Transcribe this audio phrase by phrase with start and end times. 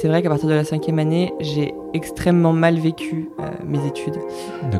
[0.00, 4.16] C'est vrai qu'à partir de la cinquième année, j'ai extrêmement mal vécu euh, mes études.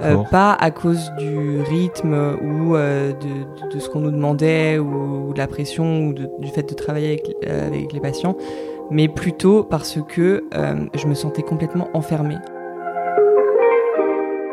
[0.02, 5.34] Euh, pas à cause du rythme ou euh, de, de, ce qu'on nous demandait ou,
[5.34, 8.34] de la pression ou du fait de travailler avec, avec, les patients,
[8.90, 10.42] mais plutôt parce que
[10.94, 12.38] je me sentais complètement enfermée.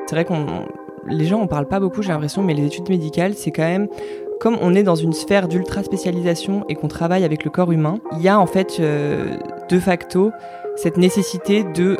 [0.07, 0.47] C'est vrai qu'on
[1.07, 3.87] les gens en parlent pas beaucoup, j'ai l'impression, mais les études médicales, c'est quand même
[4.39, 7.99] comme on est dans une sphère d'ultra spécialisation et qu'on travaille avec le corps humain,
[8.13, 10.31] il y a en fait de facto
[10.75, 11.97] cette nécessité de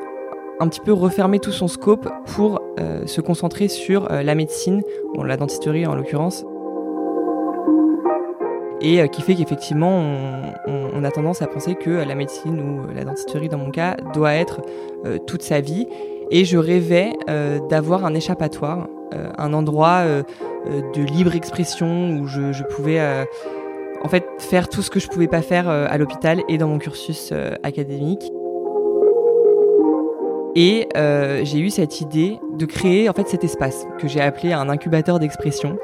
[0.59, 4.81] un petit peu refermer tout son scope pour euh, se concentrer sur euh, la médecine,
[5.23, 6.45] la dentisterie en l'occurrence,
[8.81, 10.01] et euh, qui fait qu'effectivement
[10.67, 14.33] on, a tendance à penser que la médecine ou la dentisterie dans mon cas doit
[14.33, 14.61] être
[15.27, 15.87] toute sa vie.
[16.31, 17.13] Et je rêvais
[17.69, 18.87] d'avoir un échappatoire,
[19.37, 20.03] un endroit
[20.65, 22.99] de libre expression où je, je pouvais
[24.03, 26.79] en fait faire tout ce que je pouvais pas faire à l'hôpital et dans mon
[26.79, 28.31] cursus académique.
[30.59, 34.53] Et euh, j'ai eu cette idée de créer en fait cet espace que j'ai appelé
[34.53, 35.77] un incubateur d'expression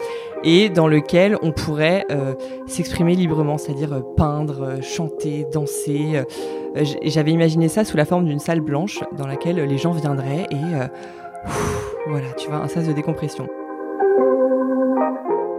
[0.43, 2.33] et dans lequel on pourrait euh,
[2.65, 6.23] s'exprimer librement, c'est-à-dire euh, peindre, chanter, danser.
[7.03, 10.57] J'avais imaginé ça sous la forme d'une salle blanche dans laquelle les gens viendraient et
[12.07, 13.47] voilà, tu vois, un sas de décompression.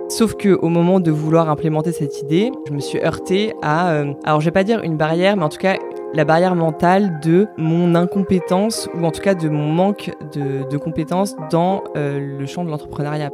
[0.08, 4.40] Sauf que au moment de vouloir implémenter cette idée, je me suis heurté à, alors
[4.40, 5.76] je vais pas dire une barrière, mais en tout cas
[6.14, 11.34] la barrière mentale de mon incompétence ou en tout cas de mon manque de, compétences
[11.50, 13.30] dans euh, le champ de l'entrepreneuriat.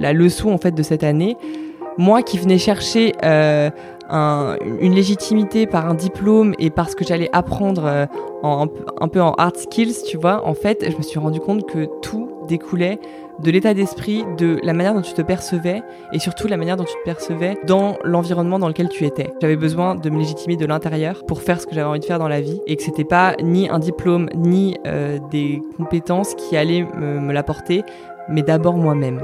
[0.00, 1.36] La leçon en fait de cette année,
[1.96, 3.70] moi qui venais chercher euh,
[4.10, 8.06] une légitimité par un diplôme et parce que j'allais apprendre euh,
[8.42, 11.86] un peu en hard skills, tu vois, en fait, je me suis rendu compte que
[12.00, 12.98] tout découlait
[13.42, 16.84] de l'état d'esprit, de la manière dont tu te percevais et surtout la manière dont
[16.84, 19.30] tu te percevais dans l'environnement dans lequel tu étais.
[19.40, 22.18] J'avais besoin de me légitimer de l'intérieur pour faire ce que j'avais envie de faire
[22.18, 26.56] dans la vie et que c'était pas ni un diplôme ni euh, des compétences qui
[26.56, 27.82] allaient me, l'apporter,
[28.28, 29.22] mais d'abord moi-même.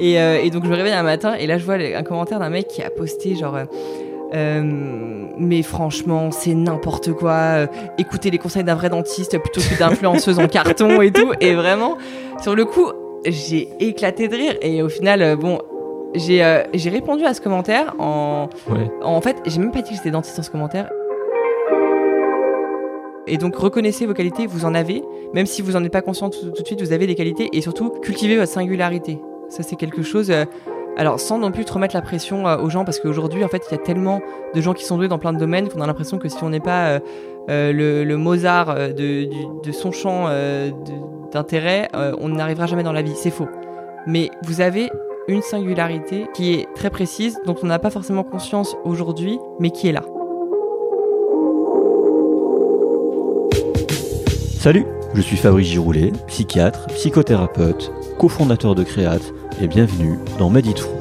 [0.00, 2.50] Euh, et, donc je me réveille un matin et là je vois un commentaire d'un
[2.50, 3.58] mec qui a posté genre
[4.34, 4.62] euh,
[5.38, 7.32] mais franchement, c'est n'importe quoi.
[7.32, 7.66] Euh,
[7.96, 11.32] écoutez les conseils d'un vrai dentiste plutôt que d'influenceuse en carton et tout.
[11.40, 11.96] Et vraiment,
[12.40, 12.90] sur le coup,
[13.24, 14.54] j'ai éclaté de rire.
[14.60, 15.58] Et au final, euh, bon,
[16.14, 18.48] j'ai j'ai répondu à ce commentaire en.
[19.02, 20.90] En fait, j'ai même pas dit que j'étais dentiste dans ce commentaire.
[23.30, 25.02] Et donc reconnaissez vos qualités, vous en avez,
[25.34, 27.60] même si vous n'en êtes pas conscient tout, de suite, vous avez des qualités et
[27.60, 29.18] surtout cultivez votre singularité.
[29.50, 30.32] Ça c'est quelque chose.
[30.98, 33.62] Alors sans non plus te remettre la pression euh, aux gens, parce qu'aujourd'hui, en fait,
[33.70, 34.20] il y a tellement
[34.52, 36.50] de gens qui sont doués dans plein de domaines qu'on a l'impression que si on
[36.50, 37.00] n'est pas euh,
[37.48, 39.28] euh, le, Mozart de,
[39.70, 40.28] son champ
[41.30, 43.14] d'intérêt, on n'arrivera jamais dans la vie.
[43.14, 43.48] C'est faux.
[44.06, 44.90] Mais vous avez
[45.28, 49.88] une singularité qui est très précise, dont on n'a pas forcément conscience aujourd'hui, mais qui
[49.88, 50.02] est là.
[54.58, 60.94] Salut, je suis Fabrice Giroulet, psychiatre, psychothérapeute, cofondateur de Créate et bienvenue dans Meditrou,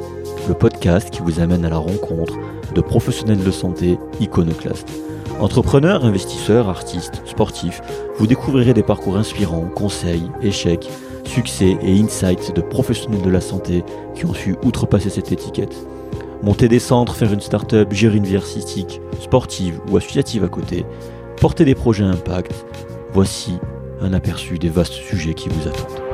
[0.48, 2.34] le podcast qui vous amène à la rencontre
[2.74, 4.90] de professionnels de santé iconoclastes.
[5.40, 7.82] Entrepreneurs, investisseurs, artistes, sportifs,
[8.18, 10.90] vous découvrirez des parcours inspirants, conseils, échecs,
[11.26, 13.84] succès et insights de professionnels de la santé
[14.16, 15.76] qui ont su outrepasser cette étiquette.
[16.44, 20.86] Monter des centres, faire une start-up, gérer une vie artistique, sportive ou associative à côté,
[21.42, 22.54] porter des projets impact,
[23.12, 23.60] voici
[24.02, 26.08] un aperçu des vastes sujets qui vous attendent.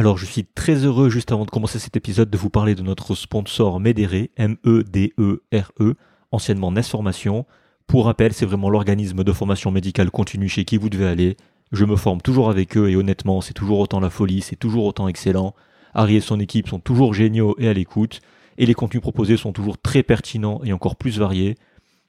[0.00, 2.80] Alors je suis très heureux juste avant de commencer cet épisode de vous parler de
[2.80, 5.94] notre sponsor Medere, M-E-D-E-R-E,
[6.32, 7.44] anciennement NES Formation.
[7.86, 11.36] Pour rappel, c'est vraiment l'organisme de formation médicale continue chez qui vous devez aller.
[11.72, 14.84] Je me forme toujours avec eux et honnêtement, c'est toujours autant la folie, c'est toujours
[14.84, 15.54] autant excellent.
[15.94, 18.20] Harry et son équipe sont toujours géniaux et à l'écoute,
[18.58, 21.56] et les contenus proposés sont toujours très pertinents et encore plus variés.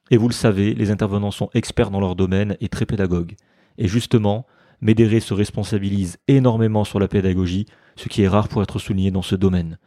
[0.10, 3.36] Et vous le savez, les intervenants sont experts dans leur domaine et très pédagogues.
[3.78, 4.46] Et justement,
[4.82, 9.22] Médéré se responsabilise énormément sur la pédagogie, ce qui est rare pour être souligné dans
[9.22, 9.78] ce domaine.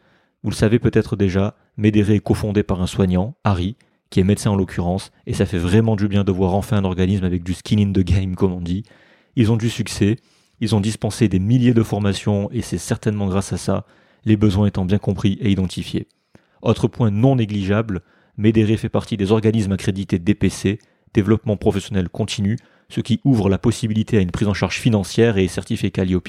[0.44, 3.76] Vous le savez peut-être déjà, Médéré est cofondé par un soignant, Harry,
[4.10, 6.84] qui est médecin en l'occurrence, et ça fait vraiment du bien de voir enfin un
[6.84, 8.84] organisme avec du skin in the game, comme on dit.
[9.36, 10.16] Ils ont du succès,
[10.60, 13.84] ils ont dispensé des milliers de formations, et c'est certainement grâce à ça,
[14.24, 16.08] les besoins étant bien compris et identifiés.
[16.62, 18.02] Autre point non négligeable,
[18.36, 20.78] Médéré fait partie des organismes accrédités DPC,
[21.12, 22.58] développement professionnel continu,
[22.88, 26.28] ce qui ouvre la possibilité à une prise en charge financière et est certifié Calliope.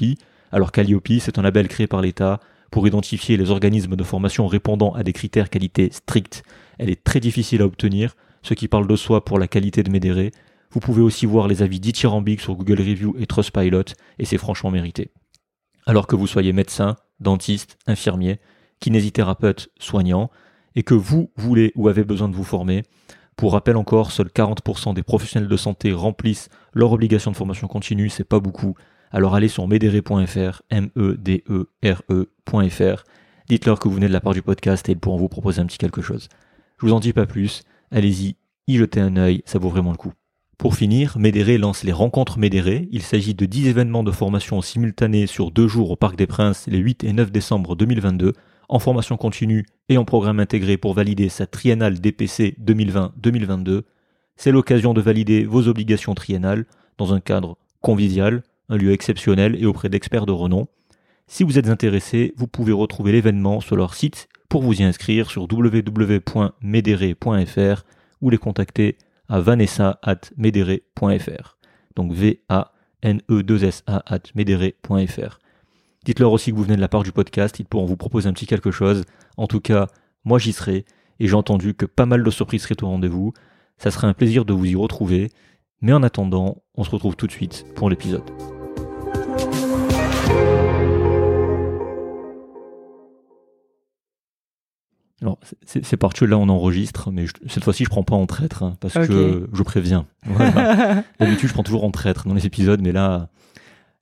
[0.52, 2.40] Alors Calliope, c'est un label créé par l'État
[2.72, 6.44] pour identifier les organismes de formation répondant à des critères qualité stricts.
[6.78, 9.90] Elle est très difficile à obtenir, ce qui parle de soi pour la qualité de
[9.90, 10.32] Médéré.
[10.72, 14.72] Vous pouvez aussi voir les avis dithyrambiques sur Google Review et Trustpilot, et c'est franchement
[14.72, 15.12] mérité.
[15.86, 18.40] Alors que vous soyez médecin, dentiste, infirmier,
[18.80, 20.30] kinésithérapeute, soignant,
[20.76, 22.84] et que vous voulez ou avez besoin de vous former,
[23.36, 28.10] pour rappel encore, seuls 40% des professionnels de santé remplissent leur obligation de formation continue,
[28.10, 28.76] c'est pas beaucoup.
[29.12, 31.74] Alors allez sur medere.fr, M-E-D-E-R-E.fr.
[33.50, 35.66] Dites-leur que vous venez de la part du podcast et ils pourront vous proposer un
[35.66, 36.30] petit quelque chose.
[36.80, 37.64] Je vous en dis pas plus.
[37.92, 40.14] Allez-y, y jetez un œil, ça vaut vraiment le coup.
[40.58, 42.88] Pour finir, Médéré lance les rencontres Médéré.
[42.92, 46.66] Il s'agit de 10 événements de formation simultanés sur deux jours au Parc des Princes
[46.68, 48.34] les 8 et 9 décembre 2022
[48.70, 53.82] en formation continue et en programme intégré pour valider sa triennale DPC 2020-2022.
[54.38, 56.66] C'est l'occasion de valider vos obligations triennales
[56.98, 60.68] dans un cadre convivial, un lieu exceptionnel et auprès d'experts de renom.
[61.28, 65.30] Si vous êtes intéressé, vous pouvez retrouver l'événement sur leur site pour vous y inscrire
[65.30, 66.54] sur www.medere.fr
[68.22, 68.98] ou les contacter
[69.30, 71.58] à vanessa.medere.fr.
[71.96, 75.40] Donc V-A-N-E-2-S-A at medere.fr.
[76.04, 78.34] Dites-leur aussi que vous venez de la part du podcast, ils pourront vous proposer un
[78.34, 79.04] petit quelque chose.
[79.38, 79.88] En tout cas,
[80.24, 80.86] moi j'y serai,
[81.20, 83.34] et j'ai entendu que pas mal de surprises seraient au rendez-vous.
[83.78, 85.32] Ça serait un plaisir de vous y retrouver.
[85.82, 88.55] Mais en attendant, on se retrouve tout de suite pour l'épisode.
[95.26, 98.78] Alors, c'est parti, là on enregistre, mais cette fois-ci je prends pas en traître, hein,
[98.80, 100.06] parce que je préviens.
[101.20, 103.30] D'habitude je prends toujours en traître dans les épisodes, mais là,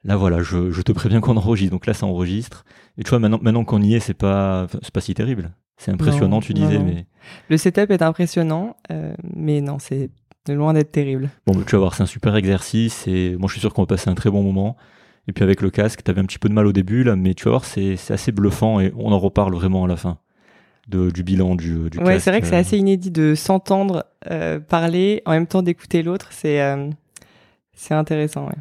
[0.04, 1.72] là voilà, je, te préviens qu'on enregistre.
[1.72, 2.66] Donc là, ça enregistre.
[2.98, 5.52] Et tu vois, maintenant, maintenant qu'on y est, c'est pas, pas si terrible.
[5.78, 7.06] C'est impressionnant, tu disais, mais.
[7.48, 10.10] Le setup est impressionnant, euh, mais non, c'est
[10.50, 11.30] loin d'être terrible.
[11.48, 13.88] Bon, tu vas voir, c'est un super exercice et moi je suis sûr qu'on va
[13.88, 14.76] passer un très bon moment.
[15.30, 17.34] Et puis avec le casque, t'avais un petit peu de mal au début là, mais
[17.34, 20.18] tu vas voir, c'est assez bluffant et on en reparle vraiment à la fin.
[20.90, 22.60] De, du bilan du, du ouais, c'est vrai que c'est euh.
[22.60, 26.28] assez inédit de s'entendre euh, parler en même temps d'écouter l'autre.
[26.32, 26.60] C'est
[27.74, 28.48] c'est intéressant.
[28.48, 28.56] Ouais.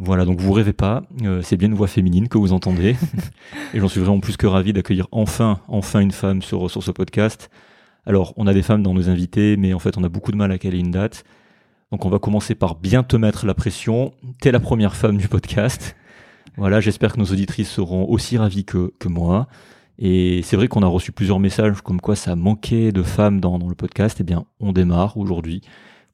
[0.00, 2.94] Voilà, donc vous rêvez pas, euh, c'est bien une voix féminine que vous entendez.
[3.74, 6.92] et j'en suis vraiment plus que ravi d'accueillir enfin, enfin une femme sur, sur ce
[6.92, 7.50] podcast.
[8.06, 10.36] Alors, on a des femmes dans nos invités, mais en fait, on a beaucoup de
[10.36, 11.24] mal à caler une date.
[11.90, 14.14] Donc, on va commencer par bien te mettre la pression.
[14.40, 15.96] T'es la première femme du podcast.
[16.56, 19.48] Voilà, j'espère que nos auditrices seront aussi ravies que, que moi.
[19.98, 23.58] Et c'est vrai qu'on a reçu plusieurs messages comme quoi ça manquait de femmes dans,
[23.58, 24.18] dans le podcast.
[24.20, 25.62] Eh bien, on démarre aujourd'hui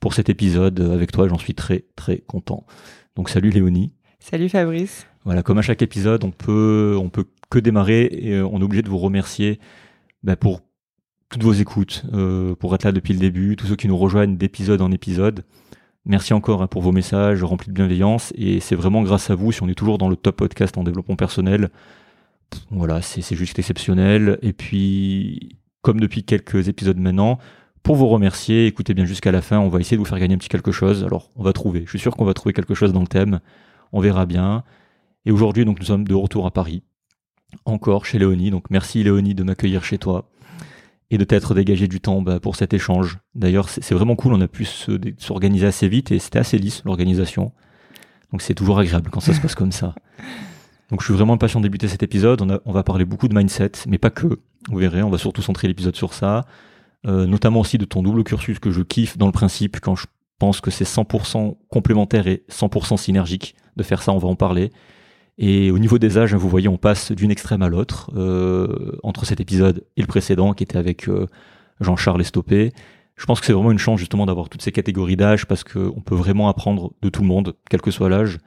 [0.01, 1.29] pour cet épisode avec toi.
[1.29, 2.67] J'en suis très, très content.
[3.17, 3.93] Donc salut Léonie.
[4.19, 5.07] Salut Fabrice.
[5.25, 8.65] Voilà, comme à chaque épisode, on peut, on peut que démarrer et euh, on est
[8.65, 9.59] obligé de vous remercier
[10.23, 10.61] bah, pour
[11.29, 14.37] toutes vos écoutes, euh, pour être là depuis le début, tous ceux qui nous rejoignent
[14.37, 15.45] d'épisode en épisode.
[16.05, 19.53] Merci encore hein, pour vos messages remplis de bienveillance et c'est vraiment grâce à vous
[19.53, 21.71] si on est toujours dans le top podcast en développement personnel.
[22.71, 24.39] Voilà, c'est juste exceptionnel.
[24.43, 27.39] Et puis, comme depuis quelques épisodes maintenant,
[27.85, 30.35] pour vous remercier, écoutez bien jusqu'à la fin, on va essayer de vous faire gagner
[30.35, 31.05] un petit quelque chose.
[31.05, 33.41] Alors, on va trouver, je suis sûr qu'on va trouver quelque chose dans le thème,
[33.93, 34.65] on verra bien.
[35.27, 36.83] Et aujourd'hui, donc, nous sommes de retour à Paris,
[37.67, 38.51] encore chez Léonie.
[38.51, 40.31] Donc, merci Léonie de m'accueillir chez toi
[41.11, 43.19] et de t'être dégagé du temps bah, pour cet échange.
[43.35, 44.65] D'ailleurs, c'est vraiment cool, on a pu
[45.19, 47.53] s'organiser assez vite et c'était assez lisse l'organisation.
[48.33, 49.95] Donc, c'est toujours agréable quand ça se passe comme ça.
[50.91, 52.43] Donc, je suis vraiment impatient de débuter cet épisode.
[52.43, 54.39] On, on va parler beaucoup de mindset, mais pas que.
[54.71, 56.45] Vous verrez, on va surtout centrer l'épisode sur ça.
[57.07, 60.07] Euh, notamment aussi de ton double cursus que je kiffe dans le principe quand je
[60.39, 64.71] pense que c'est 100% complémentaire et 100% synergique de faire ça, on va en parler.
[65.37, 69.27] Et au niveau des âges, vous voyez, on passe d'une extrême à l'autre, euh, entre
[69.27, 71.27] cet épisode et le précédent qui était avec euh,
[71.81, 72.73] Jean-Charles Estoppé.
[73.17, 76.01] Je pense que c'est vraiment une chance justement d'avoir toutes ces catégories d'âge parce qu'on
[76.01, 78.39] peut vraiment apprendre de tout le monde, quel que soit l'âge.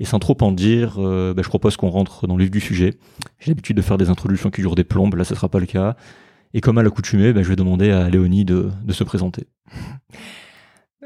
[0.00, 2.94] Et sans trop en dire, bah, je propose qu'on rentre dans le vif du sujet.
[3.38, 5.66] J'ai l'habitude de faire des introductions qui durent des plombes, là ce sera pas le
[5.66, 5.94] cas.
[6.54, 9.46] Et comme à l'accoutumée, bah, je vais demander à Léonie de, se présenter.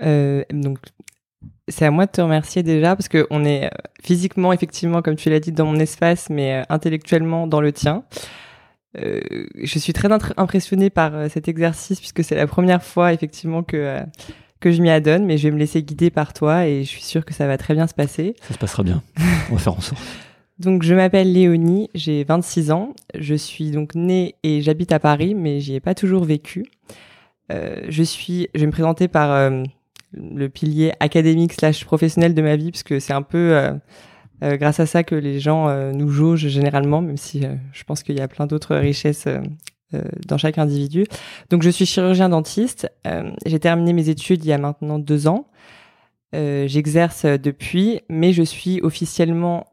[0.02, 0.80] Euh, donc,
[1.68, 3.70] c'est à moi de te remercier déjà parce qu'on est euh,
[4.02, 8.04] physiquement, effectivement, comme tu l'as dit, dans mon espace, mais euh, intellectuellement dans le tien.
[8.98, 9.20] Euh,
[9.56, 14.00] je suis très impressionnée par cet exercice puisque c'est la première fois, effectivement, que
[14.64, 17.02] que je m'y adonne, mais je vais me laisser guider par toi et je suis
[17.02, 18.34] sûre que ça va très bien se passer.
[18.40, 19.02] Ça se passera bien.
[19.50, 20.02] On va faire en sorte.
[20.58, 25.34] Donc je m'appelle Léonie, j'ai 26 ans, je suis donc née et j'habite à Paris,
[25.34, 26.64] mais j'y ai pas toujours vécu.
[27.52, 29.64] Euh, je suis, je vais me présenter par euh,
[30.14, 33.54] le pilier académique slash professionnel de ma vie, parce que c'est un peu
[34.40, 37.42] euh, grâce à ça que les gens nous jaugent généralement, même si
[37.72, 39.28] je pense qu'il y a plein d'autres richesses
[40.26, 41.04] dans chaque individu.
[41.50, 42.90] Donc je suis chirurgien dentiste,
[43.46, 45.46] j'ai terminé mes études il y a maintenant deux ans.
[46.32, 49.66] J'exerce depuis, mais je suis officiellement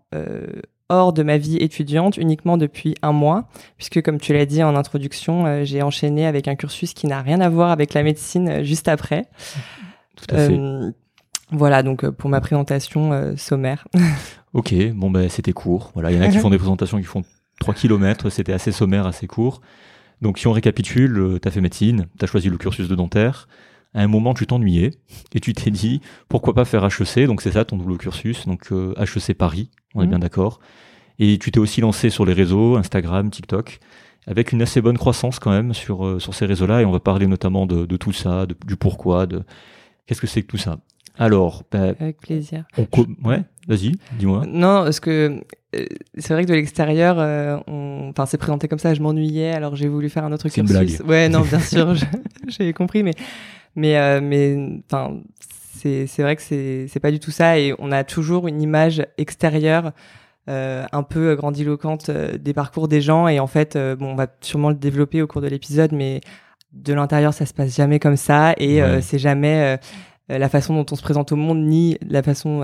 [0.92, 3.48] hors de ma vie étudiante uniquement depuis un mois,
[3.78, 7.22] puisque comme tu l'as dit en introduction, euh, j'ai enchaîné avec un cursus qui n'a
[7.22, 9.26] rien à voir avec la médecine euh, juste après.
[10.18, 10.58] Tout à fait.
[10.58, 10.92] Euh,
[11.52, 13.88] Voilà, donc pour ma présentation sommaire.
[14.54, 15.92] ok, bon ben c'était court.
[15.94, 17.24] Voilà, il y en a qui font des présentations qui font
[17.60, 19.62] 3 km, c'était assez sommaire, assez court.
[20.22, 23.48] Donc si on récapitule, tu as fait médecine, tu as choisi le cursus de dentaire,
[23.94, 24.92] à un moment tu t'ennuyais
[25.34, 28.72] et tu t'es dit pourquoi pas faire HEC, donc c'est ça ton double cursus, donc
[28.72, 30.10] HEC euh, Paris, on est mmh.
[30.10, 30.60] bien d'accord.
[31.20, 33.80] Et tu t'es aussi lancé sur les réseaux, Instagram, TikTok,
[34.28, 37.00] avec une assez bonne croissance quand même sur, euh, sur ces réseaux-là, et on va
[37.00, 39.44] parler notamment de, de tout ça, du pourquoi, de
[40.06, 40.80] qu'est-ce que c'est que tout ça?
[41.18, 42.66] Alors, bah, avec plaisir.
[43.24, 44.44] Ouais, vas-y, dis-moi.
[44.48, 45.42] Non, parce que
[45.76, 45.86] euh,
[46.18, 47.18] c'est vrai que de l'extérieur,
[47.68, 48.94] enfin, c'est présenté comme ça.
[48.94, 50.60] Je m'ennuyais, alors j'ai voulu faire un autre cursus.
[50.60, 51.08] Une blague.
[51.08, 51.96] Ouais, non, bien sûr,
[52.48, 53.14] j'ai compris, mais
[53.76, 57.58] mais, euh, mais enfin, c'est, c'est vrai que c'est, c'est pas du tout ça.
[57.60, 59.92] Et on a toujours une image extérieure
[60.50, 63.28] euh, un peu grandiloquente euh, des parcours des gens.
[63.28, 66.22] Et en fait, euh, bon, on va sûrement le développer au cours de l'épisode, mais
[66.74, 68.54] de l'intérieur, ça se passe jamais comme ça.
[68.58, 69.78] Et c'est jamais
[70.38, 72.62] la façon dont on se présente au monde, ni la façon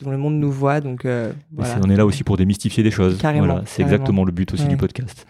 [0.00, 0.80] dont le monde nous voit.
[0.80, 1.80] Donc, voilà.
[1.84, 3.18] on est là aussi pour démystifier des choses.
[3.18, 5.26] Carrément, c'est exactement le but aussi du podcast.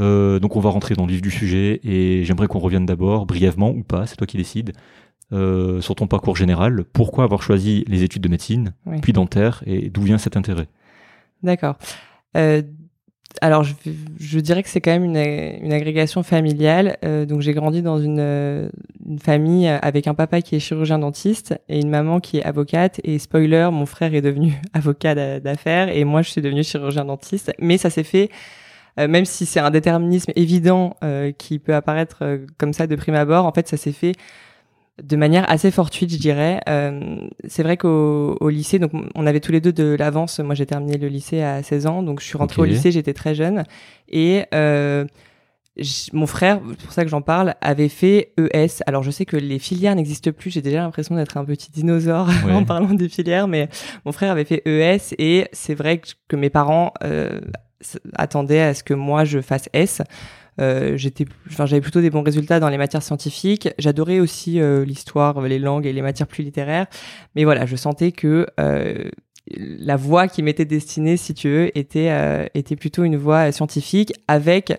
[0.00, 3.26] Euh, donc on va rentrer dans le vif du sujet et j'aimerais qu'on revienne d'abord,
[3.26, 4.72] brièvement ou pas, c'est toi qui décides,
[5.32, 6.84] euh, sur ton parcours général.
[6.92, 10.68] Pourquoi avoir choisi les études de médecine, puis dentaire, et d'où vient cet intérêt?
[11.42, 11.76] D'accord.
[12.36, 12.62] Euh,
[13.40, 13.74] alors je,
[14.20, 16.98] je, dirais que c'est quand même une, une agrégation familiale.
[17.04, 21.54] Euh, donc j'ai grandi dans une, une, famille avec un papa qui est chirurgien dentiste
[21.68, 23.00] et une maman qui est avocate.
[23.04, 27.52] Et spoiler, mon frère est devenu avocat d'affaires et moi je suis devenue chirurgien dentiste.
[27.58, 28.30] Mais ça s'est fait
[28.98, 32.94] euh, même si c'est un déterminisme évident euh, qui peut apparaître euh, comme ça de
[32.96, 34.12] prime abord, en fait, ça s'est fait
[35.02, 36.60] de manière assez fortuite, je dirais.
[37.46, 40.38] c'est vrai qu'au au lycée, donc on avait tous les deux de l'avance.
[40.40, 43.14] Moi, j'ai terminé le lycée à 16 ans, donc je suis rentrée au lycée, j'étais
[43.14, 43.64] très jeune.
[44.08, 44.44] Et
[46.12, 48.82] mon frère, c'est pour ça que j'en parle, avait fait ES.
[48.86, 52.28] Alors je sais que les filières n'existent plus, j'ai déjà l'impression d'être un petit dinosaure
[52.50, 53.68] en parlant des filières, mais
[54.04, 57.40] mon frère avait fait ES et c'est vrai que, mes parents euh,
[58.14, 60.02] attendait à ce que moi je fasse S.
[60.60, 63.70] Euh, j'étais, enfin, j'avais plutôt des bons résultats dans les matières scientifiques.
[63.78, 66.86] J'adorais aussi euh, l'histoire, les langues et les matières plus littéraires.
[67.34, 69.10] Mais voilà, je sentais que euh,
[69.48, 74.12] la voie qui m'était destinée, si tu veux, était euh, était plutôt une voie scientifique
[74.28, 74.74] avec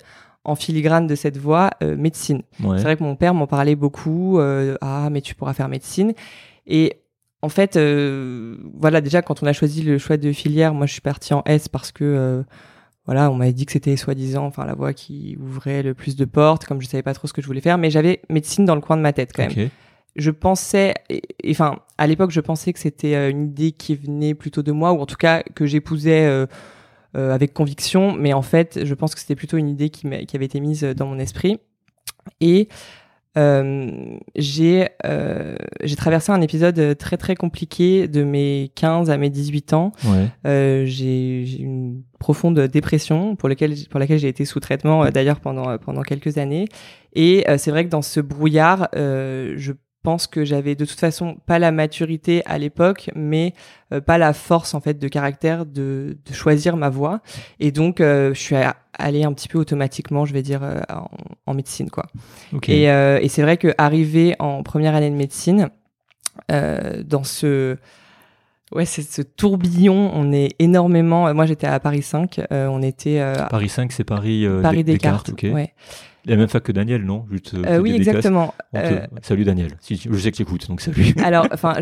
[0.45, 2.41] en filigrane de cette voie médecine.
[2.59, 4.41] C'est vrai que mon père m'en parlait beaucoup.
[4.81, 6.11] ah, mais tu pourras faire médecine.
[6.67, 6.97] Et
[7.41, 7.79] en fait,
[8.73, 11.43] voilà, déjà quand on a choisi le choix de filière, moi je suis partie en
[11.45, 12.43] S parce que
[13.05, 16.23] voilà, on m'avait dit que c'était soi-disant, enfin la voie qui ouvrait le plus de
[16.23, 18.75] portes, comme je savais pas trop ce que je voulais faire, mais j'avais médecine dans
[18.75, 19.69] le coin de ma tête quand même.
[20.15, 20.93] Je pensais,
[21.49, 24.93] enfin à l'époque, je pensais que c'était euh, une idée qui venait plutôt de moi,
[24.93, 26.45] ou en tout cas que j'épousais euh,
[27.17, 30.35] euh, avec conviction, mais en fait, je pense que c'était plutôt une idée qui, qui
[30.35, 31.59] avait été mise dans mon esprit.
[32.39, 32.69] Et
[33.35, 39.29] euh, j'ai euh, j'ai traversé un épisode très très compliqué de mes 15 à mes
[39.29, 39.91] 18 ans.
[40.05, 40.27] Ouais.
[40.45, 45.39] Euh, j'ai une profonde dépression pour laquelle pour laquelle j'ai été sous traitement euh, d'ailleurs
[45.39, 46.67] pendant pendant quelques années.
[47.15, 49.71] Et c'est vrai que dans ce brouillard, je
[50.03, 53.53] pense que j'avais de toute façon pas la maturité à l'époque, mais
[53.91, 57.21] euh, pas la force en fait de caractère de, de choisir ma voie.
[57.59, 58.55] Et donc euh, je suis
[58.93, 60.81] allée un petit peu automatiquement, je vais dire, euh,
[61.45, 62.05] en, médecine quoi.
[62.67, 65.69] Et, et c'est vrai que arrivé en première année de médecine,
[66.49, 67.77] dans ce
[68.71, 70.09] Ouais, c'est ce tourbillon.
[70.15, 71.31] On est énormément.
[71.35, 72.41] Moi, j'étais à Paris 5.
[72.49, 73.21] on était.
[73.51, 74.47] Paris 5, c'est Paris.
[74.63, 75.29] Paris Descartes.
[75.29, 75.53] Descartes ok.
[75.53, 75.73] Ouais.
[76.25, 77.25] La même fac que Daniel, non?
[77.29, 78.53] Juste, euh, euh, Oui, exactement.
[78.75, 79.71] Euh, salut Daniel.
[79.81, 81.13] Si, je sais que tu écoutes, donc salut.
[81.23, 81.75] Alors, enfin,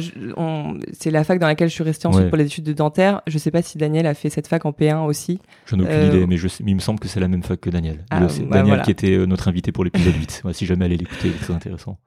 [0.94, 3.22] c'est la fac dans laquelle je suis resté ensuite pour les études de dentaire.
[3.28, 5.40] Je sais pas si Daniel a fait cette fac en P1 aussi.
[5.68, 7.70] J'en ai aucune idée, mais, je il me semble que c'est la même fac que
[7.70, 8.04] Daniel.
[8.10, 10.44] Ah, bah, Daniel qui était notre invité pour l'épisode 8.
[10.54, 11.98] si jamais allez l'écouter, c'est très intéressant.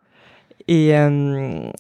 [0.67, 0.89] Et,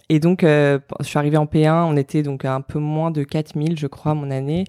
[0.08, 3.24] et donc, je suis arrivé en P1, on était donc à un peu moins de
[3.24, 4.64] 4000, je crois, mon année.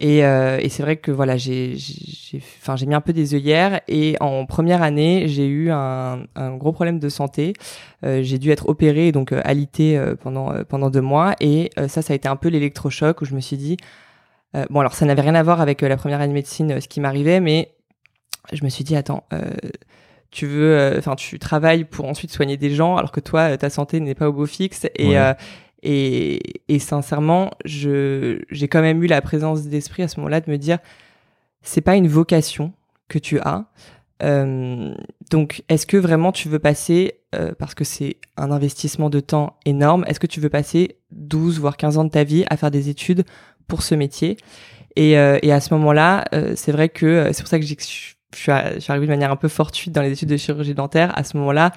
[0.00, 1.76] Et, euh, et c'est vrai que voilà, j'ai,
[2.58, 3.82] enfin, j'ai mis un peu des œillères.
[3.86, 7.52] Et en première année, j'ai eu un, un, gros problème de santé.
[8.04, 11.34] Euh, j'ai dû être opérée, donc euh, alité euh, pendant pendant deux mois.
[11.40, 13.76] Et ça, ça a été un peu l'électrochoc où je me suis dit,
[14.70, 17.00] bon, alors ça n'avait rien à voir avec la première année de médecine, ce qui
[17.00, 17.74] m'arrivait, mais
[18.52, 19.24] je me suis dit, attends.
[20.30, 24.00] tu veux, enfin, tu travailles pour ensuite soigner des gens, alors que toi, ta santé
[24.00, 24.86] n'est pas au beau fixe.
[24.96, 25.16] Et,
[25.82, 30.78] et, sincèrement, j'ai quand même eu la présence d'esprit à ce moment-là de me dire,
[31.62, 32.72] c'est pas une vocation
[33.08, 33.64] que tu as.
[34.22, 34.94] Euh,
[35.30, 39.56] donc, est-ce que vraiment tu veux passer, euh, parce que c'est un investissement de temps
[39.64, 42.70] énorme, est-ce que tu veux passer 12 voire 15 ans de ta vie à faire
[42.70, 43.24] des études
[43.66, 44.36] pour ce métier?
[44.96, 46.24] Et, euh, et, à ce moment-là,
[46.56, 49.36] c'est vrai que c'est pour ça que je suis, je suis arrivée de manière un
[49.36, 51.16] peu fortuite dans les études de chirurgie dentaire.
[51.16, 51.72] À ce moment-là,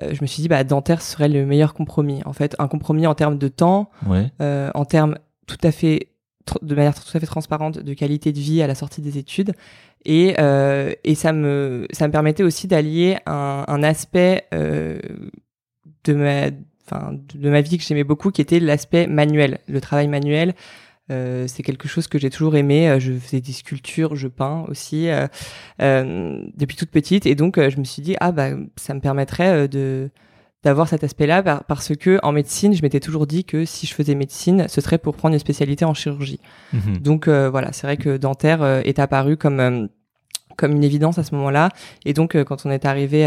[0.00, 2.20] je me suis dit, bah, dentaire serait le meilleur compromis.
[2.24, 4.30] En fait, un compromis en termes de temps, Ouais.
[4.74, 6.08] en termes tout à fait
[6.62, 9.52] de manière tout à fait transparente de qualité de vie à la sortie des études
[10.04, 14.98] et euh, et ça me ça me permettait aussi d'allier un, un aspect euh,
[16.04, 20.52] de ma de ma vie que j'aimais beaucoup qui était l'aspect manuel le travail manuel
[21.10, 25.08] euh, c'est quelque chose que j'ai toujours aimé je faisais des sculptures je peins aussi
[25.08, 25.26] euh,
[25.82, 29.68] euh, depuis toute petite et donc je me suis dit ah bah ça me permettrait
[29.68, 30.10] de
[30.64, 34.14] d'avoir cet aspect-là parce que en médecine, je m'étais toujours dit que si je faisais
[34.14, 36.40] médecine, ce serait pour prendre une spécialité en chirurgie.
[36.72, 36.98] Mhm.
[36.98, 39.86] Donc euh, voilà, c'est vrai que dentaire euh, est apparu comme euh,
[40.56, 41.68] comme une évidence à ce moment-là.
[42.04, 43.26] Et donc quand on est arrivé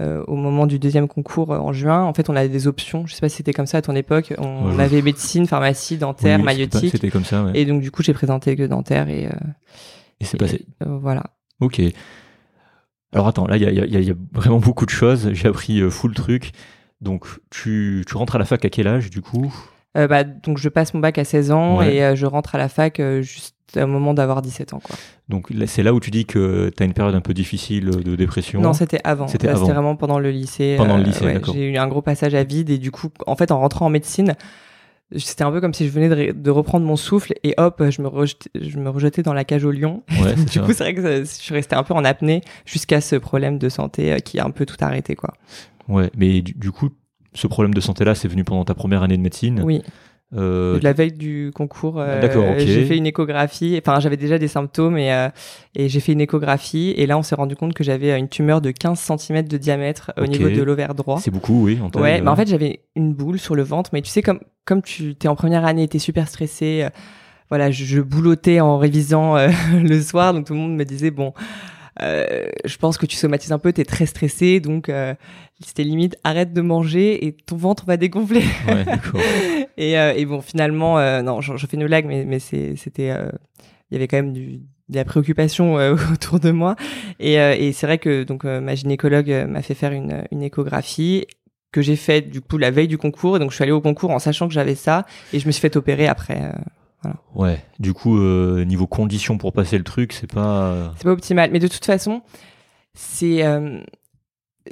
[0.00, 3.06] au moment du deuxième concours en juin, en fait, on avait des options.
[3.06, 4.32] Je sais pas si c'était comme ça à ton époque.
[4.38, 6.90] On, avait médecine, pharmacie, dentaire, Oui, maïotique.
[6.92, 7.42] C'était comme ça.
[7.44, 7.52] ouais.
[7.54, 9.28] Et donc du coup, j'ai présenté que dentaire et,
[10.20, 10.66] Et c'est passé.
[10.84, 11.24] voilà.
[11.60, 11.80] Ok.
[13.12, 15.30] Alors attends, là, il y a, y a- y a vraiment beaucoup de choses.
[15.32, 16.52] J'ai appris euh, full truc.
[17.00, 19.52] Donc, tu, tu rentres à la fac à quel âge, du coup?
[19.96, 21.94] Euh, bah, donc je passe mon bac à 16 ans Ouais.
[21.96, 24.80] et euh, je rentre à la fac euh, juste au moment d'avoir 17 ans.
[24.82, 24.96] Quoi.
[25.28, 28.16] Donc, c'est là où tu dis que tu as une période un peu difficile de
[28.16, 28.60] dépression.
[28.60, 29.28] Non, c'était avant.
[29.28, 30.74] C'était vraiment pendant le lycée.
[30.78, 31.40] Pendant le Euh, lycée, ouais.
[31.52, 33.90] J'ai eu un gros passage à vide et du coup, en fait, en rentrant en
[33.90, 34.34] médecine,
[35.16, 38.08] c'était un peu comme si je venais de, reprendre mon souffle et hop, je me,
[38.08, 40.02] rejetais, je me rejetais dans la cage au lion.
[40.22, 43.00] Ouais, Du coup, c'est vrai que ça- je suis resté un peu en apnée jusqu'à
[43.00, 45.34] ce problème de santé euh, qui a un peu tout arrêté, quoi.
[45.88, 46.90] Ouais, mais du, du coup,
[47.34, 49.62] ce problème de santé-là, c'est venu pendant ta première année de médecine.
[49.64, 49.82] Oui.
[50.36, 52.20] Euh, La veille du concours, euh,
[52.58, 53.80] j'ai fait une échographie.
[53.82, 55.28] Enfin, j'avais déjà des symptômes et, euh,
[55.74, 56.92] et j'ai fait une échographie.
[56.96, 60.12] Et là, on s'est rendu compte que j'avais une tumeur de 15 cm de diamètre
[60.18, 61.18] au niveau de l'ovaire droit.
[61.18, 61.78] c'est beaucoup, oui.
[61.82, 63.90] En Ouais, euh, mais en fait, j'avais une boule sur le ventre.
[63.94, 66.80] Mais tu sais, comme, comme tu es en première année, tu es super stressé.
[66.84, 66.90] euh,
[67.48, 69.48] voilà, je, je boulottais en révisant euh,
[69.82, 70.34] le soir.
[70.34, 71.32] Donc tout le monde me disait, bon,
[72.02, 74.60] euh, je pense que tu somatises un peu, tu es très stressé.
[74.60, 75.14] Donc euh,
[75.60, 78.44] c'était limite, arrête de manger et ton ventre va dégonfler.
[78.66, 78.84] Ouais.
[79.80, 83.10] Et, euh, et bon, finalement, euh, non, je, je fais une blague, mais, mais c'était,
[83.10, 83.30] euh,
[83.90, 86.74] il y avait quand même du, de la préoccupation euh, autour de moi.
[87.20, 91.26] Et, euh, et c'est vrai que donc ma gynécologue m'a fait faire une, une échographie
[91.70, 93.36] que j'ai faite du coup la veille du concours.
[93.36, 95.52] Et donc je suis allée au concours en sachant que j'avais ça et je me
[95.52, 96.52] suis fait opérer après.
[97.06, 97.10] Euh.
[97.34, 100.92] Ouais, du coup, euh, niveau conditions pour passer le truc, c'est pas.
[100.96, 102.22] C'est pas optimal, mais de toute façon,
[102.94, 103.80] c'est euh,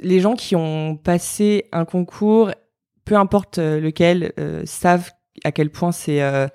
[0.01, 2.51] les gens qui ont passé un concours,
[3.05, 5.11] peu importe euh, lequel, euh, savent
[5.43, 6.21] à quel point c'est.
[6.21, 6.47] euh,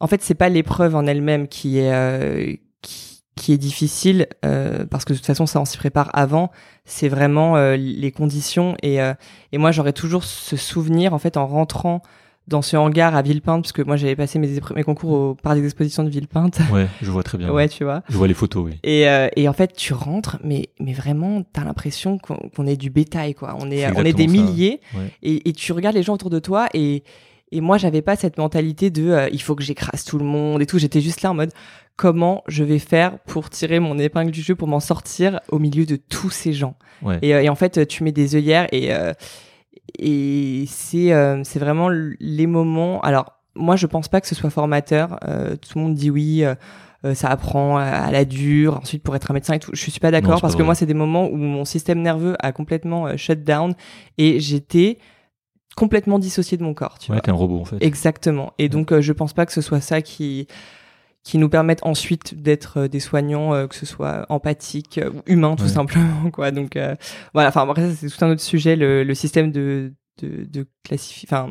[0.00, 4.84] en fait, c'est pas l'épreuve en elle-même qui est euh, qui, qui est difficile, euh,
[4.86, 6.50] parce que de toute façon, ça on s'y prépare avant.
[6.84, 9.14] C'est vraiment euh, les conditions et euh,
[9.52, 12.02] et moi j'aurais toujours ce souvenir en fait en rentrant
[12.48, 15.56] dans ce hangar à Villepinte, parce que moi j'avais passé mes, mes concours au parc
[15.58, 16.60] des expositions de Villepinte.
[16.72, 17.50] Ouais, je vois très bien.
[17.52, 18.02] ouais, tu vois.
[18.08, 18.72] Je vois les photos, oui.
[18.82, 22.90] Et, euh, et en fait, tu rentres, mais, mais vraiment, t'as l'impression qu'on est du
[22.90, 23.56] bétail, quoi.
[23.60, 25.10] On est, on est des milliers, Ouais.
[25.22, 27.02] et, et tu regardes les gens autour de toi, et,
[27.52, 30.60] et moi, j'avais pas cette mentalité de euh, il faut que j'écrase tout le monde
[30.60, 30.78] et tout.
[30.78, 31.50] J'étais juste là en mode
[31.96, 35.84] comment je vais faire pour tirer mon épingle du jeu, pour m'en sortir au milieu
[35.86, 36.74] de tous ces gens?
[37.02, 37.18] Ouais.
[37.22, 39.12] Et, euh, et en fait, tu mets des œillères, et, euh,
[39.98, 43.00] et c'est euh, c'est vraiment les moments.
[43.02, 45.18] Alors, moi, je pense pas que ce soit formateur.
[45.26, 46.44] Euh, tout le monde dit oui.
[46.44, 46.54] euh,
[47.04, 49.70] euh, ça apprend à, à la dure, ensuite pour être un médecin et tout.
[49.72, 52.34] Je suis pas d'accord parce pas que moi, c'est des moments où mon système nerveux
[52.40, 53.74] a complètement euh, shut down
[54.18, 54.98] et j'étais
[55.76, 56.98] complètement dissocié de mon corps.
[56.98, 57.22] Tu Ouais, vois.
[57.22, 57.76] t'es un robot en fait.
[57.80, 58.52] Exactement.
[58.58, 60.48] Et donc, euh, je pense pas que ce soit ça qui
[61.28, 65.20] qui nous permette ensuite d'être euh, des soignants, euh, que ce soit empathique euh, ou
[65.26, 65.68] humain tout Ouais.
[65.68, 66.50] simplement, quoi.
[66.52, 66.94] Donc euh,
[67.34, 67.50] voilà.
[67.50, 71.26] Enfin après, ça, c'est tout un autre sujet, le, le système de de, de classifi-
[71.28, 71.50] enfin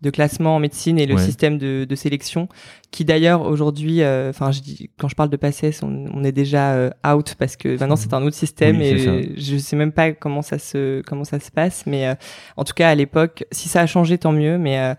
[0.00, 1.20] de classement en médecine et le Ouais.
[1.20, 2.48] système de, de sélection,
[2.90, 6.32] qui d'ailleurs aujourd'hui, euh, enfin je dis quand je parle de PACES, on, on est
[6.32, 9.92] déjà euh, out parce que maintenant c'est un autre système Oui, et je sais même
[9.92, 12.14] pas comment ça se comment ça se passe, mais euh,
[12.56, 14.96] en tout cas à l'époque, si ça a changé tant mieux, mais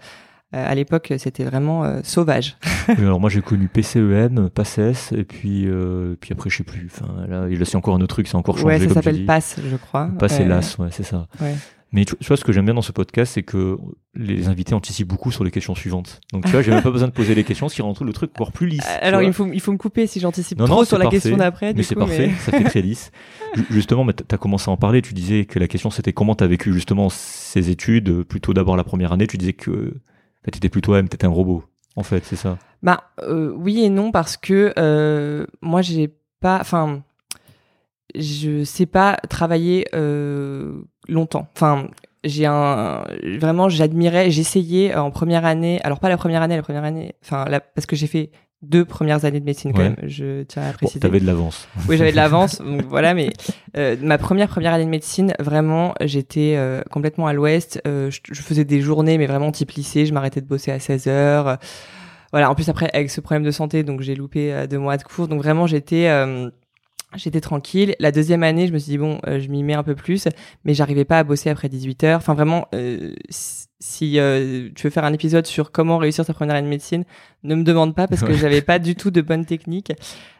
[0.53, 2.57] à l'époque, c'était vraiment euh, sauvage.
[2.89, 6.89] Oui, alors moi j'ai connu PCEM, PACES, et puis, euh, puis après je sais plus.
[6.91, 8.67] Enfin, là, là, c'est encore un autre truc, c'est encore changé.
[8.79, 9.25] ouais, ça s'appelle.
[9.25, 10.09] PASS, je crois.
[10.19, 10.45] PAS et.
[10.45, 11.27] LAS, ouais, c'est ça.
[11.41, 11.55] Ouais.
[11.95, 13.77] Mais tu, vois, ce que j'aime bien dans ce podcast, c'est que
[14.15, 16.21] les invités anticipent beaucoup sur les questions suivantes.
[16.33, 18.03] Donc tu vois, j'ai même pas besoin de poser les questions, ce qui rend tout
[18.03, 18.81] le truc encore plus lisse.
[18.83, 21.37] Euh, Alors, il faut, il faut me couper si j'anticipe trop non, sur la question
[21.37, 21.71] d'après.
[21.75, 23.11] Mais c'est parfait, ça fait très lisse.
[23.55, 26.13] Ju- Justement, mais tu as commencé à en parler, tu disais que la question c'était
[26.13, 29.53] comment tu as vécu justement ces études, euh, plutôt d'abord la première année, tu disais
[29.53, 29.93] que
[30.51, 31.63] tu étais plutôt M, tu étais un robot.
[31.95, 32.58] En fait, c'est ça.
[32.82, 37.01] Bah euh, oui et non parce que euh, moi j'ai pas, enfin,
[38.15, 41.47] je sais pas travailler euh, longtemps.
[41.56, 41.88] Enfin,
[42.23, 43.06] j'ai un
[43.39, 45.79] vraiment j'admirais, j'essayais en première année.
[45.84, 48.32] Alors pas la première année, la première année, enfin parce que j'ai fait
[48.63, 50.99] deux premières années de médecine quand même, je tiens à Bon, préciser.
[51.02, 51.67] T'avais de l'avance.
[51.88, 53.30] Oui, j'avais de l'avance, donc voilà, mais
[53.78, 57.82] euh, ma première première année de médecine, vraiment, j'étais euh, complètement à l'ouest.
[57.86, 60.80] euh, je, je faisais des journées, mais vraiment type lycée, je m'arrêtais de bosser à
[60.80, 61.58] 16 heures.
[62.32, 64.97] voilà, en plus après, avec ce problème de santé, donc j'ai loupé euh, deux mois
[64.97, 66.08] de cours, donc vraiment, j'étais...
[66.10, 66.49] euh,
[67.15, 67.93] J'étais tranquille.
[67.99, 70.28] La deuxième année, je me suis dit bon, euh, je m'y mets un peu plus,
[70.65, 72.17] mais j'arrivais pas à bosser après 18 heures.
[72.17, 73.13] Enfin vraiment, euh,
[73.85, 77.03] si- euh, tu veux faire un épisode sur comment réussir sa première année de médecine,
[77.43, 78.37] ne me demande pas parce que Ouais.
[78.37, 79.91] j'avais pas du tout de bonnes techniques.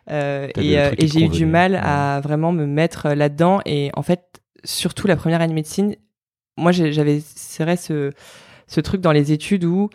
[0.10, 3.60] Euh, et euh, et j'ai eu du mal à vraiment me mettre là-dedans.
[3.66, 4.22] Et en fait,
[4.64, 5.96] surtout la première année de médecine,
[6.58, 8.12] moi j'avais c'est vrai ce,
[8.68, 9.90] ce truc dans les études où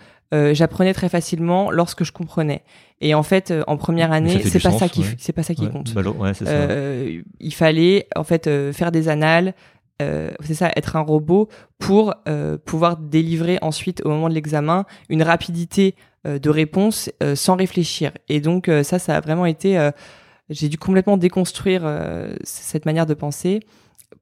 [0.52, 2.62] j'apprenais très facilement lorsque je comprenais.
[3.00, 5.68] Et en fait, en première année, c'est pas sens, ça qui c'est pas ça qui
[5.70, 5.94] compte.
[5.94, 6.02] bah,
[7.40, 9.54] il fallait en fait faire des annales,
[10.00, 14.84] euh, c'est ça, être un robot pour euh, pouvoir délivrer ensuite au moment de l'examen
[15.08, 18.12] une rapidité euh, de réponse sans réfléchir.
[18.28, 19.90] Et donc ça, ça a vraiment été,
[20.50, 21.82] j'ai dû complètement déconstruire
[22.42, 23.60] cette manière de penser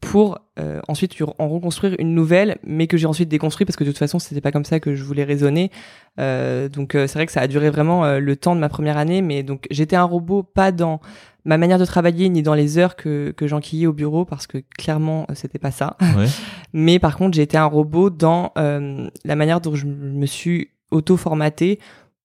[0.01, 3.91] pour euh, ensuite en reconstruire une nouvelle, mais que j'ai ensuite déconstruit parce que de
[3.91, 5.71] toute façon c'était pas comme ça que je voulais raisonner.
[6.19, 8.69] Euh, donc euh, c'est vrai que ça a duré vraiment euh, le temps de ma
[8.69, 11.01] première année, mais donc j'étais un robot pas dans
[11.45, 14.59] ma manière de travailler ni dans les heures que, que j'enquillais au bureau parce que
[14.77, 15.97] clairement euh, c'était pas ça.
[16.01, 16.27] Ouais.
[16.73, 21.79] Mais par contre été un robot dans euh, la manière dont je me suis auto-formaté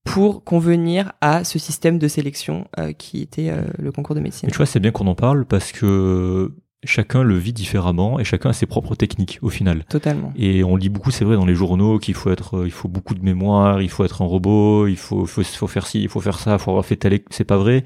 [0.04, 4.48] pour convenir à ce système de sélection euh, qui était euh, le concours de médecine.
[4.48, 6.52] Mais tu vois, c'est bien qu'on en parle parce que
[6.84, 9.86] chacun le vit différemment et chacun a ses propres techniques au final.
[9.86, 10.34] Totalement.
[10.36, 12.88] Et on lit beaucoup, c'est vrai, dans les journaux qu'il faut être, euh, il faut
[12.88, 16.10] beaucoup de mémoire, il faut être un robot, il faut, faut, faut faire ci, il
[16.10, 17.20] faut faire ça, il faut avoir fait tel.
[17.30, 17.84] C'est pas vrai.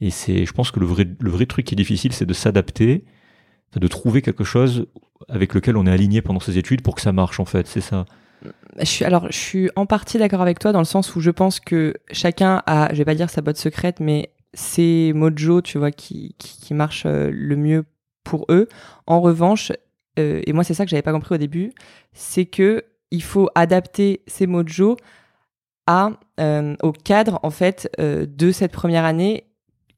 [0.00, 2.34] Et c'est, je pense que le vrai, le vrai truc qui est difficile, c'est de
[2.34, 3.04] s'adapter,
[3.76, 4.86] de trouver quelque chose
[5.28, 7.66] avec lequel on est aligné pendant ses études pour que ça marche en fait.
[7.68, 8.06] C'est ça.
[8.80, 11.30] Je suis, alors, je suis en partie d'accord avec toi dans le sens où je
[11.30, 15.78] pense que chacun a, je vais pas dire sa botte secrète, mais c'est mojo, tu
[15.78, 17.84] vois, qui, qui, qui marche euh, le mieux
[18.24, 18.68] pour eux.
[19.06, 19.72] En revanche,
[20.18, 21.72] euh, et moi c'est ça que j'avais pas compris au début,
[22.12, 24.96] c'est que il faut adapter ces mojo
[25.86, 29.44] à euh, au cadre en fait euh, de cette première année.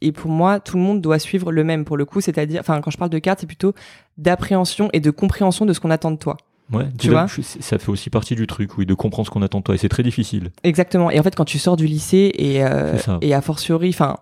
[0.01, 2.83] Et pour moi, tout le monde doit suivre le même pour le coup, c'est-à-dire, enfin,
[2.83, 3.73] quand je parle de cadre, c'est plutôt
[4.19, 6.37] d'appréhension et de compréhension de ce qu'on attend de toi.
[6.73, 9.59] Ouais, Tu vois ça fait aussi partie du truc, oui, de comprendre ce qu'on attend
[9.59, 9.75] de toi.
[9.75, 10.51] Et c'est très difficile.
[10.63, 11.11] Exactement.
[11.11, 14.17] Et en fait, quand tu sors du lycée et, euh, et a fortiori, enfin,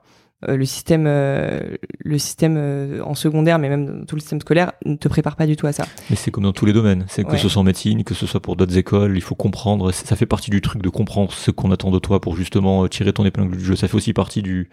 [0.48, 4.40] euh, le système, euh, le système euh, en secondaire, mais même dans tout le système
[4.40, 5.84] scolaire, ne te prépare pas du tout à ça.
[6.10, 7.04] Mais c'est comme dans tous les domaines.
[7.08, 7.38] C'est que Ouais.
[7.38, 9.92] ce soit en médecine, que ce soit pour d'autres écoles, il faut comprendre.
[9.92, 12.88] Ça fait partie du truc de comprendre ce qu'on attend de toi pour justement euh,
[12.88, 13.76] tirer ton épingle du jeu.
[13.76, 14.68] Ça fait aussi partie du,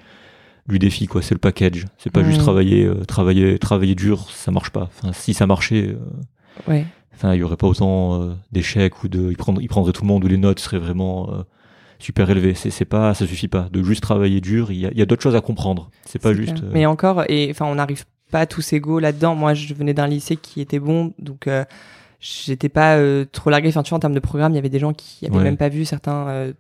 [0.68, 1.22] du défi, quoi.
[1.22, 1.86] C'est le package.
[1.98, 4.90] C'est pas juste travailler, euh, travailler, travailler dur, ça marche pas.
[5.02, 5.98] Enfin, si ça marchait, euh,
[6.72, 6.86] Ouais.
[7.14, 10.08] enfin, il y aurait pas autant d'échecs ou de, il prendrait, il prendrait tout le
[10.08, 11.44] monde ou les notes seraient vraiment euh,
[12.00, 12.54] super élevées.
[12.56, 13.68] C'est, c'est pas, ça suffit pas.
[13.72, 15.92] De juste travailler dur, il y a, il y a d'autres choses à comprendre.
[16.06, 16.64] C'est pas juste.
[16.64, 19.36] euh, Mais encore, et enfin, on n'arrive pas tous égaux là-dedans.
[19.36, 21.66] Moi, je venais d'un lycée qui était bon, donc euh,
[22.20, 23.70] j'étais pas euh, trop largué.
[23.70, 25.44] Enfin, tu vois, en termes de programme, il y avait des gens qui avaient Ouais.
[25.44, 26.52] même pas vu certains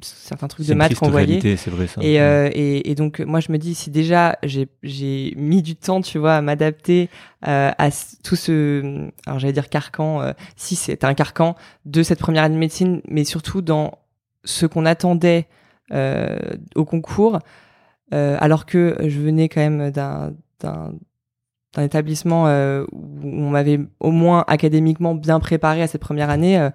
[0.00, 1.26] certains trucs de maths qu'on voyait.
[1.26, 2.00] réalité, c'est vrai ça.
[2.02, 5.76] Et, euh, et, et donc, moi, je me dis, si déjà j'ai j'ai mis du
[5.76, 7.10] temps, tu vois, à m'adapter
[7.46, 7.88] euh, à
[8.24, 12.54] tout ce, alors j'allais dire carcan, euh, si c'est un carcan de cette première année
[12.54, 13.98] de médecine, mais surtout dans
[14.46, 15.46] ce qu'on attendait
[15.92, 16.38] euh,
[16.74, 17.38] au concours,
[18.14, 20.32] euh, alors que je venais quand même d'un
[21.78, 26.70] établissement euh, où on m'avait au moins académiquement bien préparé à cette première année.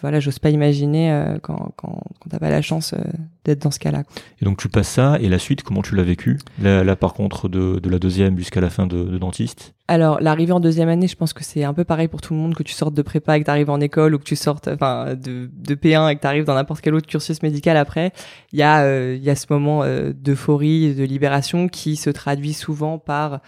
[0.00, 2.98] Voilà, j'ose pas imaginer euh, quand, quand, quand t'as pas la chance euh,
[3.44, 4.04] d'être dans ce cas-là.
[4.40, 6.38] Et donc tu passes ça, et la suite, comment tu l'as vécu?
[6.60, 9.74] Là, là, par contre, de, de la deuxième jusqu'à la fin de, de dentiste?
[9.88, 12.40] Alors, l'arrivée en deuxième année, je pense que c'est un peu pareil pour tout le
[12.40, 14.36] monde, que tu sortes de prépa et que tu arrives en école ou que tu
[14.36, 17.76] sortes enfin, de, de P1 et que tu arrives dans n'importe quel autre cursus médical
[17.76, 18.12] après.
[18.52, 22.10] Il y, a, euh, il y a ce moment euh, d'euphorie, de libération qui se
[22.10, 23.40] traduit souvent par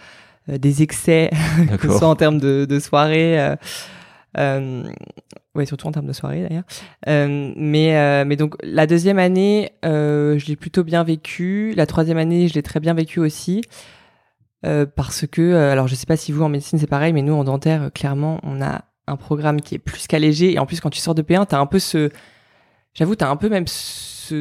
[0.49, 1.31] euh, des excès,
[1.79, 3.39] que ce soit en termes de, de soirée.
[3.39, 3.55] Euh,
[4.37, 4.83] euh,
[5.55, 6.63] ouais, surtout en termes de soirée d'ailleurs.
[7.07, 11.73] Euh, mais, euh, mais donc, la deuxième année, euh, je l'ai plutôt bien vécu.
[11.75, 13.61] La troisième année, je l'ai très bien vécu aussi.
[14.95, 17.43] Parce que, alors je sais pas si vous en médecine c'est pareil, mais nous en
[17.43, 20.53] dentaire, clairement, on a un programme qui est plus qu'allégé.
[20.53, 22.09] Et en plus, quand tu sors de P1, t'as un peu ce.
[22.95, 23.67] J'avoue, t'as un peu même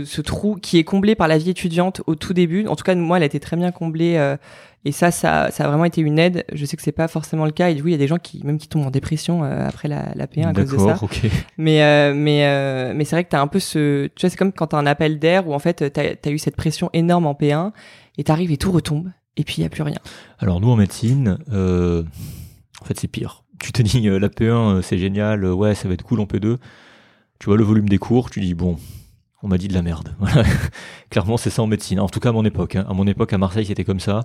[0.04, 2.66] ce trou qui est comblé par la vie étudiante au tout début.
[2.66, 4.14] En tout cas, moi, elle a été très bien comblée.
[4.16, 4.36] euh,
[4.86, 6.44] et ça, ça, ça a vraiment été une aide.
[6.52, 7.70] Je sais que c'est pas forcément le cas.
[7.70, 9.66] Et du coup, il y a des gens qui, même qui tombent en dépression euh,
[9.66, 10.84] après la, la P1 à cause de ça.
[10.86, 11.30] D'accord, ok.
[11.56, 14.52] Mais euh, mais mais c'est vrai que t'as un peu ce, tu vois, c'est comme
[14.52, 17.32] quand t'as un appel d'air où en fait t'as as eu cette pression énorme en
[17.32, 17.72] P1
[18.18, 19.98] et t'arrives et tout retombe et puis il y a plus rien.
[20.38, 23.44] Alors nous en médecine, en fait c'est pire.
[23.58, 26.58] Tu te dis la P1 euh, c'est génial, ouais ça va être cool en P2.
[27.38, 28.76] Tu vois le volume des cours, tu dis bon,
[29.44, 30.16] on m'a dit de la merde.
[31.10, 32.00] Clairement, c'est ça en médecine.
[32.00, 32.76] En tout cas, à mon époque.
[32.76, 32.86] hein.
[32.88, 34.24] À mon époque, à Marseille, c'était comme ça.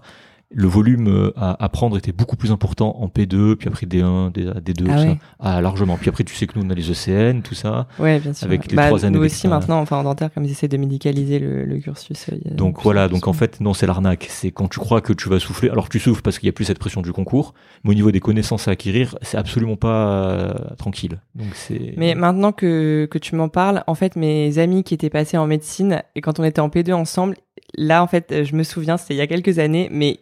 [0.51, 4.45] Le volume euh, à apprendre était beaucoup plus important en P2, puis après D1, D-
[4.45, 5.07] D2, Ah tout ouais.
[5.09, 5.17] ça.
[5.39, 5.95] Ah, largement.
[5.97, 7.87] Puis après, tu sais que nous, on a les ECN, tout ça.
[7.99, 8.47] Ouais, bien sûr.
[8.47, 10.77] Avec les Bah, trois années Nous aussi maintenant, enfin en dentaire, comme ils essaient de
[10.77, 12.29] médicaliser le, le cursus.
[12.33, 14.25] euh, Donc voilà, donc en fait, non, c'est l'arnaque.
[14.29, 15.69] C'est quand tu crois que tu vas souffler.
[15.69, 18.11] Alors tu souffles parce qu'il n'y a plus cette pression du concours, mais au niveau
[18.11, 21.19] des connaissances à acquérir, c'est absolument pas euh, tranquille.
[21.35, 21.93] Donc c'est.
[21.95, 25.45] Mais maintenant que, que tu m'en parles, en fait, mes amis qui étaient passés en
[25.45, 27.35] médecine, et quand on était en P2 ensemble,
[27.77, 30.21] là, en fait, je me souviens, c'était il y a quelques années, mais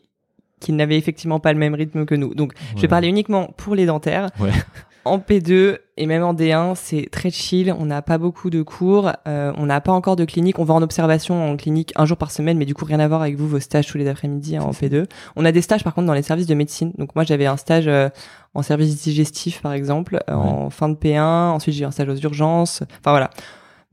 [0.60, 2.34] qu'ils n'avaient effectivement pas le même rythme que nous.
[2.34, 4.30] Donc, je vais parler uniquement pour les dentaires.
[4.39, 4.52] Ouais.
[5.06, 7.74] En P2 et même en D1, c'est très chill.
[7.80, 9.13] On n'a pas beaucoup de cours.
[9.26, 10.60] euh, on n'a pas encore de clinique.
[10.60, 13.08] On va en observation en clinique un jour par semaine, mais du coup, rien à
[13.08, 15.06] voir avec vous, vos stages tous les après-midi hein, en P2.
[15.38, 16.91] On a des stages, par contre, dans les services de médecine.
[16.98, 18.10] Donc, moi, j'avais un stage euh,
[18.54, 21.22] en service digestif, par exemple, euh, en fin de P1.
[21.22, 22.84] Ensuite, j'ai eu un stage aux urgences.
[23.00, 23.30] Enfin, voilà.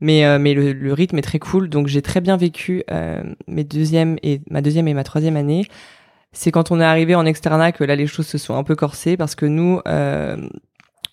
[0.01, 1.69] Mais, euh, mais le, le rythme est très cool.
[1.69, 5.65] Donc, j'ai très bien vécu euh, mes deuxième et, ma deuxième et ma troisième année.
[6.35, 8.75] C'est quand on est arrivé en externat que là, les choses se sont un peu
[8.75, 10.37] corsées parce que nous, euh,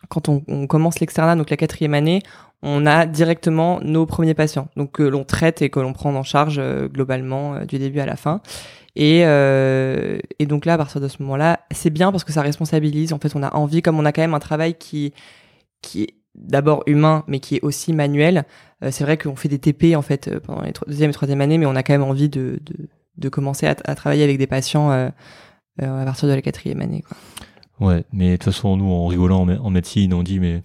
[0.08, 2.22] quand on, commence l'externat, donc la quatrième année,
[2.62, 6.22] on a directement nos premiers patients, donc que l'on traite et que l'on prend en
[6.22, 8.40] charge euh, globalement euh, du début à la fin.
[8.94, 12.42] Et, euh, et donc là, à partir de ce moment-là, c'est bien parce que ça
[12.42, 13.12] responsabilise.
[13.12, 15.12] En fait, on a envie, comme on a quand même un travail qui
[15.80, 18.44] qui est d'abord humain, mais qui est aussi manuel.
[18.90, 21.66] c'est vrai qu'on fait des TP en fait pendant les deuxième et troisième année, mais
[21.66, 22.60] on a quand même envie de,
[23.18, 25.08] de commencer à, à travailler avec des patients euh,
[25.82, 27.02] euh, à partir de la quatrième année.
[27.02, 27.16] Quoi.
[27.80, 30.62] Ouais, mais de toute façon, nous, en rigolant en, mé- en médecine, on dit, mais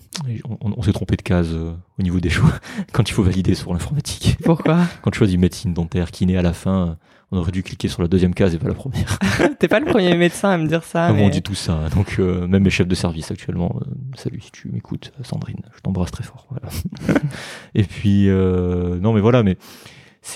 [0.61, 2.51] on, on s'est trompé de case euh, au niveau des choix
[2.93, 4.37] quand il faut valider sur l'informatique.
[4.43, 4.79] Pourquoi?
[5.01, 6.97] Quand tu choisis médecine dentaire, kiné à la fin,
[7.31, 9.17] on aurait dû cliquer sur la deuxième case et pas la première.
[9.59, 11.07] T'es pas le premier médecin à me dire ça.
[11.07, 11.73] Ah mais- On dit tout ça.
[11.73, 11.89] hein.
[11.95, 15.81] Donc, euh, même mes chefs de service actuellement, euh, salut si tu m'écoutes, Sandrine, je
[15.81, 16.45] t'embrasse très fort.
[16.51, 16.69] Voilà.
[17.73, 19.57] et puis, non, mais voilà, mais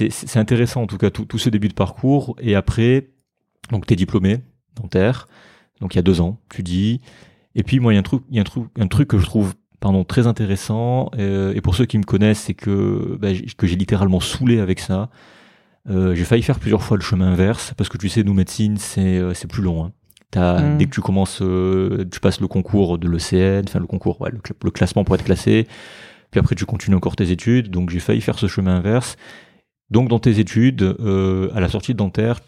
[0.09, 2.35] c'est- intéressant en tout cas, tout, tout ce début de parcours.
[2.41, 3.09] Et après,
[3.71, 4.39] donc, t'es diplômé
[4.75, 5.27] dentaire,
[5.81, 7.01] donc il y a deux ans, tu dis.
[7.55, 9.07] Et puis, moi, il y a un truc, il y a un truc, un truc
[9.09, 11.09] que je trouve pardon, très intéressant.
[11.17, 14.79] euh, et pour ceux qui me connaissent, c'est que, bah, que j'ai littéralement saoulé avec
[14.79, 15.09] ça.
[15.89, 18.77] Euh, j'ai failli faire plusieurs fois le chemin inverse parce que tu sais, nous médecine,
[18.77, 19.83] c'est euh, c'est plus long.
[19.85, 19.91] hein.
[20.61, 20.77] Mm.
[20.77, 24.29] Dès que tu commences, euh, tu passes le concours de l'ECN, enfin le concours, ouais,
[24.31, 25.67] le, cl- le classement pour être classé.
[26.29, 27.69] Puis après, tu continues encore tes études.
[27.71, 29.17] Donc j'ai failli faire ce chemin inverse.
[29.91, 32.39] Donc dans tes études, euh, à la sortie de dentaire,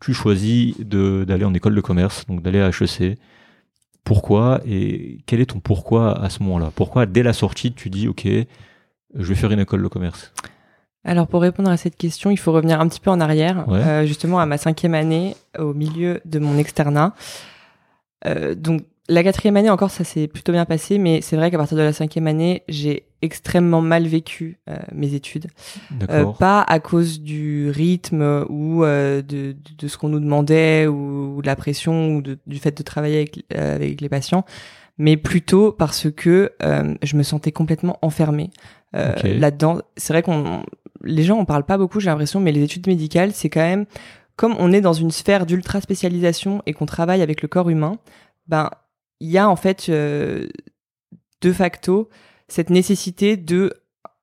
[0.00, 3.18] tu choisis d'aller en école de commerce, donc d'aller à HEC.
[4.04, 6.72] Pourquoi et quel est ton pourquoi à ce moment-là?
[6.74, 8.46] Pourquoi dès la sortie tu dis ok, je
[9.24, 10.32] vais faire une école de commerce?
[11.04, 13.78] Alors pour répondre à cette question, il faut revenir un petit peu en arrière, Ouais.
[13.80, 17.14] euh, justement à ma cinquième année, au milieu de mon externat.
[18.26, 21.56] Euh, donc la quatrième année encore, ça s'est plutôt bien passé, mais c'est vrai qu'à
[21.58, 25.46] partir de la cinquième année, j'ai extrêmement mal vécu euh, mes études.
[26.10, 31.36] Euh, pas à cause du rythme ou euh, de, de, ce qu'on nous demandait ou,
[31.36, 34.44] ou de la pression ou de- du fait de travailler avec, euh, avec les patients,
[34.98, 38.50] mais plutôt parce que euh, je me sentais complètement enfermée
[38.94, 39.80] euh, là-dedans.
[39.96, 40.62] C'est vrai qu'on
[41.02, 43.86] les gens en parlent pas beaucoup, j'ai l'impression, mais les études médicales, c'est quand même
[44.36, 47.96] comme on est dans une sphère d'ultra spécialisation et qu'on travaille avec le corps humain,
[48.46, 48.70] ben
[49.20, 50.46] il y a en fait euh,
[51.40, 52.08] de facto
[52.48, 53.72] cette nécessité de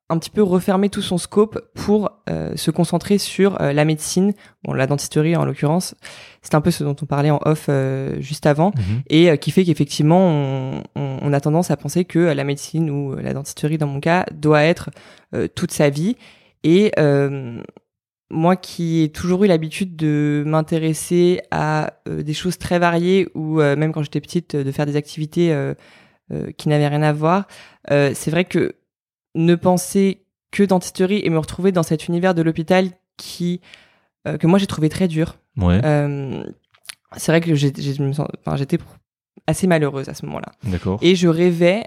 [0.07, 4.33] un petit peu refermer tout son scope pour euh, se concentrer sur euh, la médecine,
[4.63, 5.95] bon la dentisterie en l'occurrence,
[6.43, 9.01] c'est un peu ce dont on parlait en off euh, juste avant, Mhm.
[9.09, 12.91] et euh, qui fait qu'effectivement on, on- on a tendance à penser que la médecine
[12.91, 14.91] ou la dentisterie dans mon cas doit être
[15.55, 16.15] toute sa vie.
[16.63, 17.61] Et euh,
[18.31, 23.61] moi qui ai toujours eu l'habitude de m'intéresser à euh, des choses très variées ou
[23.61, 25.73] euh, même quand j'étais petite de faire des activités euh,
[26.57, 27.45] qui n'avaient rien à voir,
[27.87, 28.77] c'est vrai que
[29.35, 33.61] ne penser que dentisterie et me retrouver dans cet univers de l'hôpital qui
[34.25, 35.37] que moi j'ai trouvé très dur.
[35.55, 35.79] Ouais,
[37.15, 38.79] c'est vrai que enfin, j'étais
[39.45, 40.51] assez malheureuse à ce moment-là.
[40.63, 40.97] d'accord.
[41.03, 41.83] Et je rêvais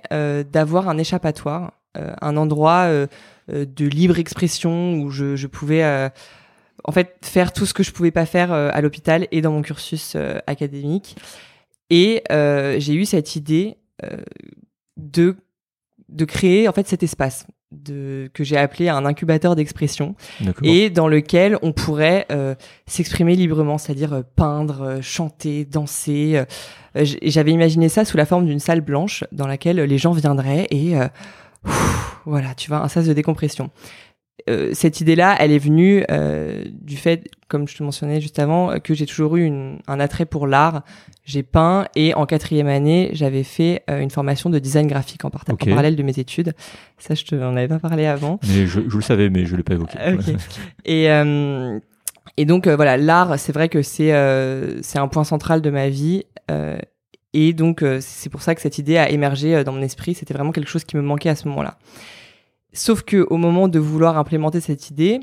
[0.53, 3.07] d'avoir un échappatoire, un endroit euh,
[3.51, 6.09] euh, de libre expression où je, je pouvais euh,
[6.85, 9.53] en fait faire tout ce que je pouvais pas faire euh, à l'hôpital et dans
[9.53, 11.16] mon cursus euh, académique.
[11.90, 14.18] Et euh, j'ai eu cette idée euh,
[14.96, 15.37] de
[16.09, 20.14] de créer en fait cet espace de que j'ai appelé un incubateur d'expression
[20.62, 22.55] et dans lequel on pourrait euh,
[22.87, 26.44] s'exprimer librement, c'est-à-dire euh, peindre, euh, chanter, danser.
[26.96, 30.66] Euh, J'avais imaginé ça sous la forme d'une salle blanche dans laquelle les gens viendraient
[30.70, 31.09] et euh,
[31.64, 33.71] ouf, voilà, tu vois, un sas de décompression.
[34.49, 38.79] euh, cette idée-là, elle est venue euh, du fait, comme je te mentionnais juste avant,
[38.81, 40.83] que j'ai toujours eu une, un attrait pour l'art.
[41.25, 45.31] J'ai peint et en quatrième année, j'avais fait euh, une formation de design graphique en,
[45.31, 46.55] parallèle de mes études.
[46.99, 48.38] Ça, je te en avais pas parlé avant.
[48.49, 49.99] Mais je, je le savais, mais je l'ai pas évoqué.
[50.85, 51.79] Et euh,
[52.37, 55.71] et donc euh, voilà, l'art, c'est vrai que c'est euh, c'est un point central de
[55.71, 56.25] ma vie.
[57.35, 60.14] Et donc euh, c'est pour ça que cette idée a émergé euh, dans mon esprit.
[60.14, 61.79] C'était vraiment quelque chose qui me manquait à ce moment-là.
[62.73, 65.21] Sauf que au moment de vouloir implémenter cette idée,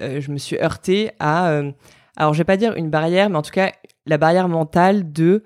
[0.00, 1.70] euh, je me suis heurtée à, euh,
[2.16, 3.72] alors je vais pas dire une barrière, mais en tout cas
[4.06, 5.42] la barrière mentale de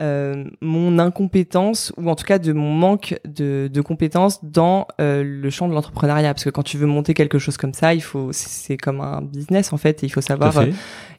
[0.00, 5.22] euh, mon incompétence ou en tout cas de mon manque de, de compétences dans euh,
[5.24, 6.34] le champ de l'entrepreneuriat.
[6.34, 9.22] Parce que quand tu veux monter quelque chose comme ça, il faut, c'est- comme un
[9.22, 10.02] business en fait.
[10.02, 10.52] Et il faut savoir,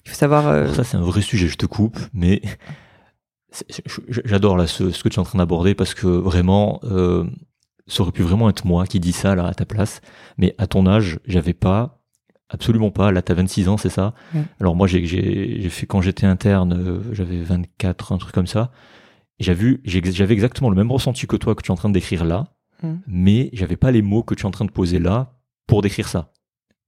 [0.06, 0.74] il faut savoir.
[0.74, 2.42] ça, c'est un vrai sujet, je te coupe, mais
[4.08, 7.26] j'adore là ce, ce que tu es en train d'aborder parce que vraiment, euh,
[7.88, 10.02] ça aurait pu vraiment être moi qui dis ça là à ta place.
[10.38, 12.02] Mais à ton âge, j'avais pas,
[12.50, 13.12] absolument pas.
[13.12, 14.14] Là, t'as 26 ans, c'est ça?
[14.60, 18.72] Alors moi, j'ai- fait quand j'étais interne, euh, j'avais 24, un truc comme ça.
[19.40, 21.90] J'avais vu- j'ai- j'avais exactement le même ressenti que toi que tu es en train
[21.90, 22.48] de décrire là,
[22.84, 23.02] Mhm.
[23.08, 25.34] mais j'avais pas les mots que tu es en train de poser là
[25.68, 26.32] pour décrire ça.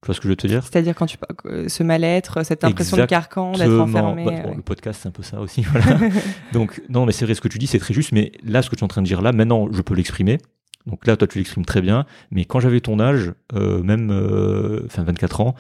[0.02, 0.64] Tu vois ce que je veux te dire?
[0.64, 4.26] C'est-à-dire quand tu euh, ce mal-être, cette impression de carcan, d'être enfermé.
[4.26, 4.56] Bah, bon, ouais.
[4.56, 5.62] Le podcast, c'est un peu ça aussi.
[5.72, 6.00] voilà.
[6.54, 8.12] Donc, non, mais c'est vrai, ce que tu dis, c'est très juste.
[8.12, 10.38] Mais là, ce que tu es en train de dire là, maintenant, je peux l'exprimer.
[10.86, 12.06] Donc là, toi, tu l'exprimes très bien.
[12.32, 15.56] Mais quand j'avais ton âge, euh, même, euh, enfin, 24 ans,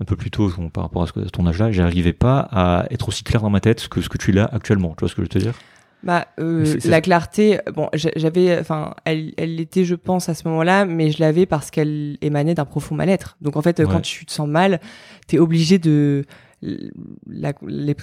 [0.00, 2.40] un peu plus tôt bon, par rapport à, ce que, à ton âge-là, j'arrivais pas
[2.50, 4.90] à être aussi clair dans ma tête que ce que tu l'as actuellement.
[4.90, 5.54] Tu vois ce que je veux te dire?
[6.06, 10.46] Bah, euh, la clarté, bon, j'a- j'avais, enfin, elle, elle l'était, je pense, à ce
[10.48, 13.36] moment-là, mais je l'avais parce qu'elle émanait d'un profond mal-être.
[13.40, 13.86] Donc, en fait, Ouais.
[13.86, 14.80] quand tu te sens mal,
[15.26, 16.24] t'es obligé de,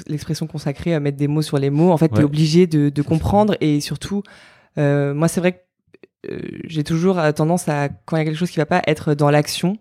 [0.07, 2.23] l'expression consacrée à mettre des mots sur les mots, en fait, t'es Ouais.
[2.23, 4.23] obligé de, de comprendre et surtout,
[4.77, 5.57] euh, moi, c'est vrai que
[6.31, 8.81] euh, j'ai toujours euh, tendance à, quand il y a quelque chose qui va pas,
[8.87, 9.77] être dans l'action.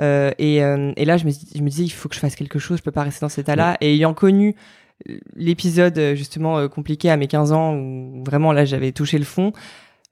[0.00, 2.34] Euh, et, euh, et là, je me, je me disais, il faut que je fasse
[2.34, 3.76] quelque chose, je peux pas rester dans cet état-là.
[3.82, 4.54] Et ayant connu
[5.34, 9.24] l'épisode euh, justement euh, compliqué à mes 15 ans où vraiment là j'avais touché le
[9.24, 9.52] fond,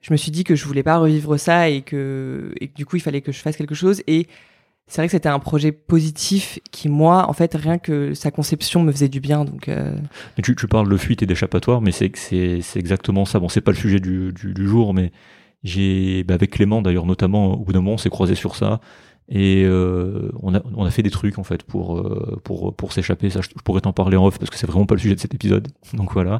[0.00, 2.87] je me suis dit que je voulais pas revivre ça et que, et que du
[2.87, 4.03] coup il fallait que je fasse quelque chose.
[4.07, 4.26] Et
[4.87, 8.83] c'est vrai que c'était un projet positif qui moi, en fait, rien que sa conception
[8.83, 9.44] me faisait du bien.
[9.44, 9.94] Donc euh,
[10.42, 13.38] tu, parles de fuite et d'échappatoire, mais c'est c'est exactement ça.
[13.38, 15.12] Bon, c'est pas le sujet du, du, du jour, mais
[15.62, 18.81] j'ai bah, avec Clément d'ailleurs notamment au bout d'un moment on s'est croisé sur ça
[19.33, 22.93] et euh, on a on a fait des trucs en fait pour euh, pour pour
[22.93, 23.31] s'échapper.
[23.31, 25.21] Ça, je, pourrais t'en parler en off parce que c'est vraiment pas le sujet de
[25.21, 25.69] cet épisode.
[25.95, 26.38] Donc voilà.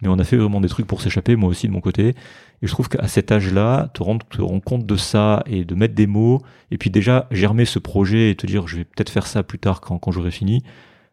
[0.00, 2.14] Mais on a fait vraiment des trucs pour s'échapper, moi aussi de mon côté.
[2.62, 5.74] Et je trouve qu'à cet âge-là, te rendre, te rendre compte de ça et de
[5.74, 9.10] mettre des mots, et puis déjà germer ce projet et te dire je vais peut-être
[9.10, 10.62] faire ça plus tard quand, quand j'aurai fini,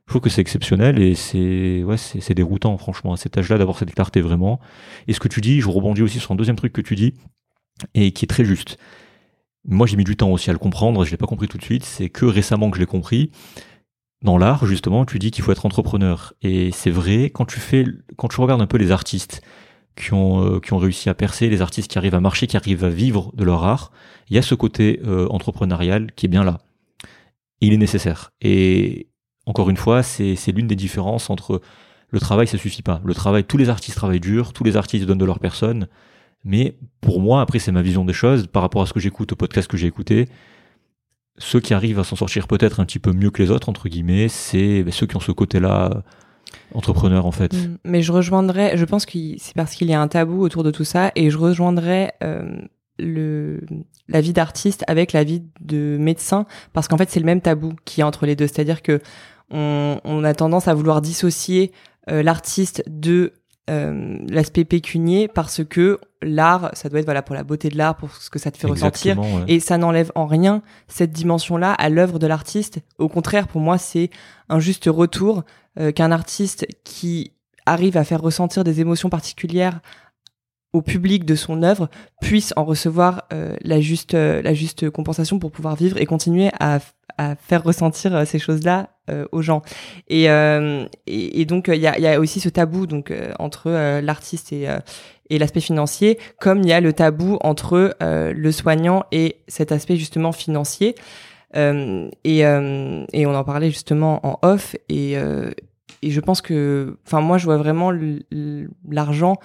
[0.05, 3.57] je trouve que c'est exceptionnel et c'est ouais, c'est c'est déroutant franchement à cet âge-là
[3.57, 4.59] d'avoir cette clarté vraiment.
[5.07, 7.15] Et ce que tu dis, je rebondis aussi sur un deuxième truc que tu dis
[7.95, 8.77] et qui est très juste.
[9.67, 11.63] Moi, j'ai mis du temps aussi à le comprendre, je l'ai pas compris tout de
[11.63, 13.31] suite, c'est que récemment que je l'ai compris.
[14.21, 16.33] Dans l'art, justement, tu dis qu'il faut être entrepreneur.
[16.41, 17.85] Et c'est vrai, quand tu fais,
[18.17, 19.41] quand tu regardes un peu les artistes
[19.95, 22.57] qui ont, euh, qui ont réussi à percer, les artistes qui arrivent à marcher, qui
[22.57, 23.91] arrivent à vivre de leur art,
[24.29, 26.59] il y a ce côté euh, entrepreneurial qui est bien là.
[27.61, 28.31] Il est nécessaire.
[28.41, 29.09] Et
[29.45, 31.61] encore une fois, c'est l'une des différences entre
[32.09, 33.01] le travail, ça suffit pas.
[33.03, 35.87] Le travail, tous les artistes travaillent dur, tous les artistes donnent de leur personne.
[36.45, 39.33] Mais pour moi, après, c'est ma vision des choses par rapport à ce que j'écoute,
[39.33, 40.29] au podcast que j'ai écouté.
[41.37, 43.89] Ceux qui arrivent à s'en sortir peut-être un petit peu mieux que les autres, entre
[43.89, 46.01] guillemets, c'est ben, ceux qui ont ce côté-là euh,
[46.73, 47.53] entrepreneur, en fait.
[47.53, 47.77] Mm.
[47.83, 50.71] Mais je rejoindrais, je pense que c'est parce qu'il y a un tabou autour de
[50.71, 52.61] tout ça, et je rejoindrais euh,
[52.99, 53.61] le
[54.07, 57.73] la vie d'artiste avec la vie de médecin, parce qu'en fait c'est le même tabou
[57.85, 59.01] qui est entre les deux, c'est-à-dire que
[59.49, 61.71] on, a tendance à vouloir dissocier
[62.09, 63.33] euh, l'artiste de
[63.69, 67.95] euh, l'aspect pécunier parce que l'art, ça doit être voilà pour la beauté de l'art,
[67.95, 69.43] pour ce que ça te fait ressentir, ouais.
[69.47, 72.79] et ça n'enlève en rien cette dimension-là à l'œuvre de l'artiste.
[72.99, 74.11] Au contraire, pour moi, c'est
[74.49, 75.43] un juste retour
[75.79, 77.31] euh, qu'un artiste qui
[77.65, 79.79] arrive à faire ressentir des émotions particulières
[80.73, 81.89] au public de son œuvre
[82.21, 86.49] puisse en recevoir euh, la juste euh, la juste compensation pour pouvoir vivre et continuer
[86.59, 86.79] à,
[87.17, 89.61] à faire ressentir euh, ces choses-là euh, aux gens
[90.09, 93.99] et, euh, et, et donc il y a, y a aussi ce tabou donc entre
[94.01, 94.67] l'artiste et
[95.31, 99.95] et l'aspect financier, comme il y a le tabou entre le soignant et cet aspect
[99.95, 100.93] justement financier.
[101.55, 104.75] Et, et on en parlait justement en off.
[104.87, 107.91] Et, et je pense que, enfin moi, je vois vraiment
[108.87, 109.37] l'argent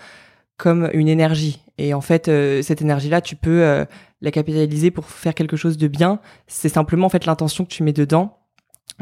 [0.60, 1.62] comme une énergie.
[1.78, 3.86] Et en fait, euh, cette énergie-là, tu peux euh,
[4.20, 6.20] la capitaliser pour faire quelque chose de bien.
[6.48, 8.36] C'est simplement en fait l'intention que tu mets dedans.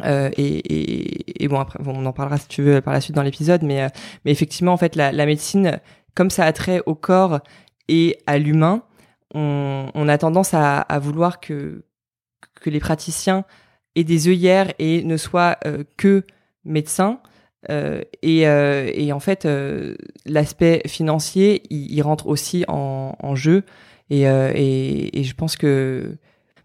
[0.05, 3.17] Euh, et, et, bon après bon, on en parlera si tu veux par la suite
[3.17, 3.89] dans l'épisode mais
[4.25, 5.81] mais effectivement en fait la, médecine
[6.15, 7.41] comme ça a trait au corps
[7.89, 8.85] et à l'humain
[9.35, 11.83] on, on a tendance à, à vouloir que
[12.61, 13.45] que les praticiens
[13.97, 15.59] aient des œillères et ne soient
[15.97, 16.25] que
[16.65, 17.19] médecins.
[17.69, 19.49] Et, et, en fait,
[20.27, 23.65] l'aspect financier, il, rentre aussi en, en jeu.
[24.11, 26.17] Et, et, et, je pense que,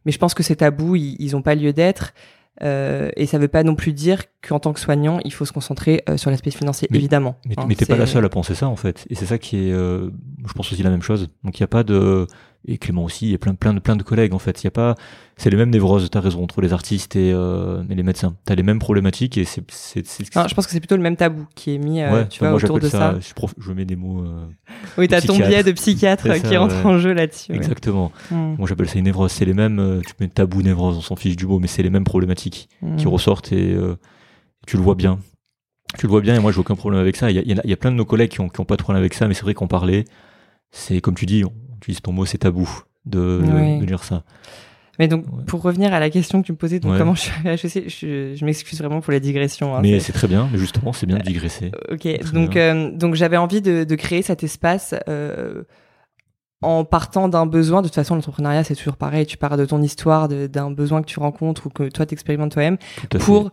[0.06, 2.14] mais je pense que ces tabous, ils n'ont pas lieu d'être.
[2.62, 5.46] Euh, et ça ne veut pas non plus dire qu'en tant que soignant, il faut
[5.46, 7.36] se concentrer euh, sur l'aspect financier, évidemment.
[7.46, 9.06] Mais, hein, mais t'es pas la seule à penser ça, en fait.
[9.10, 10.12] Et c'est ça qui est, euh,
[10.46, 11.30] je pense aussi la même chose.
[11.44, 12.28] Donc il n'y a pas de,
[12.66, 14.62] et Clément aussi, il y a plein, plein, de, plein de collègues en fait.
[14.62, 14.96] Il y a pas,
[15.36, 18.36] c'est les mêmes névroses, tu as raison, entre les artistes et, euh, et les médecins.
[18.46, 19.64] Tu as les mêmes problématiques et c'est.
[19.68, 22.80] je pense que c'est plutôt le même tabou qui est mis euh, tu vois, autour
[22.80, 23.16] de ça.
[23.20, 24.24] Je, je, mets des mots.
[24.24, 24.46] Euh,
[24.98, 27.52] oui, tu as ton biais de psychiatre qui rentre en jeu là-dessus.
[27.52, 28.14] Exactement.
[28.32, 28.56] Hmm.
[28.58, 29.32] Moi j'appelle ça une névrose.
[29.32, 31.84] C'est les mêmes, euh, tu mets tabou, névrose, on s'en fiche du mot, mais c'est
[31.84, 33.10] les mêmes problématiques qui hmm.
[33.10, 33.76] ressortent et
[34.66, 35.20] tu le vois bien.
[35.98, 37.30] Tu le vois bien et moi j'ai aucun problème avec ça.
[37.30, 38.82] Il y a, y a, plein de nos collègues qui ont, qui ont pas de
[38.82, 40.06] problème avec ça, mais c'est vrai qu'on parlait.
[40.72, 41.54] C'est comme tu dis, on
[41.84, 42.70] utilise ton mot, c'est tabou
[43.06, 43.42] de,
[43.80, 44.24] de dire ça.
[45.00, 47.48] Mais donc, pour revenir à la question que tu me posais, donc comment je suis
[47.48, 49.76] à HEC, je, je m'excuse vraiment pour la digression.
[49.76, 51.72] Hein, mais c'est très bien, mais justement, c'est bien de digresser.
[51.90, 55.64] Euh, ok, donc, euh, donc j'avais envie de, de, créer cet espace euh,
[56.62, 57.82] en partant d'un besoin.
[57.82, 59.26] De toute façon, l'entrepreneuriat, c'est toujours pareil.
[59.26, 62.52] Tu pars de ton histoire, d'un besoin que tu rencontres ou que toi, tu expérimentes
[62.52, 62.78] toi-même
[63.20, 63.52] pour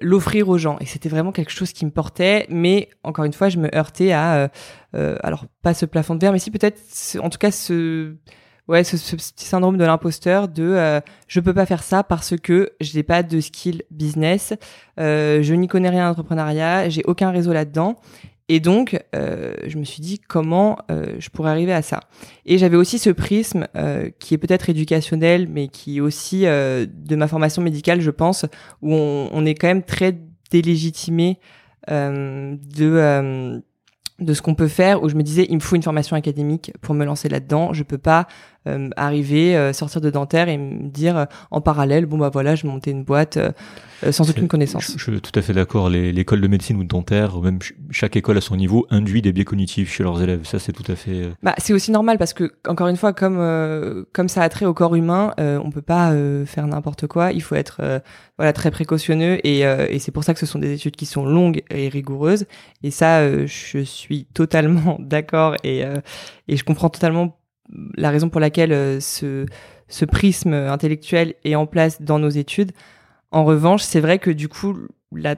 [0.00, 0.76] l'offrir aux gens.
[0.80, 2.46] Et c'était vraiment quelque chose qui me portait.
[2.48, 4.50] Mais encore une fois, je me heurtais à,
[4.92, 6.80] alors, pas ce plafond de verre, mais si peut-être,
[7.20, 8.14] en tout cas, ce
[8.68, 12.72] ouais, ce, petit syndrome de l'imposteur de euh, je peux pas faire ça parce que
[12.80, 14.54] je n'ai pas de skill business,
[15.00, 17.96] euh, je n'y connais rien en entrepreneuriat, j'ai aucun réseau là-dedans.
[18.54, 22.00] Et donc, euh, je me suis dit comment euh, je pourrais arriver à ça.
[22.44, 27.16] Et j'avais aussi ce prisme euh, qui est peut-être éducationnel, mais qui est aussi de
[27.16, 28.44] ma formation médicale, je pense,
[28.82, 30.18] où on, on est quand même très
[30.50, 31.38] délégitimé
[31.88, 33.62] de
[34.18, 36.72] de ce qu'on peut faire où je me disais il me faut une formation académique
[36.80, 38.28] pour me lancer là-dedans je peux pas
[38.96, 42.66] arriver euh, sortir de dentaire et me dire euh, en parallèle bon bah voilà je
[42.66, 43.38] monter une boîte
[44.10, 44.94] sans aucune connaissance.
[44.96, 45.88] je, suis tout à fait d'accord.
[45.88, 47.60] L'école de médecine ou de dentaire même
[47.90, 50.44] chaque école à son niveau induit des biais cognitifs chez leurs élèves.
[50.44, 54.04] Ça c'est tout à fait bah c'est aussi normal parce que encore une fois comme
[54.12, 56.12] comme ça a trait au corps humain on peut pas
[56.46, 57.32] faire n'importe quoi.
[57.32, 57.80] Il faut être
[58.38, 61.24] voilà très précautionneux et, et c'est pour ça que ce sont des études qui sont
[61.24, 62.46] longues et rigoureuses.
[62.82, 65.84] Et ça je suis totalement d'accord et
[66.48, 67.38] et je comprends totalement
[67.96, 69.46] la raison pour laquelle euh, ce,
[69.88, 72.72] ce prisme intellectuel est en place dans nos études.
[73.30, 74.76] En revanche, c'est vrai que du coup,
[75.14, 75.36] la,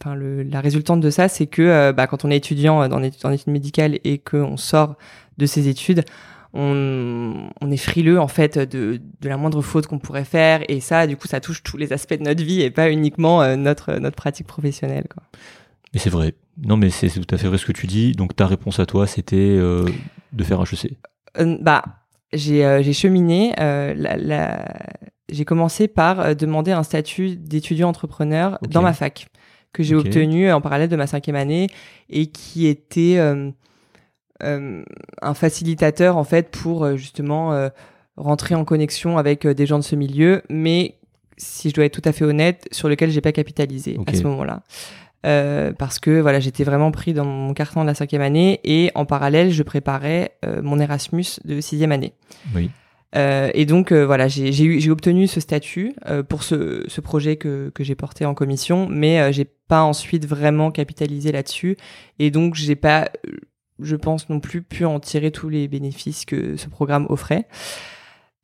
[0.00, 2.88] enfin, le, la résultante de ça, c'est que euh, bah, quand on est étudiant euh,
[2.88, 4.96] dans études, études médicales et qu'on sort
[5.38, 6.04] de ces études,
[6.52, 10.80] on, on, est frileux en fait de, de la moindre faute qu'on pourrait faire et
[10.80, 13.94] ça, du coup, ça touche tous les aspects de notre vie et pas uniquement notre
[13.94, 15.06] notre pratique professionnelle.
[15.12, 15.24] Quoi.
[15.92, 16.34] Mais c'est vrai.
[16.62, 18.12] Non, mais c'est tout à fait vrai ce que tu dis.
[18.12, 19.58] Donc ta réponse à toi, c'était
[20.34, 20.96] de faire HEC
[21.38, 21.82] euh, Bah,
[22.32, 23.54] j'ai euh, cheminé.
[23.60, 24.68] Euh, la, la...
[25.30, 29.26] J'ai commencé par demander un statut d'étudiant entrepreneur dans ma fac,
[29.72, 31.68] que j'ai obtenu en parallèle de ma cinquième année
[32.10, 33.18] et qui était
[34.40, 37.70] un facilitateur en fait pour justement
[38.18, 40.98] rentrer en connexion avec des gens de ce milieu, mais
[41.38, 44.24] si je dois être tout à fait honnête, sur lequel j'ai pas capitalisé à ce
[44.24, 44.62] moment-là.
[45.24, 48.90] Euh, parce que voilà, j'étais vraiment pris dans mon carton de la cinquième année et
[48.94, 52.12] en parallèle, je préparais euh, mon Erasmus de sixième année.
[52.54, 52.70] Oui.
[53.16, 55.94] Euh, et donc euh, voilà, j'ai obtenu ce statut
[56.28, 60.70] pour ce, ce, projet que, que j'ai porté en commission, mais j'ai pas ensuite vraiment
[60.70, 61.76] capitalisé là-dessus
[62.18, 63.08] et donc j'ai pas,
[63.78, 67.46] je pense non plus pu en tirer tous les bénéfices que ce programme offrait.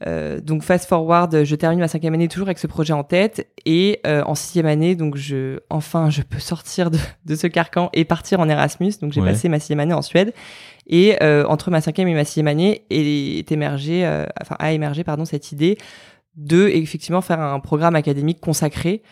[0.06, 3.48] Euh, donc fast forward, je termine ma cinquième année toujours avec ce projet en tête
[3.66, 7.90] et euh, en sixième année, donc je enfin je peux sortir de, de ce carcan
[7.92, 8.92] et partir en Erasmus.
[9.02, 10.32] Donc j'ai passé ma sixième année en Suède
[10.86, 15.04] et euh, entre ma cinquième et ma sixième année est, émergé, euh, enfin a émergé
[15.04, 15.78] pardon cette idée
[16.36, 19.02] de effectivement faire un programme académique consacré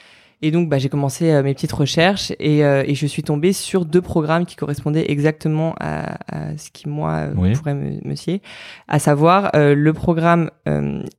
[0.41, 3.53] et donc, bah, j'ai commencé euh, mes petites recherches et, euh, et, je suis tombée
[3.53, 8.14] sur deux programmes qui correspondaient exactement à, à ce qui, moi, euh, pourrait me, me
[8.14, 8.41] sier,
[8.86, 10.51] à savoir le programme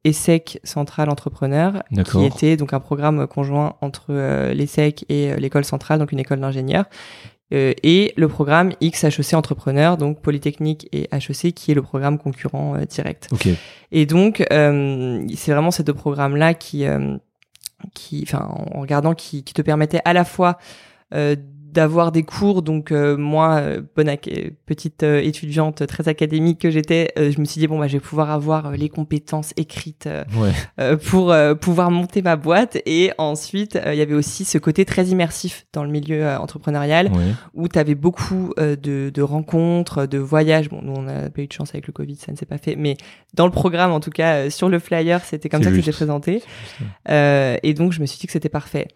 [0.04, 4.14] ESSEC Central Entrepreneur, qui était donc un programme conjoint entre
[4.54, 6.86] l'ESSEC et l'école centrale, donc une école d'ingénieurs,
[7.52, 13.30] et le programme XHEC Entrepreneur, donc Polytechnique et HEC, qui est le programme concurrent direct.
[13.32, 13.56] Okay.
[13.92, 16.86] Et donc, c'est vraiment ces deux programmes-là qui
[17.94, 20.58] qui, enfin, en regardant qui, qui te permettait à la fois
[21.14, 21.36] euh,
[21.72, 22.62] d'avoir des cours.
[22.62, 24.10] Donc euh, moi, euh, bonne
[24.66, 28.00] petite euh, étudiante très académique que j'étais, je me suis dit bon bah je vais
[28.00, 30.10] pouvoir avoir les compétences écrites
[31.10, 32.78] pour pouvoir monter ma boîte.
[32.86, 37.12] Et ensuite, il y avait aussi ce côté très immersif dans le milieu entrepreneurial
[37.54, 40.70] où tu avais beaucoup de, de, rencontres, de voyages.
[40.70, 42.58] Bon, nous on n'a pas eu de chance avec le Covid, ça ne s'est pas
[42.58, 42.98] fait, mais
[43.34, 46.44] dans le programme en tout cas sur le flyer, c'était comme ça que c'était présenté.
[47.10, 48.88] et donc je me suis dit que c'était parfait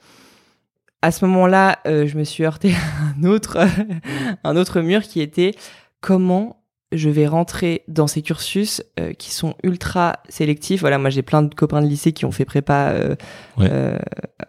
[1.03, 3.57] à ce moment-là, euh, je me suis heurté à un autre,
[4.45, 5.53] un autre mur qui était
[5.99, 10.79] comment je vais rentrer dans ces cursus euh, qui sont ultra sélectifs.
[10.79, 13.15] Voilà, moi j'ai plein de copains de lycée qui ont fait prépa, euh,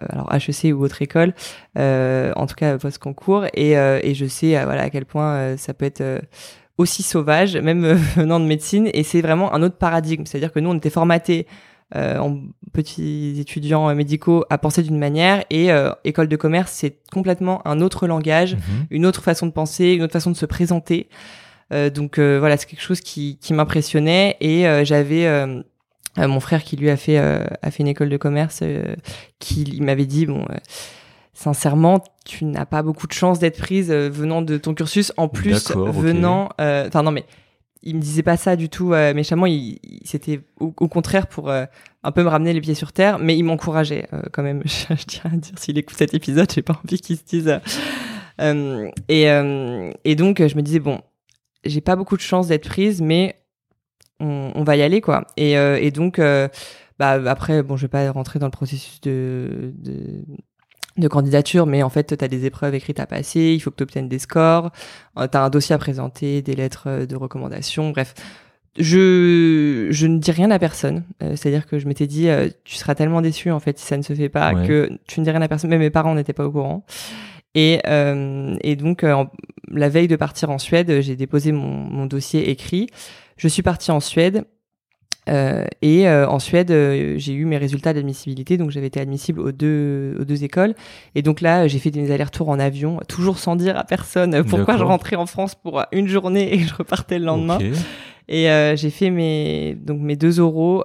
[0.08, 1.34] alors HEC ou autre école,
[1.76, 5.86] en tout cas post concours, et, et je sais voilà à quel point ça peut
[5.86, 6.22] être
[6.78, 7.84] aussi sauvage, même
[8.16, 10.24] venant de médecine, et c'est vraiment un autre paradigme.
[10.24, 11.48] C'est-à-dire que nous on était formatés
[11.94, 12.40] en
[12.72, 17.80] petits étudiants médicaux à penser d'une manière et euh, école de commerce c'est complètement un
[17.80, 18.86] autre langage, mhm.
[18.90, 21.08] une autre façon de penser, une autre façon de se présenter.
[21.72, 25.46] Euh, donc voilà, c'est quelque chose qui, qui m'impressionnait et j'avais
[26.16, 28.62] mon frère qui lui a fait a fait une école de commerce
[29.38, 30.44] qui m'avait dit bon
[31.32, 35.12] sincèrement, tu n'as pas beaucoup de chance d'être prise venant de ton cursus.
[35.16, 37.24] En plus, venant, enfin non mais
[37.84, 39.46] il me disait pas ça du tout euh, méchamment.
[39.46, 41.66] Il, c'était au, contraire pour euh,
[42.02, 44.62] un peu me ramener les pieds sur terre, mais il m'encourageait euh, quand même.
[44.64, 47.60] Je, tiens à dire, s'il écoute cet épisode, j'ai pas envie qu'il se dise.
[49.08, 49.24] et,
[50.04, 51.00] et donc, je me disais bon,
[51.64, 53.36] j'ai pas beaucoup de chance d'être prise, mais
[54.18, 55.26] on, on, va y aller quoi.
[55.36, 56.18] Et, et donc,
[56.98, 60.24] bah après, bon, je vais pas rentrer dans le processus de, de
[60.96, 63.76] de candidature, mais en fait, tu as des épreuves écrites à passer, il faut que
[63.76, 64.70] tu obtiennes des scores,
[65.18, 68.14] euh, tu as un dossier à présenter, des lettres euh, de recommandation, bref.
[68.76, 71.04] Je, je ne dis rien à personne.
[71.22, 72.28] Euh, c'est-à-dire que je m'étais dit,
[72.64, 75.24] tu seras tellement déçu en fait si ça ne se fait pas que tu ne
[75.24, 75.70] dis rien à personne.
[75.70, 76.84] Même mes parents n'étaient pas au courant.
[77.54, 79.06] Et, et donc,
[79.68, 82.88] la veille de partir en Suède, j'ai déposé mon, mon dossier écrit.
[83.36, 84.44] Je suis partie en Suède
[85.28, 89.40] euh, et euh, en Suède, euh, j'ai eu mes résultats d'admissibilité, donc j'avais été admissible
[89.40, 90.74] aux deux, aux deux écoles.
[91.14, 94.76] Et donc là, j'ai fait des allers-retours en avion, toujours sans dire à personne pourquoi
[94.76, 97.58] je rentrais en France pour une journée et je repartais le lendemain.
[98.28, 100.84] Et j'ai fait mes donc mes deux euros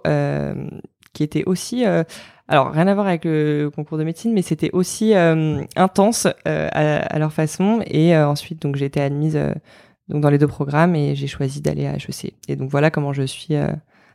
[1.13, 5.13] qui étaient aussi alors rien à voir avec le concours de médecine, mais c'était aussi
[5.13, 7.81] intense à, à, leur façon.
[7.87, 9.39] Et ensuite, donc j'ai été admise
[10.09, 12.33] donc dans les deux programmes et j'ai choisi d'aller à HEC.
[12.49, 13.55] Et donc voilà comment je suis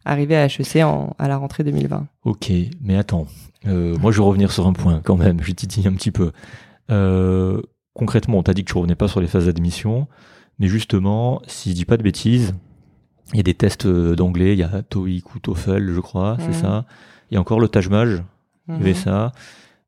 [0.05, 2.07] arrivé à HEC en, à la rentrée 2020.
[2.25, 2.53] Ok,
[2.83, 3.27] mais attends,
[3.67, 6.33] euh, moi je vais revenir sur un point quand même, je titille un petit peu.
[6.91, 7.61] Euh,
[7.95, 10.07] concrètement, on t'a dit que tu revenais pas sur les phases d'admission,
[10.59, 12.55] mais justement, si je dis pas de bêtises,
[13.33, 16.37] il y a des tests euh, d'anglais, il y a TOEIC ou TOEFL, je crois,
[16.41, 16.53] c'est mhm.
[16.53, 16.85] ça.
[17.31, 18.23] Il y a encore le Tajmaj,
[18.69, 18.97] il y avait mhm.
[18.97, 19.33] ça.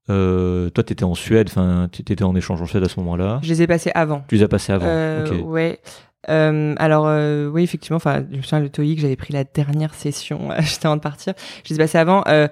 [0.08, 3.00] Euh, toi, tu étais en Suède, enfin, tu étais en échange en Suède à ce
[3.00, 3.40] moment-là.
[3.42, 4.24] Je les ai passés avant.
[4.28, 4.86] Tu les as passés avant.
[4.86, 5.80] Euh, Ouais.
[6.28, 9.94] Euh, alors euh, oui, effectivement, enfin, je me souviens le TOEIC, j'avais pris la dernière
[9.94, 11.34] session j'étais avant de partir.
[11.64, 12.22] Je les ai passés avant.
[12.28, 12.48] Euh,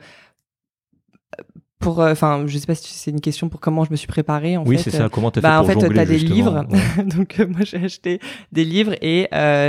[1.80, 4.06] pour, euh, enfin, je sais pas si c'est une question pour comment je me suis
[4.06, 4.56] préparée.
[4.56, 5.08] En oui, c'est ça.
[5.10, 6.66] Comment t'as bah, fait pour En fait, t'as des livres.
[7.04, 8.20] Donc moi, j'ai acheté
[8.52, 9.28] des livres et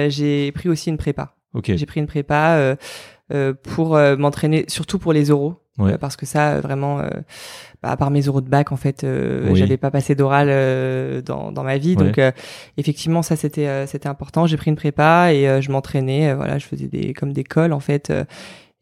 [0.09, 1.35] j'ai pris aussi une prépa.
[1.53, 1.71] Ok.
[1.75, 2.77] J'ai pris une prépa
[3.63, 5.64] pour m'entraîner, surtout pour les oraux.
[5.77, 5.97] Ouais.
[5.97, 7.01] parce que ça, vraiment,
[7.85, 11.21] bah, à part mes euros de bac, en fait, euh, j'avais pas passé d'oral euh,
[11.21, 11.95] dans, dans ma vie.
[11.95, 12.31] Donc, euh,
[12.77, 14.47] effectivement, ça, c'était euh, c'était important.
[14.47, 16.33] J'ai pris une prépa et je m'entraînais.
[16.33, 18.11] voilà, je faisais des comme des cols, en fait.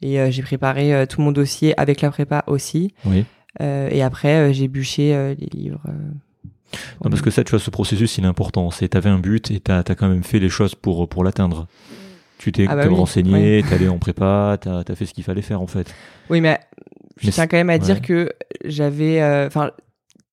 [0.01, 2.93] et j'ai préparé tout mon dossier avec la prépa aussi.
[3.05, 3.25] Oui.
[3.59, 5.81] et après, j'ai bûché les livres.
[7.03, 8.71] non, parce que ça, tu vois, ce processus, il est important.
[8.71, 11.67] C'est, t'avais un but et t'as, as quand même fait les choses pour, pour l'atteindre.
[12.43, 15.41] Tu t'es ah bah renseigné, t'es allé en prépa, t'as, as fait ce qu'il fallait
[15.41, 15.95] faire, en fait.
[16.29, 16.59] Oui, mais
[17.15, 18.33] je tiens quand même à dire que
[18.65, 19.71] j'avais, euh, enfin,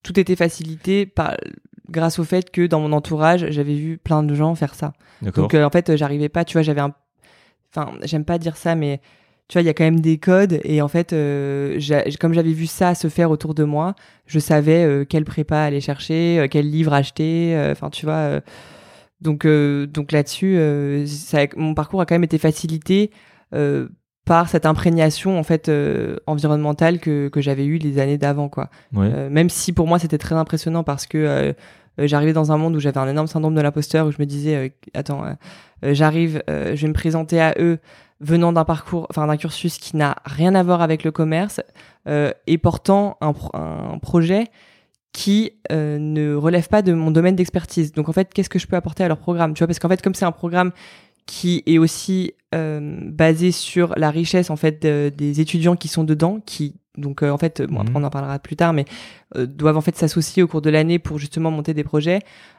[0.03, 1.37] tout était facilité par
[1.89, 4.93] grâce au fait que dans mon entourage, j'avais vu plein de gens faire ça.
[5.23, 6.93] Donc euh, en fait, j'arrivais pas, tu vois, j'avais un,
[7.73, 9.01] enfin, j'aime pas dire ça, mais
[9.47, 11.79] tu vois, il y a quand même des codes et en fait, euh,
[12.19, 13.95] comme j'avais vu ça se faire autour de moi,
[14.27, 18.41] je savais quel prépa aller chercher, quel livre acheter, enfin, tu vois.
[19.21, 20.59] Donc, donc là-dessus,
[21.57, 23.11] mon parcours a quand même été facilité
[24.31, 28.71] par cette imprégnation en fait euh, environnementale que, que j'avais eue les années d'avant quoi.
[28.97, 31.53] Euh, même si pour moi c'était très impressionnant parce que euh,
[31.99, 34.73] j'arrivais dans un monde où j'avais un énorme syndrome de l'imposteur où je me disais
[34.95, 35.25] attends
[35.83, 37.79] j'arrive je vais me présenter à eux
[38.21, 41.61] venant d'un parcours enfin d'un cursus qui n'a rien à voir avec le commerce
[42.07, 44.45] et portant un, un projet
[45.13, 47.93] qui ne relève pas de mon domaine d'expertise.
[47.93, 49.55] Donc en fait, qu'est-ce que je peux apporter à leur programme?
[49.55, 50.73] Tu vois, parce qu'en fait, comme c'est un programme
[51.27, 56.41] qui est aussi euh, basé sur la richesse en fait des étudiants qui sont dedans,
[56.45, 58.03] qui donc en fait, bon, après Mhm.
[58.03, 58.85] on en parlera plus tard, mais
[59.37, 62.19] euh, doivent en fait s'associer au cours de l'année pour justement monter des projets.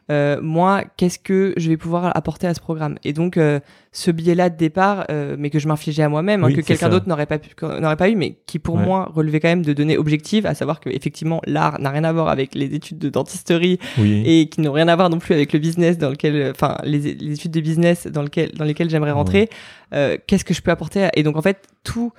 [0.10, 2.98] Euh, moi, qu'est-ce que je vais pouvoir apporter à ce programme?
[3.04, 3.60] Et donc, euh,
[3.92, 6.90] ce biais-là de départ, euh, mais que je m'infligeais à moi-même, hein, Oui, que quelqu'un
[6.90, 8.84] d'autre n'aurait pas pu, n'aurait pas eu, mais qui pour Ouais.
[8.86, 12.12] moi relevait quand même de données objectives, à savoir que effectivement l'art n'a rien à
[12.14, 14.24] voir avec les études de dentisterie Oui.
[14.26, 17.00] et qui n'ont rien à voir non plus avec le business dans lequel, enfin les,
[17.16, 19.50] les études de business dans lequel dans lesquelles j'aimerais rentrer.
[19.94, 22.12] Euh, Qu'est-ce que je peux apporter à- Et donc en fait tout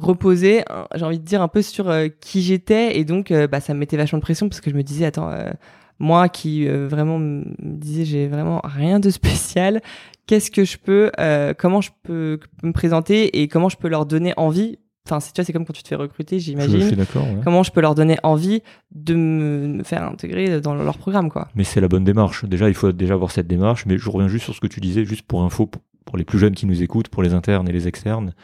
[0.00, 3.46] reposait, hein, j'ai envie de dire un peu sur euh, qui j'étais et donc euh,
[3.46, 5.50] bah ça me mettait vachement de pression parce que je me disais attends euh,
[5.98, 9.80] moi qui euh, vraiment me disais j'ai vraiment rien de spécial,
[10.26, 14.06] qu'est-ce que je peux, euh, comment je peux me présenter et comment je peux leur
[14.06, 14.78] donner envie?
[15.06, 17.40] Enfin, c'est- tu vois, c'est comme quand tu te fais recruter, j'imagine ouais.
[17.42, 18.62] comment je peux leur donner envie
[18.94, 21.48] de me faire intégrer dans leur programme, quoi.
[21.56, 22.44] Mais c'est la bonne démarche.
[22.44, 23.86] Déjà, il faut déjà avoir cette démarche.
[23.86, 25.68] Mais je reviens juste sur ce que tu disais, juste pour info,
[26.04, 28.34] pour les plus jeunes qui nous écoutent, pour les internes et les externes.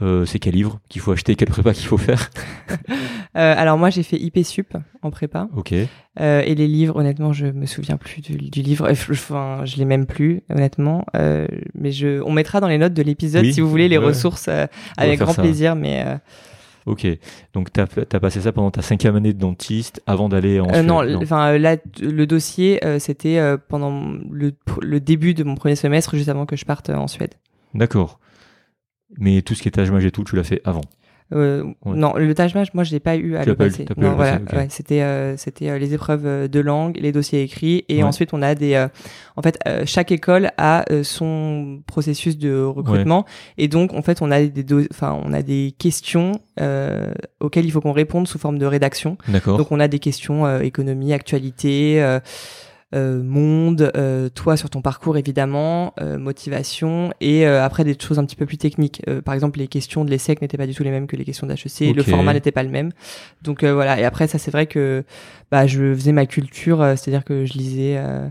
[0.00, 2.30] Euh, c'est quel livre qu'il faut acheter, quelle prépa qu'il faut faire.
[3.36, 5.48] Euh, alors moi, j'ai fait IP Sup en prépa.
[5.54, 5.72] Ok.
[5.72, 8.90] Euh, et les livres, honnêtement, je me souviens plus du, du livre.
[8.90, 11.04] Enfin, je l'ai même plus, honnêtement.
[11.74, 14.06] Mais je, on mettra dans les notes de l'épisode, Oui, si vous voulez, les ouais.
[14.06, 14.48] ressources
[14.96, 15.42] avec grand ça.
[15.42, 15.76] plaisir.
[15.76, 16.04] Mais
[16.88, 17.06] Ok.
[17.52, 20.82] Donc, tu as, passé ça pendant ta cinquième année de dentiste avant d'aller en euh,
[20.82, 26.16] non, enfin là, le dossier, euh, c'était euh, pendant le, début de mon premier semestre,
[26.16, 27.34] juste avant que je parte en Suède.
[27.74, 28.18] D'accord.
[29.16, 30.82] Mais tout ce qui est âge, et tout, tu l'as fait avant.
[31.34, 31.94] Euh, Ouais.
[31.94, 33.84] Non, le Taj Mahal, moi, je l'ai pas eu à Tu le passer.
[33.84, 37.42] pas Non, voilà, ouais, c'était euh, c'était euh, les épreuves euh, de langue, les dossiers
[37.42, 38.02] écrits, et Ouais.
[38.02, 38.72] ensuite on a des.
[38.74, 38.88] euh,
[39.36, 43.26] en fait, chaque école a son processus de recrutement,
[43.58, 46.32] et donc en fait on a des enfin on a des questions
[47.40, 49.18] auxquelles il faut qu'on réponde sous forme de rédaction.
[49.28, 49.58] D'accord.
[49.58, 52.18] Donc on a des questions économie, actualité,
[52.94, 58.18] euh, monde, euh, toi sur ton parcours évidemment, euh, motivation et euh, après des choses
[58.18, 59.02] un petit peu plus techniques.
[59.08, 61.24] Euh, par exemple, les questions de l'ESSEC n'étaient pas du tout les mêmes que les
[61.24, 62.90] questions d'HEC, le format n'était pas le même.
[63.42, 64.00] Donc euh, voilà.
[64.00, 65.04] Et après ça c'est vrai que
[65.50, 67.96] bah je faisais ma culture, euh, c'est-à-dire que je lisais.
[67.98, 68.28] euh,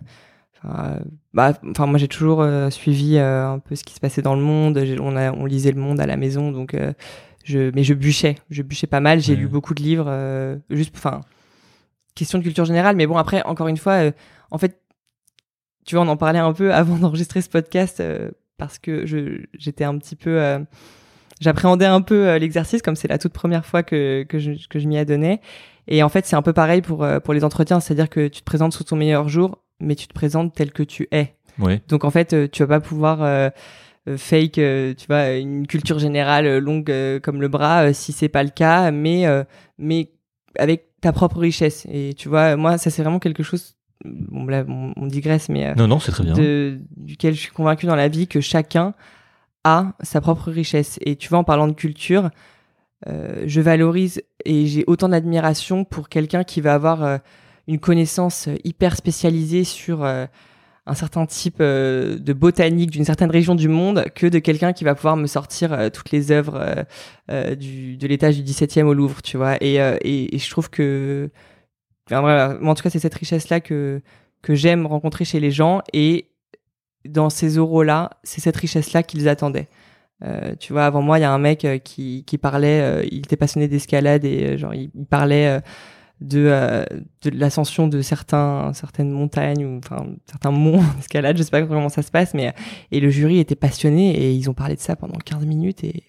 [0.63, 0.99] Enfin,
[1.35, 4.35] bah, enfin, moi j'ai toujours euh, suivi euh, un peu ce qui se passait dans
[4.35, 4.83] le monde.
[4.99, 6.93] On, a, on lisait le monde à la maison, donc euh,
[7.43, 9.19] je, mais je bûchais, je bûchais pas mal.
[9.21, 9.39] J'ai Ouais.
[9.41, 11.21] lu beaucoup de livres, euh, juste, enfin,
[12.15, 12.95] question de culture générale.
[12.95, 14.11] Mais bon, après, encore une fois, euh,
[14.51, 14.81] en fait,
[15.85, 19.43] tu vois, on en parlait un peu avant d'enregistrer ce podcast euh, parce que je,
[19.53, 20.59] j'étais un petit peu, euh,
[21.39, 24.79] j'appréhendais un peu euh, l'exercice comme c'est la toute première fois que que je, que
[24.79, 25.41] je m'y adonnais.
[25.87, 28.41] Et en fait, c'est un peu pareil pour euh, pour les entretiens, c'est-à-dire que tu
[28.41, 31.35] te présentes sous ton meilleur jour, mais tu te présentes tel que tu es.
[31.59, 31.81] Ouais.
[31.87, 33.51] Donc en fait, euh, tu vas pas pouvoir
[34.15, 38.49] fake, tu vois, une culture générale longue euh, comme le bras si c'est pas le
[38.49, 39.43] cas, mais euh,
[39.77, 40.11] mais
[40.57, 41.85] avec ta propre richesse.
[41.91, 43.75] Et tu vois, moi, ça c'est vraiment quelque chose.
[44.05, 46.33] Bon là, on, on digresse, mais euh, Non, non, c'est très bien.
[46.33, 48.93] de, duquel je suis convaincu dans la vie que chacun
[49.63, 50.97] a sa propre richesse.
[51.01, 52.29] Et tu vois, en parlant de culture,
[53.07, 57.17] euh, je valorise et j'ai autant d'admiration pour quelqu'un qui va avoir euh,
[57.67, 60.25] une connaissance hyper spécialisée sur euh,
[60.87, 64.95] un certain type de botanique d'une certaine région du monde que de quelqu'un qui va
[64.95, 66.85] pouvoir me sortir toutes les œuvres
[67.29, 69.57] du, de l'étage du 17e au Louvre, tu vois.
[69.59, 71.29] Et, et, et je trouve que,
[72.07, 74.01] enfin, voilà, en tout cas, c'est cette richesse-là que,
[74.41, 76.29] que j'aime rencontrer chez les gens et
[77.05, 79.69] dans ces euros-là, c'est cette richesse-là qu'ils attendaient.
[80.23, 83.05] Euh, tu vois, avant moi, il y a un mec euh, qui, qui parlait, euh,
[83.11, 85.59] il était passionné d'escalade et euh, genre il, il parlait euh,
[86.21, 86.83] de, euh,
[87.21, 91.89] de l'ascension de certains, certaines montagnes ou enfin certains monts d'escalade, je sais pas comment
[91.89, 92.53] ça se passe, mais
[92.91, 96.03] et le jury était passionné et ils ont parlé de ça pendant 15 minutes et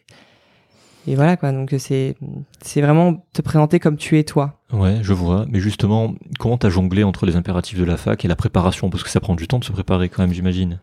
[1.11, 1.53] et voilà quoi.
[1.53, 2.15] Donc c'est
[2.63, 4.61] c'est vraiment te présenter comme tu es toi.
[4.73, 5.47] Ouais, je vois.
[5.49, 8.91] Mais justement, comment t'as jonglé entre les impératifs de la fac et la préparation?
[8.91, 10.81] Parce que ça prend du temps de se préparer quand même, j'imagine.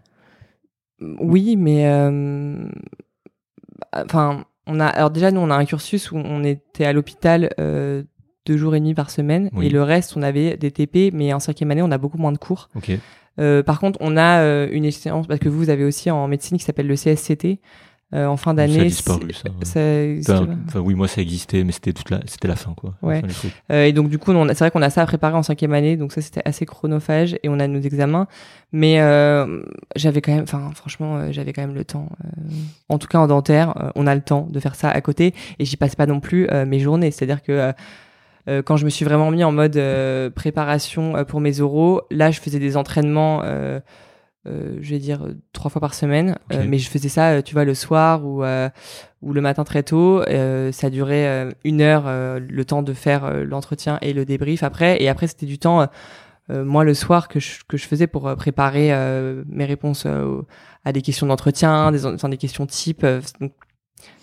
[1.19, 2.67] Oui, mais euh,
[3.93, 7.53] enfin, on a alors déjà nous on a un cursus où on était à l'hôpital
[7.59, 8.03] euh,
[8.45, 9.67] deux jours et demi par semaine Oui.
[9.67, 12.31] et le reste on avait des TP, mais en cinquième année on a beaucoup moins
[12.31, 12.69] de cours.
[12.75, 12.91] Ok.
[13.37, 16.25] Euh, par contre, on a euh, une échéance parce que vous, vous avez aussi en
[16.29, 17.59] médecine qui s'appelle le CSCT
[18.13, 18.85] euh, en fin Ça a d'année.
[18.85, 19.65] disparu, ça, ouais.
[19.65, 20.31] ça existe
[20.67, 22.93] Enfin, oui, moi ça existait, mais c'était toute la, c'était la fin, quoi.
[23.01, 23.21] Ouais.
[23.27, 23.47] fin.
[23.71, 25.97] Euh, et donc du coup, c'est vrai qu'on a ça à préparer en cinquième année,
[25.97, 28.27] donc ça c'était assez chronophage et on a nos examens.
[28.71, 29.63] Mais euh,
[29.95, 32.09] j'avais quand même, enfin franchement, j'avais quand même le temps.
[32.89, 35.65] en tout cas en dentaire, on a le temps de faire ça à côté et
[35.65, 37.09] j'y passe pas non plus mes journées.
[37.11, 37.73] C'est-à-dire que
[38.63, 39.81] quand je me suis vraiment mis en mode
[40.35, 43.41] préparation pour mes oraux, là je faisais des entraînements.
[44.47, 46.37] Euh, je vais dire euh, trois fois par semaine.
[46.53, 48.69] Euh, mais je faisais ça, euh, tu vois, le soir ou euh,
[49.21, 50.21] ou le matin très tôt.
[50.27, 55.01] Euh, ça durait une heure, euh, le temps de faire l'entretien et le débrief après.
[55.01, 55.87] Et après, c'était du temps,
[56.49, 60.05] moi, le soir, que je, que je faisais pour préparer euh, mes réponses
[60.85, 63.03] à des questions d'entretien, des, en- enfin, des questions type.
[63.03, 63.51] euh, donc,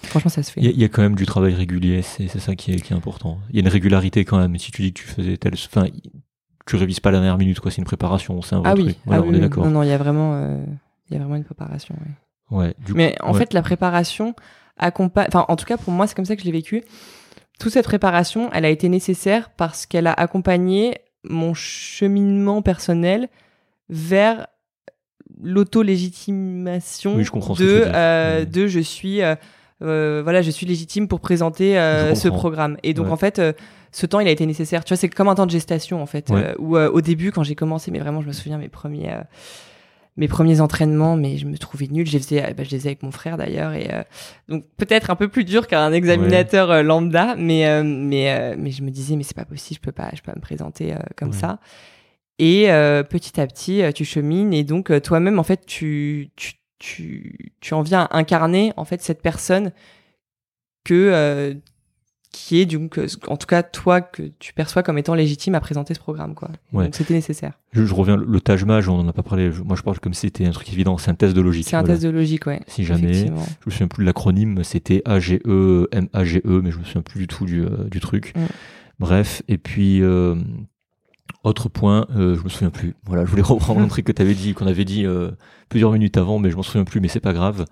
[0.04, 0.60] Franchement, ça se fait.
[0.60, 2.72] Il y, a- il y a quand même du travail régulier, c'est c'est ça qui
[2.72, 3.40] est, qui est important.
[3.50, 4.56] Il y a une régularité quand même.
[4.56, 5.86] Si tu dis que tu faisais tel, enfin,
[6.66, 7.70] tu révises pas la dernière minute, quoi.
[7.70, 8.96] C'est une préparation, c'est un vrai ah oui, truc.
[9.06, 9.42] Voilà, ah on oui, est oui.
[9.42, 9.64] d'accord.
[9.64, 10.64] Non, non, il y a vraiment, euh,
[11.08, 11.94] il y a vraiment une préparation.
[12.50, 12.58] ouais.
[12.58, 12.74] Ouais.
[12.84, 13.38] Du Mais coup, en ouais.
[13.38, 14.34] fait, la préparation
[14.76, 15.26] accompagne.
[15.28, 16.82] Enfin, en tout cas, pour moi, c'est comme ça que je l'ai vécu.
[17.58, 23.28] Toute cette préparation, elle a été nécessaire parce qu'elle a accompagné mon cheminement personnel
[23.88, 24.46] vers
[25.40, 27.24] l'auto-légitimation Oui,
[27.58, 28.44] de, euh, Mm.
[28.46, 29.34] de je suis euh,
[30.22, 31.74] voilà je suis légitime pour présenter
[32.14, 33.40] ce programme et donc en fait
[33.92, 36.06] ce temps il a été nécessaire tu vois c'est comme un temps de gestation en
[36.06, 36.44] fait Ouais.
[36.46, 39.12] euh, où euh, au début quand j'ai commencé mais vraiment je me souviens mes premiers
[39.12, 39.20] euh,
[40.18, 42.06] mes premiers entraînements, mais je me trouvais nulle.
[42.06, 44.02] Je les faisais, bah, je les faisais avec mon frère d'ailleurs, et euh,
[44.46, 48.82] donc peut-être un peu plus dur qu'un examinateur lambda, mais euh, mais euh, mais je
[48.82, 51.30] me disais mais c'est pas possible, je peux pas, je peux pas me présenter comme
[51.30, 51.34] Ouais.
[51.34, 51.60] ça.
[52.38, 52.66] Et
[53.08, 57.80] petit à petit, tu chemines et donc toi-même en fait tu tu tu tu en
[57.80, 59.72] viens à incarner en fait cette personne
[60.84, 61.56] que
[62.32, 65.60] qui est donc euh, en tout cas toi que tu perçois comme étant légitime à
[65.60, 66.48] présenter ce programme quoi.
[66.72, 66.84] Ouais.
[66.84, 67.52] Donc c'était nécessaire.
[67.72, 69.52] Je, je reviens, le Taj on en a pas parlé.
[69.52, 70.96] je- moi, je parle comme si c'était un truc évident.
[70.96, 71.68] C'est un test de logique.
[71.68, 71.94] C'est un voilà.
[71.94, 72.60] test de logique ouais.
[72.66, 73.12] Si jamais.
[73.26, 77.20] Je me souviens plus de l'acronyme, c'était AGE, MAGE, E, mais je me souviens plus
[77.20, 78.32] du tout du, euh, du truc.
[78.34, 78.40] Mm.
[78.98, 80.34] Bref, et puis euh,
[81.44, 82.94] autre point, euh, je me souviens plus.
[83.04, 85.04] Voilà, je voulais reprendre un truc que tu avais dit, qu'on avait dit
[85.68, 87.66] plusieurs minutes avant, mais je m'en souviens plus, mais c'est pas grave.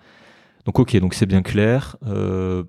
[0.67, 1.97] Donc ok, donc c'est bien clair.
[2.07, 2.65] Euh,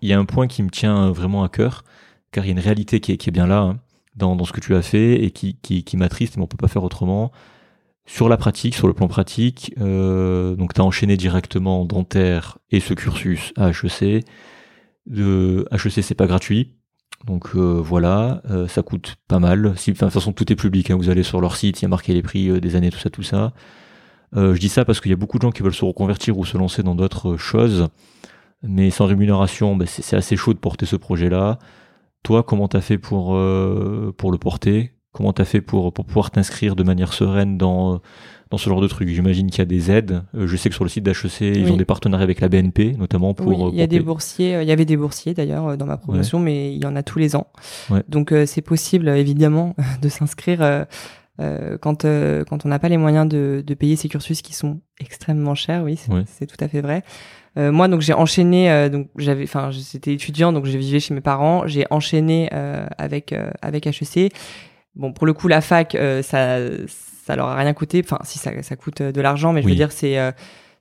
[0.00, 1.84] Il y a un point qui me tient vraiment à cœur,
[2.30, 3.80] car il y a une réalité qui est, bien là hein,
[4.16, 7.32] dans, ce que tu as fait et qui, m'attriste, mais on peut pas faire autrement.
[8.04, 12.80] Sur la pratique, sur le plan pratique, euh, donc tu as enchaîné directement dentaire et
[12.80, 14.24] ce cursus à HEC.
[15.06, 16.74] De HEC, c'est pas gratuit.
[17.26, 19.74] Donc euh, voilà, euh, ça coûte pas mal.
[19.76, 20.90] Si, de toute façon, tout est public.
[20.90, 22.90] hein, vous allez sur leur site, il y a marqué les prix euh, des années,
[22.90, 23.52] tout ça, tout ça.
[24.36, 26.38] Euh, je dis ça parce qu'il y a beaucoup de gens qui veulent se reconvertir
[26.38, 27.88] ou se lancer dans d'autres choses,
[28.62, 31.58] mais sans rémunération, bah, c'est assez chaud de porter ce projet-là.
[32.22, 34.92] Toi, comment t'as fait pour euh, pour le porter?
[35.12, 38.00] Comment t'as fait pour pour pouvoir t'inscrire de manière sereine dans
[38.50, 39.08] dans ce genre de truc?
[39.08, 40.22] J'imagine qu'il y a des aides.
[40.34, 42.92] Euh, je sais que sur le site d'HEC, ils ont des partenariats avec la BNP,
[42.98, 43.48] notamment pour.
[43.48, 45.86] Oui, euh, il y a pour des boursiers, il y avait des boursiers d'ailleurs dans
[45.86, 47.48] ma promotion, mais il y en a tous les ans.
[47.90, 48.02] Ouais.
[48.08, 50.84] Donc euh, c'est possible évidemment de s'inscrire euh,
[51.40, 54.54] euh, quand euh, quand on n'a pas les moyens de, de payer ces cursus qui
[54.54, 55.82] sont extrêmement chers.
[55.82, 56.22] Oui, c'est Ouais.
[56.26, 57.02] c'est tout à fait vrai.
[57.58, 61.12] Euh, moi donc j'ai enchaîné, euh, donc j'avais, enfin j'étais étudiant donc je vivais chez
[61.14, 61.66] mes parents.
[61.66, 64.32] J'ai enchaîné euh, avec euh, avec HEC.
[64.94, 68.02] Bon pour le coup la fac euh, ça ça leur a rien coûté.
[68.04, 70.32] Enfin si ça ça coûte de l'argent, mais je veux dire c'est euh,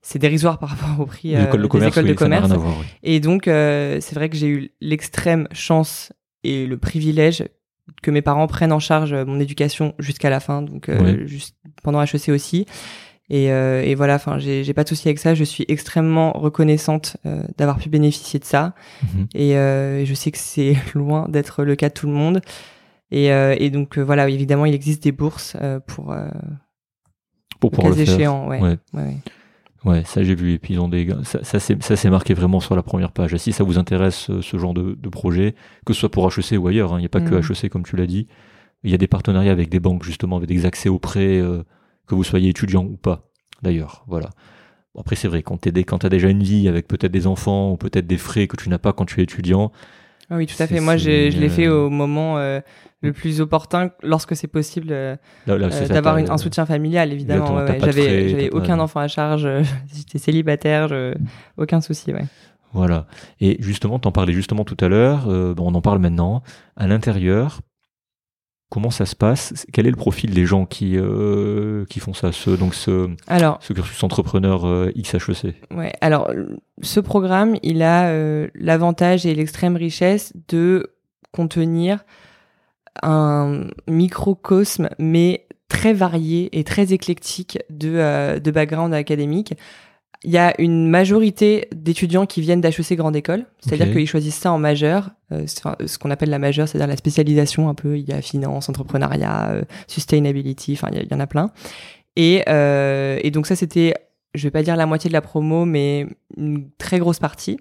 [0.01, 2.49] c'est dérisoire par rapport au prix euh, de des commerce, écoles oui, de commerce.
[2.49, 2.76] voir.
[2.80, 2.86] oui.
[3.03, 6.11] Et donc, euh, c'est vrai que j'ai eu l'extrême chance
[6.43, 7.43] et le privilège
[8.01, 12.01] que mes parents prennent en charge mon éducation jusqu'à la fin, donc euh, juste pendant
[12.01, 12.65] HEC aussi.
[13.34, 15.34] Et, euh, et voilà, enfin, j'ai pas de souci avec ça.
[15.36, 18.73] Je suis extrêmement reconnaissante euh, d'avoir pu bénéficier de ça.
[19.03, 19.27] Mhm.
[19.34, 22.41] Et, euh, et je sais que c'est loin d'être le cas de tout le monde.
[23.09, 25.55] Et, et donc voilà, évidemment, il existe des bourses
[25.88, 26.13] pour
[27.59, 28.15] Pour pouvoir cas le faire.
[28.15, 28.47] échéant.
[28.47, 28.61] Ouais.
[28.61, 28.77] Ouais.
[28.93, 29.17] Ouais, ouais.
[29.84, 30.53] Ouais, ça j'ai vu.
[30.53, 33.34] Et puis ils ont des ça, ça c'est marqué vraiment sur la première page.
[33.34, 35.55] Et si ça vous intéresse ce genre de, de projet,
[35.86, 37.41] que ce soit pour HEC ou ailleurs, hein, il n'y a pas que Mhm.
[37.51, 38.27] HEC comme tu l'as dit.
[38.84, 41.41] Il y a des partenariats avec des banques justement, avec des accès aux prêts,
[42.12, 43.30] que vous soyez étudiant ou pas.
[43.64, 44.30] D'ailleurs, voilà.
[44.93, 45.57] Bon, après c'est vrai quand
[45.88, 48.68] quand t'as déjà une vie avec peut-être des enfants ou peut-être des frais que tu
[48.70, 49.72] n'as pas quand tu es étudiant.
[50.30, 50.80] Ah oui, tout à fait.
[50.80, 51.09] Moi, je
[51.39, 52.59] l'ai fait euh, au moment euh,
[53.01, 54.89] le plus opportun, lorsque c'est possible.
[54.91, 55.16] euh,
[55.47, 57.80] Euh, d'avoir un soutien familial évidemment ouais, ouais.
[58.30, 59.47] j'avais aucun enfant à charge
[59.93, 61.14] j'étais célibataire je...
[61.57, 62.26] aucun souci ouais
[62.74, 63.07] Voilà.
[63.41, 66.43] Et justement, t'en parlais justement tout à l'heure, euh, bon, on en parle maintenant.
[66.78, 67.59] À l'intérieur,
[68.72, 69.53] comment ça se passe?
[69.74, 72.32] Quel est le profil des gens qui, euh, qui font ça?
[72.32, 76.32] Ce, Donc ce, alors ce cursus entrepreneur euh, XHEC ouais alors
[76.82, 80.95] ce programme il a euh, l'avantage et l'extrême richesse de
[81.32, 82.05] contenir
[83.03, 89.53] un microcosme mais très varié et très éclectique de euh, de background académique
[90.24, 94.51] il y a une majorité d'étudiants qui viennent d'HEC Grande École, c'est-à-dire qu'ils choisissent ça
[94.51, 97.97] en majeur, euh, ce qu'on appelle la majeure, c'est-à-dire la spécialisation un peu.
[97.97, 101.51] Il y a finance, entrepreneuriat, euh, sustainability, enfin il y y, en a plein.
[102.15, 103.95] Et, euh, et donc ça c'était,
[104.36, 106.05] je vais pas dire la moitié de la promo, mais
[106.38, 107.57] une très grosse partie.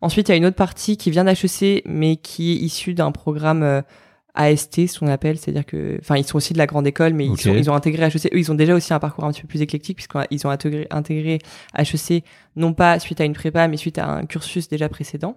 [0.00, 3.10] Ensuite il y a une autre partie qui vient d'HEC, mais qui est issue d'un
[3.10, 3.82] programme euh,
[4.34, 7.24] AST, ce qu'on appelle, c'est-à-dire que, enfin, ils sont aussi de la grande école, mais
[7.24, 8.26] ils, sont, ils ont intégré HEC.
[8.34, 10.88] Eux, ils ont déjà aussi un parcours un petit peu plus éclectique, puisqu'ils ont intégré,
[10.90, 11.38] intégré
[11.78, 12.24] HEC,
[12.56, 15.36] non pas suite à une prépa, mais suite à un cursus déjà précédent.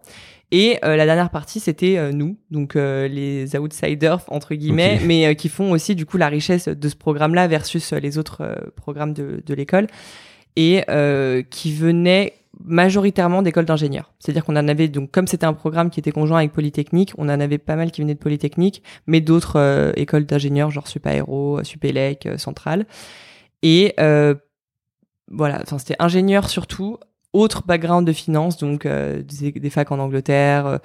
[0.51, 5.35] Et euh, la dernière partie, c'était euh, nous, donc euh, les outsiders, entre guillemets, mais
[5.35, 9.43] qui font aussi, du coup, la richesse de ce programme-là versus les autres programmes de,
[9.45, 9.87] de l'école,
[10.55, 10.83] et
[11.51, 12.33] qui venaient
[12.63, 14.13] majoritairement d'écoles d'ingénieurs.
[14.19, 17.25] C'est-à-dire qu'on en avait donc comme c'était un programme qui était conjoint avec Polytechnique, on
[17.29, 21.63] en avait pas mal qui venaient de Polytechnique, mais d'autres euh, écoles d'ingénieurs genre Supaéro,
[21.63, 22.85] Supélec, euh, Centrale.
[23.63, 24.35] Et euh,
[25.29, 26.97] voilà, enfin c'était ingénieur surtout,
[27.33, 30.79] autre background de finance, donc euh, des, des, facs en Angleterre,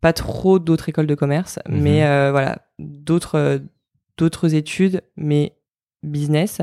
[0.00, 1.80] pas trop d'autres écoles de commerce, Mhm.
[1.80, 2.00] mais
[2.30, 3.60] voilà, d'autres
[4.16, 5.54] d'autres études, mais
[6.02, 6.60] business.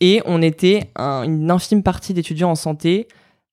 [0.00, 3.08] Et on était un- une infime partie d'étudiants en santé,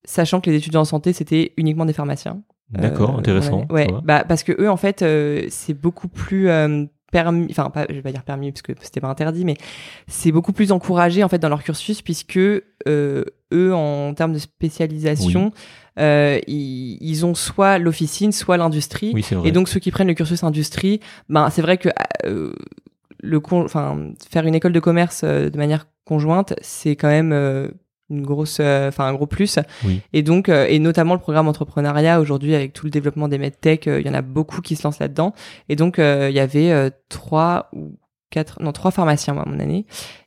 [0.05, 2.41] sachant que les étudiants en santé, c'était uniquement des pharmaciens.
[2.69, 3.65] D'accord, Euh, intéressant.
[3.69, 7.45] on avait- Ouais, bah, parce que eux, en fait, euh, c'est beaucoup plus euh, permis,
[7.51, 9.55] enfin, pas, je vais pas dire permis parce que c'était pas interdit, mais
[10.07, 12.63] c'est beaucoup plus encouragé, en fait, dans leur cursus, puisque euh,
[13.53, 15.51] eux, en termes de spécialisation,
[15.99, 19.11] euh, ils, ils ont soit l'officine, soit l'industrie.
[19.13, 19.47] Oui, c'est vrai.
[19.47, 20.99] Et donc ceux qui prennent le cursus industrie,
[21.29, 21.89] ben c'est vrai que
[22.25, 22.51] euh,
[23.21, 27.31] le con- enfin faire une école de commerce euh, de manière conjointe, c'est quand même
[27.31, 27.67] euh,
[28.09, 29.59] une grosse euh, enfin un gros plus.
[29.85, 30.01] Oui.
[30.13, 33.87] Et donc euh, et notamment le programme entrepreneuriat aujourd'hui avec tout le développement des medtech,
[33.87, 35.33] euh, il y en a beaucoup qui se lancent là-dedans.
[35.69, 37.97] Et donc euh, il y avait euh, trois ou
[38.29, 39.85] quatre non trois pharmaciens moi, à mon année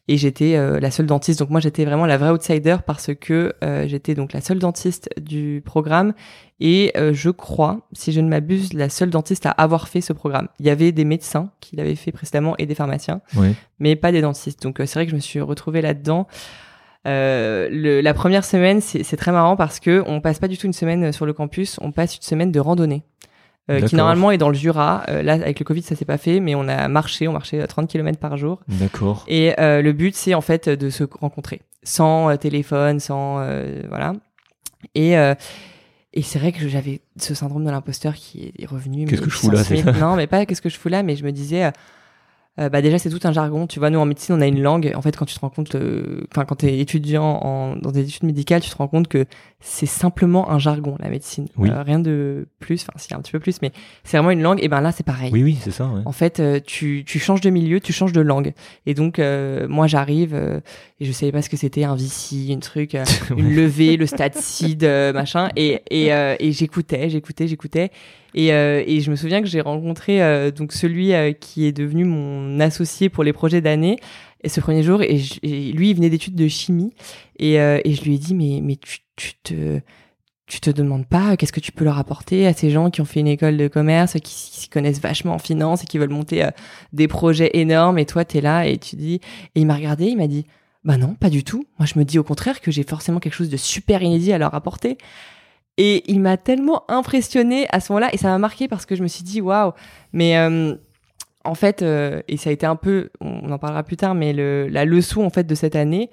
[0.09, 3.53] et j'étais euh, la seule dentiste donc moi j'étais vraiment la vraie outsider parce que
[3.65, 6.15] euh, j'étais donc la seule dentiste du programme
[6.61, 10.13] et euh, je crois, si je ne m'abuse, la seule dentiste à avoir fait ce
[10.15, 10.49] programme.
[10.61, 13.53] Il y avait des médecins qui l'avaient fait précédemment et des pharmaciens, Ouais.
[13.79, 14.63] mais pas des dentistes.
[14.63, 16.27] Donc euh, c'est vrai que je me suis retrouvée là-dedans.
[17.07, 20.67] Euh, le- la première semaine, c'est très marrant parce que on passe pas du tout
[20.67, 23.05] une semaine euh, sur le campus, on passe une semaine de randonnée.
[23.69, 25.03] euh, qui normalement est dans le Jura.
[25.09, 27.61] Euh, là, avec le Covid, ça s'est pas fait, mais on a marché, on marchait
[27.61, 28.61] à 30 km par jour.
[28.69, 29.25] D'accord.
[29.29, 33.45] Et le but, c'est en fait de se rencontrer, sans téléphone, sans
[33.89, 34.13] voilà.
[34.95, 35.15] Et
[36.19, 39.05] et c'est vrai que j'avais ce syndrome de l'imposteur qui est revenu.
[39.07, 39.63] Qu'est-ce que je fous là.
[40.01, 41.71] Non, mais pas qu'est-ce que je fous là, mais je me disais.
[42.59, 44.61] Euh, bah déjà c'est tout un jargon tu vois nous en médecine on a une
[44.63, 47.93] langue en fait quand tu te rends compte euh, enfin quand t'es étudiant en, dans
[47.93, 49.27] des études médicales tu te rends compte que
[49.61, 51.71] c'est simplement un jargon la médecine Oui.
[51.71, 53.73] Euh, rien de plus enfin si un petit peu plus mais
[54.05, 55.87] c'est vraiment une langue et ben là c'est pareil Oui, oui, c'est ça.
[55.87, 56.01] ouais.
[56.05, 58.53] en fait, euh, tu, tu changes de milieu, tu changes de langue.
[58.87, 60.61] Et donc, euh, moi, j'arrive euh,
[61.01, 62.97] et je savais pas ce que c'était un VC, une truc,
[63.37, 64.07] une levée, le
[64.83, 65.49] euh, machin.
[65.57, 67.91] Et, et, euh, et j'écoutais, j'écoutais, j'écoutais.
[68.35, 71.73] Et, euh, et je me souviens que j'ai rencontré euh, donc celui euh, qui est
[71.73, 73.99] devenu mon associé pour les projets d'année.
[74.45, 76.93] Et ce premier jour, et, lui, il venait d'études de chimie.
[77.39, 79.81] Et, je lui ai dit, mais, mais tu, tu te
[80.49, 83.05] tu te demandes pas qu'est-ce que tu peux leur apporter à ces gens qui ont
[83.05, 86.49] fait une école de commerce, qui s'y connaissent vachement en finance et qui veulent monter
[86.93, 87.99] des projets énormes.
[87.99, 89.15] Et toi, tu es là et tu dis.
[89.57, 90.47] Et il m'a regardé, il m'a dit
[90.85, 91.67] Bah non, pas du tout.
[91.81, 94.39] Moi, je me dis au contraire que j'ai forcément quelque chose de super inédit à
[94.39, 94.99] leur apporter.
[95.79, 99.03] Et il m'a tellement impressionné à ce moment-là et ça m'a marqué parce que je
[99.03, 99.73] me suis dit Waouh
[100.13, 100.37] Mais.
[100.39, 100.75] euh,
[101.45, 104.33] en fait, euh, et ça a été un peu, on en parlera plus tard, mais
[104.33, 106.11] le, la leçon en fait de cette année,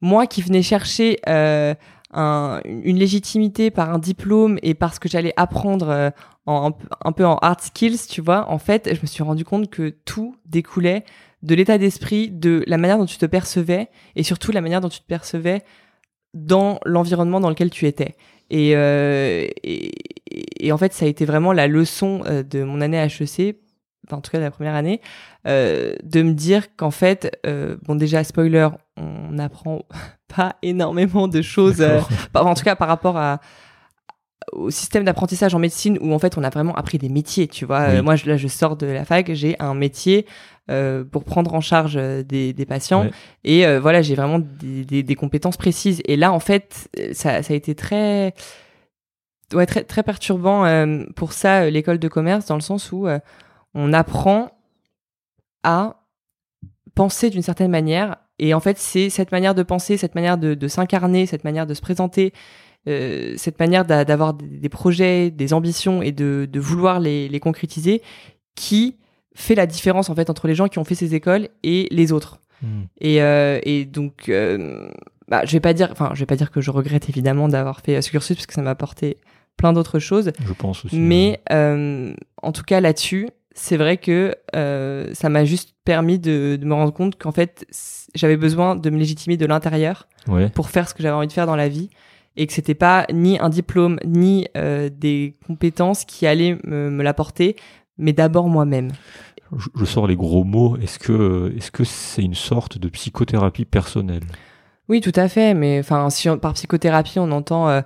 [0.00, 1.74] moi qui venais chercher euh,
[2.14, 6.10] un- une légitimité par un diplôme et parce que j'allais apprendre euh,
[6.46, 9.24] en, un, peu- un peu en hard skills, tu vois, en fait, je me suis
[9.24, 11.02] rendu compte que tout découlait
[11.42, 14.88] de l'état d'esprit, de la manière dont tu te percevais et surtout la manière dont
[14.88, 15.64] tu te percevais
[16.34, 18.16] dans l'environnement dans lequel tu étais.
[18.50, 19.92] Et, euh, et,
[20.58, 23.56] et en fait, ça a été vraiment la leçon euh, de mon année HEC,
[24.06, 25.00] enfin en tout cas de la première année,
[25.46, 29.82] euh, de me dire qu'en fait, euh, bon déjà spoiler, on n'apprend
[30.34, 31.84] pas énormément de choses,
[32.34, 33.40] en tout cas par rapport à
[34.52, 37.64] au système d'apprentissage en médecine où en fait on a vraiment appris des métiers, tu
[37.64, 37.86] vois.
[37.88, 37.96] Oui.
[37.96, 40.26] Euh, moi, je, là, je sors de la fac, j'ai un métier
[40.70, 43.10] euh, pour prendre en charge euh, des, des patients Ouais.
[43.44, 46.02] et euh, voilà, j'ai vraiment des, des, des compétences précises.
[46.06, 48.34] Et là, en fait, ça, ça a été très,
[49.54, 53.06] ouais, très, très perturbant euh, pour ça l'école de commerce dans le sens où
[53.74, 54.50] on apprend
[55.62, 55.96] à
[56.94, 58.16] penser d'une certaine manière.
[58.40, 61.66] Et en fait, c'est cette manière de penser, cette manière de, de s'incarner, cette manière
[61.66, 62.32] de se présenter,
[62.88, 67.40] euh, cette manière d'a- d'avoir des, projets, des ambitions et de, de vouloir les, les
[67.40, 68.02] concrétiser
[68.54, 68.96] qui
[69.34, 72.10] fait la différence en fait entre les gens qui ont fait ces écoles et les
[72.12, 72.38] autres.
[72.62, 72.82] Hmm.
[73.00, 74.88] Et, euh, et donc, euh,
[75.28, 77.80] bah, je vais pas dire, enfin, je vais pas dire que je regrette évidemment d'avoir
[77.80, 79.18] fait ce cursus parce que ça m'a apporté
[79.56, 80.32] plein d'autres choses.
[80.44, 80.98] Je pense aussi.
[80.98, 86.64] Mais en tout cas là-dessus, c'est vrai que euh, ça m'a juste permis de, de
[86.64, 87.66] me rendre compte qu'en fait,
[88.14, 90.48] j'avais besoin de me légitimer de l'intérieur Ouais.
[90.50, 91.88] pour faire ce que j'avais envie de faire dans la vie
[92.38, 97.02] et que c'était pas ni un diplôme ni euh, des compétences qui allaient me, me
[97.02, 97.56] l'apporter,
[97.98, 98.92] mais d'abord moi-même.
[99.56, 100.76] Je, je sors les gros mots.
[100.78, 104.22] Est-ce que est-ce que c'est une sorte de psychothérapie personnelle?
[104.88, 105.52] Oui, tout à fait.
[105.54, 107.80] Mais enfin, si on- par psychothérapie, on entend euh,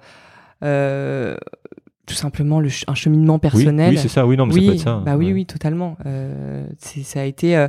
[0.65, 1.37] euh,
[2.07, 3.91] tout simplement le un cheminement Oui, personnel.
[3.95, 4.27] oui c'est ça.
[4.27, 4.97] Oui, non, mais oui, ça peut être ça.
[5.05, 5.33] bah oui, ouais.
[5.33, 5.97] oui, totalement.
[6.79, 7.67] Ça a été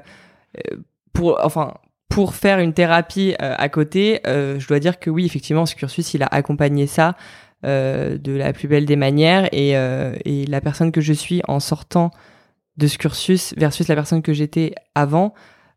[1.13, 1.73] pour, enfin,
[2.10, 4.22] pour faire une thérapie euh, à côté.
[4.28, 7.16] euh, je dois dire que oui, effectivement, ce cursus, il a accompagné ça.
[7.64, 12.12] de la plus belle des manières et, et la personne que je suis en sortant
[12.76, 15.34] de ce cursus versus la personne que j'étais avant,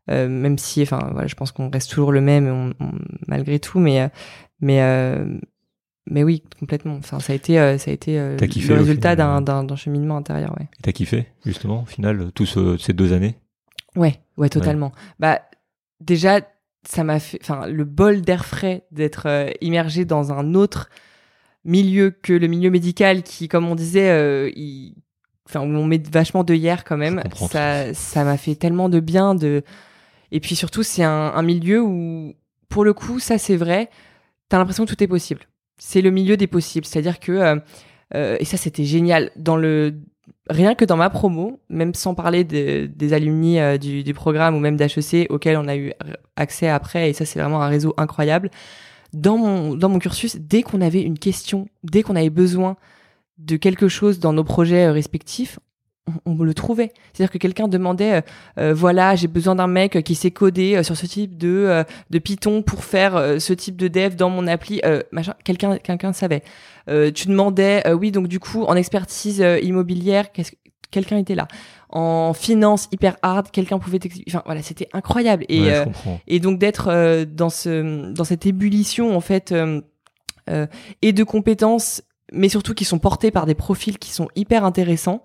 [0.09, 2.73] même si, enfin, voilà, je pense qu'on reste toujours le même
[3.27, 4.09] malgré tout, mais
[4.59, 4.81] mais
[6.09, 6.95] mais oui, complètement.
[6.95, 10.67] Enfin, ça a été, ça a été le résultat d'un cheminement intérieur, ouais.
[10.79, 13.35] Et t'as kiffé justement, au final, tous ces deux années?
[13.95, 14.91] Ouais, ouais, totalement.
[15.19, 15.41] Bah,
[15.99, 16.41] déjà,
[16.87, 20.89] ça m'a fait, enfin, le bol d'air frais d'être euh, immergé dans un autre
[21.65, 24.95] milieu que le milieu médical qui, comme on disait, euh, il...
[25.45, 27.21] enfin, on met vachement de hier quand même.
[27.49, 29.63] Ça, ça m'a fait tellement de bien de,
[30.31, 32.33] et puis surtout, c'est un, un milieu où,
[32.69, 33.89] pour le coup, ça c'est vrai,
[34.49, 35.41] t'as l'impression que tout est possible.
[35.77, 37.55] C'est le milieu des possibles, c'est-à-dire que, euh,
[38.15, 39.99] euh et ça c'était génial dans le
[40.49, 44.77] rien que dans ma promo, même sans parler des alumni euh, du, programme ou même
[44.77, 45.93] d'HEC auquel on a eu
[46.35, 48.49] accès après, et ça c'est vraiment un réseau incroyable,
[49.13, 52.75] dans mon, dans mon cursus, dès qu'on avait une question, dès qu'on avait besoin
[53.37, 55.59] de quelque chose dans nos projets euh, respectifs,
[56.25, 56.91] on, le trouvait.
[57.13, 58.23] C'est-à-dire que quelqu'un demandait,
[58.59, 62.61] euh, voilà, j'ai besoin d'un mec qui sait coder sur ce type de, de Python
[62.61, 64.81] pour faire ce type de dev dans mon appli,
[65.11, 65.33] machin.
[65.43, 66.43] Quelqu'un, quelqu'un savait.
[66.89, 70.51] Euh, tu demandais, euh, oui, donc du coup, en expertise euh, immobilière, qu'est-ce
[70.89, 71.49] quelqu'un était là.
[71.89, 74.31] En finance hyper hard, quelqu'un pouvait t'expliquer.
[74.31, 75.43] Enfin voilà, c'était incroyable.
[75.49, 75.67] Et,
[76.27, 79.53] et donc d'être dans ce dans cette ébullition en fait
[81.01, 85.23] et de compétences, mais surtout qui sont portées par des profils qui sont hyper intéressants.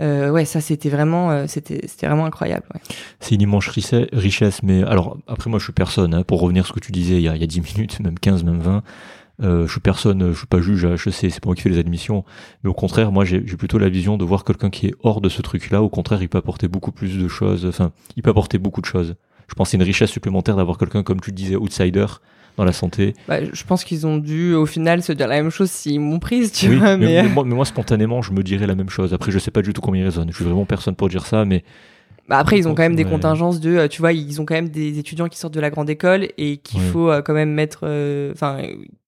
[0.00, 2.66] Euh, ouais, ça c'était vraiment, c'était, c'était vraiment incroyable.
[2.74, 2.80] Ouais.
[3.20, 6.66] C'est une immense richesse, mais alors après moi je suis personne hein, pour revenir à
[6.66, 8.60] ce que tu disais il y, a, il y a 10 minutes, même 15, même
[8.60, 8.82] 20.
[9.42, 11.68] Euh, je suis personne, je suis pas juge à HEC, c'est pas moi qui fais
[11.68, 12.24] les admissions,
[12.62, 15.28] mais au contraire, moi j'ai plutôt la vision de voir quelqu'un qui est hors de
[15.28, 15.82] ce truc-là.
[15.82, 17.66] Au contraire, il peut apporter beaucoup plus de choses.
[17.66, 19.14] Enfin, il peut apporter beaucoup de choses.
[19.48, 22.06] Je pense c'est une richesse supplémentaire d'avoir quelqu'un comme tu disais outsider
[22.56, 23.14] dans la santé.
[23.28, 26.18] Bah, je pense qu'ils ont dû au final se dire la même chose s'ils m'ont
[26.18, 26.96] prise, tu vois.
[26.96, 27.22] Mais...
[27.22, 29.12] Mais, moi, mais, moi, spontanément, je me dirais la même chose.
[29.14, 30.30] Après, je sais pas du tout comment ils raisonnent.
[30.30, 31.64] Je suis vraiment personne pour dire ça, mais
[32.28, 34.54] bah après, ils ont quand même des contingences de, euh, tu vois, ils ont quand
[34.54, 37.50] même des étudiants qui sortent de la grande école et qu'il faut euh, quand même
[37.50, 38.62] mettre, euh, enfin,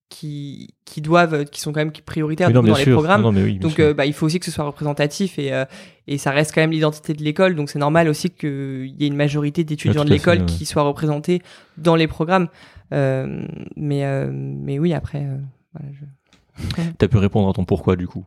[0.08, 3.22] qui qui doivent qui sont quand même prioritaires dans les programmes
[3.58, 5.64] donc euh, bah, il faut aussi que ce soit représentatif et euh,
[6.06, 9.08] et ça reste quand même l'identité de l'école donc c'est normal aussi qu'il y ait
[9.08, 11.42] une majorité d'étudiants de l'école qui soient représentés
[11.76, 15.26] dans les programmes euh, mais mais oui après
[15.74, 16.82] voilà, je...
[16.98, 18.24] t'as pu répondre à ton pourquoi du coup?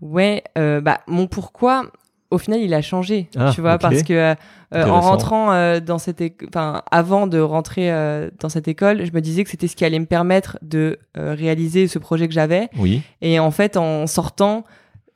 [0.00, 1.90] Ouais bah mon pourquoi
[2.34, 4.34] au final, il a changé, ah, tu vois, parce que euh,
[4.72, 9.20] en rentrant euh, dans cette, enfin, avant de rentrer euh, dans cette école, je me
[9.20, 12.68] disais que c'était ce qui allait me permettre de réaliser ce projet que j'avais.
[12.76, 13.02] Oui.
[13.22, 14.64] Et en fait, en sortant,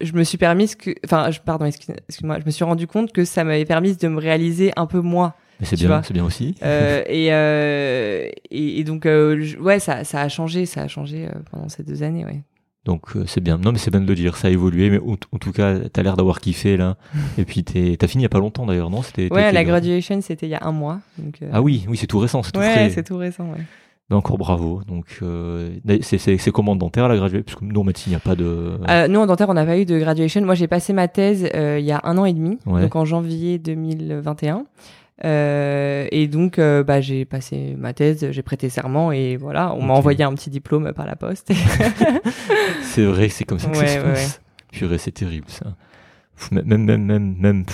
[0.00, 3.44] je me suis permis que, enfin, pardon, excuse-moi, je me suis rendu compte que ça
[3.44, 5.34] m'avait permis de me réaliser un peu moins.
[5.61, 6.54] Mais c'est bien, c'est bien aussi.
[6.62, 12.02] et, et, et, donc, ouais, ça, ça a changé, ça a changé pendant ces deux
[12.02, 12.42] années, ouais.
[12.88, 13.59] Donc euh, c'est bien.
[13.59, 16.02] Non mais c'est bien de le dire, ça a évolué, mais en, tout cas, t'as
[16.02, 16.96] l'air d'avoir kiffé là.
[17.38, 19.02] Et puis t'as fini il y a pas longtemps d'ailleurs, non?
[19.02, 19.30] C'était.
[19.30, 21.00] Ouais, la graduation c'était il y a un mois.
[21.18, 23.62] Donc, euh, Ah oui, oui c'est tout récent, c'est tout ouais, c'est tout récent, ouais.
[24.09, 24.80] Ben, encore bravo.
[24.88, 25.68] Donc euh,
[26.00, 28.78] c'est comment dentaire la graduation Parce que nous en médecine il n'y a pas de.
[29.06, 30.40] nous en dentaire on n'a pas eu de graduation.
[30.46, 33.59] Moi j'ai passé ma thèse il y a un an et demi, donc en janvier
[33.59, 34.64] 2021.
[35.24, 39.82] Euh, et donc, euh, bah, j'ai passé ma thèse, j'ai prêté serment et voilà, on
[39.82, 41.52] m'a envoyé un petit diplôme par la poste.
[42.82, 44.40] c'est vrai, c'est comme ça que ça se passe.
[44.70, 45.74] Purée, c'est terrible ça.
[46.52, 47.64] Même, même, même, même,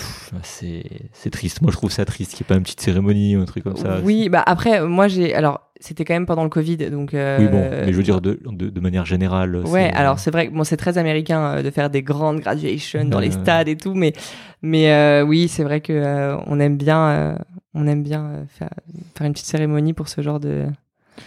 [0.41, 0.83] c'est,
[1.13, 1.61] c'est triste.
[1.61, 3.63] Moi, je trouve ça triste qu'il n'y ait pas une petite cérémonie ou un truc
[3.63, 3.99] comme ça.
[4.03, 7.13] Oui, bah après, moi, j'ai, alors, c'était quand même pendant le Covid, donc.
[7.13, 7.37] Euh...
[7.39, 9.57] Oui, bon, mais je veux dire de, de, de manière générale.
[9.65, 13.05] Ouais, alors c'est vrai que bon, c'est très américain euh, de faire des grandes graduations
[13.05, 14.13] dans les stades et tout, mais,
[14.61, 17.37] mais euh, oui, c'est vrai que euh, on aime bien,
[17.73, 18.69] on aime bien faire,
[19.17, 20.65] faire une petite cérémonie pour ce genre de,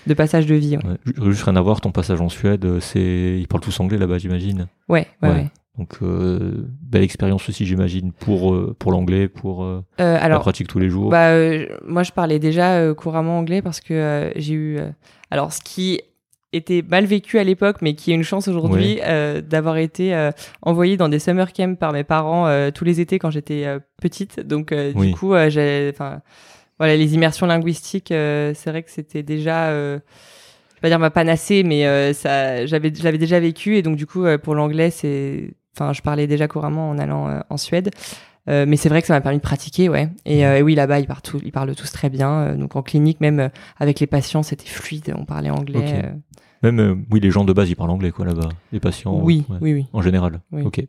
[0.06, 0.76] de passage de vie.
[0.76, 1.30] Ouais.
[1.30, 4.66] Juste rien à voir, ton passage en Suède, c'est, ils parlent tous anglais là-bas, j'imagine.
[4.88, 5.46] Ouais, ouais, ouais.
[5.78, 10.80] Donc euh, belle expérience aussi j'imagine pour euh, pour l'anglais pour euh, la pratique tous
[10.80, 11.08] les jours.
[11.08, 11.30] Bah
[11.86, 14.78] moi je parlais déjà couramment anglais parce que j'ai eu
[15.30, 16.00] alors ce qui
[16.52, 18.98] était mal vécu à l'époque mais qui est une chance aujourd'hui
[19.48, 20.30] d'avoir été
[20.62, 23.64] envoyé dans des summer camps par mes parents tous les étés quand j'étais
[24.02, 24.40] petite.
[24.40, 30.80] Donc du coup j'ai voilà les immersions linguistiques c'est vrai que c'était déjà je vais
[30.82, 34.56] pas dire ma panacée mais ça j'avais j'avais déjà vécu et donc du coup pour
[34.56, 37.90] l'anglais c'est Enfin, je parlais déjà couramment en allant euh, en Suède.
[38.48, 40.08] Euh, mais c'est vrai que ça m'a permis de pratiquer, ouais.
[40.24, 42.56] Et, euh, oui, là-bas, ils parlent, tous, ils parlent tous très bien.
[42.56, 45.14] donc en clinique, même avec les patients, c'était fluide.
[45.16, 46.14] On parlait anglais.
[46.62, 48.48] Même, oui, les gens de base, ils parlent anglais, quoi, là-bas.
[48.72, 49.20] Les patients.
[49.22, 49.86] Oui, oui, oui.
[49.92, 50.40] En général.
[50.52, 50.84] Ok.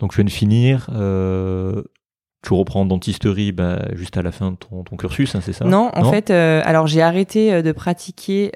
[0.00, 0.86] Donc je viens de finir.
[2.42, 5.64] tu reprends dentisterie bah, juste à la fin de ton, ton cursus, hein, c'est ça?
[5.64, 8.50] Non, en fait, alors j'ai arrêté de pratiquer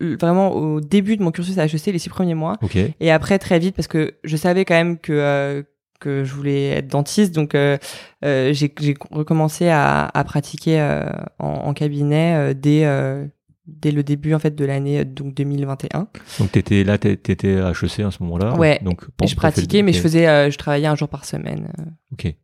[0.00, 2.56] vraiment au début de mon cursus à HEC, les six premiers mois.
[2.62, 2.76] Ok.
[3.00, 5.62] Et après, très vite, parce que je savais quand même que, euh,
[6.00, 7.78] que je voulais être dentiste, donc euh,
[8.24, 8.72] euh, j'ai
[9.10, 11.04] recommencé à, à pratiquer euh,
[11.38, 13.24] en, en cabinet euh, dès, euh,
[13.66, 16.08] dès le début en fait de l'année donc 2021.
[16.40, 18.56] Donc t'étais là, t'é- t'étais à HEC à ce moment-là.
[18.56, 18.80] Ouais.
[18.82, 21.68] Donc Et je pratiquais, mais je faisais, euh, je travaillais un jour par semaine.
[22.12, 22.34] Ok.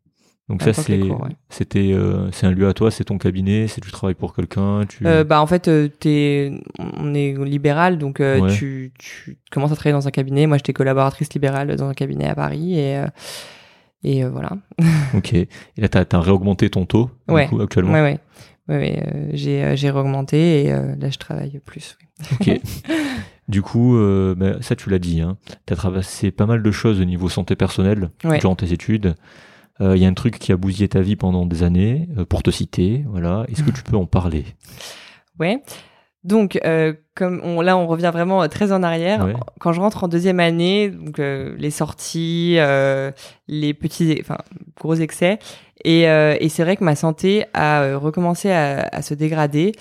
[0.49, 1.13] Donc ça c'est ouais.
[1.51, 4.87] c'était euh, c'est un lieu à toi, c'est ton cabinet, c'est tu travailles pour quelqu'un,
[4.89, 5.07] tu.
[5.07, 8.51] Euh, bah en fait, euh, t'es, on est libéral, donc euh, Ouais.
[8.55, 10.47] tu, tu commences à travailler dans un cabinet.
[10.47, 13.03] Moi, j'étais collaboratrice libérale dans un cabinet à Paris et
[14.05, 14.53] et voilà.
[15.15, 15.35] Ok.
[15.35, 17.47] Et là t'as as réaugmenté ton taux du Ouais.
[17.47, 17.93] coup, actuellement.
[17.93, 18.19] Ouais,
[18.69, 19.31] ouais.
[19.35, 21.99] J'ai j'ai augmenté et là je travaille plus.
[22.41, 22.51] Ok.
[23.49, 25.37] du coup, euh, bah, ça tu l'as dit, hein.
[25.67, 28.39] tu as traversé pas mal de choses au niveau santé personnelle Ouais.
[28.39, 29.15] durant tes études.
[29.81, 32.25] Euh, Il y a un truc qui a bousillé ta vie pendant des années, euh,
[32.25, 33.45] pour te citer, voilà.
[33.49, 34.45] Est-ce que tu peux en parler?
[35.39, 35.63] Ouais.
[36.25, 39.25] Donc euh, comme on, là on revient vraiment très en arrière.
[39.25, 39.35] Ouais.
[39.61, 42.59] Quand je rentre en deuxième année, donc les sorties,
[43.47, 44.39] les petits, enfin
[44.77, 45.39] gros excès,
[45.85, 49.73] et, et c'est vrai que ma santé a recommencé à, à se dégrader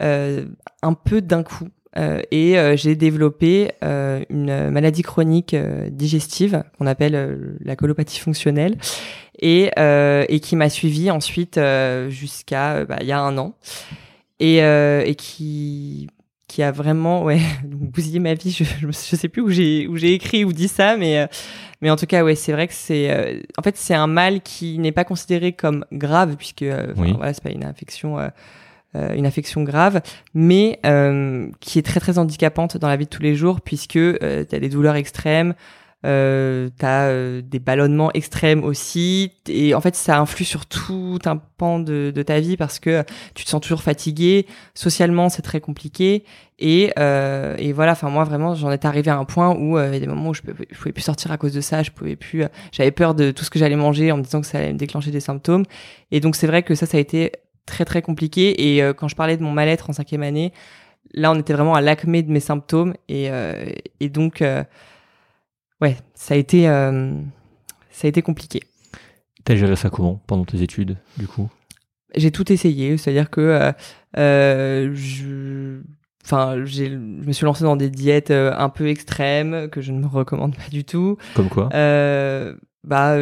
[0.00, 1.68] un peu d'un coup.
[1.98, 5.54] Euh, et euh, j'ai développé euh, une maladie chronique
[5.90, 8.78] digestive qu'on appelle la colopathie fonctionnelle
[9.40, 13.54] et, euh, et qui m'a suivi ensuite euh, jusqu'à bah, il y a un an
[14.40, 16.08] et, euh, et qui
[16.48, 19.96] qui a vraiment ouais bousillé ma vie je, je, je sais plus où j'ai où
[19.96, 21.26] j'ai écrit ou dit ça mais euh,
[21.80, 24.40] mais en tout cas ouais c'est vrai que c'est euh, en fait c'est un mal
[24.42, 27.12] qui n'est pas considéré comme grave puisque euh, Oui.
[27.16, 28.18] voilà c'est pas une infection
[28.96, 30.02] euh, euh, une infection grave,
[30.34, 33.96] mais euh, qui est très très handicapante dans la vie de tous les jours puisque
[33.96, 35.54] euh, tu as des douleurs extrêmes,
[36.04, 41.36] euh, tu as des ballonnements extrêmes aussi, et en fait ça influe sur tout un
[41.36, 45.60] pan de, de ta vie parce que tu te sens toujours fatigué, socialement c'est très
[45.60, 46.24] compliqué,
[46.58, 49.88] et, euh, et voilà, enfin moi vraiment j'en étais arrivé à un point où euh,
[49.88, 51.82] il y a des moments où je pouvais, pouvais plus sortir à cause de ça,
[51.82, 54.40] je pouvais plus, euh, j'avais peur de tout ce que j'allais manger en me disant
[54.40, 55.64] que ça allait me déclencher des symptômes,
[56.10, 57.32] et donc c'est vrai que ça ça a été
[57.66, 58.72] très très compliqué.
[58.72, 60.52] Et euh, quand je parlais de mon mal-être en cinquième année
[61.14, 62.94] là on était vraiment à l'acmé de mes symptômes.
[63.08, 63.66] Et, euh,
[64.00, 64.64] et donc euh,
[65.80, 68.62] ouais ça a été ça a été compliqué.
[69.44, 71.50] T'as géré ça comment pendant tes études, du coup?
[72.14, 72.96] J'ai tout essayé.
[72.96, 73.72] C'est à dire que
[74.14, 75.80] je
[76.24, 79.98] Enfin, j'ai, je me suis lancé dans des diètes un peu extrêmes que je ne
[79.98, 81.16] me recommande pas du tout.
[81.34, 81.68] Comme quoi?
[82.84, 83.16] Bah,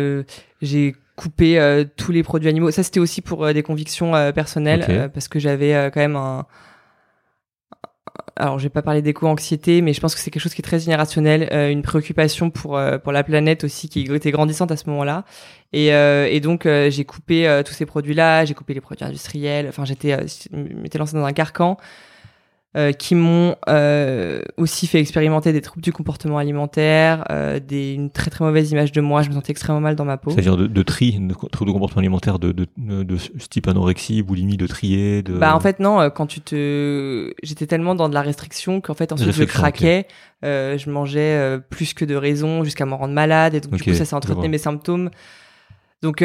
[0.60, 2.70] j'ai coupé euh, tous les produits animaux.
[2.70, 6.00] Ça, c'était aussi pour euh, des convictions euh, personnelles, euh, parce que j'avais euh, quand
[6.00, 6.46] même un.
[8.36, 10.64] Alors, je vais pas parler d'éco-anxiété, mais je pense que c'est quelque chose qui est
[10.64, 14.78] très générationnel, euh, une préoccupation pour euh, pour la planète aussi qui était grandissante à
[14.78, 15.24] ce moment-là.
[15.74, 19.04] Et, euh, et donc, euh, j'ai coupé euh, tous ces produits-là, j'ai coupé les produits
[19.04, 19.66] industriels.
[19.68, 21.76] Enfin, j'étais euh, m'étais lancé dans un carcan.
[22.76, 28.10] Euh, qui m'ont euh, aussi fait expérimenter des troubles du comportement alimentaire, euh, des, une
[28.10, 29.22] très très mauvaise image de moi.
[29.22, 30.30] Je me sentais extrêmement mal dans ma peau.
[30.30, 33.66] C'est-à-dire de, de tri, de, troubles de comportement alimentaire de, de, de, de ce type
[33.66, 35.32] anorexie, boulimie, de trier, de...
[35.32, 39.10] Bah en fait non, quand tu te, j'étais tellement dans de la restriction qu'en fait
[39.10, 40.06] ensuite je craquais,
[40.44, 44.04] je mangeais plus que de raison jusqu'à m'en rendre malade et donc du coup ça
[44.04, 44.48] s'est entretenait vois.
[44.48, 45.10] mes symptômes.
[46.02, 46.24] Donc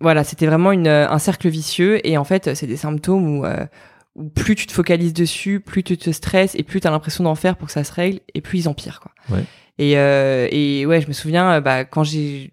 [0.00, 3.44] voilà, c'était vraiment une, un cercle vicieux et en fait c'est des symptômes où,
[4.16, 7.24] où plus tu te focalises dessus, plus tu te stresses et plus tu as l'impression
[7.24, 9.12] d'en faire pour que ça se règle et plus ils empirent quoi.
[9.30, 9.44] Ouais.
[9.78, 12.52] Et, euh, et ouais, je me souviens euh, bah, quand j'ai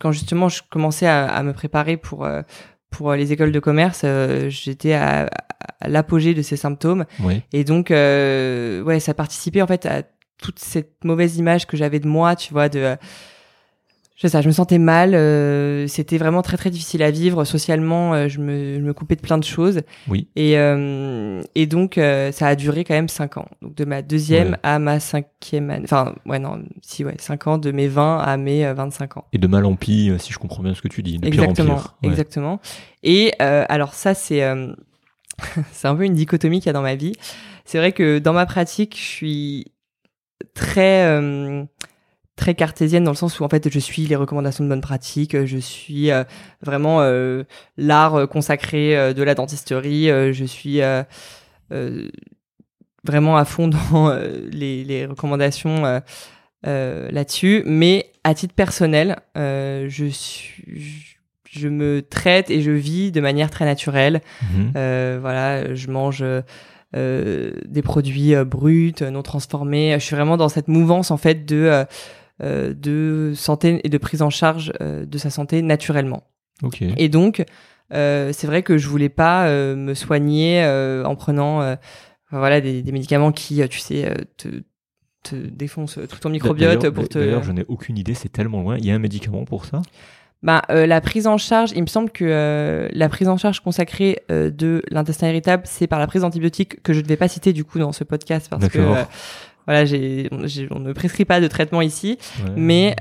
[0.00, 2.42] quand justement je commençais à, à me préparer pour euh,
[2.90, 5.28] pour euh, les écoles de commerce, euh, j'étais à,
[5.80, 7.42] à l'apogée de ces symptômes Ouais.
[7.52, 10.02] et donc euh, ouais, ça participait en fait à
[10.42, 12.96] toute cette mauvaise image que j'avais de moi, tu vois, de
[14.22, 17.44] je sais ça, je me sentais mal, euh, c'était vraiment très très difficile à vivre
[17.44, 20.28] socialement, euh, je me je me coupais de plein de choses Oui.
[20.36, 24.00] et euh, et donc euh, ça a duré quand même cinq ans, donc de ma
[24.02, 24.58] deuxième Ouais.
[24.62, 28.36] à ma cinquième année, enfin ouais non, si ouais, cinq ans de mes 20 à
[28.36, 29.24] mes euh, 25 ans.
[29.32, 31.18] Et de mal en pis, euh, si je comprends bien ce que tu dis.
[31.18, 31.94] De pire en Exactement, pire.
[32.04, 32.08] Ouais.
[32.10, 32.60] exactement.
[33.02, 34.72] Et euh, alors ça, c'est euh,
[35.72, 37.12] c'est un peu une dichotomie qu'il y a dans ma vie.
[37.64, 39.72] C'est vrai que dans ma pratique, je suis
[40.54, 41.64] très euh,
[42.36, 45.44] très cartésienne dans le sens où en fait je suis les recommandations de bonne pratique,
[45.44, 46.24] je suis euh,
[46.62, 47.44] vraiment euh,
[47.76, 50.80] l'art euh, consacré euh, de la dentisterie, je suis
[53.04, 54.14] vraiment à fond dans
[54.50, 56.02] les, les recommandations
[56.64, 61.08] là-dessus, mais à titre personnel, je suis
[61.50, 64.22] je me traite et je vis de manière très naturelle.
[64.74, 66.24] Euh, voilà, je mange
[66.94, 69.94] des produits bruts, non transformés.
[69.98, 71.84] Je suis vraiment dans cette mouvance en fait de
[72.42, 76.24] de santé et de prise en charge euh, de sa santé naturellement.
[76.96, 77.44] Et donc,
[77.92, 81.74] euh, c'est vrai que je voulais pas euh, me soigner euh, en prenant euh,
[82.30, 84.48] voilà, des, des médicaments qui, tu sais, te,
[85.22, 87.18] te défoncent tout ton microbiote pour te.
[87.18, 88.76] D'ailleurs, je n'ai aucune idée, c'est tellement loin.
[88.78, 89.82] Il y a un médicament pour ça?
[90.42, 93.60] Bah, euh, la prise en charge, il me semble que euh, la prise en charge
[93.60, 97.28] consacrée euh, de l'intestin irritable, c'est par la prise d'antibiotiques que je ne vais pas
[97.28, 98.80] citer du coup dans ce podcast parce que
[99.66, 100.28] voilà, j'ai,
[100.70, 102.18] on ne prescrit pas de traitement ici,
[102.56, 102.94] mais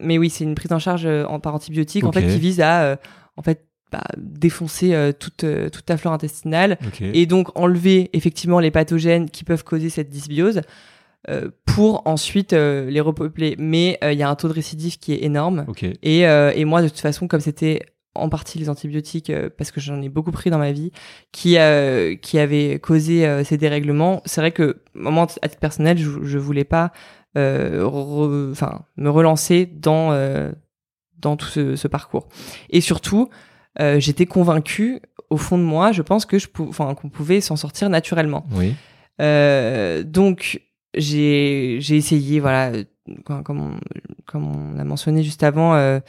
[0.00, 2.98] mais oui, c'est une prise en charge en, par antibiotiques en fait qui vise à
[3.36, 9.30] en fait bah, défoncer toute toute ta flore intestinale et donc enlever effectivement les pathogènes
[9.30, 10.62] qui peuvent causer cette dysbiose.
[11.28, 13.54] Euh, pour ensuite euh, les repeupler.
[13.58, 15.66] Mais euh, il y a un taux de récidive qui est énorme.
[16.02, 17.82] Et, et, moi, de toute façon, comme c'était
[18.14, 20.90] en partie les antibiotiques, parce que j'en ai beaucoup pris dans ma vie,
[21.32, 21.56] qui,
[22.22, 26.64] qui avaient causé ces dérèglements, c'est vrai que, moment à titre personnel, je, je voulais
[26.64, 26.92] pas
[27.36, 30.10] enfin me relancer dans,
[31.18, 32.28] dans tout ce, ce, parcours.
[32.70, 33.30] Et surtout,
[33.78, 35.00] j'étais convaincue,
[35.30, 38.44] au fond de moi, je pense que je enfin, qu'on pouvait s'en sortir naturellement.
[38.52, 38.74] Oui.
[40.04, 40.60] donc,
[40.94, 42.72] j'ai j'ai essayé voilà
[43.24, 43.80] comme on,
[44.26, 46.00] comme on a mentionné juste avant euh, euh,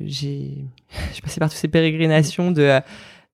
[0.00, 0.64] j'ai
[1.12, 2.80] j'ai passé par toutes ces pérégrinations de euh,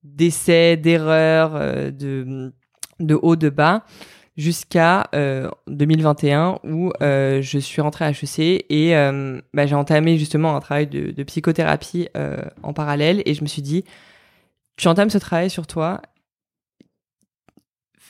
[0.03, 2.53] d'essais d'erreurs euh, de
[3.01, 3.85] de haut de bas
[4.36, 5.09] jusqu'à
[5.69, 8.93] 2021 où je suis rentrée à HEC et
[9.53, 12.09] bah, j'ai entamé justement un travail de, de psychothérapie
[12.65, 13.85] en parallèle et je me suis dit
[14.77, 16.03] tu entames ce travail sur toi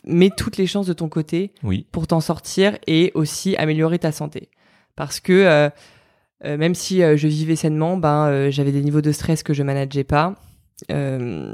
[0.04, 1.52] mets toutes les chances de ton côté
[1.92, 4.50] pour t'en sortir et aussi améliorer ta santé.
[4.96, 5.70] Parce que euh, euh,
[6.44, 10.04] même si euh, je vivais sainement, ben j'avais des niveaux de stress que je manageais
[10.04, 10.34] pas.
[10.90, 11.44] et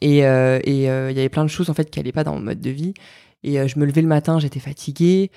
[0.00, 2.70] il y avait plein de choses en fait qui allaient pas dans mon mode de
[2.70, 2.94] vie.
[3.42, 5.30] Et je me levais le matin, j'étais fatiguée.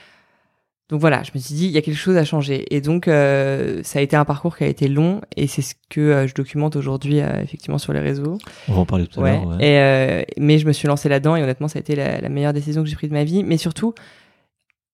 [0.89, 2.65] Donc voilà, je me suis dit, il y a quelque chose à changer.
[2.69, 5.73] Et donc, euh, ça a été un parcours qui a été long, et c'est ce
[5.89, 8.38] que euh, je documente aujourd'hui, euh, effectivement, sur les réseaux.
[8.68, 9.47] On va en parler tout à l'heure.
[9.47, 10.26] Ouais.
[10.38, 12.89] mais je me suis lancé là-dedans, et honnêtement, ça a été la, meilleure décision que
[12.89, 13.43] j'ai prise de ma vie.
[13.43, 13.95] Mais surtout,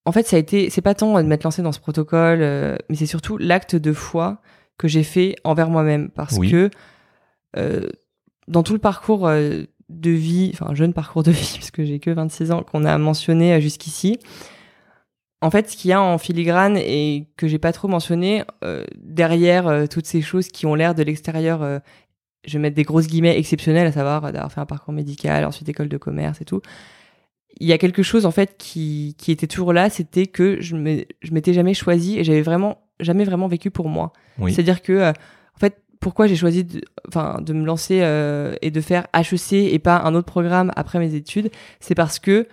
[0.09, 2.39] en fait, ça a été, c'est pas tant de m'être lancé dans ce protocole,
[2.89, 4.41] mais c'est surtout l'acte de foi
[4.77, 6.09] que j'ai fait envers moi-même.
[6.09, 6.69] Parce que
[8.47, 9.29] dans tout le parcours
[9.89, 13.61] de vie, enfin, jeune parcours de vie, puisque j'ai que 26 ans, qu'on a mentionné
[13.61, 14.19] jusqu'ici,
[15.41, 18.85] en fait, ce qu'il y a en filigrane et que j'ai pas trop mentionné euh,
[18.97, 21.79] derrière euh, toutes ces choses qui ont l'air de l'extérieur, euh,
[22.45, 25.69] je vais mettre des grosses guillemets exceptionnelles, à savoir d'avoir fait un parcours médical, ensuite
[25.69, 26.61] école de commerce et tout.
[27.59, 30.75] Il y a quelque chose en fait qui, qui était toujours là, c'était que je
[30.75, 34.13] me, je m'étais jamais choisi et j'avais vraiment jamais vraiment vécu pour moi.
[34.47, 37.95] C'est-à-dire que en fait, pourquoi j'ai choisi de, enfin, de me lancer
[38.61, 42.47] et de faire HEC et pas un autre programme après mes études, c'est parce que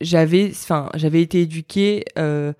[0.00, 2.52] j'avais, enfin, j'avais été éduquée euh,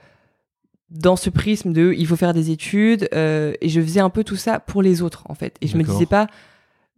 [0.91, 4.25] dans ce prisme de il faut faire des études euh, et je faisais un peu
[4.25, 5.57] tout ça pour les autres en fait.
[5.61, 6.27] Et je me disais pas euh,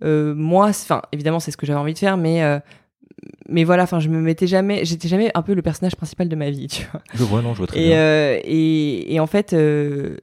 [0.03, 2.59] moi, enfin, évidemment c'est ce que j'avais envie de faire, mais euh,
[3.49, 6.37] mais voilà, enfin, je me mettais jamais, j'étais jamais un peu le personnage principal de
[6.37, 7.03] ma vie, tu vois.
[7.15, 7.97] Je vois, non, je vois très et, bien.
[7.97, 10.17] Euh, et, et en fait, euh,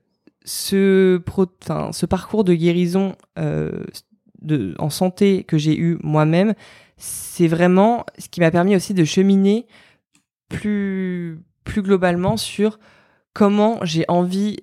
[0.43, 1.45] ce, pro,
[1.91, 6.53] ce parcours de guérison de, en santé que j'ai eu moi-même,
[6.97, 9.67] c'est vraiment ce qui m'a permis aussi de cheminer
[10.49, 12.79] plus, plus globalement sur
[13.33, 14.57] comment j'ai envie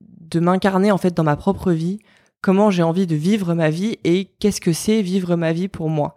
[0.00, 1.98] de m'incarner en fait dans ma propre vie,
[2.42, 5.88] comment j'ai envie de vivre ma vie et qu'est-ce que c'est vivre ma vie pour
[5.88, 6.14] moi.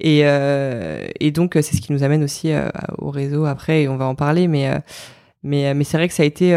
[0.00, 2.68] Et, euh, et donc c'est ce qui nous amène aussi euh,
[2.98, 4.78] au réseau après et on va en parler, mais euh,
[5.42, 6.56] mais mais c'est vrai que ça a été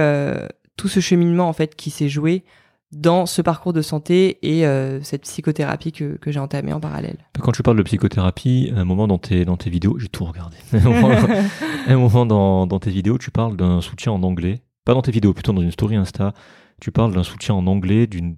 [0.78, 2.44] tout ce cheminement en fait qui s'est joué
[2.92, 7.18] dans ce parcours de santé et euh, cette psychothérapie que, que j'ai entamée en parallèle.
[7.40, 10.58] Quand tu parles de psychothérapie, un moment dans tes, dans tes vidéos, j'ai tout regardé,
[10.74, 15.12] un moment, dans, dans, tes vidéos, tu parles d'un soutien en anglais, pas dans tes
[15.12, 16.34] vidéos, plutôt dans une story Insta,
[16.82, 18.36] tu parles d'un soutien en anglais, d'une...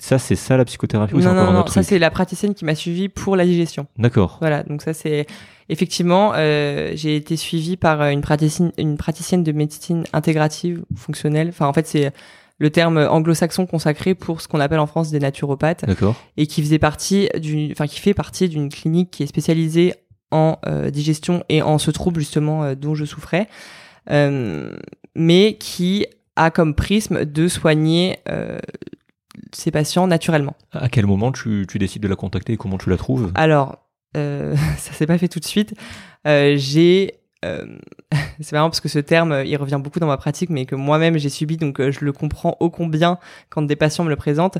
[0.00, 2.74] Ça, c'est ça la psychothérapie ou Non, non, non, ça c'est la praticienne qui m'a
[2.74, 3.86] suivi pour la digestion.
[3.98, 4.38] D'accord.
[4.40, 5.26] Voilà, donc ça c'est...
[5.70, 11.48] Effectivement, euh, j'ai été suivie par une praticienne, une praticienne de médecine intégrative, fonctionnelle.
[11.50, 12.10] Enfin, en fait, c'est
[12.58, 15.84] le terme anglo-saxon consacré pour ce qu'on appelle en France des naturopathes.
[16.36, 19.94] Et qui faisait partie d'une, enfin, qui fait partie d'une clinique qui est spécialisée
[20.30, 23.48] en euh, digestion et en ce trouble justement euh, dont je souffrais,
[24.10, 24.76] euh,
[25.14, 26.06] mais qui
[26.36, 28.18] a comme prisme de soigner
[29.52, 30.56] ses patients naturellement.
[30.72, 33.32] À quel moment tu, tu, décides de la contacter et comment tu la trouves?
[33.34, 33.78] Alors,
[34.14, 35.74] ça s'est pas fait tout de suite.
[36.24, 37.64] j'ai euh,
[38.40, 41.18] c'est marrant parce que ce terme, il revient beaucoup dans ma pratique, mais que moi-même
[41.18, 43.18] j'ai subi, donc euh, je le comprends ô combien
[43.50, 44.58] quand des patients me le présentent.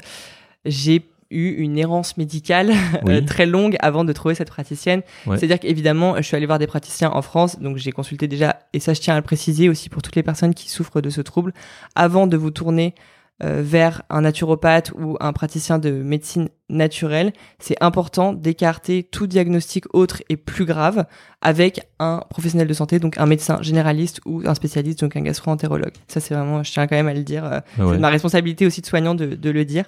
[0.64, 2.72] J'ai eu une errance médicale
[3.08, 5.02] euh, très longue avant de trouver cette praticienne.
[5.26, 8.80] C'est-à-dire qu'évidemment, je suis allée voir des praticiens en France, donc j'ai consulté déjà, et
[8.80, 11.20] ça je tiens à le préciser aussi pour toutes les personnes qui souffrent de ce
[11.20, 11.52] trouble,
[11.94, 13.02] avant de vous tourner euh,
[13.40, 20.22] vers un naturopathe ou un praticien de médecine naturelle, c'est important d'écarter tout diagnostic autre
[20.28, 21.06] et plus grave
[21.40, 25.92] avec un professionnel de santé, donc un médecin généraliste ou un spécialiste, donc un gastro-entérologue.
[26.08, 27.44] Ça, c'est vraiment, je tiens quand même à le dire.
[27.44, 27.92] euh, Ah ouais.
[27.94, 29.84] C'est ma responsabilité aussi de soignant de, de le dire.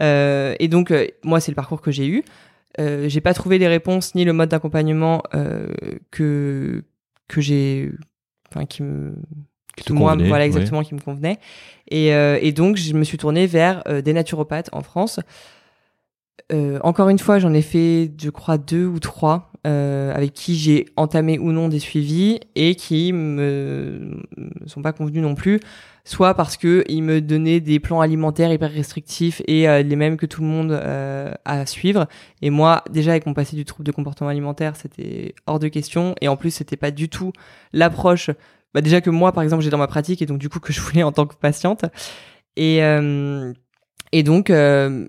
[0.00, 2.22] Euh, et donc, euh, moi, c'est le parcours que j'ai eu.
[2.80, 5.66] Euh, j'ai pas trouvé les réponses ni le mode d'accompagnement euh,
[6.10, 6.84] que
[7.26, 7.90] que j'ai,
[8.50, 9.14] enfin, qui me
[9.84, 10.46] Qui moi, convenait, voilà ouais.
[10.46, 11.38] exactement qui me convenait.
[11.90, 15.20] Et, euh, et donc, je me suis tournée vers euh, des naturopathes en France.
[16.52, 20.86] Euh, encore une fois, j'en ai fait, je crois, deux ou trois avec qui j'ai
[20.96, 24.24] entamé ou non des suivis et qui me
[24.64, 25.60] sont pas convenus non plus,
[26.06, 30.24] soit parce que ils me donnaient des plans alimentaires hyper restrictifs et les mêmes que
[30.24, 30.72] tout le monde
[31.44, 32.06] à suivre.
[32.40, 36.14] Et moi, déjà avec mon passé du trouble de comportement alimentaire, c'était hors de question.
[36.22, 37.32] Et en plus, c'était pas du tout
[37.74, 38.30] l'approche
[38.74, 40.72] bah déjà que moi par exemple j'ai dans ma pratique et donc du coup que
[40.72, 41.84] je voulais en tant que patiente.
[42.56, 43.52] Et euh,
[44.12, 45.08] et donc euh,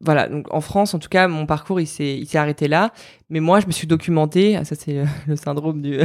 [0.00, 0.28] voilà.
[0.28, 2.92] Donc en France en tout cas mon parcours il s'est il s'est arrêté là.
[3.30, 4.56] Mais moi je me suis documentée.
[4.56, 5.98] Ah, ça c'est le, syndrome du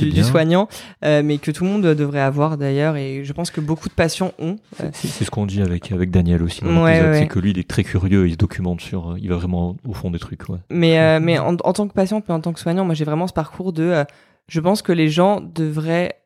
[0.00, 0.66] du, soignant.
[1.04, 2.96] Euh, mais que tout le monde devrait avoir d'ailleurs.
[2.96, 4.56] Et je pense que beaucoup de patients ont
[4.94, 7.68] C'est ce qu'on dit avec, avec Daniel aussi Ouais, ouais, c'est que lui il est
[7.68, 10.48] très curieux, il se documente sur, il va vraiment au fond des trucs.
[10.48, 10.58] Ouais.
[10.70, 13.04] Mais, euh, mais en, en tant que patiente, mais en tant que soignant, moi j'ai
[13.04, 13.82] vraiment ce parcours de.
[13.82, 14.04] euh,
[14.48, 16.22] je pense que les gens devraient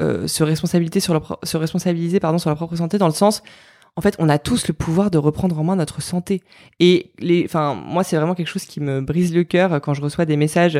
[0.00, 3.42] euh, se, responsabiliser sur leur, propre santé, dans le sens.
[3.96, 6.42] En fait, on a tous le pouvoir de reprendre en main notre santé.
[6.80, 10.02] Et les, enfin, moi, c'est vraiment quelque chose qui me brise le cœur quand je
[10.02, 10.78] reçois des messages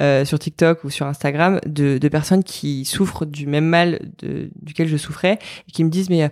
[0.00, 4.00] euh, sur TikTok ou sur Instagram de, personnes qui souffrent du même mal
[4.62, 5.38] duquel je souffrais
[5.68, 6.28] et qui me disent mais euh,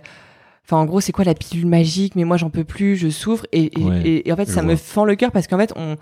[0.65, 2.15] Enfin, en gros, c'est quoi la pilule magique?
[2.15, 3.45] Mais moi, j'en peux plus, je souffre.
[3.51, 5.73] Et, et, Ouais, et- et en fait, ça me fend le cœur parce qu'en fait,
[5.75, 5.97] on,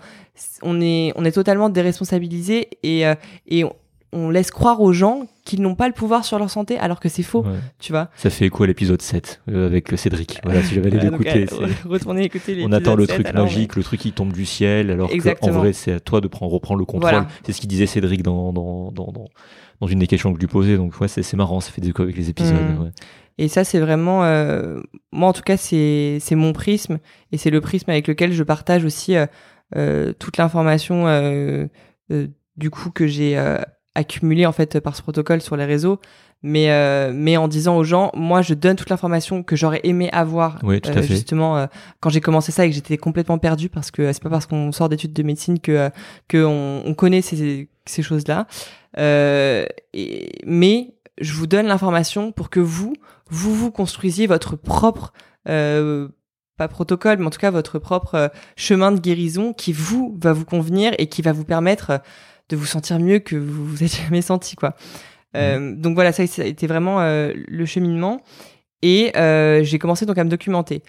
[0.62, 3.14] on, est, on est totalement déresponsabilisé et, euh,
[3.48, 3.72] et on,
[4.12, 7.08] on laisse croire aux gens qu'ils n'ont pas le pouvoir sur leur santé alors que
[7.08, 7.58] c'est faux, Ouais.
[7.78, 8.08] tu vois.
[8.16, 10.38] Ça fait écho à l'épisode 7 euh, avec Cédric.
[10.44, 11.46] Voilà, si j'avais allé l'écouter.
[11.88, 15.10] retournez écouter les On attend le truc magique, le truc qui tombe du ciel, alors
[15.40, 17.10] qu'en vrai, c'est à toi de prendre, reprendre le contrôle.
[17.10, 17.28] Voilà.
[17.46, 19.24] C'est ce qu'il disait Cédric dans, dans, dans, dans,
[19.80, 20.76] dans une des questions que je lui posais.
[20.76, 22.54] Donc, ouais, c'est c'est marrant, ça fait des échos avec les épisodes.
[22.78, 22.82] Mm.
[22.82, 22.90] ouais.
[23.40, 24.80] Et ça, c'est vraiment, euh,
[25.12, 26.98] moi en tout cas, c'est mon prisme
[27.32, 29.24] et c'est le prisme avec lequel je partage aussi euh,
[29.76, 31.06] euh, toute l'information
[32.56, 33.42] du coup que j'ai
[33.94, 36.00] accumulée en fait par ce protocole sur les réseaux.
[36.42, 36.68] Mais
[37.12, 40.82] mais en disant aux gens, moi je donne toute l'information que j'aurais aimé avoir Oui,
[40.82, 41.02] tout à fait.
[41.02, 41.66] justement
[42.00, 44.70] quand j'ai commencé ça et que j'étais complètement perdue parce que c'est pas parce qu'on
[44.72, 45.90] sort d'études de médecine que
[46.28, 48.46] que on, on connaît ces ces choses là.
[48.98, 52.94] Euh, et, mais je vous donne l'information pour que vous
[53.30, 55.12] vous vous construisiez votre propre
[55.48, 56.08] euh,
[56.56, 60.32] pas protocole, mais en tout cas votre propre euh, chemin de guérison qui vous va
[60.32, 61.98] vous convenir et qui va vous permettre euh,
[62.50, 64.74] de vous sentir mieux que vous vous êtes jamais senti quoi.
[65.36, 68.20] Euh, Donc voilà, ça, ça a été vraiment euh, le cheminement
[68.82, 70.82] et euh, j'ai commencé donc à me documenter.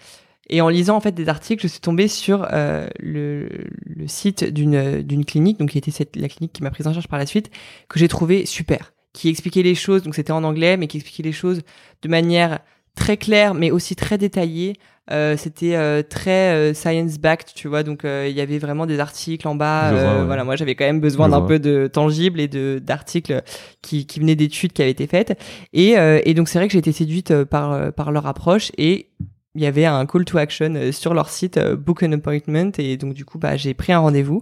[0.50, 3.48] Et en lisant en fait des articles, je suis tombée sur euh, le,
[3.86, 6.92] le site d'une d'une clinique, donc qui était cette, la clinique qui m'a prise en
[6.92, 7.50] charge par la suite,
[7.88, 11.22] que j'ai trouvé super, qui expliquait les choses, donc c'était en anglais, mais qui expliquait
[11.22, 11.60] les choses
[12.02, 12.60] de manière
[12.94, 14.74] très claire, mais aussi très détaillée.
[15.10, 18.86] Euh, c'était euh, très euh, science backed, tu vois, donc euh, il y avait vraiment
[18.86, 19.90] des articles en bas.
[19.90, 20.26] Vois, euh, ouais.
[20.26, 23.42] Voilà, moi j'avais quand même besoin d'un peu de tangible et de d'articles
[23.82, 25.36] qui, qui venaient d'études qui avaient été faites.
[25.72, 29.08] Et, euh, et donc c'est vrai que j'ai été séduite par par leur approche et
[29.54, 32.72] il y avait un call to action euh, sur leur site euh, book an appointment
[32.78, 34.40] et donc du coup bah j'ai pris un rendez-vous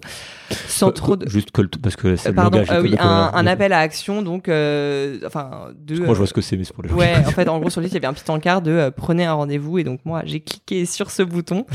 [0.68, 3.72] sans trop de Juste col- parce que c'est euh, le pardon euh, oui un, appel
[3.72, 6.84] à action donc euh, enfin de Moi, je vois ce que c'est, mais c'est pour
[6.84, 8.62] les ouais en fait en gros sur le site il y avait un petit encart
[8.62, 11.66] de prenez un rendez-vous et donc moi j'ai cliqué sur ce bouton.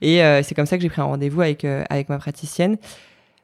[0.00, 0.08] Ouais.
[0.20, 2.76] et c'est comme ça que j'ai pris un rendez-vous avec avec ma praticienne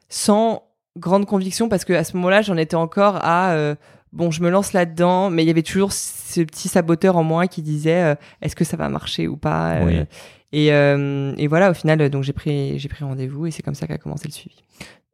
[0.07, 0.63] sans
[0.97, 3.75] grande conviction parce que à ce moment-là j'en étais encore à
[4.13, 7.47] bon je me lance là-dedans mais il y avait toujours ce petit saboteur en moi
[7.47, 10.05] qui disait euh, est-ce que ça va marcher ou pas euh,
[10.53, 13.75] et, euh, et voilà au final donc j'ai pris j'ai pris rendez-vous et c'est comme
[13.75, 14.57] ça qu'a commencé le suivi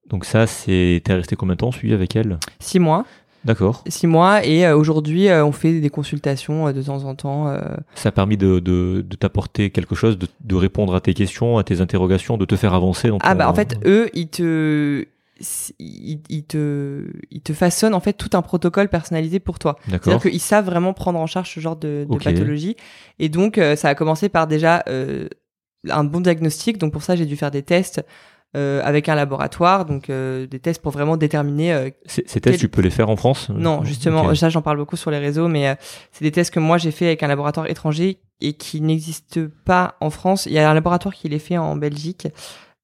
[0.10, 1.02] Donc, ça, c'est.
[1.04, 2.40] T'es resté combien de temps suivi avec elle?
[2.60, 3.06] Six mois
[3.46, 3.84] D'accord.
[3.88, 7.56] six mois et aujourd'hui on fait des consultations de temps en temps
[7.96, 11.58] Ça a permis de, de, de t'apporter quelque chose, de, de répondre à tes questions,
[11.58, 15.06] à tes interrogations, de te faire avancer dans Ah bah en fait eux ils te
[15.80, 19.78] ils, ils te ils te façonnent en fait tout un protocole personnalisé pour toi.
[19.88, 22.76] C'est-à-dire qu'ils savent vraiment prendre en charge ce genre de, pathologie.
[23.20, 25.28] Et donc euh, ça a commencé par déjà euh,
[25.90, 26.78] un bon diagnostic.
[26.78, 28.04] Donc pour ça j'ai dû faire des tests
[28.56, 29.86] euh, avec un laboratoire.
[29.86, 33.50] Donc des tests pour vraiment déterminer Ces, tests, quel- tu peux les faire en France
[33.50, 35.78] non, justement, ça j'en parle beaucoup sur les réseaux, mais
[36.12, 39.96] c'est des tests que moi j'ai fait avec un laboratoire étranger et qui n'existe pas
[40.00, 40.46] en France.
[40.46, 42.28] Il y a un laboratoire qui les fait en Belgique,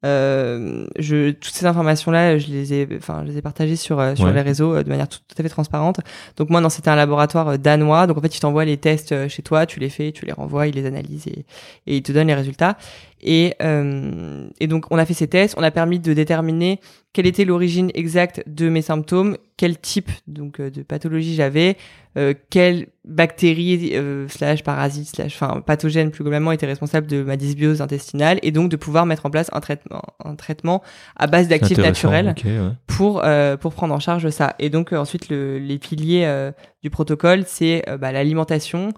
[0.05, 4.15] Euh, je, toutes ces informations-là, je les ai, enfin, je les ai partagées sur euh,
[4.15, 4.33] sur Ouais.
[4.33, 5.99] les réseaux euh, de manière tout, tout à fait transparente.
[6.37, 8.05] Donc moi, non, c'était un laboratoire danois.
[8.07, 10.67] Donc en fait, tu t'envoies les tests chez toi, tu les fais, tu les renvoies,
[10.67, 11.45] ils les analysent et,
[11.87, 12.77] et ils te donnent les résultats.
[13.23, 16.79] Et euh, et donc on a fait ces tests, on a permis de déterminer
[17.13, 21.77] quelle était l'origine exacte de mes symptômes, quel type donc euh, de pathologie j'avais,
[22.17, 27.37] euh, quelle bactérie euh, slash parasite slash enfin pathogène plus globalement était responsable de ma
[27.37, 30.83] dysbiose intestinale et donc de pouvoir mettre en place un traitement un traitement
[31.15, 32.59] à base d'actifs naturels ok, ouais.
[32.87, 36.51] pour euh, pour prendre en charge ça et donc euh, ensuite le, les piliers euh,
[36.81, 38.93] du protocole c'est bah, l'alimentation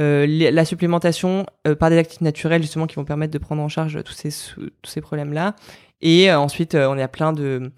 [0.00, 3.68] euh, la supplémentation euh, par des actifs naturels justement qui vont permettre de prendre en
[3.68, 5.54] charge tous ces tous ces problèmes là
[6.00, 7.70] et euh, ensuite euh, on à plein de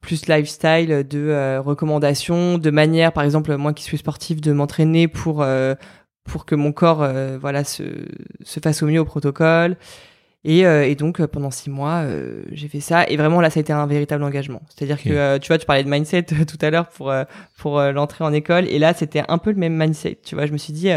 [0.00, 5.44] plus lifestyle de recommandations de manière par exemple moi qui suis sportive de m'entraîner pour
[6.24, 7.08] pour que mon corps
[7.40, 7.82] voilà se
[8.44, 9.76] se fasse au mieux au protocole
[10.44, 13.08] et, euh, et donc euh, pendant six mois, euh, j'ai fait ça.
[13.08, 14.60] Et vraiment là, ça a été un véritable engagement.
[14.68, 17.12] C'est-à-dire que tu vois, tu parlais de mindset tout à l'heure pour
[17.56, 18.68] pour l'entrée en école.
[18.68, 20.18] Et là, c'était un peu le même mindset.
[20.22, 20.90] Tu vois, je me suis dit,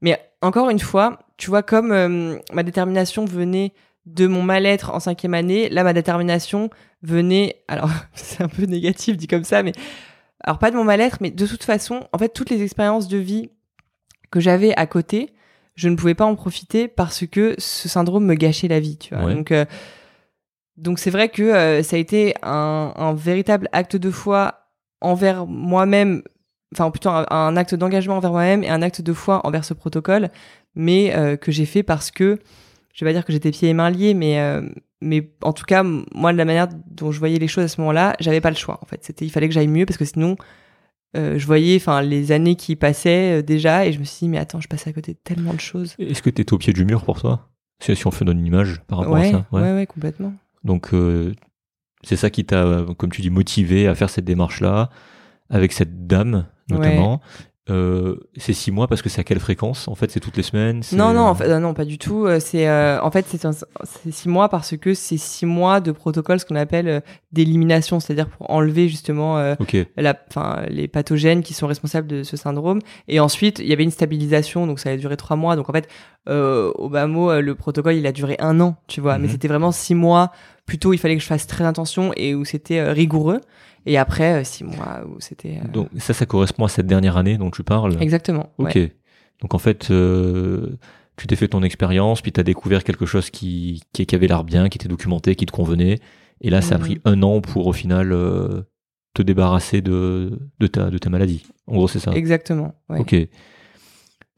[0.00, 3.72] mais encore une fois, tu vois, comme ma détermination venait
[4.06, 6.68] de mon mal-être en cinquième année, là, ma détermination
[7.02, 7.62] venait.
[7.68, 9.72] Alors, c'est un peu négatif dit comme ça, mais
[10.40, 13.18] alors pas de mon mal-être, mais de toute façon, en fait, toutes les expériences de
[13.18, 13.50] vie
[14.30, 15.32] que j'avais à côté,
[15.74, 19.14] je ne pouvais pas en profiter parce que ce syndrome me gâchait la vie, tu
[19.14, 19.24] vois.
[19.24, 19.34] Ouais.
[19.34, 19.64] Donc, euh,
[20.76, 24.70] donc c'est vrai que euh, ça a été un, un véritable acte de foi
[25.00, 26.22] envers moi-même,
[26.72, 29.74] enfin plutôt un, un acte d'engagement envers moi-même et un acte de foi envers ce
[29.74, 30.30] protocole,
[30.74, 32.38] mais euh, que j'ai fait parce que
[32.92, 34.62] je vais pas dire que j'étais pieds et mains liés, mais euh,
[35.00, 37.80] mais en tout cas moi de la manière dont je voyais les choses à ce
[37.80, 39.04] moment-là, j'avais pas le choix en fait.
[39.04, 40.36] C'était il fallait que j'aille mieux parce que sinon
[41.16, 44.28] euh, je voyais enfin les années qui passaient euh, déjà et je me suis dit
[44.28, 45.94] mais attends je passe à côté de tellement de choses.
[45.98, 47.48] Est-ce que tu étais au pied du mur pour toi?
[47.80, 50.32] Si, si on fait une image par rapport ouais, à ça ouais ouais complètement.
[50.64, 51.34] Donc, euh,
[52.02, 54.90] c'est ça qui t'a, comme tu dis, motivé à faire cette démarche-là,
[55.50, 57.20] avec cette dame, notamment.
[57.70, 60.42] Euh, c'est six mois parce que c'est à quelle fréquence En fait, c'est toutes les
[60.42, 62.26] semaines Non, non, en fait, euh, non, pas du tout.
[62.26, 63.40] Euh, C'est euh, en fait c'est
[64.12, 67.00] six mois parce que c'est six mois de protocole, ce qu'on appelle euh,
[67.32, 69.54] d'élimination, c'est-à-dire pour enlever justement euh,
[69.96, 70.14] la,
[70.68, 72.80] les pathogènes qui sont responsables de ce syndrome.
[73.08, 75.56] Et ensuite, il y avait une stabilisation, donc ça a duré trois mois.
[75.56, 75.88] Donc en fait,
[76.28, 79.16] euh, au bas mot, euh, le protocole il a duré un an, tu vois.
[79.16, 79.32] Mais Mhm.
[79.32, 80.32] c'était vraiment six mois.
[80.66, 83.40] Plutôt, il fallait que je fasse très attention et où c'était euh, rigoureux.
[83.86, 85.60] Et après, euh, six mois où c'était.
[85.64, 87.96] euh, donc ça, ça correspond à cette dernière année dont tu parles?
[88.00, 88.50] Exactement.
[88.58, 88.74] Ok.
[88.74, 88.92] ouais.
[89.42, 90.76] Donc en fait, euh,
[91.16, 94.26] tu t'es fait ton expérience, puis tu as découvert quelque chose qui, qui, qui avait
[94.26, 95.98] l'air bien, qui était documenté, qui te convenait.
[96.40, 96.84] Et là, ça a Mhm.
[96.84, 98.62] pris un an pour au final euh,
[99.14, 101.46] te débarrasser de, de, ta, de ta maladie.
[101.66, 102.12] En gros, c'est ça?
[102.12, 102.74] Exactement.
[102.88, 102.98] ouais.
[103.00, 103.14] Ok.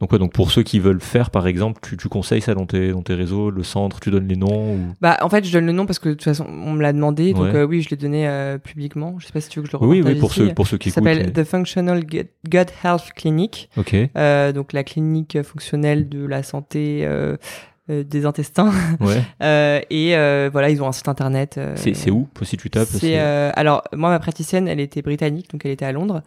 [0.00, 2.66] Donc, ouais, donc pour ceux qui veulent faire, par exemple, tu, tu conseilles ça dans
[2.66, 4.78] tes, dans tes réseaux, le centre, tu donnes les noms ou...
[5.00, 6.92] Bah, en fait, je donne le nom parce que de toute façon, on me l'a
[6.92, 7.56] demandé, donc Ouais.
[7.56, 9.14] euh, oui, je l'ai donné euh, publiquement.
[9.18, 10.40] Je sais pas si tu veux que je le Oui, oui, pour ici.
[10.40, 11.10] ceux, pour ceux qui Ça écoutent.
[11.14, 16.26] s'appelle mais- The Functional Gut Gut Health Clinic, Ok, euh, donc la clinique fonctionnelle de
[16.26, 17.08] la santé
[17.88, 18.72] euh, des intestins.
[19.00, 19.22] ouais.
[19.42, 21.60] Euh, et euh, voilà, ils ont un site internet.
[21.76, 22.26] C'est où?
[22.42, 25.92] Si tu tapes c'est, alors moi ma praticienne elle était britannique donc elle était à
[25.92, 26.22] Londres.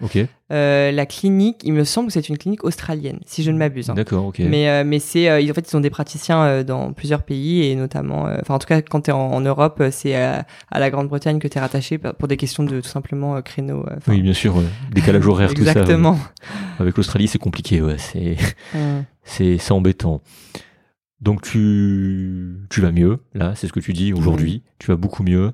[0.50, 3.90] La clinique il me semble que c'est une clinique australienne si je ne m'abuse.
[3.90, 3.96] hein.
[3.96, 4.40] d'accord, ok.
[4.40, 8.56] Mais, mais c'est, en fait, ils ont des praticiens dans plusieurs pays et notamment, enfin,
[8.56, 11.58] en tout cas, quand tu es en, en Europe, c'est à, la Grande-Bretagne que tu
[11.58, 13.86] es rattaché pour des questions de tout simplement créneau.
[13.98, 14.56] enfin, Oui, bien sûr,
[14.92, 15.72] décalage horaire, tout ça.
[15.72, 16.18] Exactement.
[16.80, 17.98] Avec l'Australie, c'est compliqué, ouais.
[17.98, 18.38] C'est
[19.24, 20.22] c'est c'est embêtant.
[21.22, 24.64] Donc tu tu vas mieux, là, c'est ce que tu dis aujourd'hui.
[24.80, 25.52] Tu vas beaucoup mieux.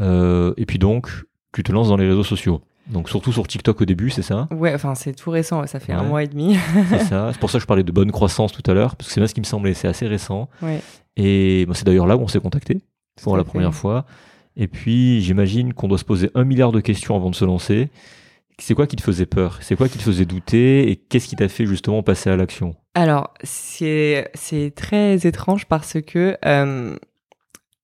[0.00, 1.08] Euh, et puis donc,
[1.52, 2.60] tu te lances dans les réseaux sociaux.
[2.88, 4.46] Donc surtout sur TikTok au début, c'est ça?
[4.52, 6.56] Ouais, enfin, c'est tout récent, ça fait un mois et demi.
[6.88, 7.30] C'est ça.
[7.32, 9.20] C'est pour ça que je parlais de bonne croissance tout à l'heure, parce que c'est
[9.20, 9.74] bien ce qui me semblait.
[9.74, 10.48] C'est assez récent.
[10.62, 10.80] ouais.
[11.16, 12.80] Et moi, c'est d'ailleurs là où on s'est contacté
[13.22, 13.50] pour la fait.
[13.50, 14.04] première fois.
[14.56, 17.88] Et puis, j'imagine qu'on doit se poser un milliard de questions avant de se lancer.
[18.58, 19.58] C'est quoi qui te faisait peur?
[19.60, 20.90] C'est quoi qui te faisait douter?
[20.90, 22.74] Et qu'est-ce qui t'a fait justement passer à l'action?
[22.94, 24.30] Alors, c'est,
[24.74, 26.96] très étrange parce que euh,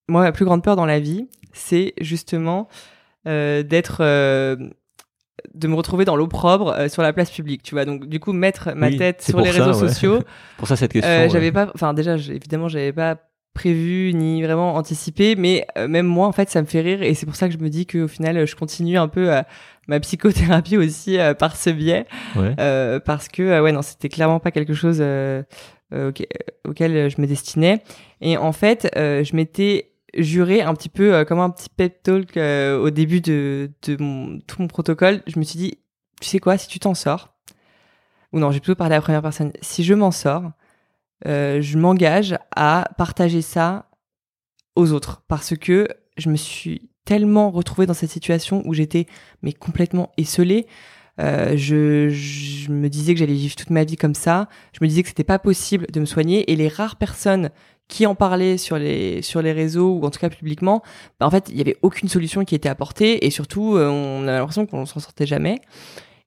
[0.09, 2.69] moi, ma plus grande peur dans la vie, c'est justement
[3.29, 3.99] euh, d'être.
[4.01, 4.57] euh,
[5.55, 7.85] de me retrouver dans l'opprobre sur la place publique, tu vois.
[7.85, 9.89] Donc, du coup, mettre ma Oui, tête sur les ça, réseaux ouais.
[9.89, 10.21] sociaux,
[10.57, 11.11] Pour ça, cette question.
[11.11, 11.29] Ouais.
[11.31, 13.17] j'avais pas, enfin déjà, évidemment, j'avais pas
[13.55, 17.13] prévu ni vraiment anticipé, mais euh, même moi, en fait, ça me fait rire et
[17.15, 19.43] c'est pour ça que je me dis qu'au final, je continue un peu euh,
[19.89, 22.07] ma psychothérapie aussi euh, par ce biais,
[22.37, 22.55] Ouais.
[22.59, 25.01] euh, parce que ouais, non, c'était clairement pas quelque chose
[25.95, 26.27] auquel,
[26.67, 27.83] auquel je me destinais.
[28.21, 32.91] Et en fait, je m'étais juré un petit peu comme un petit pep talk au
[32.91, 35.23] début de, de mon, tout mon protocole.
[35.27, 35.79] Je me suis dit,
[36.21, 37.35] tu sais quoi, si tu t'en sors,
[38.33, 40.45] ou non, j'ai plutôt parlé à la première personne, si je m'en sors,
[41.25, 43.91] je m'engage à partager ça
[44.77, 49.07] aux autres parce que je me suis tellement retrouvée dans cette situation où j'étais
[49.43, 50.67] mais complètement esselée.
[51.21, 54.49] Euh, je, me disais que j'allais vivre toute ma vie comme ça.
[54.73, 57.51] Je me disais que c'était pas possible de me soigner et les rares personnes
[57.89, 60.83] qui en parlaient sur les sur les réseaux ou en tout cas publiquement,
[61.21, 64.27] bah en fait il y avait aucune solution qui était apportée et surtout euh, on
[64.27, 65.61] a l'impression qu'on s'en sortait jamais.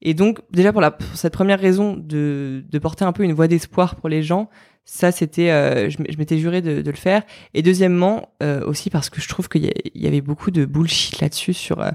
[0.02, 0.84] Et donc déjà pour
[1.16, 4.50] cette première raison de, de porter un peu une voix d'espoir pour les gens,
[4.86, 7.24] ça, c'était, euh, je, m'étais juré de, de, le faire.
[7.56, 11.54] Et deuxièmement, euh, aussi parce que je trouve qu'il y, avait beaucoup de bullshit là-dessus
[11.54, 11.90] sur euh,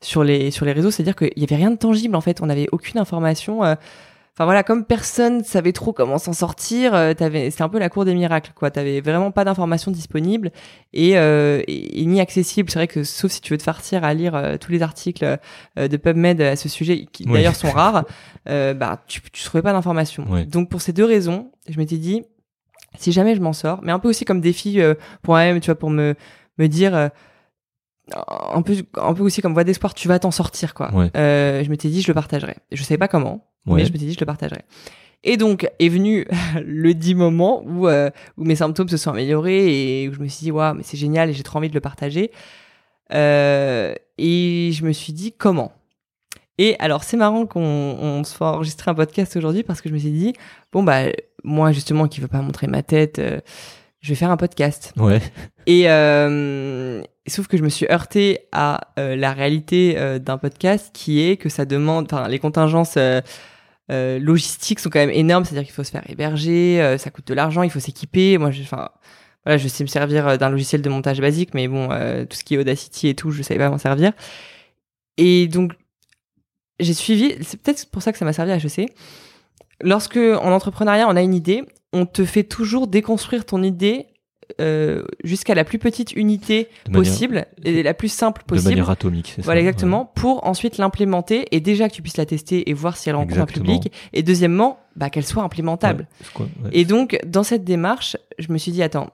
[0.00, 0.90] sur les sur les réseaux.
[0.90, 2.42] C'est-à-dire qu'il y avait rien de tangible en fait.
[2.42, 3.62] On n'avait aucune information.
[3.62, 3.76] Euh,
[4.34, 8.04] enfin voilà, comme personne savait trop comment s'en sortir, t'avais, c'était un peu la cour
[8.04, 8.72] des miracles quoi.
[8.72, 10.50] T'avais vraiment pas d'informations disponibles
[10.92, 12.70] et, et, ni accessibles.
[12.70, 15.38] C'est vrai que sauf si tu veux te farcir à lire tous les articles
[15.76, 18.04] de PubMed à ce sujet, qui d'ailleurs sont rares,
[18.46, 20.24] bah tu, tu trouvais pas d'informations.
[20.48, 22.24] Donc pour ces deux raisons, je m'étais dit
[22.98, 25.66] si jamais je m'en sors, mais un peu aussi comme défi euh, pour moi-même, tu
[25.66, 26.14] vois, pour me,
[26.58, 27.08] me dire, euh,
[28.16, 30.90] un, peu, un peu aussi comme voie d'espoir, tu vas t'en sortir, quoi.
[31.16, 32.56] Euh, je m'étais dit, je le partagerai.
[32.70, 34.62] Je savais pas comment, mais je m'étais dit, je le partagerai.
[35.24, 36.26] Et donc est venu
[36.64, 40.26] le dit moment où, euh, où mes symptômes se sont améliorés et où je me
[40.26, 42.32] suis dit, waouh, mais c'est génial et j'ai trop envie de le partager.
[43.12, 45.72] Euh, et je me suis dit, comment?
[46.58, 49.98] Et alors, c'est marrant qu'on se fasse enregistrer un podcast aujourd'hui parce que je me
[49.98, 50.32] suis dit,
[50.70, 51.04] bon, bah,
[51.44, 53.40] moi, justement, qui veux pas montrer ma tête, euh,
[54.00, 54.92] je vais faire un podcast.
[54.96, 55.20] Ouais.
[55.66, 61.22] Et euh, sauf que je me suis heurté à euh, la réalité d'un podcast qui
[61.22, 62.98] est que ça demande, enfin, les contingences
[63.88, 67.62] logistiques sont quand même énormes, c'est-à-dire qu'il faut se faire héberger, ça coûte de l'argent,
[67.62, 68.38] il faut s'équiper.
[68.38, 68.88] Moi, enfin,
[69.44, 72.54] voilà, je sais me servir d'un logiciel de montage basique, mais bon, tout ce qui
[72.54, 74.12] est Audacity et tout, je savais pas m'en servir.
[75.18, 75.74] Et donc,
[76.80, 78.90] j'ai suivi, c'est peut-être pour ça que ça m'a servi à HEC.
[79.82, 84.06] Lorsque en entrepreneuriat on a une idée, on te fait toujours déconstruire ton idée
[84.60, 88.70] euh, jusqu'à la plus petite unité possible et la plus simple possible.
[88.70, 92.26] De manière atomique, c'est Voilà, exactement, pour ensuite l'implémenter et déjà que tu puisses la
[92.26, 93.92] tester et voir si elle rencontre un public.
[94.12, 96.08] Et deuxièmement, bah, qu'elle soit implémentable.
[96.72, 99.10] Et donc, dans cette démarche, je me suis dit, attends,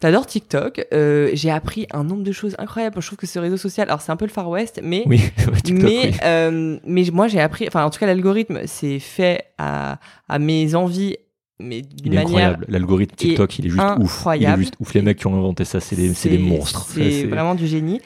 [0.00, 0.86] T'adores TikTok.
[0.92, 3.00] Euh, j'ai appris un nombre de choses incroyables.
[3.00, 5.20] Je trouve que ce réseau social, alors c'est un peu le Far West, mais oui,
[5.64, 7.66] TikTok, mais euh, mais moi j'ai appris.
[7.66, 9.98] Enfin, en tout cas, l'algorithme c'est fait à
[10.28, 11.16] à mes envies,
[11.58, 12.66] mais d'une manière incroyable.
[12.68, 14.26] L'algorithme TikTok, il est juste ouf.
[14.36, 14.94] Il est juste ouf.
[14.94, 16.86] Les mecs qui ont inventé ça, c'est des c'est des monstres.
[16.94, 18.00] C'est vraiment du génie.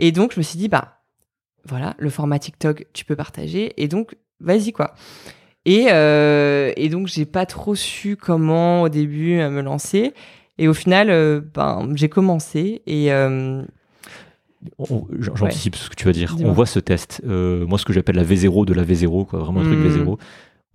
[0.00, 0.98] Et donc je me suis dit bah
[1.64, 3.72] voilà, le format TikTok, tu peux partager.
[3.76, 4.94] Et donc vas-y quoi.
[5.64, 10.12] Et, euh, et donc j'ai pas trop su comment au début me lancer.
[10.58, 13.12] Et au final, euh, ben, j'ai commencé et.
[13.12, 13.62] Euh,
[15.18, 16.34] j'anticipe ce que tu vas dire.
[16.42, 17.22] On voit ce test.
[17.26, 20.04] Euh, moi, ce que j'appelle la V0 de la V0, quoi, vraiment un truc hmm.
[20.04, 20.18] V0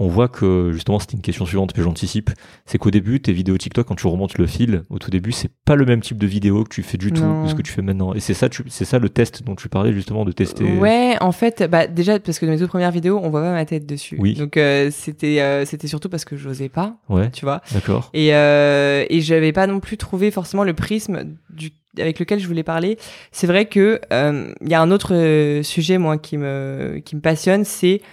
[0.01, 2.31] on voit que justement c'était une question suivante que j'anticipe,
[2.65, 5.51] c'est qu'au début tes vidéos TikTok quand tu remontes le fil, au tout début c'est
[5.63, 7.71] pas le même type de vidéo que tu fais du tout de ce que tu
[7.71, 8.15] fais maintenant.
[8.15, 10.63] Et c'est ça, c'est ça le test dont tu parlais justement de tester.
[10.63, 13.53] Ouais, en fait, bah déjà parce que dans mes deux premières vidéos on voit pas
[13.53, 14.17] ma tête dessus.
[14.19, 14.33] Oui.
[14.33, 16.95] Donc euh, c'était euh, c'était surtout parce que j'osais pas.
[17.07, 17.29] Ouais.
[17.29, 17.61] Tu vois.
[17.71, 18.09] D'accord.
[18.15, 21.69] Et euh, et j'avais pas non plus trouvé forcément le prisme du
[21.99, 22.97] avec lequel je voulais parler.
[23.31, 27.65] C'est vrai que il y a un autre sujet moi qui me qui me passionne,
[27.65, 28.07] c'est euh,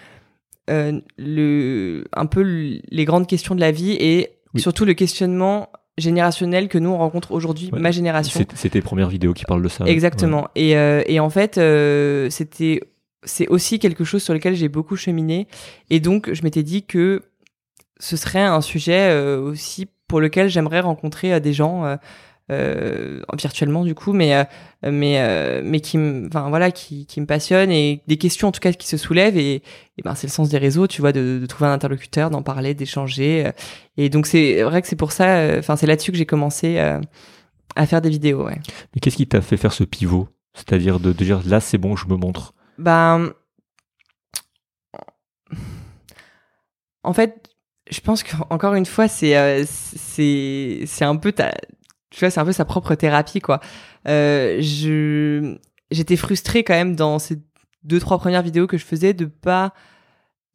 [1.17, 6.79] le, un peu les grandes questions de la vie et surtout le questionnement générationnel que
[6.79, 8.45] nous on rencontre aujourd'hui, ma génération.
[8.55, 9.85] C'était les premières vidéos qui parlent de ça.
[9.87, 10.49] Exactement.
[10.55, 12.81] Et, euh, et en fait, euh, c'était
[13.25, 15.49] c'est aussi quelque chose sur lequel j'ai beaucoup cheminé.
[15.91, 17.23] Et donc, je m'étais dit que
[17.99, 21.99] ce serait un sujet aussi pour lequel j'aimerais rencontrer des gens
[22.51, 24.45] euh, virtuellement du coup, mais euh,
[24.83, 28.61] mais euh, mais qui enfin voilà qui, qui me passionne et des questions en tout
[28.61, 31.39] cas qui se soulèvent et, et ben c'est le sens des réseaux, tu vois, de,
[31.41, 33.51] de trouver un interlocuteur, d'en parler, d'échanger
[33.97, 37.87] et donc c'est vrai que c'est pour ça, enfin c'est là-dessus que j'ai commencé à
[37.87, 38.47] faire des vidéos.
[38.47, 38.59] Ouais.
[38.95, 41.97] Mais qu'est-ce qui t'a fait faire ce pivot, c'est-à-dire de, de dire là c'est bon,
[41.97, 42.55] je me montre.
[42.79, 43.33] Ben
[47.05, 47.49] en fait,
[47.91, 51.55] je pense qu'encore une fois, c'est c'est c'est un peu ta
[52.19, 53.61] tu vois, c'est un peu sa propre thérapie, quoi.
[54.09, 55.57] Euh, je,
[55.93, 57.39] j'étais frustrée quand même dans ces
[57.85, 59.73] deux, trois premières vidéos que je faisais de pas,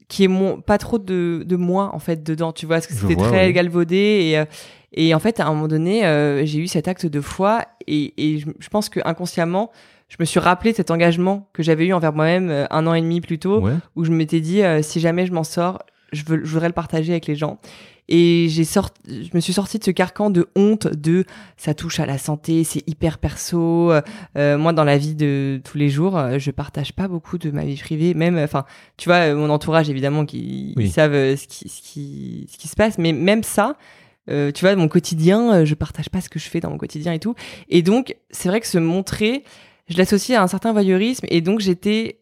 [0.10, 2.94] qui est mon, pas trop de, de moi, en fait, dedans, tu vois, parce que
[2.94, 4.46] c'était très galvaudé et, euh,
[4.92, 8.14] et en fait, à un moment donné, euh, j'ai eu cet acte de foi et,
[8.18, 9.72] et je, je pense que inconsciemment,
[10.10, 13.02] je me suis rappelé cet engagement que j'avais eu envers moi-même euh, un an et
[13.02, 13.66] demi plus tôt,
[13.96, 15.80] où je m'étais dit, si jamais je m'en sors,
[16.12, 17.58] je, veux, je voudrais le partager avec les gens.
[18.10, 21.26] Et j'ai sorti, je me suis sortie de ce carcan de honte de
[21.58, 23.92] ça touche à la santé, c'est hyper perso.
[24.38, 27.50] Euh, moi, dans la vie de tous les jours, euh, je partage pas beaucoup de
[27.52, 28.14] ma vie privée.
[28.14, 28.66] Même, enfin,
[28.98, 32.76] tu vois, mon entourage évidemment qui savent euh, ce qui, ce qui, ce qui se
[32.76, 33.78] passe, mais même ça,
[34.30, 36.78] euh, tu vois, mon quotidien, euh, je partage pas ce que je fais dans mon
[36.78, 37.36] quotidien et tout.
[37.70, 39.44] Et donc, c'est vrai que se montrer,
[39.90, 41.26] je l'associe à un certain voyeurisme.
[41.30, 42.20] Et donc, j'étais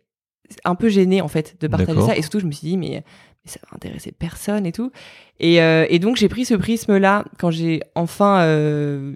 [0.66, 2.18] un peu gênée, en fait, de partager ça.
[2.18, 3.04] Et surtout, je me suis dit, mais
[3.46, 4.92] ça va intéresser personne et tout.
[5.40, 9.14] Et, euh, et donc, j'ai pris ce prisme-là quand j'ai enfin euh,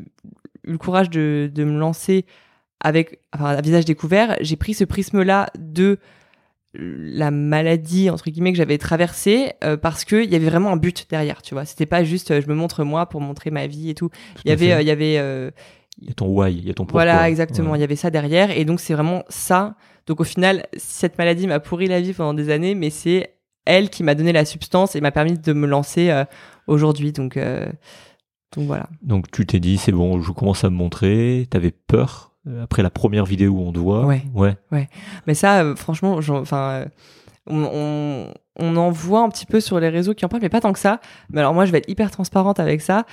[0.65, 2.25] eu le courage de, de me lancer
[2.79, 4.35] avec, enfin, à visage découvert.
[4.41, 5.99] J'ai pris ce prisme-là de
[6.77, 10.75] la maladie entre guillemets que j'avais traversée euh, parce que il y avait vraiment un
[10.75, 13.65] but derrière tu vois c'était pas juste euh, je me montre moi pour montrer ma
[13.65, 15.51] vie et tout Tout il y avait euh, il y avait euh,
[16.01, 17.05] Il y a ton why, il y a ton pourquoi.
[17.05, 17.77] voilà exactement Ouais.
[17.77, 19.75] il y avait ça derrière et donc c'est vraiment ça
[20.05, 23.34] donc au final cette maladie m'a pourri la vie pendant des années mais c'est
[23.65, 26.25] elle qui m'a donné la substance et m'a permis de me lancer euh,
[26.67, 27.65] aujourd'hui donc euh,
[28.55, 31.45] donc voilà Donc tu t'es dit, c'est bon, je commence à me montrer.
[31.49, 34.05] T'avais peur euh, après la première vidéo où on te voit?
[34.05, 34.23] Ouais.
[34.33, 34.87] Ouais.
[35.27, 36.85] Mais ça, euh, franchement, enfin,
[37.47, 40.49] on, on, on en voit un petit peu sur les réseaux qui en parlent, mais
[40.49, 41.01] pas tant que ça.
[41.31, 43.05] Mais alors moi, je vais être hyper transparente avec ça.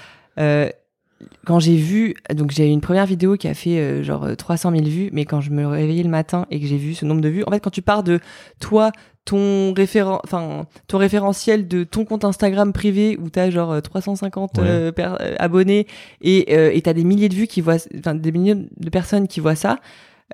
[1.45, 4.71] Quand j'ai vu, donc j'ai eu une première vidéo qui a fait genre euh, 300
[4.73, 7.21] 000 vues, mais quand je me réveillais le matin et que j'ai vu ce nombre
[7.21, 8.21] de vues, en fait, quand tu pars de
[8.61, 8.93] toi,
[9.25, 14.59] ton référent, enfin, ton référentiel de ton compte Instagram privé où t'as genre euh, 350
[14.59, 14.65] Ouais.
[14.67, 15.87] euh, per- euh, abonnés
[16.21, 19.29] et euh, et t'as des milliers de vues qui voient, enfin, des milliers de personnes
[19.29, 19.79] qui voient ça,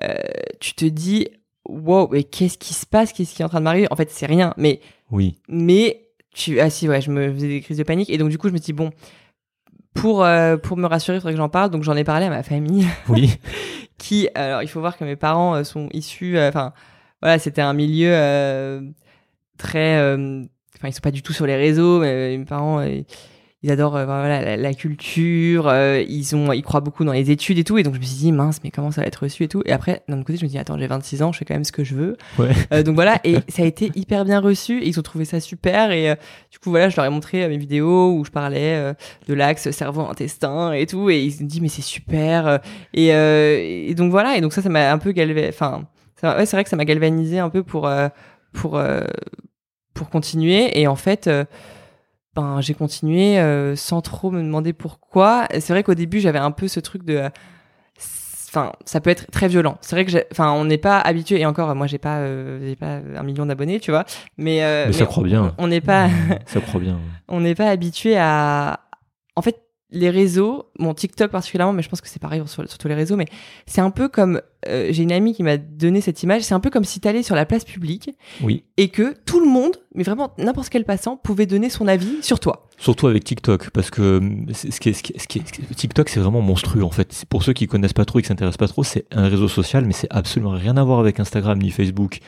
[0.03, 0.15] euh,
[0.59, 1.27] tu te dis,
[1.67, 3.87] wow, mais qu'est-ce qui se passe, qu'est-ce qui est en train de m'arriver?
[3.91, 4.79] En fait, c'est rien, mais
[5.11, 5.35] Oui.
[5.47, 8.37] mais tu ah si ouais je me faisais des crises de panique et donc du
[8.37, 8.91] coup je me suis dit bon
[9.95, 12.29] pour euh, pour me rassurer il faudrait que j'en parle donc j'en ai parlé à
[12.29, 13.31] ma famille Oui.
[13.97, 16.71] qui alors il faut voir que mes parents euh, sont issus euh, enfin
[17.21, 18.81] voilà c'était un milieu euh,
[19.57, 20.43] très euh,
[20.77, 23.01] enfin ils sont pas du tout sur les réseaux mais mes parents euh,
[23.61, 27.29] ils adorent euh, voilà la, la culture euh, ils ont ils croient beaucoup dans les
[27.29, 27.77] études et tout.
[27.77, 29.61] Et donc je me suis dit mince mais comment ça va être reçu et tout.
[29.65, 31.55] Et après d'un autre côté je me dis attends j'ai 26 ans je fais quand
[31.55, 32.15] même ce que je veux.
[32.37, 32.51] Ouais.
[32.71, 35.41] euh, donc voilà, et ça a été hyper bien reçu, et ils ont trouvé ça
[35.41, 36.15] super, et euh,
[36.49, 38.93] du coup voilà, je leur ai montré euh, mes vidéos où je parlais euh,
[39.27, 42.57] de l'axe cerveau-intestin et tout, et ils sont dit mais c'est super, euh,
[42.93, 45.83] et, euh, et donc voilà, et donc ça, ça m'a un peu galvanisé, enfin,
[46.21, 48.09] ça- ouais, c'est vrai que ça m'a galvanisé un peu pour euh,
[48.53, 49.01] pour euh,
[49.93, 51.27] pour continuer, et en fait.
[51.27, 51.45] euh,
[52.35, 53.37] ben, j'ai continué
[53.75, 55.47] sans trop me demander pourquoi.
[55.51, 57.27] C'est vrai qu'au début, j'avais un peu ce truc de
[58.47, 61.45] enfin ça peut être très violent c'est vrai que enfin on n'est pas habitué et
[61.45, 64.05] encore moi j'ai pas euh, j'ai pas un million d'abonnés tu vois
[64.37, 65.53] mais euh, Mais ça croit bien.
[65.59, 66.07] on n'est pas
[66.47, 66.97] Ça croit bien.
[67.27, 68.79] on n'est pas habitué à
[69.35, 72.77] en fait les réseaux mon TikTok particulièrement mais je pense que c'est pareil sur, sur
[72.77, 73.25] tous les réseaux mais
[73.65, 76.59] c'est un peu comme euh, j'ai une amie qui m'a donné cette image c'est un
[76.59, 78.11] peu comme si t'allais sur la place publique
[78.41, 78.63] Oui.
[78.77, 82.39] et que tout le monde mais vraiment n'importe quel passant pouvait donner son avis sur
[82.39, 84.21] toi Surtout avec TikTok, parce que
[84.53, 86.21] c'est- ce qui est, ce qui est- ce qui est- ce qui est- TikTok, c'est
[86.21, 87.25] vraiment monstrueux en fait.
[87.27, 89.83] Pour ceux qui connaissent pas trop et qui s'intéressent pas trop, c'est un réseau social,
[89.85, 92.19] mais c'est absolument rien à voir avec Instagram ni Facebook,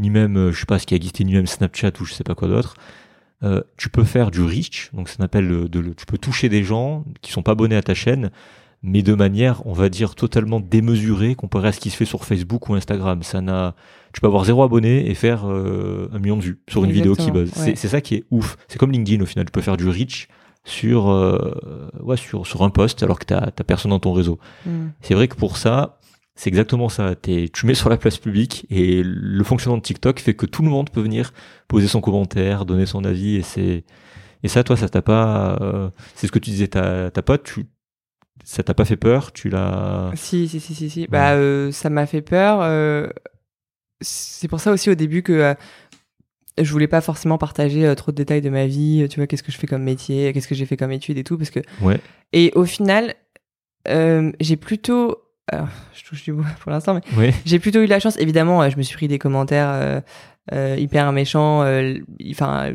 [0.00, 2.14] ni même, euh, je sais pas ce qui a existé, ni même Snapchat ou je
[2.14, 2.74] sais pas quoi d'autre.
[3.44, 6.48] Euh, tu peux faire du reach, donc ça s'appelle le- de, le- tu peux toucher
[6.48, 8.30] des gens qui sont pas abonnés à ta chaîne,
[8.84, 12.24] mais de manière, on va dire, totalement démesurée comparé à ce qui se fait sur
[12.24, 13.22] Facebook ou Instagram.
[13.22, 13.74] Ça n'a,
[14.12, 17.14] tu peux avoir zéro abonné et faire euh, un million de vues sur une vidéo
[17.14, 17.50] qui buzz.
[17.50, 17.76] ouais.
[17.76, 18.56] C'est- ça qui est ouf.
[18.68, 19.44] C'est comme LinkedIn au final.
[19.46, 20.28] Tu peux faire du reach
[20.64, 21.52] sur, euh,
[22.02, 24.38] ouais, sur, sur un post alors que t'as personne dans ton réseau.
[25.00, 25.98] C'est vrai que pour ça,
[26.42, 27.14] c'est exactement ça.
[27.14, 30.62] T'es- tu mets sur la place publique et le fonctionnement de TikTok fait que tout
[30.62, 31.32] le monde peut venir
[31.68, 33.84] poser son commentaire, donner son avis et c'est
[34.42, 35.56] et ça, toi, ça t'a pas.
[35.60, 37.64] euh, c'est ce que tu disais, ta, ta pote, tu,
[38.42, 40.10] ça t'a pas fait peur, tu l'as.
[40.16, 41.06] Si, si, si, si, si.
[41.06, 42.58] Bah, euh, ça m'a fait peur.
[42.62, 43.06] euh,
[44.00, 45.54] c'est pour ça aussi au début que
[46.60, 49.06] je voulais pas forcément partager trop de détails de ma vie.
[49.08, 51.22] Tu vois, qu'est-ce que je fais comme métier, qu'est-ce que j'ai fait comme études et
[51.24, 51.60] tout, parce que.
[51.80, 52.00] Ouais.
[52.32, 53.14] Et au final,
[53.86, 55.21] j'ai plutôt.
[55.48, 58.16] Alors, je touche du bois pour l'instant, mais j'ai plutôt eu de la chance.
[58.18, 60.00] Évidemment, je me suis pris des commentaires euh,
[60.52, 61.94] euh, hyper méchants, euh,
[62.30, 62.72] enfin, euh,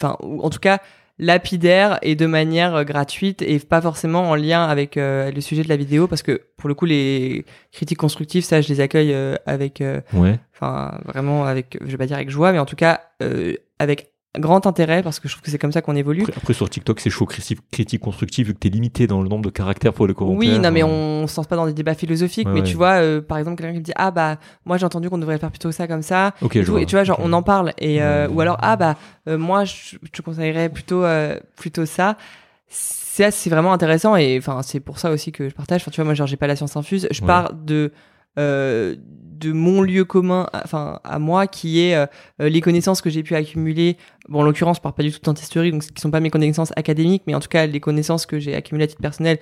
[0.00, 0.80] enfin, en tout cas
[1.22, 5.68] lapidaires et de manière gratuite et pas forcément en lien avec euh, le sujet de
[5.68, 9.34] la vidéo, parce que pour le coup, les critiques constructives, ça, je les accueille euh,
[9.44, 10.38] avec, euh, Ouais.
[10.54, 13.00] enfin, vraiment avec, je vais pas dire avec joie, mais en tout cas
[13.78, 16.22] avec grand intérêt, parce que je trouve que c'est comme ça qu'on évolue.
[16.22, 19.44] Après, après, sur TikTok, c'est chaud critique, constructive vu que t'es limité dans le nombre
[19.44, 20.38] de caractères pour les commentaires.
[20.38, 22.66] Oui, non, mais euh, on se lance pas dans des débats philosophiques, Ouais, mais ouais.
[22.66, 25.18] tu vois, euh, par exemple, quelqu'un qui me dit ah bah moi j'ai entendu qu'on
[25.18, 26.80] devrait faire plutôt ça comme ça, Ok, et, je tout, vois.
[26.82, 28.34] et tu vois, genre on en parle, et euh, Ouais.
[28.34, 28.96] ou alors ah bah
[29.28, 32.16] euh, moi je te conseillerais plutôt euh, plutôt ça.
[32.68, 35.80] Ça c'est vraiment intéressant et enfin c'est pour ça aussi que je partage.
[35.82, 37.92] Enfin tu vois, moi genre j'ai pas la science infuse, je pars de
[38.40, 42.06] de mon lieu commun, enfin à moi, qui est euh,
[42.38, 43.96] les connaissances que j'ai pu accumuler.
[44.28, 46.28] Bon, en l'occurrence, je parle pas du tout de dentisterie, donc qui sont pas mes
[46.30, 49.38] connaissances académiques, mais en tout cas les connaissances que j'ai accumulées à titre personnel.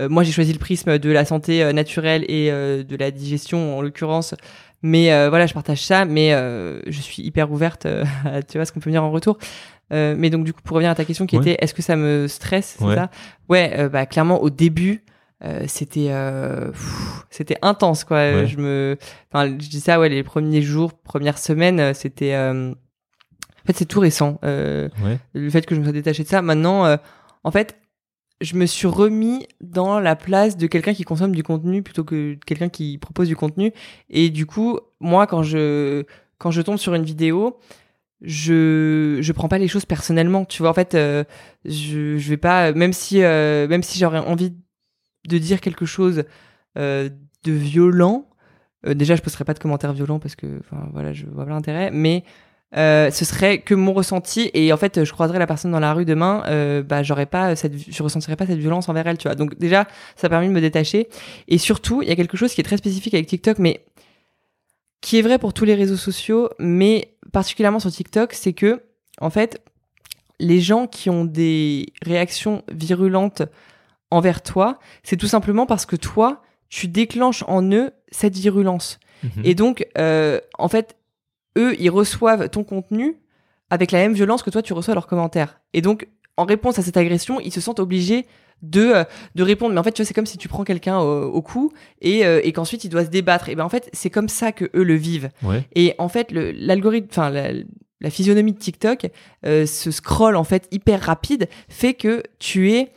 [0.00, 3.10] Euh, moi, j'ai choisi le prisme de la santé euh, naturelle et euh, de la
[3.10, 4.34] digestion, en l'occurrence.
[4.82, 8.58] Mais euh, voilà, je partage ça, mais euh, je suis hyper ouverte euh, à tu
[8.58, 9.38] vois ce qu'on peut venir en retour.
[9.92, 11.42] Euh, mais donc du coup, pour revenir à ta question qui Ouais.
[11.42, 12.94] était, est-ce que ça me stresse, c'est Ouais.
[12.94, 13.10] ça?
[13.48, 15.02] Ouais, euh, bah clairement au début.
[15.44, 16.70] Euh, c'était euh,
[17.30, 18.46] c'était intense quoi Ouais.
[18.46, 18.96] je me
[19.32, 23.76] enfin je dis ça ouais les premiers jours premières semaines euh, c'était euh, en fait
[23.76, 25.18] c'est tout récent euh, Ouais.
[25.34, 26.42] le fait que je me sois détaché de ça.
[26.42, 26.96] Maintenant, euh,
[27.44, 27.76] en fait,
[28.40, 32.36] je me suis remis dans la place de quelqu'un qui consomme du contenu plutôt que
[32.46, 33.72] quelqu'un qui propose du contenu.
[34.10, 36.02] Et du coup, moi, quand je,
[36.38, 37.58] quand je tombe sur une vidéo,
[38.20, 40.44] je, je prends pas les choses personnellement.
[40.44, 41.24] Tu vois, en fait, euh,
[41.64, 44.54] je, je vais pas, même si, euh, même si j'aurais envie
[45.28, 46.24] de dire quelque chose
[46.78, 47.08] euh,
[47.44, 48.28] de violent,
[48.86, 50.60] euh, déjà, je posterai pas de commentaires violents parce que,
[50.92, 52.24] voilà, je vois pas l'intérêt, mais
[52.76, 55.92] euh, ce serait que mon ressenti et en fait je croiserais la personne dans la
[55.92, 56.42] rue demain
[56.88, 59.34] bah j'aurais pas cette je ressentirais pas cette violence envers elle tu vois.
[59.34, 59.86] Donc déjà
[60.16, 61.10] ça a permis de me détacher.
[61.48, 63.84] Et surtout il y a quelque chose qui est très spécifique avec TikTok mais
[65.02, 68.80] qui est vrai pour tous les réseaux sociaux mais particulièrement sur TikTok c'est que
[69.20, 69.60] en fait
[70.40, 73.42] les gens qui ont des réactions virulentes
[74.12, 79.42] envers toi c'est tout simplement parce que toi tu déclenches en eux cette virulence Mhm.
[79.44, 80.96] et donc, euh, en fait,
[81.56, 83.16] eux, ils reçoivent ton contenu
[83.70, 85.60] avec la même violence que toi, tu reçois leurs commentaires.
[85.74, 88.26] Et donc, en réponse à cette agression, ils se sentent obligés
[88.62, 89.04] de, euh,
[89.36, 89.74] de répondre.
[89.74, 92.26] Mais en fait, tu vois, c'est comme si tu prends quelqu'un au, au cou et,
[92.26, 93.48] euh, et qu'ensuite il doit se débattre.
[93.48, 95.30] Et ben en fait, c'est comme ça que eux le vivent.
[95.44, 95.62] Ouais.
[95.76, 97.52] Et en fait, l'algorithme, enfin, la,
[98.00, 99.08] la physionomie de TikTok,
[99.46, 102.90] euh, ce scroll en fait hyper rapide, fait que tu es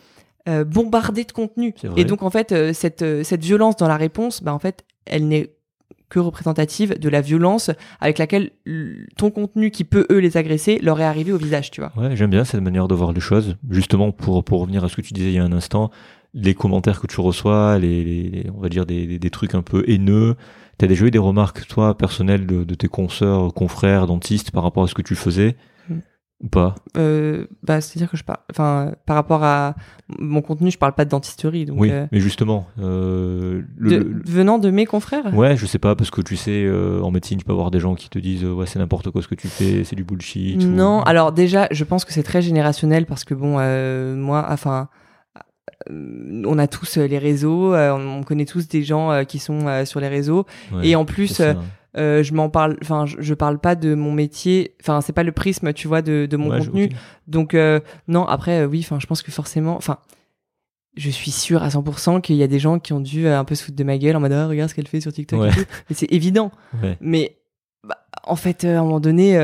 [0.47, 1.73] euh, bombardé de contenu.
[1.97, 4.83] Et donc, en fait, euh, cette, euh, cette violence dans la réponse, bah, en fait,
[5.05, 5.51] elle n'est
[6.07, 8.51] que représentative de la violence avec laquelle
[9.17, 11.91] ton contenu qui peut eux les agresser leur est arrivé au visage, tu vois.
[11.97, 13.55] Ouais, j'aime bien cette manière de voir les choses.
[13.71, 15.89] Justement, pour, pour revenir à ce que tu disais il y a un instant,
[16.35, 19.55] les commentaires que tu reçois, les, les- les- on va dire des, des, des trucs
[19.55, 20.35] un peu haineux.
[20.77, 24.83] T'as déjà eu des remarques, toi, personnelles de, de tes consoeurs, confrères, dentistes par rapport
[24.83, 25.55] à ce que tu faisais?
[26.43, 29.73] Ou pas Euh, bah, c'est-à-dire que je parle, enfin, par rapport à
[30.19, 33.95] mon contenu, je parle pas de dentisterie, donc Oui, euh, mais justement, euh, le- de-
[34.03, 35.33] le- venant de mes confrères.
[35.33, 36.69] Ouais, je sais pas, parce que tu sais,
[37.01, 39.29] en médecine, tu peux avoir des gens qui te disent ouais, c'est n'importe quoi ce
[39.29, 40.61] que tu fais, c'est du bullshit.
[40.61, 43.57] ou- Non, alors déjà, je pense que c'est très générationnel parce que bon,
[44.17, 44.89] moi, enfin,
[45.89, 50.45] on a tous les réseaux, on connaît tous des gens qui sont sur les réseaux,
[50.73, 51.41] Ouais, et en plus.
[51.97, 55.23] Euh, je m'en parle, enfin, je, je parle pas de mon métier, enfin, c'est pas
[55.23, 56.89] le prisme, tu vois, de, de mon Ouais, contenu.
[57.27, 59.97] Donc euh, non, après euh, oui, enfin je pense que forcément, enfin
[60.97, 63.53] je suis sûr à 100% qu'il y a des gens qui ont dû un peu
[63.55, 65.49] se foutre de ma gueule en mode Ah, regarde ce qu'elle fait sur TikTok Ouais.
[65.49, 65.65] et tout.
[65.89, 66.51] Mais c'est évident.
[66.81, 66.97] Ouais.
[67.01, 67.37] Mais
[67.83, 69.37] bah, en fait, à un moment donné,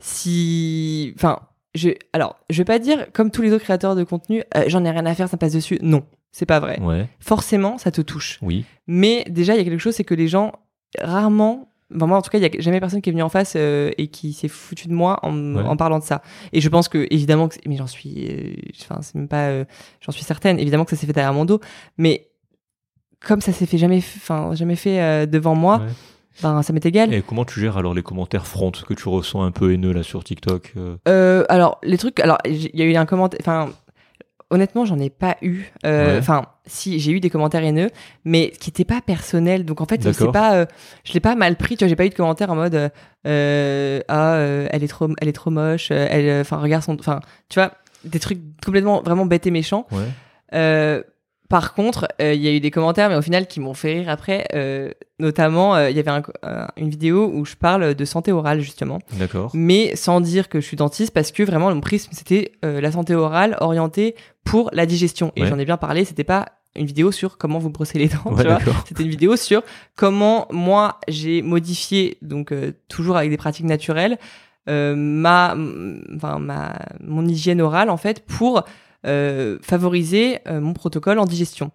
[0.00, 1.38] si, enfin,
[1.74, 4.90] je, alors je vais pas dire comme tous les autres créateurs de contenu, j'en ai
[4.90, 5.78] rien à faire, ça me passe dessus.
[5.82, 6.78] Non, c'est pas vrai.
[6.80, 8.38] Ouais, Forcément, ça te touche.
[8.42, 8.64] oui.
[8.86, 10.52] Mais déjà, il y a quelque chose, c'est que les gens,
[11.00, 13.28] rarement, enfin, moi en tout cas, il y a jamais personne qui est venu en
[13.28, 15.62] face euh, et qui s'est foutu de moi en, Ouais.
[15.62, 16.22] en parlant de ça.
[16.52, 19.64] Et je pense que, évidemment, que mais j'en suis, euh, enfin, c'est même pas, euh,
[20.00, 21.60] j'en suis certaine, évidemment que ça s'est fait derrière mon dos,
[21.98, 22.28] mais
[23.24, 25.86] comme ça s'est fait jamais, enfin, jamais fait devant moi, Ouais.
[26.42, 27.12] ben, ça m'est égal.
[27.14, 30.02] Et comment tu gères alors les commentaires front que tu ressens un peu haineux là
[30.02, 30.74] sur TikTok
[31.06, 33.70] alors, les trucs, alors, il y a eu un commentaire, enfin,
[34.52, 35.64] honnêtement, j'en ai pas eu.
[35.84, 36.18] Euh, Ouais.
[36.18, 37.90] Enfin, si, j'ai eu des commentaires haineux,
[38.24, 39.64] mais qui n'étaient pas personnels.
[39.64, 40.66] Donc, en fait, c'est pas, euh,
[41.04, 41.76] je l'ai pas mal pris.
[41.76, 42.90] Tu vois, j'ai pas eu de commentaires en mode,
[43.26, 45.90] euh, ah, euh, elle est trop, elle est trop moche.
[45.90, 47.72] Elle, enfin, regarde son, enfin, tu vois,
[48.04, 49.86] des trucs complètement, vraiment bêtes et méchants.
[49.90, 51.02] Ouais.
[51.52, 53.92] Par contre, euh, il y a eu des commentaires, mais au final, qui m'ont fait
[54.00, 54.46] rire après.
[54.54, 58.32] Euh, notamment, euh, il y avait un- un- une vidéo où je parle de santé
[58.32, 59.50] orale, justement D'accord.
[59.54, 63.14] mais sans dire que je suis dentiste parce que vraiment mon prisme c'était la santé
[63.14, 64.14] orale orientée
[64.44, 65.48] pour la digestion et Ouais.
[65.48, 68.42] j'en ai bien parlé c'était pas une vidéo sur comment vous brosser les dents Ouais,
[68.42, 68.84] tu vois d'accord.
[68.88, 69.62] c'était une vidéo sur
[69.94, 74.16] comment moi j'ai modifié donc euh, toujours avec des pratiques naturelles
[74.68, 75.54] euh, ma
[76.16, 78.64] enfin ma mon hygiène orale en fait pour
[79.62, 81.70] favoriser euh, mon protocole en digestion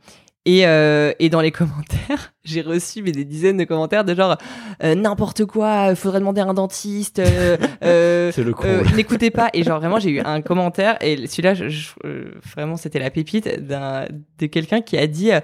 [0.45, 4.38] et, euh, et dans les commentaires, j'ai reçu mais, des dizaines de commentaires de genre
[4.82, 8.32] euh, n'importe quoi, faudrait demander à un dentiste, euh, euh,
[8.70, 9.49] euh, n'écoutez pas.
[9.54, 13.10] Et genre vraiment, j'ai eu un commentaire et celui-là, je- je- euh, vraiment, c'était la
[13.10, 14.06] pépite d'un
[14.40, 15.32] de quelqu'un qui a dit.
[15.34, 15.41] euh,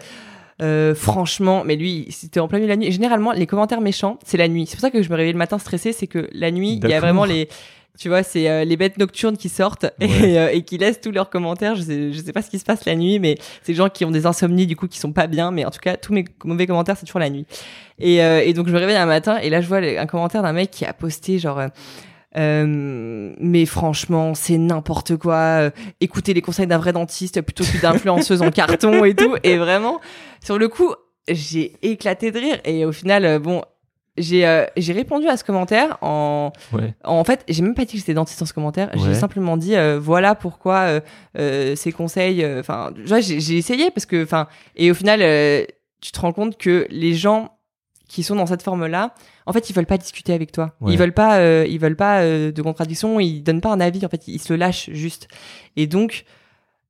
[0.62, 2.86] euh, franchement, mais lui, c'était en plein milieu de la nuit.
[2.88, 4.68] Et généralement, les commentaires méchants, c'est la nuit.
[4.68, 6.88] C'est pour ça que je me réveille le matin stressé, c'est que la nuit, il
[6.90, 7.50] y a vraiment les,
[8.00, 11.12] tu vois, c'est euh, les bêtes nocturnes qui sortent et, euh, et qui laissent tous
[11.12, 11.76] leurs commentaires.
[11.76, 13.90] Je sais, je sais pas ce qui se passe la nuit, mais c'est des gens
[13.90, 15.52] qui ont des insomnies du coup qui sont pas bien.
[15.52, 17.46] Mais en tout cas, tous mes mauvais commentaires, c'est toujours la nuit.
[18.00, 20.42] Et, euh, et donc je me réveille un matin et là je vois un commentaire
[20.42, 21.60] d'un mec qui a posté genre.
[21.60, 21.68] euh,
[22.36, 25.36] euh, mais franchement, c'est n'importe quoi.
[25.36, 25.70] euh,
[26.02, 29.36] écoutez les conseils d'un vrai dentiste plutôt que d'influenceuse en carton et tout.
[29.44, 30.00] Et vraiment,
[30.44, 30.94] sur le coup,
[31.30, 32.58] j'ai éclaté de rire.
[32.66, 33.62] Et au final, euh, bon,
[34.18, 36.94] j'ai euh, j'ai répondu à ce commentaire en Ouais.
[37.04, 39.76] en fait j'ai même pas dit que j'étais dentiste dans ce commentaire j'ai simplement dit
[39.76, 41.00] euh, voilà pourquoi euh,
[41.40, 45.66] euh, ces conseils euh, enfin j'ai essayé parce que enfin et au final euh,
[46.02, 47.58] tu te rends compte que les gens
[48.08, 49.16] qui sont dans cette forme là
[49.48, 50.94] en fait ils veulent pas discuter avec toi Ouais.
[50.94, 54.10] ils veulent pas euh, ils veulent pas de contradiction ils donnent pas un avis en
[54.10, 55.28] fait ils se le lâchent juste
[55.76, 56.26] et donc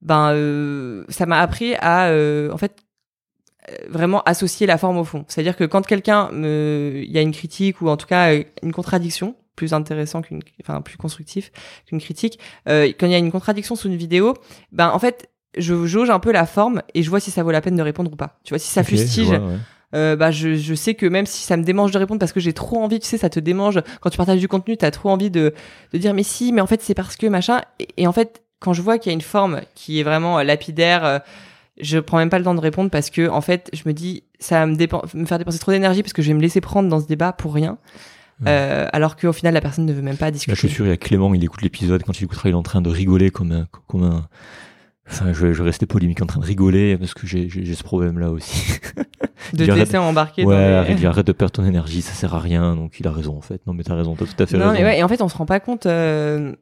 [0.02, 2.83] ben euh, ça m'a appris à euh, en fait
[3.90, 5.26] vraiment associer la forme au fond.
[5.28, 8.44] C'est-à-dire que quand quelqu'un me, il y a une critique ou en tout cas euh,
[8.62, 11.52] une contradiction, plus intéressant qu'une, enfin plus constructif
[11.86, 14.36] qu'une critique, euh, quand il y a une contradiction sous une vidéo,
[14.72, 17.52] ben en fait je jauge un peu la forme et je vois si ça vaut
[17.52, 18.40] la peine de répondre ou pas.
[18.44, 19.56] Tu vois si ça je fustige, vois, ouais.
[19.96, 22.40] euh, bah je, je sais que même si ça me démange de répondre parce que
[22.40, 25.10] j'ai trop envie, tu sais, ça te démange quand tu partages du contenu, t'as trop
[25.10, 25.54] envie de,
[25.94, 27.62] de dire mais si, mais en fait c'est parce que machin.
[27.80, 30.40] Et, et en fait, quand je vois qu'il y a une forme qui est vraiment
[30.40, 31.20] euh, lapidaire, euh,
[31.84, 34.24] je prends même pas le temps de répondre parce que en fait, je me dis
[34.40, 34.76] ça va me,
[35.18, 37.34] me faire dépenser trop d'énergie parce que je vais me laisser prendre dans ce débat
[37.34, 37.78] pour rien.
[38.42, 38.48] Ouais.
[38.50, 40.56] Euh, alors qu'au final la personne ne veut même pas Là, discuter.
[40.56, 42.04] je suis sûr, il y a Clément, il écoute l'épisode.
[42.04, 43.68] Quand il écoutera, il est en train de rigoler comme un.
[43.88, 44.28] Comme un...
[45.10, 48.80] Enfin, je, je rester polémique, en train de rigoler parce que j'ai ce problème-là aussi.
[49.52, 52.02] de il te arrête- laisser embarquer ouais, dans les- arrête, arrête de perdre ton énergie,
[52.02, 52.76] ça sert à rien.
[52.76, 53.62] Donc il a raison en fait.
[53.68, 54.74] Non, mais t'as raison, t'as tout à fait Non, raison.
[54.82, 55.86] mais ouais, et en fait, on se rend pas compte.
[55.86, 56.54] euh,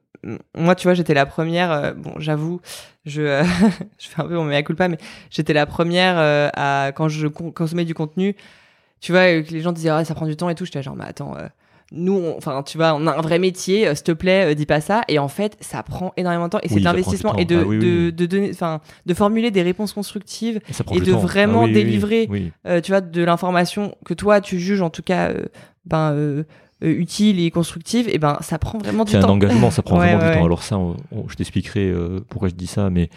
[0.58, 1.72] moi, tu vois, j'étais la première.
[1.72, 2.62] euh, bon, j'avoue,
[3.06, 3.44] je, euh,
[4.00, 4.98] je fais un peu mon mea culpa, mais
[5.30, 8.36] j'étais la première à quand je con- consommais du contenu.
[9.00, 10.66] Tu vois, que les gens disaient ah, ça prend du temps et tout.
[10.66, 11.36] J'étais genre, mais attends.
[11.92, 13.88] Nous, on- enfin, tu vois, on a un vrai métier.
[13.88, 15.02] euh, S'il te plaît, euh, dis pas ça.
[15.08, 16.60] Et en fait, ça prend énormément de temps.
[16.64, 17.38] Et c'est de l'investissement temps.
[17.38, 18.14] et de, Ah oui, de, oui.
[18.14, 20.60] de donner, enfin, de formuler des réponses constructives
[20.94, 21.18] et de temps.
[21.20, 22.30] vraiment Ah délivrer
[22.66, 25.32] euh, tu vois, de l'information que toi tu juges en tout cas
[25.86, 26.44] ben
[26.82, 29.34] utile et constructive, et ben ça prend vraiment du C'est un temps.
[29.34, 30.46] engagement, ça prend Ouais, vraiment ouais, du temps.
[30.46, 31.94] Alors ça, on- on- je t'expliquerai
[32.30, 33.10] pourquoi je dis ça, mais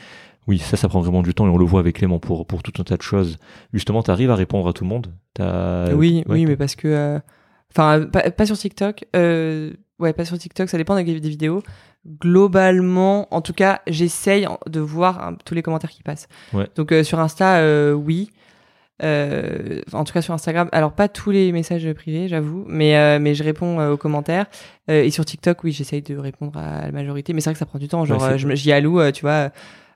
[0.47, 2.63] oui, ça, ça prend vraiment du temps et on le voit avec Clément pour, pour
[2.63, 3.39] tout un tas de choses.
[3.73, 5.07] Justement, tu arrives à répondre à tout le monde?
[5.33, 7.21] T'as- oui, ouais, oui, mais parce que,
[7.77, 9.05] enfin, pas, pas sur TikTok.
[9.17, 10.69] Euh, ouais, pas sur TikTok.
[10.69, 11.63] Ça dépend des, vidéos.
[12.21, 16.29] Globalement, en tout cas, j'essaye de voir hein, tous les commentaires qui passent.
[16.53, 16.69] Ouais.
[16.77, 18.31] Donc euh, sur Insta, euh, oui.
[19.03, 23.19] Euh, en tout cas sur Instagram, alors pas tous les messages privés, j'avoue, mais euh,
[23.19, 24.47] mais je réponds euh, aux commentaires.
[24.87, 27.67] Et sur TikTok, oui, j'essaye de répondre à la majorité, mais c'est vrai que ça
[27.67, 28.05] prend du temps.
[28.05, 29.51] Genre, Ouais, j'y alloue, tu vois.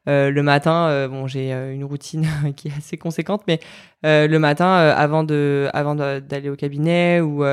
[0.08, 2.26] Euh, le matin, euh, bon, j'ai euh, une routine
[2.56, 3.60] qui est assez conséquente, mais
[4.02, 7.44] le matin, avant de, avant d'aller au cabinet ou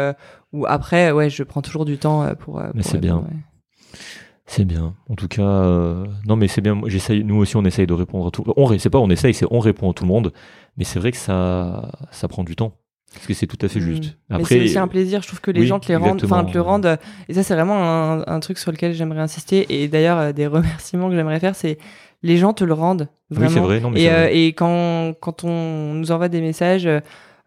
[0.53, 2.61] ou après, ouais, je prends toujours du temps pour.
[2.73, 3.17] Mais c'est bien.
[3.17, 3.99] ouais.
[4.47, 4.93] C'est bien.
[5.09, 6.79] En tout cas, non, mais c'est bien.
[6.85, 7.23] J'essaye.
[7.23, 8.43] Nous aussi, on essaye de répondre à tout.
[8.55, 10.31] On c'est pas on essaye, c'est on répond à tout le monde.
[10.77, 12.73] Mais c'est vrai que ça, ça prend du temps.
[13.13, 13.83] Parce que c'est tout à fait Mm.
[13.83, 14.17] juste.
[14.29, 15.21] Après, c'est aussi un plaisir.
[15.21, 16.99] Je trouve que les oui, gens te les rendent, te le rendent.
[17.29, 19.65] Et ça, c'est vraiment un, un truc sur lequel j'aimerais insister.
[19.69, 21.77] Et d'ailleurs, des remerciements que j'aimerais faire, c'est
[22.23, 23.47] les gens te le rendent vraiment.
[23.49, 23.79] oui, c'est vrai.
[23.79, 24.37] Non, mais Et, c'est euh, vrai.
[24.37, 26.99] et quand quand on nous envoie des messages euh,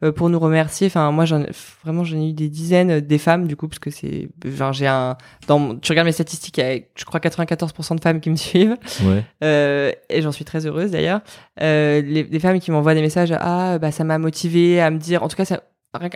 [0.05, 1.51] euh, pour nous remercier, enfin moi j'en ai-
[1.85, 4.87] vraiment j'en ai eu des dizaines des femmes du coup parce que c'est genre j'ai
[4.87, 5.17] un
[5.49, 8.37] dans tu regardes mes statistiques il y a je crois 94% de femmes qui me
[8.49, 9.25] suivent Ouais.
[9.43, 11.21] euh, et j'en suis très heureuse d'ailleurs.
[11.61, 14.99] Euh, les, des femmes qui m'envoient des messages, ah bah ça m'a motivé à me
[14.99, 15.63] dire, en tout cas ça,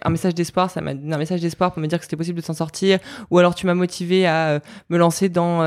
[0.00, 2.38] qu'un message d'espoir, ça m'a donné un message d'espoir pour me dire que c'était possible
[2.38, 2.98] de s'en sortir,
[3.30, 4.60] ou alors tu m'as motivé à euh,
[4.90, 5.60] me lancer dans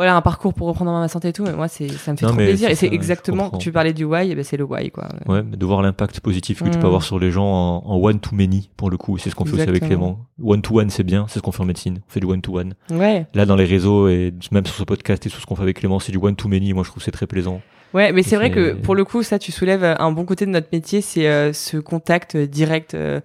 [0.00, 1.44] voilà un parcours pour reprendre ma santé et tout.
[1.44, 4.04] Mais moi c'est ça me fait Non, trop plaisir et c'est exactement tu parlais du
[4.04, 5.08] why, et ben c'est le why quoi.
[5.26, 7.96] Ouais, mais de voir l'impact positif que tu peux avoir sur les gens en, en
[7.96, 9.18] one to many pour le coup.
[9.18, 9.84] C'est ce qu'on fait aussi avec.
[9.84, 10.20] Clément.
[10.42, 11.26] One to one, c'est bien.
[11.28, 12.00] C'est ce qu'on fait en médecine.
[12.08, 12.74] On fait du one to one.
[12.90, 13.26] Ouais.
[13.34, 15.78] Là, dans les réseaux et même sur ce podcast et sur ce qu'on fait avec
[15.78, 16.72] Clément, c'est du one to many.
[16.72, 17.60] Moi, je trouve que c'est très plaisant.
[17.92, 20.50] Ouais, mais c'est vrai que pour le coup, ça, tu soulèves un bon côté de
[20.50, 23.20] notre métier, c'est euh, ce contact euh, direct euh,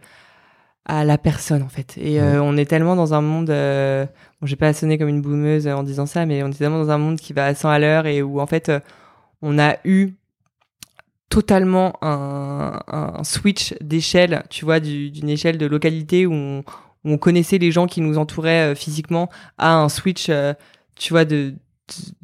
[0.85, 1.95] à la personne, en fait.
[1.97, 3.49] Et euh, on est tellement dans un monde.
[3.49, 4.05] Euh,
[4.41, 6.91] bon, j'ai pas sonné comme une boumeuse en disant ça, mais on est tellement dans
[6.91, 8.79] un monde qui va à 100 à l'heure et où, en fait, euh,
[9.41, 10.13] on a eu
[11.29, 16.59] totalement un, un switch d'échelle, tu vois, du- d'une échelle de localité où on,
[17.03, 20.53] où on connaissait les gens qui nous entouraient euh, physiquement, à un switch, euh,
[20.95, 21.55] tu vois, de,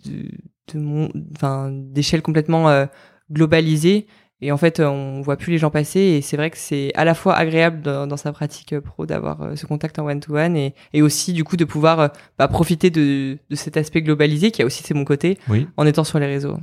[0.06, 0.30] de, de-
[0.74, 2.86] de mon- enfin, d'échelle complètement euh,
[3.32, 4.08] globalisée.
[4.44, 6.00] Et en fait, on voit plus les gens passer.
[6.00, 9.42] Et c'est vrai que c'est à la fois agréable dans, dans sa pratique pro d'avoir
[9.42, 12.08] euh, ce contact en one-to-one et, et aussi, du coup, de pouvoir euh,
[12.40, 15.86] bah, profiter de, de cet aspect globalisé qui a aussi c'est mon côté Oui, en
[15.86, 16.58] étant sur les réseaux.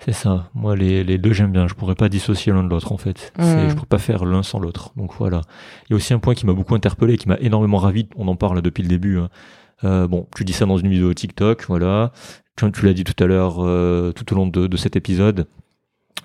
[0.00, 0.50] c'est ça.
[0.54, 1.66] Moi, les, les deux, j'aime bien.
[1.66, 3.32] Je pourrais pas dissocier l'un de l'autre, en fait.
[3.38, 3.68] C'est- Mm.
[3.70, 4.92] Je pourrais pas faire l'un sans l'autre.
[4.96, 5.40] Donc voilà.
[5.88, 8.06] Il y a aussi un point qui m'a beaucoup interpellé, qui m'a énormément ravi.
[8.16, 9.18] On en parle depuis le début.
[9.18, 9.28] hein.
[9.82, 12.12] Euh, bon, tu dis ça dans une vidéo TikTok, voilà.
[12.56, 15.46] Tu, tu l'as dit tout à l'heure, euh, tout au long de, de cet épisode.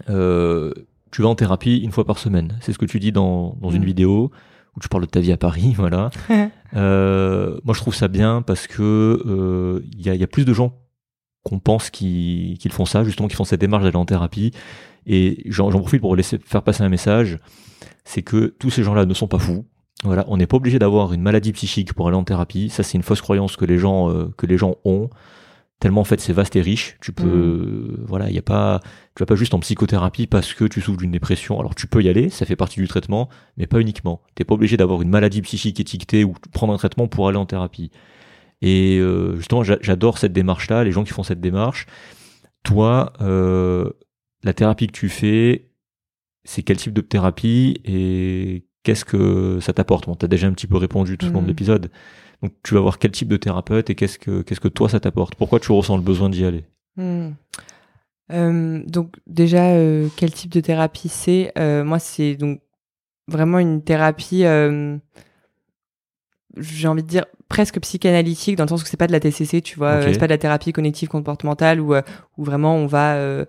[0.10, 0.72] Euh,
[1.12, 2.58] tu vas en thérapie une fois par semaine.
[2.62, 3.86] C'est ce que tu dis dans, dans une Mm.
[3.86, 4.32] vidéo
[4.76, 6.10] où tu parles de ta vie à Paris, voilà.
[6.76, 10.28] Euh, moi, je trouve ça bien parce que euh, il y, a, il y a
[10.28, 10.74] plus de gens
[11.44, 14.52] qu'on pense qui, qu'ils font ça, justement, qui font cette démarche d'aller en thérapie.
[15.08, 17.40] Et j'en, j'en profite pour laisser faire passer un message,
[18.06, 19.66] c'est que tous ces gens-là ne sont pas fous.
[20.04, 22.70] Voilà, on n'est pas obligé d'avoir une maladie psychique pour aller en thérapie.
[22.70, 25.10] Ça, c'est une fausse croyance que les gens euh, que les gens ont.
[25.80, 26.98] Tellement en fait, c'est vaste et riche.
[27.02, 28.06] Tu peux, Mm.
[28.06, 28.82] voilà, il y a pas,
[29.16, 31.58] tu vas pas juste en psychothérapie parce que tu souffres d'une dépression.
[31.60, 34.22] Alors tu peux y aller, ça fait partie du traitement, mais pas uniquement.
[34.36, 37.46] T'es pas obligé d'avoir une maladie psychique étiquetée ou prendre un traitement pour aller en
[37.46, 37.92] thérapie.
[38.62, 41.86] Et euh, justement, j'a- j'adore cette démarche-là, les gens qui font cette démarche.
[42.64, 43.90] Toi, euh,
[44.44, 45.70] la thérapie que tu fais,
[46.44, 50.08] c'est quel type de thérapie et qu'est-ce que ça t'apporte?
[50.08, 51.48] Bon, tu as déjà un petit peu répondu tout au long de Mhm.
[51.48, 51.92] l'épisode.
[52.42, 55.00] Donc, tu vas voir quel type de thérapeute et qu'est-ce que, qu'est-ce que toi ça
[55.00, 56.64] t'apporte Pourquoi tu ressens le besoin d'y aller?
[56.96, 57.32] Hmm.
[58.32, 61.52] Euh, donc déjà, euh, quel type de thérapie c'est?
[61.58, 62.62] Euh, Moi, c'est donc
[63.28, 64.44] vraiment une thérapie,
[66.58, 69.62] j'ai envie de dire presque psychanalytique, dans le sens que c'est pas de la TCC,
[69.62, 70.04] tu vois, Ok.
[70.04, 71.94] euh, c'est pas de la thérapie cognitive comportementale où,
[72.38, 73.46] où vraiment on va euh,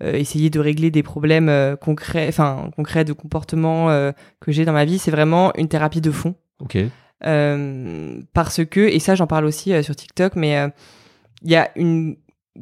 [0.00, 4.72] essayer de régler des problèmes euh, concrets, enfin concrets de comportement euh, que j'ai dans
[4.72, 4.98] ma vie.
[4.98, 6.34] C'est vraiment une thérapie de fond.
[6.60, 6.78] Ok.
[7.24, 10.68] Euh, parce que, et ça j'en parle aussi euh, sur TikTok, mais euh,
[11.42, 12.16] il y a une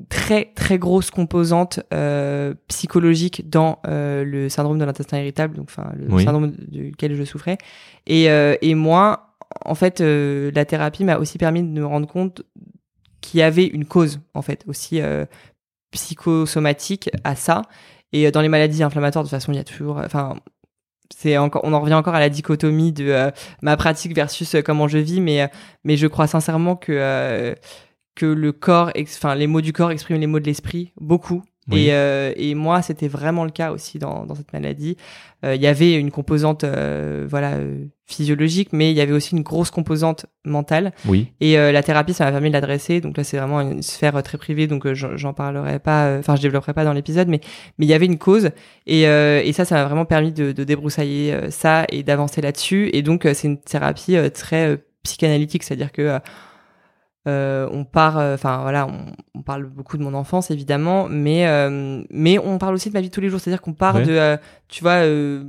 [0.09, 5.93] très très grosse composante euh, psychologique dans euh, le syndrome de l'intestin irritable, donc enfin
[5.97, 6.25] le Oui.
[6.25, 7.59] syndrome duquel je souffrais.
[8.07, 9.35] Et, euh, et moi,
[9.65, 12.43] en fait, la thérapie m'a aussi permis de me rendre compte
[13.21, 15.01] qu'il y avait une cause, en fait, aussi
[15.91, 17.63] psychosomatique à ça.
[18.13, 20.37] Et dans les maladies inflammatoires, de toute façon, il y a toujours, enfin,
[21.15, 23.31] c'est encore, on en revient encore à la dichotomie de euh,
[23.63, 25.47] ma pratique versus euh, comment je vis, mais euh,
[25.85, 27.55] mais je crois sincèrement que
[28.15, 31.43] que le corps, enfin les mots du corps expriment les mots de l'esprit beaucoup.
[31.71, 31.87] Oui.
[31.87, 34.97] Et, euh, et moi, c'était vraiment le cas aussi dans, dans cette maladie.
[35.45, 39.37] Euh, Il y avait une composante, euh, voilà, euh, physiologique, mais il y avait aussi
[39.37, 40.93] une grosse composante mentale.
[41.07, 41.29] Oui.
[41.41, 43.01] Et euh, la thérapie, ça m'a permis de l'adresser.
[43.01, 46.75] Donc là, c'est vraiment une sphère très privée, donc j'en parlerai pas, enfin, je développerai
[46.75, 47.41] pas dans l'épisode, mais
[47.79, 48.51] mais il y avait une cause.
[48.87, 52.91] Et, euh, et ça, ça m'a vraiment permis de, de débroussailler ça et d'avancer là-dessus.
[52.93, 56.19] Et donc, c'est une thérapie très psychanalytique, c'est-à-dire que
[57.27, 61.47] euh, euh, on part, enfin voilà, on, on parle beaucoup de mon enfance évidemment, mais
[61.47, 63.97] euh, mais on parle aussi de ma vie de tous les jours, c'est-à-dire qu'on part
[63.97, 64.05] Ouais.
[64.05, 64.37] de, euh,
[64.69, 65.45] tu vois, euh,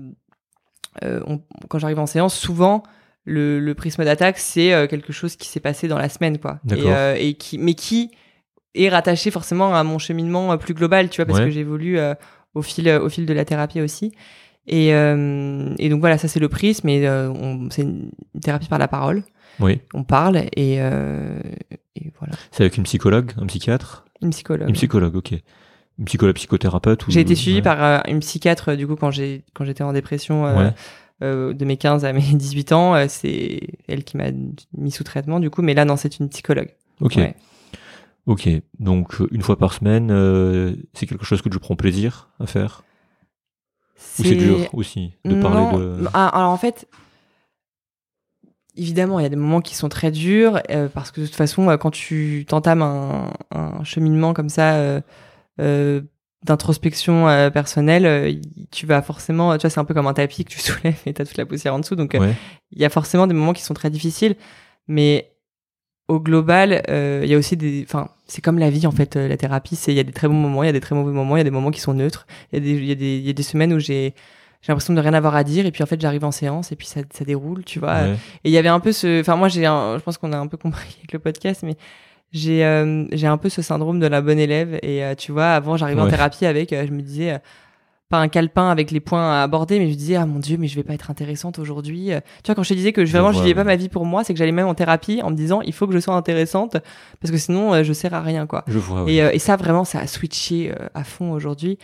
[1.04, 1.40] euh, on-
[1.70, 2.84] quand j'arrive en séance, souvent
[3.24, 6.60] le, le prisme d'attaque c'est euh, quelque chose qui s'est passé dans la semaine, quoi,
[6.76, 8.12] et, euh, qui, mais qui
[8.76, 11.46] est rattaché forcément à mon cheminement euh, plus global, tu vois, parce Ouais.
[11.46, 12.14] que j'évolue euh,
[12.54, 14.12] au fil au fil de la thérapie aussi.
[14.68, 18.12] Et, euh, et donc voilà, ça c'est le prisme, et euh, on- c'est une
[18.42, 19.24] thérapie par la parole.
[19.60, 19.82] Oui.
[19.94, 21.40] On parle et, euh,
[21.96, 22.34] et voilà.
[22.52, 24.06] C'est avec une psychologue, un psychiatre?
[24.22, 24.68] Une psychologue.
[24.70, 25.34] Une psychologue, ok.
[26.00, 27.12] Une psychologue psychothérapeute ou...
[27.12, 27.62] J'ai été suivie ouais.
[27.62, 30.74] par euh, une psychiatre du coup quand j'étais en dépression euh, Ouais.
[31.22, 34.32] euh, de mes 15 à mes 18 ans, euh, c'est elle qui m'a
[34.78, 36.70] mis sous traitement du coup, mais là non, c'est une psychologue.
[37.02, 37.16] Ok.
[37.18, 37.36] Ouais.
[38.28, 38.48] Ok.
[38.80, 42.84] Donc, une fois par semaine, euh, c'est quelque chose que tu prends plaisir à faire?
[44.20, 46.08] Ou c'est dur aussi de parler de...
[46.14, 46.88] ah, alors en fait,
[48.76, 51.36] évidemment, il y a des moments qui sont très durs euh, parce que de toute
[51.36, 55.02] façon, euh, quand tu t'entames un, un cheminement comme ça euh,
[55.60, 56.02] euh,
[56.46, 58.40] d'introspection euh, personnelle,
[58.72, 61.14] tu vas forcément, tu vois, c'est un peu comme un tapis que tu soulèves et
[61.14, 62.34] t'as toute la poussière en dessous, donc Ouais.
[62.72, 64.36] il y a forcément des moments qui sont très difficiles,
[64.88, 65.28] mais
[66.08, 69.16] au global, il y a aussi des, enfin, c'est comme la vie en fait.
[69.16, 70.94] la thérapie, c'est il y a des très bons moments, il y a des très
[70.96, 72.28] mauvais moments, il y a des moments qui sont neutres.
[72.52, 74.14] Il y a des, il y a des, il y a des semaines où j'ai
[74.62, 76.76] j'ai l'impression de rien avoir à dire et puis en fait j'arrive en séance et
[76.76, 77.94] puis ça, ça déroule, tu vois.
[78.02, 78.14] Ouais.
[78.44, 79.98] Et il y avait un peu ce, enfin moi j'ai, un...
[79.98, 81.76] je pense qu'on a un peu compris avec le podcast, mais
[82.32, 85.48] j'ai euh, j'ai un peu ce syndrome de la bonne élève et euh, tu vois,
[85.48, 87.34] avant j'arrivais en thérapie avec, euh, je me disais.
[87.34, 87.38] euh,
[88.10, 90.58] pas un calepin avec les points à aborder, mais je me disais, ah mon dieu,
[90.58, 92.10] mais je vais pas être intéressante aujourd'hui.
[92.44, 94.06] Tu vois, quand je te disais que je, vraiment je vivais pas ma vie pour
[94.06, 96.14] moi, c'est que j'allais même en thérapie en me disant, il faut que je sois
[96.14, 96.76] intéressante,
[97.22, 98.66] parce que sinon, je sers à rien, quoi.
[98.68, 99.14] Je vois, oui.
[99.14, 101.78] Et, et ça, vraiment, ça a switché à fond aujourd'hui.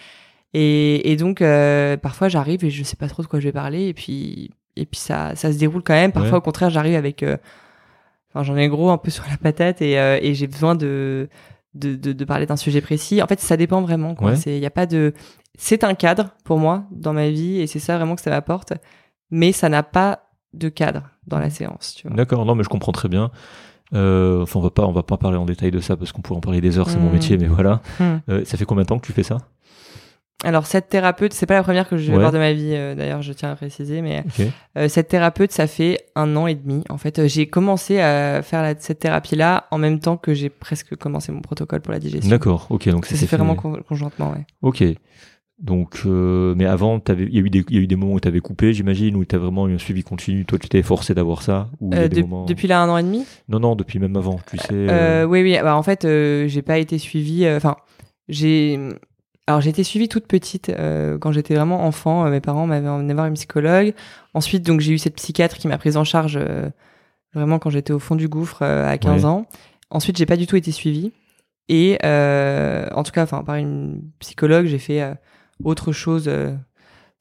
[0.59, 3.51] Et, et donc, euh, parfois, j'arrive et je sais pas trop de quoi je vais
[3.51, 6.11] parler, et puis, et puis ça, ça se déroule quand même.
[6.11, 6.37] Parfois, Ouais.
[6.37, 7.21] au contraire, j'arrive avec.
[7.23, 7.37] euh,
[8.33, 11.29] Enfin, j'en ai gros un peu sur la patate et, euh, et j'ai besoin de,
[11.75, 13.21] de, de, de parler d'un sujet précis.
[13.21, 14.15] En fait, ça dépend vraiment.
[14.15, 14.31] quoi.
[14.31, 14.35] Ouais.
[14.35, 15.13] C'est, y a pas de.
[15.57, 18.73] C'est un cadre pour moi dans ma vie et c'est ça vraiment que ça m'apporte.
[19.31, 21.95] Mais ça n'a pas de cadre dans la séance.
[21.97, 22.15] Tu vois.
[22.17, 23.31] D'accord, non, mais je comprends très bien.
[23.93, 26.21] Euh, enfin, on va pas, on va pas parler en détail de ça parce qu'on
[26.21, 27.13] pourrait en parler des heures, c'est mon Hmm.
[27.13, 27.81] métier, mais voilà.
[28.01, 29.37] Euh, ça fait combien de temps que tu fais ça?
[30.43, 32.19] Alors, cette thérapeute, c'est pas la première que je vais Ouais.
[32.19, 34.23] voir de ma vie, euh, d'ailleurs, je tiens à préciser, mais.
[34.77, 36.83] Euh, cette thérapeute, ça fait un an et demi.
[36.89, 40.49] En fait, Euh, j'ai commencé à faire la- cette thérapie-là en même temps que j'ai
[40.49, 42.29] presque commencé mon protocole pour la digestion.
[42.29, 44.45] D'accord, ok, donc Ça s'est fait vraiment con- conjointement, ouais.
[44.61, 44.83] Ok.
[45.59, 48.19] Donc, mais avant, il y, a eu des- il y a eu des moments où
[48.19, 50.45] tu avais coupé, j'imagine, où tu as vraiment eu un suivi continu.
[50.45, 52.45] Toi, tu t'es forcé d'avoir ça ou il y a des de- moments...
[52.45, 53.25] Depuis là, un an et demi?
[53.49, 55.25] Non, non, depuis même avant, tu sais.
[55.27, 55.57] Oui, oui.
[55.63, 57.45] Bah, en fait, j'ai pas été suivie.
[57.45, 57.75] euh, Enfin,
[58.29, 58.77] j'ai.
[59.47, 62.25] Alors j'ai été suivie toute petite euh, quand j'étais vraiment enfant.
[62.25, 63.93] Euh, mes parents m'avaient emmené voir une psychologue.
[64.33, 66.69] Ensuite, donc j'ai eu cette psychiatre qui m'a prise en charge euh,
[67.33, 69.45] vraiment quand j'étais au fond du gouffre à 15 ans.
[69.89, 71.13] Ensuite, j'ai pas du tout été suivie.
[71.69, 75.03] Et en tout cas, enfin par une psychologue, j'ai fait
[75.63, 76.29] autre chose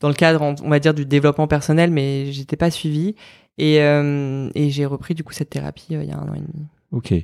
[0.01, 3.15] dans le cadre, on, va dire, du développement personnel, mais j'étais pas suivie.
[3.59, 6.67] Et, et j'ai repris du coup cette thérapie il y a un an et demi.
[6.93, 7.15] Ok.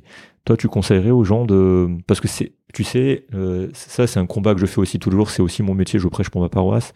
[0.45, 1.89] Toi, tu conseillerais aux gens de...
[2.05, 5.09] Parce que c'est, tu sais, euh, ça c'est un combat que je fais aussi tous
[5.09, 6.93] les jours, c'est aussi mon métier, je prêche pour ma paroisse.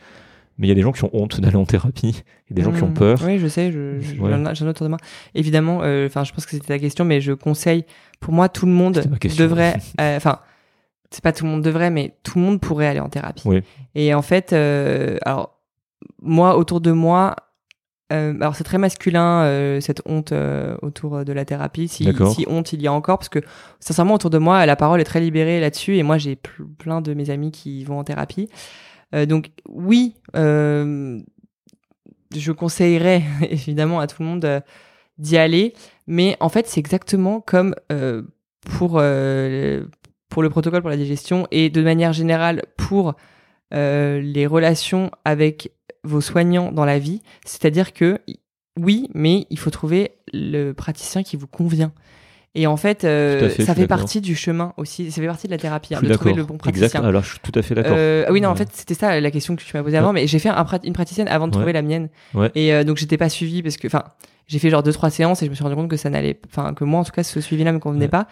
[0.57, 2.71] Mais il y a des gens qui ont honte d'aller en thérapie, et des gens
[2.71, 2.93] qui ont mmh.
[2.93, 3.21] peur.
[3.25, 4.97] Oui, je sais, je, je, j'en ai autour de moi.
[5.35, 7.85] Évidemment, euh, je pense que c'était ta question, mais je conseille,
[8.19, 9.01] pour moi, tout le monde
[9.37, 10.39] devrait, euh, enfin,
[11.11, 13.43] c'est pas tout le monde devrait, mais tout le monde pourrait aller en thérapie.
[13.45, 13.61] Oui.
[13.95, 15.57] Et en fait, alors,
[16.21, 17.35] moi, autour de moi,
[18.13, 21.89] euh, alors c'est très masculin euh, cette honte euh, autour de la thérapie.
[21.89, 23.39] Si, si, honte il y a encore, parce que
[23.79, 26.37] sincèrement autour de moi la parole est très libérée là-dessus et moi j'ai
[26.77, 28.49] plein de mes amis qui vont en thérapie.
[29.27, 31.11] donc oui, je
[32.51, 34.63] conseillerais évidemment à tout le monde
[35.17, 35.73] d'y aller,
[36.05, 37.75] mais en fait c'est exactement comme
[38.61, 39.01] pour
[40.29, 43.15] pour le protocole pour la digestion et de manière générale pour
[43.71, 47.21] les relations avec vos soignants dans la vie.
[47.45, 48.19] C'est-à-dire que
[48.79, 51.91] oui, mais il faut trouver le praticien qui vous convient.
[52.55, 55.59] Et en fait, euh, ça fait partie du chemin aussi, ça fait partie de la
[55.59, 56.87] thérapie, hein, de trouver le bon praticien.
[56.87, 57.05] Exact.
[57.05, 57.95] Alors, je suis tout à fait d'accord.
[57.95, 60.25] Euh, oui, non, en fait, c'était ça la question que tu m'as posée avant, mais
[60.25, 62.09] j'ai fait un, une praticienne avant de trouver la mienne.
[62.55, 64.05] Et euh, donc, j'étais pas suivie parce que, enfin,
[64.47, 66.39] j'ai fait genre deux trois séances et je me suis rendu compte que ça n'allait,
[66.47, 68.27] enfin, que moi, en tout cas, ce suivi-là me convenait pas.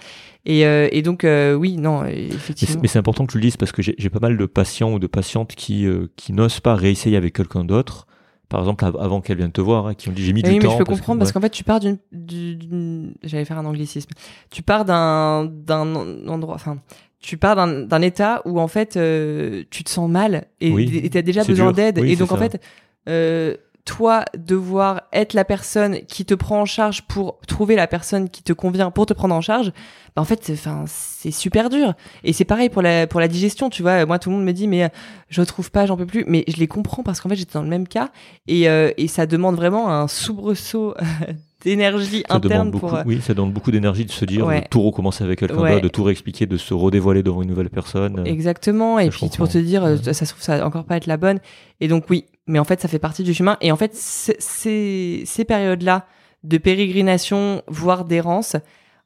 [0.45, 2.81] Et, et donc, oui, non, effectivement.
[2.81, 4.99] Mais c'est important que tu le dises parce que j'ai pas mal de patients ou
[4.99, 8.07] de patientes qui qui n'osent pas réessayer avec quelqu'un d'autre
[8.49, 10.59] par exemple avant qu'elle vienne te voir, hein, qui ont dit j'ai mis du oui,
[10.59, 10.67] temps.
[10.67, 14.11] mais je peux comprendre parce qu'en fait tu pars d'une, j'allais faire un anglicisme.
[14.51, 15.95] Tu pars d'un d'un
[16.27, 16.77] endroit, enfin
[17.19, 21.21] tu pars d'un état où en fait euh, tu te sens mal et tu as
[21.21, 22.61] déjà besoin d'aide et donc en fait
[23.09, 23.55] euh,
[23.85, 28.41] toi devoir être la personne qui te prend en charge pour trouver la personne qui
[28.41, 29.71] te convient pour te prendre en charge,
[30.15, 31.93] bah en fait, enfin, c'est super dur.
[32.23, 34.05] Et c'est pareil pour la pour la digestion, tu vois.
[34.05, 34.89] Moi, tout le monde me dit mais
[35.29, 36.25] je trouve pas, j'en peux plus.
[36.27, 38.09] Mais je les comprends parce qu'en fait, j'étais dans le même cas
[38.47, 40.95] et euh, et ça demande vraiment un soubresaut
[41.65, 42.95] d'énergie interne pour.
[42.95, 45.81] Euh, oui, ça demande beaucoup d'énergie de se dire de tout recommencer avec quelqu'un d'autre,
[45.81, 48.25] de tout réexpliquer, de se redévoiler devant une nouvelle personne.
[48.25, 48.99] Exactement.
[48.99, 51.17] et puis pour te dire, euh, ça se trouve ça va encore pas être la
[51.17, 51.39] bonne.
[51.81, 53.57] Et donc oui, mais en fait, ça fait partie du chemin.
[53.61, 56.05] Et en fait, ces, périodes-là
[56.43, 58.55] de pérégrination, voire d'errance,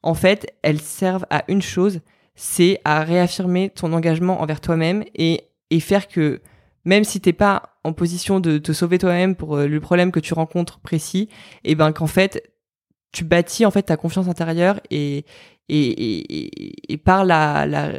[0.04, 2.02] en fait, elles servent à une chose,
[2.36, 5.46] c'est à réaffirmer ton engagement envers toi-même et,
[5.80, 6.42] faire que
[6.86, 10.20] même si t'es pas en position de te sauver toi-même pour euh, le problème que
[10.20, 11.30] tu rencontres précis,
[11.64, 12.42] et eh ben qu'en fait
[13.12, 15.26] tu bâtis en fait ta confiance intérieure et
[15.72, 17.92] et, et, par la, la,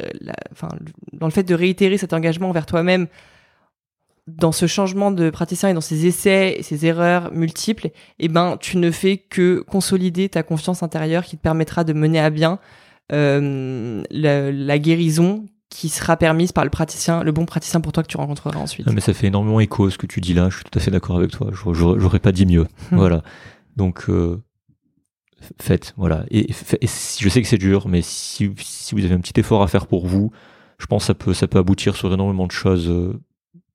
[1.13, 3.07] dans le fait de réitérer cet engagement envers toi-même
[4.27, 7.89] dans ce changement de praticien et dans ces essais et ces erreurs multiples,
[8.19, 12.19] eh ben, tu ne fais que consolider ta confiance intérieure qui te permettra de mener
[12.19, 12.59] à bien
[13.11, 18.07] euh, la, guérison qui sera permise par le praticien, le bon praticien pour toi que
[18.07, 18.87] tu rencontreras ensuite.
[18.91, 20.49] mais ça fait énormément écho ce que tu dis là.
[20.49, 21.49] Je suis tout à fait d'accord avec toi.
[21.51, 22.67] J'aurais pas dit mieux.
[22.91, 22.97] Hmm.
[22.97, 23.23] Voilà.
[23.75, 24.41] Donc euh,
[25.59, 25.93] faites.
[25.97, 26.25] Voilà.
[26.29, 29.67] Et, je sais que c'est dur, mais si, si, vous avez un petit effort à
[29.67, 30.31] faire pour vous,
[30.77, 32.91] je pense que ça peut ça peut aboutir sur énormément de choses.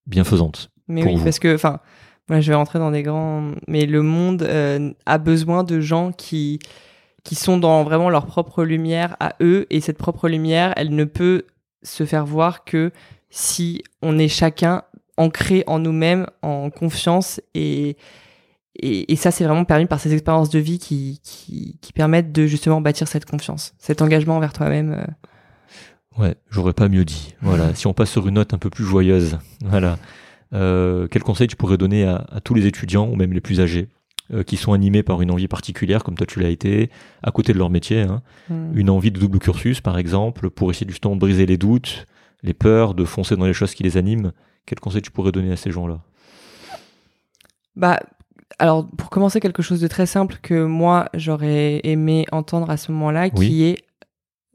[0.07, 0.71] Bienfaisante.
[0.89, 1.81] Mais oui, parce que, enfin,
[2.29, 3.53] moi je vais rentrer dans des grands.
[3.69, 6.59] Mais le monde euh, a besoin de gens qui
[7.27, 11.03] qui sont dans vraiment leur propre lumière à eux, et cette propre lumière, elle ne
[11.03, 11.45] peut
[11.83, 12.93] se faire voir que
[13.31, 14.83] si on est chacun
[15.17, 17.97] ancré en nous-mêmes, en confiance, et,
[18.77, 22.31] et, et ça c'est vraiment permis par ces expériences de vie qui, qui, qui, permettent
[22.31, 24.93] de justement bâtir cette confiance, cet engagement envers toi-même.
[24.93, 25.05] Euh,
[26.19, 27.35] Ouais, j'aurais pas mieux dit.
[27.43, 27.75] Voilà.
[27.75, 29.99] si on passe sur une note un peu plus joyeuse, voilà.
[30.55, 33.89] Euh, quel conseil tu pourrais donner à, tous les étudiants ou même les plus âgés
[34.33, 36.91] euh, qui sont animés par une envie particulière, comme toi tu l'as été,
[37.23, 38.77] à côté de leur métier, hein, hmm.
[38.79, 42.07] une envie de double cursus par exemple, pour essayer justement de briser les doutes,
[42.43, 44.33] les peurs, de foncer dans les choses qui les animent.
[44.67, 46.01] Quel conseil tu pourrais donner à ces gens-là?
[47.75, 48.01] Bah,
[48.59, 52.91] alors pour commencer quelque chose de très simple que moi j'aurais aimé entendre à ce
[52.93, 53.85] moment-là, qui est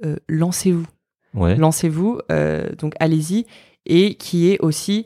[0.03, 0.87] euh, lancez-vous
[1.33, 3.45] lancez-vous, euh, donc allez-y,
[3.85, 5.03] et qui est aussi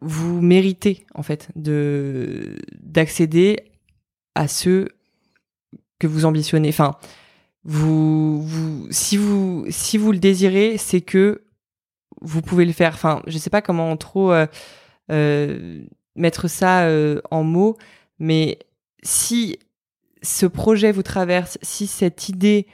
[0.00, 3.72] vous méritez en fait de d'accéder
[4.34, 4.88] à ce
[5.98, 6.68] que vous ambitionnez.
[6.68, 6.96] Enfin,
[7.64, 8.46] vous,
[8.90, 11.44] si vous si vous le désirez, c'est que
[12.20, 12.92] vous pouvez le faire.
[12.94, 14.46] Enfin, je sais pas comment trop euh,
[15.10, 15.84] euh,
[16.16, 16.88] mettre ça
[17.30, 17.76] en mots,
[18.18, 18.58] mais
[19.02, 19.58] si
[20.22, 22.66] ce projet vous traverse, si cette idée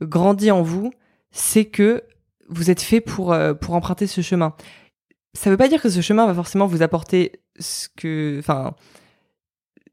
[0.00, 0.92] grandit en vous,
[1.30, 2.02] c'est que
[2.48, 4.54] vous êtes fait pour pour emprunter ce chemin.
[5.34, 8.74] Ça veut pas dire que ce chemin va forcément vous apporter ce que, enfin,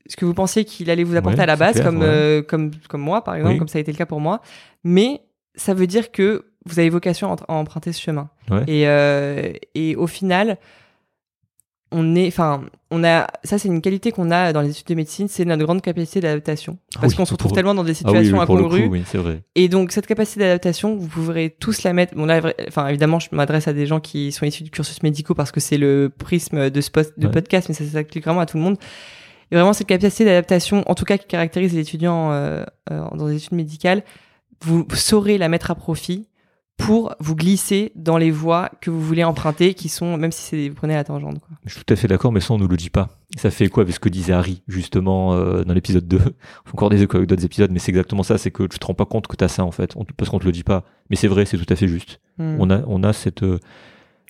[0.07, 2.03] ce que vous pensiez qu'il allait vous apporter à la base, comme,
[2.47, 4.41] comme, comme moi, par exemple, comme ça a été le cas pour moi.
[4.83, 5.21] Mais
[5.55, 8.29] ça veut dire que vous avez vocation à, emprunter ce chemin.
[8.67, 10.57] Et, euh, et au final,
[11.91, 14.95] on est, enfin, on a, ça c'est une qualité qu'on a dans les études de
[14.95, 16.77] médecine, c'est notre grande capacité d'adaptation.
[16.95, 18.89] Ah Parce qu'on se retrouve tellement dans des ah situations incongrues.
[19.55, 22.15] Et donc cette capacité d'adaptation, vous pourrez tous la mettre.
[22.15, 25.35] Bon là, enfin évidemment, je m'adresse à des gens qui sont issus du cursus médicaux
[25.35, 28.57] parce que c'est le prisme de ce de podcast, mais ça s'applique vraiment à tout
[28.57, 28.77] le monde.
[29.51, 33.27] Et vraiment cette capacité d'adaptation, en tout cas qui caractérise les étudiants euh, euh, dans
[33.27, 34.03] les études médicales,
[34.61, 36.27] vous saurez la mettre à profit
[36.77, 40.69] pour vous glisser dans les voies que vous voulez emprunter, qui sont, même si c'est
[40.69, 41.39] vous prenez la tangente.
[41.39, 41.57] Quoi.
[41.65, 43.09] Je suis tout à fait d'accord, mais ça on nous le dit pas.
[43.37, 46.19] Ça fait quoi avec ce que disait Harry justement euh, dans l'épisode 2
[46.73, 48.93] Encore des échos avec d'autres épisodes, mais c'est exactement ça, c'est que tu te rends
[48.93, 50.83] pas compte que tu as ça en fait, parce qu'on te le dit pas.
[51.09, 52.19] Mais c'est vrai, c'est tout à fait juste.
[52.37, 52.57] Hmm.
[52.59, 53.59] On a, on a cette, euh,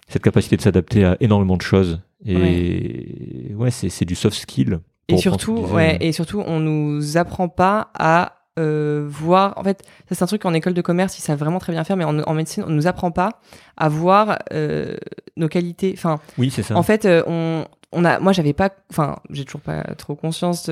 [0.07, 4.79] cette capacité de s'adapter à énormément de choses, et ouais, c'est du soft skill.
[5.07, 9.57] Et surtout, ouais, et surtout, on nous apprend pas à euh, voir.
[9.57, 11.83] En fait, ça c'est un truc en école de commerce, ils savent vraiment très bien
[11.83, 13.41] faire, mais en, médecine, on nous apprend pas
[13.75, 14.95] à voir euh,
[15.35, 15.93] nos qualités.
[15.97, 16.77] Enfin, oui, c'est ça.
[16.77, 20.69] En fait, euh, on, on a, moi, j'avais pas, enfin, j'ai toujours pas trop conscience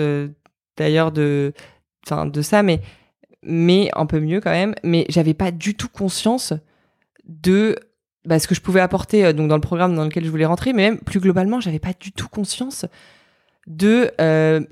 [0.78, 1.52] d'ailleurs de,
[2.06, 2.80] enfin, de ça, mais
[3.42, 4.76] mais un peu mieux quand même.
[4.86, 6.54] Mais j'avais pas du tout conscience
[7.26, 7.78] de
[8.24, 10.72] bah, ce que je pouvais apporter donc dans le programme dans lequel je voulais rentrer,
[10.72, 12.86] mais même plus globalement, j'avais pas du tout conscience
[13.68, 14.10] de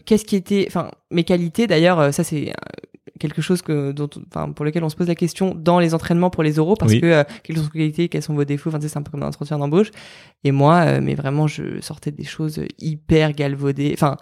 [0.05, 1.67] qu'est-ce qui était, enfin, mes qualités.
[1.67, 2.53] D'ailleurs, ça c'est
[3.21, 6.29] quelque chose que, dont, enfin, pour lequel on se pose la question dans les entraînements
[6.29, 8.79] pour les oraux, parce que euh, quelles sont vos qualités, quels sont vos défauts, enfin,
[8.81, 9.91] c'est un peu comme un entretien d'embauche.
[10.43, 14.17] Et moi, euh, mais vraiment, je sortais des choses hyper galvaudées, enfin,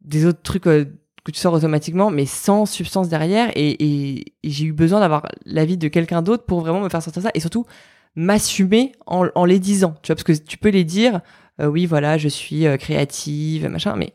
[0.00, 0.84] des autres trucs euh,
[1.24, 3.50] que tu sors automatiquement, mais sans substance derrière.
[3.56, 7.22] Et, et, j'ai eu besoin d'avoir l'avis de quelqu'un d'autre pour vraiment me faire sortir
[7.22, 7.66] ça, et surtout
[8.14, 11.20] m'assumer en, en, les disant, tu vois, parce que tu peux les dire,
[11.58, 14.12] oui, voilà, je suis créative, machin, mais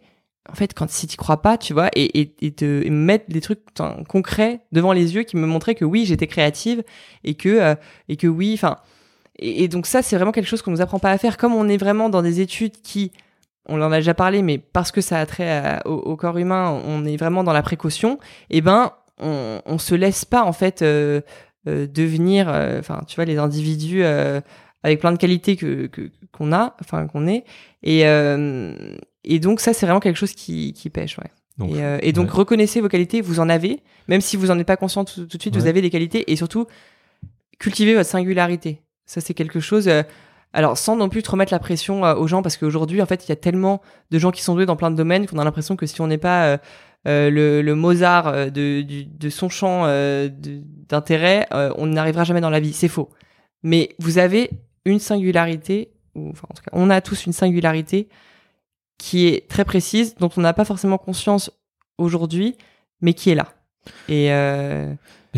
[0.49, 3.61] en fait, quand si tu crois pas, tu vois, et, et, te mettre des trucs
[4.07, 6.84] concrets devant les yeux qui me montraient que oui, j'étais créative
[7.24, 7.76] et que euh,
[8.10, 8.78] et que oui, enfin,
[9.40, 11.38] et, donc ça, c'est vraiment quelque chose qu'on nous apprend pas à faire.
[11.38, 13.11] Comme on est vraiment dans des études qui,
[13.68, 17.06] on en a déjà parlé, mais parce que ça a trait au, corps humain, on
[17.06, 18.19] est vraiment dans la précaution.
[18.49, 21.22] Et eh ben, on, on se laisse pas en fait euh,
[21.68, 22.48] euh, devenir,
[22.80, 25.90] enfin, tu vois, les individus avec plein de qualités que
[26.32, 27.44] qu'on a, enfin qu'on est,
[27.84, 28.06] et
[29.27, 31.31] et donc ça, c'est vraiment quelque chose qui, qui pêche, ouais.
[31.57, 34.59] Donc, et, euh, et, donc reconnaissez vos qualités, vous en avez, même si vous en
[34.59, 36.67] êtes pas conscient tout, de suite, vous avez des qualités, et surtout
[37.59, 38.83] cultivez votre singularité.
[39.05, 39.87] Ça, c'est quelque chose.
[39.87, 40.03] Euh,
[40.53, 43.25] alors, sans non plus trop mettre la pression euh, aux gens, parce qu'aujourd'hui, en fait,
[43.25, 43.81] il y a tellement
[44.11, 46.07] de gens qui sont doués dans plein de domaines qu'on a l'impression que si on
[46.07, 46.59] n'est pas
[47.05, 49.87] le, le, Mozart de, de son champ
[50.89, 52.73] d'intérêt, on n'arrivera jamais dans la vie.
[52.73, 53.09] C'est faux.
[53.63, 54.51] Mais vous avez
[54.85, 58.09] une singularité, ou enfin, en tout cas, on a tous une singularité
[58.98, 61.52] qui est très précise, dont on n'a pas forcément conscience
[61.98, 62.56] aujourd'hui,
[63.02, 63.48] mais qui est là.
[64.10, 64.94] Et euh...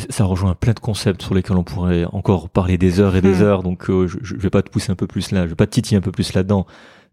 [0.09, 3.39] Ça rejoint plein de concepts sur lesquels on pourrait encore parler des heures et des
[3.39, 3.43] hmm.
[3.43, 5.55] heures, donc euh, je, ne vais pas te pousser un peu plus là, je vais
[5.55, 6.65] pas te titiller un peu plus là-dedans,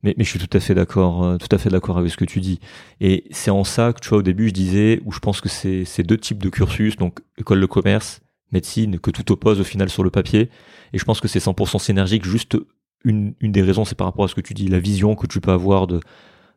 [0.03, 2.17] mais, mais, je suis tout à fait d'accord, euh, tout à fait d'accord avec ce
[2.17, 2.61] que tu dis.
[3.01, 5.49] Et c'est en ça que tu vois au début je disais, où je pense que
[5.49, 8.21] c'est ces deux types de cursus, donc école de commerce,
[8.53, 10.51] médecine, que tout oppose au final sur le papier,
[10.93, 12.25] et je pense que c'est 100% synergique.
[12.25, 12.57] Juste
[13.05, 15.27] une, une des raisons, c'est par rapport à ce que tu dis, la vision que
[15.27, 16.01] tu peux avoir de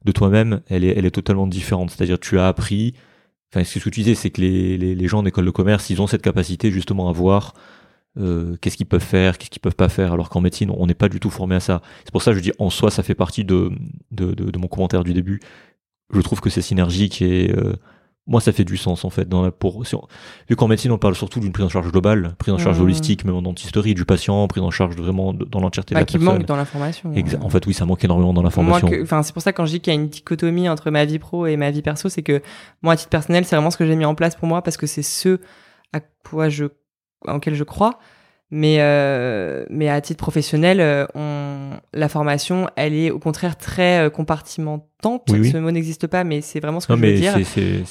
[0.06, 1.92] de toi-même, elle est, totalement différente.
[1.92, 2.94] C'est-à-dire tu as appris,
[3.52, 6.22] enfin ce que tu disais, c'est que les, gens d'école de commerce, ils ont cette
[6.22, 7.54] capacité justement à voir
[8.18, 10.94] euh, qu'est-ce qu'ils peuvent faire, qu'est-ce qu'ils peuvent pas faire, alors qu'en médecine, on n'est
[10.94, 11.82] pas du tout formé à ça.
[12.06, 13.72] C'est pour ça que je dis en soi, ça fait partie de,
[14.58, 15.42] mon commentaire du début.
[16.14, 17.76] Je trouve que c'est synergique et euh,
[18.30, 19.28] moi, ça fait du sens en fait.
[19.28, 22.54] Dans la, pour, vu qu'en médecine, on parle surtout d'une prise en charge globale, prise
[22.54, 22.84] en charge mmh.
[22.84, 26.06] holistique, même en dentisterie du patient, prise en charge vraiment dans l'entièreté de bah, la
[26.06, 27.12] qui manque dans l'information.
[27.42, 28.88] En fait, oui, ça manque énormément dans l'information.
[29.02, 31.06] Enfin, c'est pour ça que quand je dis qu'il y a une dichotomie entre ma
[31.06, 32.42] vie pro et ma vie perso, c'est que
[32.84, 34.78] moi, à titre personnel, c'est vraiment ce que j'ai mis en place pour moi parce
[34.78, 35.40] que c'est ce
[35.92, 36.66] à quoi je,
[37.28, 37.98] en je crois.
[38.52, 44.00] Mais, euh, mais à titre professionnel, euh, on, la formation, elle est au contraire très
[44.00, 45.28] euh, compartimentante.
[45.28, 47.38] Ce mot n'existe pas, mais c'est vraiment ce que je veux dire.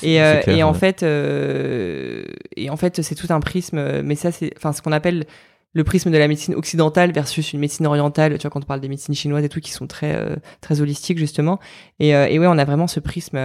[0.03, 4.03] et, euh, et en fait, et en fait, c'est tout un prisme.
[4.03, 5.27] Mais ça, c'est, enfin, ce qu'on appelle
[5.75, 8.37] le prisme de la médecine occidentale versus une médecine orientale.
[8.37, 10.19] Tu vois, quand on parle des médecines chinoises et tout, qui sont très,
[10.61, 11.61] très holistiques justement.
[12.01, 13.39] Et, et ouais, on a vraiment ce prisme.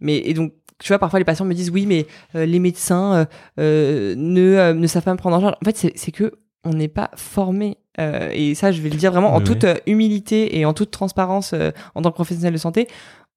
[0.00, 3.14] mais et donc, tu vois, parfois les patients me disent oui, mais euh, les médecins
[3.14, 3.24] euh,
[3.58, 5.56] euh, ne, ne savent pas me prendre en charge.
[5.60, 6.34] En fait, c'est que
[6.64, 7.78] on n'est pas formé.
[7.98, 11.54] et ça, je vais le dire vraiment en toute humilité et en toute transparence
[11.94, 12.88] en tant que professionnel de santé.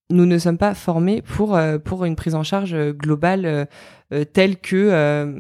[0.09, 3.68] Nous ne sommes pas formés pour pour une prise en charge globale
[4.34, 5.35] telle que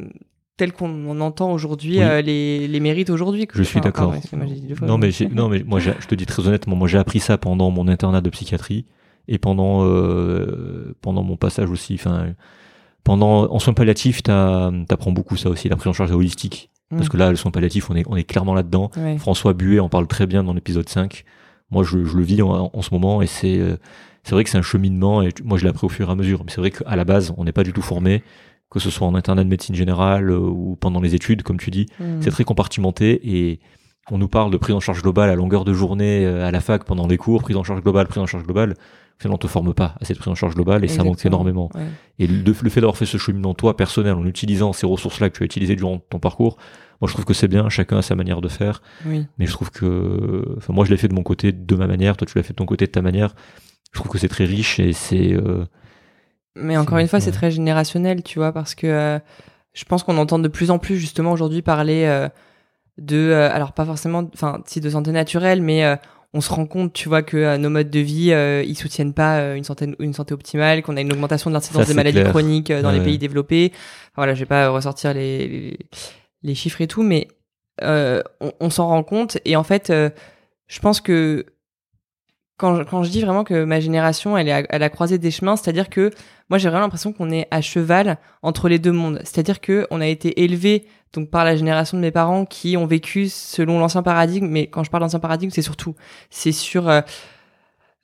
[0.57, 2.23] tel qu'on en entend aujourd'hui Oui.
[2.23, 3.47] les, les mérites aujourd'hui.
[3.53, 4.13] Je suis d'accord.
[4.83, 7.71] Non, mais, non, mais moi, je te dis très honnêtement, moi, j'ai appris ça pendant
[7.71, 8.85] mon internat de psychiatrie
[9.27, 11.93] et pendant, euh, pendant mon passage aussi.
[11.95, 12.27] Enfin,
[13.03, 16.69] pendant, en soins palliatifs, t'apprends beaucoup ça aussi, la prise en charge holistique.
[16.89, 17.09] Parce Mm.
[17.09, 18.91] que là, le soin palliatif, on est, on est clairement là-dedans.
[18.97, 19.17] Ouais.
[19.17, 21.23] François Buet en parle très bien dans l'épisode 5.
[21.71, 23.77] Moi, je, je le vis en, en ce moment et c'est, euh,
[24.23, 26.15] c'est vrai que c'est un cheminement et moi, je l'ai appris au fur et à
[26.15, 26.43] mesure.
[26.43, 28.23] Mais c'est vrai qu'à la base, on n'est pas du tout formé,
[28.69, 31.71] que ce soit en internat de médecine générale euh, ou pendant les études, comme tu
[31.71, 31.85] dis.
[32.01, 32.03] Mm.
[32.19, 33.59] C'est très compartimenté et
[34.09, 36.59] on nous parle de prise en charge globale à longueur de journée euh, à la
[36.61, 38.75] fac pendant les cours, prise en charge globale, prise en charge globale.
[39.19, 41.69] Finalement, on te forme pas à cette prise en charge globale et ça manque énormément.
[41.75, 41.85] Ouais.
[42.17, 45.37] Et le, le fait d'avoir fait ce cheminement toi personnel en utilisant ces ressources-là que
[45.37, 46.57] tu as utilisées durant ton parcours,
[47.01, 47.69] moi je trouve que c'est bien.
[47.69, 49.27] Chacun a sa manière de faire, Oui.
[49.37, 52.17] mais je trouve que, enfin moi je l'ai fait de mon côté de ma manière,
[52.17, 53.35] toi tu l'as fait de ton côté de ta manière.
[53.93, 55.65] Je trouve que c'est très riche et c'est euh,
[56.55, 59.19] Mais encore une fois, c'est très générationnel, tu vois, parce que euh,
[59.73, 62.27] je pense qu'on entend de plus en plus justement aujourd'hui parler euh,
[62.97, 65.95] de, euh, alors pas forcément, enfin, si de santé naturelle, mais euh,
[66.33, 69.13] on se rend compte, tu vois, que euh, nos modes de vie, euh, ils soutiennent
[69.13, 72.19] pas euh, une santé, une santé optimale, qu'on a une augmentation de l'incidence des maladies
[72.19, 72.29] clair.
[72.31, 72.99] chroniques euh, dans Ouais.
[72.99, 73.71] les pays développés.
[73.73, 75.79] Enfin, voilà, je vais pas ressortir les, les,
[76.43, 77.27] les chiffres et tout, mais
[77.81, 80.09] euh, on, on s'en rend compte et en fait, euh,
[80.67, 81.45] je pense que
[82.61, 86.11] quand je, dis vraiment que ma génération, elle est à, des chemins, c'est-à-dire que
[86.49, 89.19] moi, j'ai vraiment l'impression qu'on est à cheval entre les deux mondes.
[89.23, 92.85] C'est-à-dire que on a été élevé donc par la génération de mes parents qui ont
[92.85, 94.47] vécu selon l'ancien paradigme.
[94.47, 95.95] Mais quand je parle d'ancien paradigme, c'est surtout
[96.29, 97.01] c'est sur euh,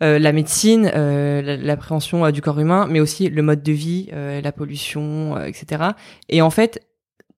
[0.01, 4.09] euh, la médecine, euh, la- l'appréhension du corps humain, mais aussi le mode de vie,
[4.11, 5.91] la pollution, etc.
[6.29, 6.81] Et en fait,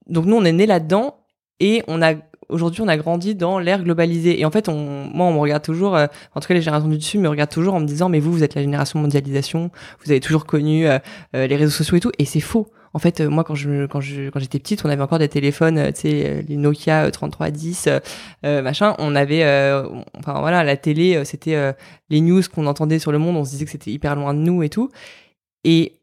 [0.08, 1.18] donc nous, on est né là-dedans
[1.60, 2.14] et on a
[2.50, 4.40] aujourd'hui, on a grandi dans l'ère globalisée.
[4.40, 6.90] Et en fait, on, moi, on me regarde toujours, euh, en tout cas les générations
[6.90, 9.72] du dessus me regardent toujours en me disant, mais vous, vous êtes la génération mondialisation,
[10.04, 11.00] vous avez toujours connu euh,
[11.36, 12.68] euh, les réseaux sociaux et tout, et c'est faux.
[12.94, 15.30] En fait, euh, moi, quand je quand je quand j'étais petite, on avait encore des
[15.30, 17.90] téléphones, euh, tu sais, les Nokia euh, 3310,
[18.46, 18.96] euh, machin.
[19.00, 21.74] On avait, euh, enfin voilà, la télé, c'était euh,
[22.10, 23.36] les news qu'on entendait sur le monde.
[23.36, 24.90] On se disait que c'était hyper loin de nous et tout.
[25.64, 25.94] Et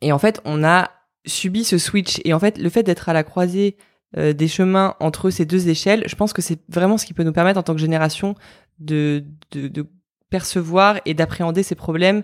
[0.00, 0.90] et en fait, on a
[1.26, 2.20] subi ce switch.
[2.24, 3.76] Et en fait, le fait d'être à la croisée
[4.16, 7.22] euh, des chemins entre ces deux échelles, je pense que c'est vraiment ce qui peut
[7.22, 8.34] nous permettre en tant que génération
[8.78, 9.86] de, de, de
[10.30, 12.22] percevoir et d'appréhender ces problèmes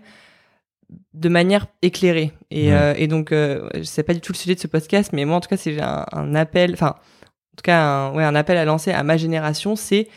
[1.14, 2.32] de manière éclairée.
[2.50, 5.24] Et, euh, et donc, euh, sais pas du tout le sujet de ce podcast, mais
[5.24, 8.34] moi, en tout cas, c'est un, un appel, enfin, en tout cas, un, ouais, un
[8.36, 10.08] appel à lancer à ma génération, c'est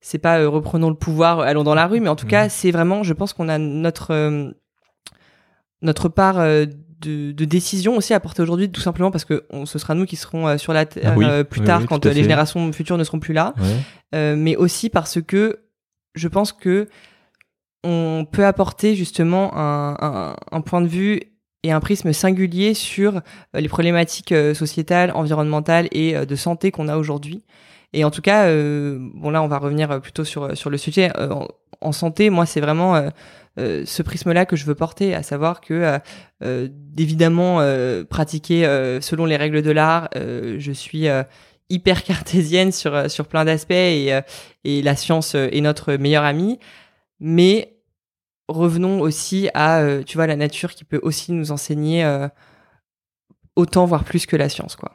[0.00, 2.30] c'est pas euh, reprenons le pouvoir, allons dans la rue, mais en tout Mhm.
[2.30, 4.52] cas, c'est vraiment, je pense qu'on a notre
[5.82, 6.38] notre part
[7.00, 10.06] de, de décision aussi à porter aujourd'hui, tout simplement parce que on, ce sera nous
[10.06, 12.12] qui serons euh, sur la terre Ah oui, euh, plus oui, tard oui, quand euh,
[12.12, 13.54] les générations futures ne seront plus là,
[14.12, 14.36] ouais.
[14.36, 15.60] mais aussi parce que
[16.14, 16.88] je pense que
[17.84, 21.20] on peut apporter justement un, un, un point de vue
[21.62, 23.20] et un prisme singulier sur
[23.54, 27.44] les problématiques sociétales, environnementales et de santé qu'on a aujourd'hui.
[27.92, 31.10] Et en tout cas, euh, bon là, on va revenir plutôt sur sur le sujet
[31.18, 31.34] Euh,
[31.80, 32.30] en, santé.
[32.30, 33.10] Moi, c'est vraiment euh,
[33.58, 35.98] euh, ce prisme-là que je veux porter, à savoir que
[36.42, 37.58] euh, évidemment
[38.08, 38.64] pratiquer
[39.00, 40.08] selon les règles de l'art.
[40.14, 41.06] je suis
[41.70, 44.20] hyper cartésienne sur plein d'aspects et
[44.64, 46.58] et la science est notre meilleure amie.
[47.20, 47.76] Mais
[48.48, 52.06] revenons aussi à tu vois la nature qui peut aussi nous enseigner
[53.56, 54.92] autant voire plus que la science quoi.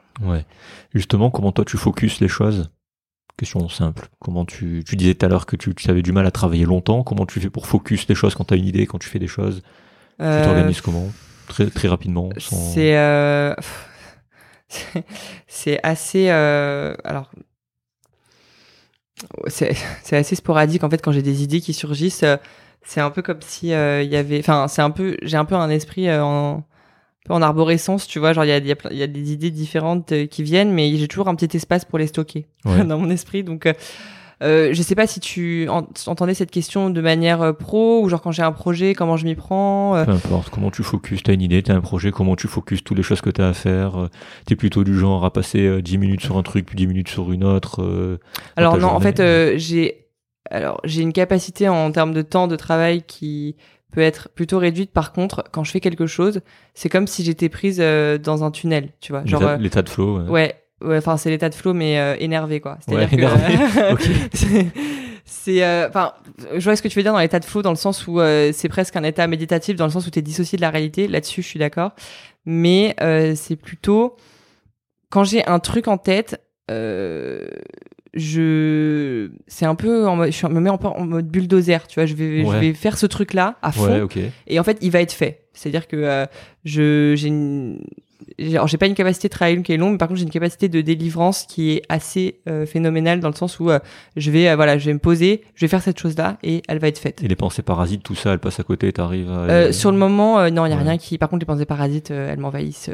[0.94, 2.70] Justement, comment toi tu focuses les choses?
[3.36, 4.08] Question simple.
[4.20, 6.64] Comment tu, tu disais tout à l'heure que tu, tu avais du mal à travailler
[6.64, 7.02] longtemps.
[7.02, 9.18] Comment tu fais pour focus les choses quand tu as une idée, quand tu fais
[9.18, 9.62] des choses?
[10.18, 11.08] Tu Euh, t'organises comment?
[11.48, 12.30] Très, très rapidement.
[12.38, 12.56] Sans...
[12.56, 13.54] C'est euh,
[15.48, 17.30] c'est- assez euh, alors
[19.48, 19.76] c'est
[20.12, 22.24] assez sporadique en fait quand j'ai des idées qui surgissent.
[22.82, 25.54] C'est un peu comme si il y avait, enfin c'est un peu, j'ai un peu
[25.54, 26.62] un esprit en
[27.30, 30.26] en arborescence, tu vois, genre il y a, y, a y des idées différentes euh,
[30.26, 32.84] qui viennent, mais j'ai toujours un petit espace pour les stocker Ouais.
[32.84, 33.42] dans mon esprit.
[33.44, 33.72] Donc, euh,
[34.42, 38.08] euh, je sais pas si tu en- entendais cette question de manière euh, pro ou
[38.08, 39.94] genre quand j'ai un projet, comment je m'y prends.
[39.96, 42.82] euh, Peu importe, comment tu focuses, t'as une idée, t'as un projet, comment tu focuses
[42.84, 44.08] toutes les choses que t'as à faire.
[44.44, 47.08] T'es plutôt du genre à passer euh, 10 minutes sur un truc, puis 10 minutes
[47.08, 48.18] sur une autre.
[48.56, 50.00] Alors non, en fait, j'ai
[50.50, 53.56] alors j'ai une capacité en termes de temps de travail qui
[53.94, 54.90] peut être plutôt réduite.
[54.92, 56.40] Par contre, quand je fais quelque chose,
[56.74, 59.24] c'est comme si j'étais prise euh, dans un tunnel, tu vois.
[59.24, 60.18] Genre, l'état, euh, l'état de flow.
[60.22, 60.28] ouais.
[60.30, 60.54] ouais,
[60.84, 62.78] ouais, enfin c'est l'état de flow, mais euh, énervé quoi.
[62.88, 63.30] Ouais, C'est-à-dire
[63.96, 64.04] que
[65.24, 66.12] c'est- euh, enfin,
[66.54, 68.20] je vois ce que tu veux dire dans l'état de flow, dans le sens où
[68.20, 70.70] euh, c'est presque un état méditatif, dans le sens où tu es dissocié de la
[70.70, 71.06] réalité.
[71.08, 71.92] Là-dessus, je suis d'accord.
[72.46, 74.16] Mais euh, c'est plutôt
[75.10, 76.40] quand j'ai un truc en tête.
[76.70, 77.46] Euh,
[78.14, 82.14] je c'est un peu en mode, je me mets en mode bulldozer tu vois je
[82.14, 85.00] vais je vais faire ce truc là à fond Ouais, et en fait il va
[85.00, 86.26] être fait c'est à dire que euh,
[86.64, 87.80] je j'ai une
[88.38, 90.30] alors, j'ai pas une capacité de travail qui est longue, mais par contre j'ai une
[90.30, 93.78] capacité de délivrance qui est assez euh, phénoménale dans le sens où euh,
[94.16, 96.78] je vais euh, voilà, je vais me poser, je vais faire cette chose-là et elle
[96.78, 97.22] va être faite.
[97.22, 99.40] Et les pensées parasites, tout ça, elles passent à côté, t'arrives à...
[99.50, 100.82] Euh, sur le moment, euh, non, il y a Ouais.
[100.82, 101.18] rien qui.
[101.18, 102.90] Par contre, les pensées parasites, elles m'envahissent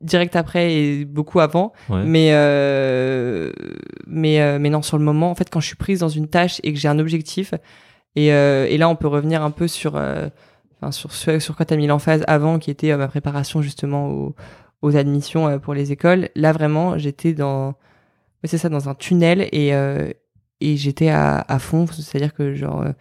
[0.00, 1.72] direct après et beaucoup avant.
[1.88, 2.02] Ouais.
[2.04, 3.52] Mais euh,
[4.06, 6.28] mais euh, mais non, sur le moment, en fait, quand je suis prise dans une
[6.28, 7.54] tâche et que j'ai un objectif,
[8.16, 10.28] et euh, et là, on peut revenir un peu sur euh,
[10.80, 14.08] enfin sur ce sur quoi t'as mis l'emphase avant, qui était euh, ma préparation justement
[14.08, 14.34] aux
[14.82, 16.30] aux admissions euh, pour les écoles.
[16.34, 17.74] Là, vraiment, j'étais dans
[18.44, 20.10] c'est ça, dans un tunnel et euh,
[20.62, 22.92] et j'étais à, à fond, c'est-à-dire que genre euh,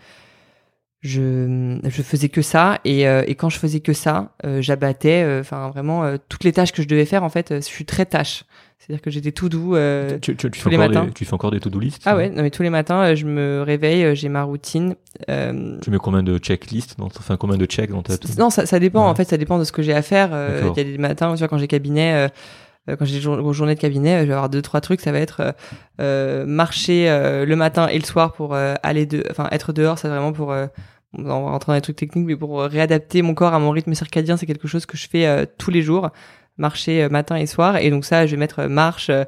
[1.02, 5.24] je, je faisais que ça et, euh, et quand je faisais que ça, euh, j'abattais
[5.24, 7.66] euh, enfin vraiment euh, toutes les tâches que je devais faire en fait, euh, je
[7.66, 8.44] suis très tâche.
[8.80, 9.76] C'est-à-dire que j'étais tout doux.
[9.76, 11.06] euh, Tu, tu- tu tous fais les encore matins.
[11.06, 13.16] des, tu fais encore des to-do list Ah ouais, non mais tous les matins, euh,
[13.16, 14.96] je me réveille, euh, j'ai ma routine.
[15.30, 18.14] euh, Tu mets combien de checklists dans Enfin, combien de checks dans ta...
[18.38, 19.04] non, ça, ça dépend.
[19.04, 19.10] Ouais.
[19.12, 20.30] En fait, ça dépend de ce que j'ai à faire.
[20.34, 20.72] Euh.
[20.76, 22.30] Il y a des matins, tu vois, quand j'ai cabinet,
[22.96, 25.02] quand j'ai des jour- journées de cabinet, euh, je vais avoir deux trois trucs.
[25.02, 25.52] Ça va être euh,
[26.02, 30.00] euh, marcher euh, le matin et le soir pour euh, aller de, enfin être dehors.
[30.00, 30.68] C'est vraiment pour euh,
[31.14, 33.72] on va rentrer dans les trucs techniques, mais pour euh, réadapter mon corps à mon
[33.72, 36.10] rythme circadien, c'est quelque chose que je fais euh, tous les jours,
[36.58, 37.78] marcher euh, matin et soir.
[37.78, 39.26] Et donc ça, je vais mettre euh, marche, euh,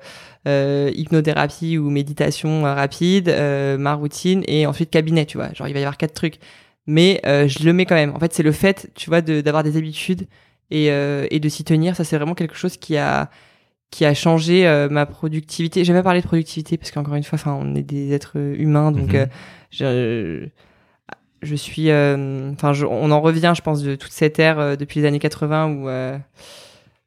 [0.48, 5.26] euh, hypnothérapie ou méditation euh, rapide, euh, ma routine et ensuite cabinet.
[5.26, 6.40] Tu vois, genre il va y avoir quatre trucs
[6.88, 8.14] mais euh, je le mets quand même.
[8.16, 10.28] En fait, c'est le fait, tu vois, d'avoir des habitudes
[10.74, 11.96] euh, et de s'y tenir.
[11.96, 13.30] Ça, c'est vraiment quelque chose qui a
[13.92, 15.84] qui a changé euh, ma productivité.
[15.84, 18.92] J'ai pas parlé de productivité parce qu'encore une fois, enfin, on est des êtres humains,
[18.92, 19.16] donc Mhm.
[19.16, 19.26] euh,
[19.70, 20.48] je,
[21.42, 25.06] je suis, euh, enfin, on en revient, je pense, de toute cette ère depuis les
[25.08, 25.90] années 80 où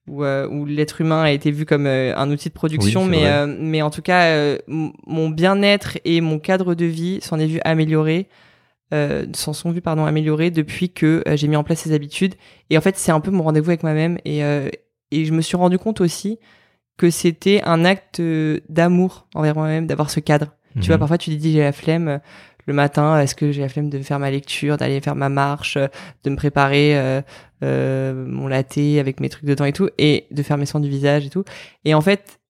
[0.07, 3.09] où, euh, où l'être humain a été vu comme euh, un outil de production, Oui,
[3.09, 7.47] mais euh, mais en tout cas, mon bien-être et mon cadre de vie s'en est
[7.47, 8.29] vu améliorer
[9.33, 12.35] s'en sont vus pardon améliorés depuis que j'ai mis en place ces habitudes
[12.71, 14.39] et en fait c'est un peu mon rendez-vous avec moi-même et
[15.11, 16.39] et je me suis rendu compte aussi
[16.97, 20.87] que c'était un acte euh, d'amour envers moi-même d'avoir ce cadre tu Mhm.
[20.87, 22.19] vois parfois tu te dis j'ai la flemme euh,
[22.67, 25.77] le matin est-ce que j'ai la flemme de faire ma lecture d'aller faire ma marche
[25.77, 25.87] euh,
[26.25, 27.21] de me préparer euh,
[27.63, 30.89] euh, mon latte avec mes trucs dedans et tout et de faire mes soins du
[30.89, 31.45] visage et tout
[31.85, 32.41] et en fait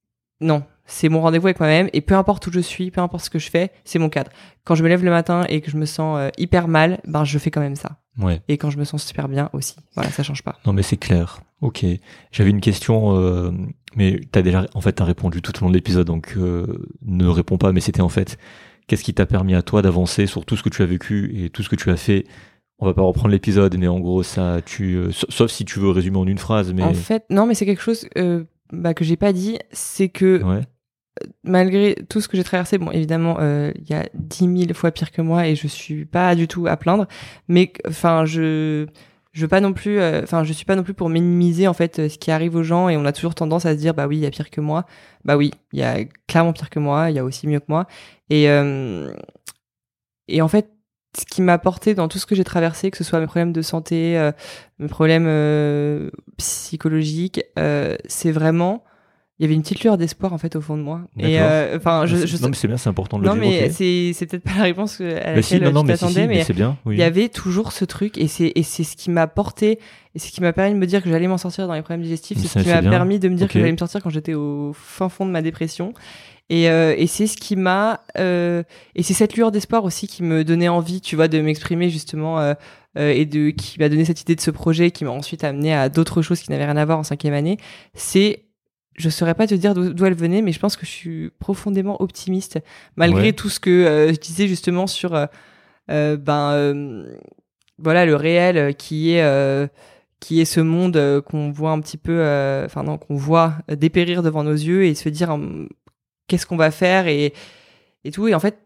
[0.41, 3.31] non c'est mon rendez-vous avec moi-même et peu importe où je suis peu importe ce
[3.31, 4.31] que je fais c'est mon cadre
[4.65, 7.25] quand je me lève le matin et que je me sens euh, hyper mal, ben
[7.25, 7.99] je fais quand même ça.
[8.19, 8.41] Ouais.
[8.49, 9.77] Et quand je me sens super bien aussi.
[9.95, 10.57] Voilà, ça change pas.
[10.65, 11.41] Non, mais c'est clair.
[11.61, 11.85] Ok.
[12.33, 13.51] J'avais une question, euh,
[13.97, 16.67] mais t'as déjà, en fait, t'as répondu tout au long de l'épisode, donc euh,
[17.05, 17.73] ne réponds pas.
[17.73, 18.39] Mais c'était en fait,
[18.87, 21.51] qu'est-ce qui t'a permis à toi d'avancer sur tout ce que tu as vécu et
[21.51, 22.25] tout ce que tu as fait?
[22.81, 25.79] On va pas reprendre l'épisode, mais en gros, ça, tu, euh, sa- sauf si tu
[25.79, 28.95] veux résumer en une phrase, mais En fait, non, mais c'est quelque chose euh, bah,
[28.95, 30.61] que j'ai pas dit, c'est que ouais.
[31.45, 34.91] malgré tout ce que j'ai traversé, bon, évidemment, euh, il y a dix mille fois
[34.91, 37.07] pire que moi et je suis pas du tout à plaindre,
[37.49, 38.87] mais enfin, je
[39.35, 41.75] je veux pas non plus, euh, enfin, je suis pas non plus pour minimiser en
[41.75, 43.93] fait euh, ce qui arrive aux gens et on a toujours tendance à se dire
[43.93, 44.87] bah oui, il y a pire que moi,
[45.25, 47.67] bah oui, il y a clairement pire que moi, il y a aussi mieux que
[47.69, 47.87] moi
[48.31, 49.13] et euh,
[50.29, 50.71] et en fait.
[51.17, 53.53] Ce qui m'a apporté dans tout ce que j'ai traversé, que ce soit mes problèmes
[53.53, 54.33] de santé, euh,
[54.81, 57.41] mes problèmes psychologiques,
[58.09, 58.83] c'est vraiment
[59.45, 61.03] il y avait une petite lueur d'espoir en fait au fond de moi.
[61.19, 63.51] Et euh, enfin, je, je non, mais c'est bien, c'est important de non le dire.
[63.51, 64.15] mais ok.
[64.17, 66.45] c'est peut-être pas la réponse à laquelle Mais si, non, non, mais si, mais mais
[66.45, 66.77] c'est bien.
[66.85, 66.95] Oui.
[66.97, 69.79] il y avait toujours ce truc et c'est et c'est ce qui m'a porté
[70.15, 71.83] et c'est ce qui m'a permis de me dire que j'allais m'en sortir dans les
[71.83, 72.39] problèmes digestifs.
[72.39, 73.53] Mais C'est ce qui m'a permis de me dire Ok.
[73.53, 75.93] que j'allais me sortir quand j'étais au fin fond de ma dépression.
[76.51, 78.63] Et, euh, et c'est ce qui m'a euh,
[78.95, 82.39] et c'est cette lueur d'espoir aussi qui me donnait envie, tu vois, de m'exprimer justement
[82.39, 82.55] euh,
[82.97, 85.89] et de qui m'a donné cette idée de ce projet qui m'a ensuite amené à
[85.89, 87.57] d'autres choses qui n'avaient rien à voir en cinquième année.
[87.95, 88.45] C'est
[88.97, 92.01] je saurais pas te dire d'où elle venait, mais je pense que je suis profondément
[92.01, 92.59] optimiste
[92.97, 93.33] malgré Ouais.
[93.33, 95.27] tout ce que euh, je disais justement sur euh,
[95.91, 97.17] euh, ben euh,
[97.79, 99.69] voilà le réel qui est
[100.21, 102.21] qui est ce monde qu'on voit un petit peu
[102.65, 105.69] enfin non qu'on voit dépérir devant nos yeux et se dire hum,
[106.29, 107.35] qu'est-ce qu'on va faire et
[108.05, 108.59] et tout et en fait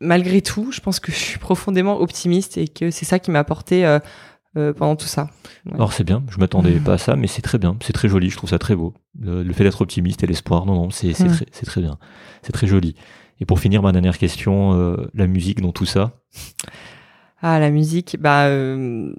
[0.00, 3.40] malgré tout je pense que je suis profondément optimiste et que c'est ça qui m'a
[3.40, 3.84] apporté
[4.56, 5.30] euh, pendant tout ça
[5.72, 8.30] Alors c'est bien, je m'attendais pas à ça, mais c'est très bien, c'est très joli,
[8.30, 8.94] je trouve ça très beau.
[9.18, 11.28] Le, le fait d'être optimiste et l'espoir, non, non, c'est Mm.
[11.28, 11.98] très, c'est très bien,
[12.42, 12.94] c'est très joli.
[13.40, 16.12] Et pour finir, ma dernière question, euh, la musique dans tout ça.
[17.42, 19.12] ah la musique bah euh,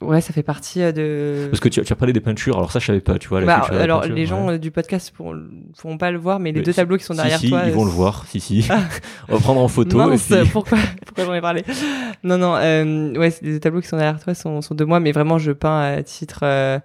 [0.00, 2.56] ouais ça fait partie euh, de Parce que tu, as- tu as parlé des peintures,
[2.56, 3.40] alors ça je savais pas, tu vois.
[3.40, 5.40] la Bah, culture de la alors peinture, les gens euh, du podcast pourront,
[5.78, 7.48] pourront pas le voir, mais les Mais deux si- tableaux qui sont Si, derrière si,
[7.48, 7.62] toi.
[7.66, 8.66] ils vont le voir, si, si.
[8.70, 8.80] Ah.
[9.28, 10.00] On va prendre en photo.
[10.02, 11.62] et Mince, puis- pourquoi, pourquoi j'en ai parlé?
[12.22, 15.00] Non, non, euh, ouais, les deux tableaux qui sont derrière toi sont, sont de moi,
[15.00, 16.78] mais vraiment je peins à titre, euh,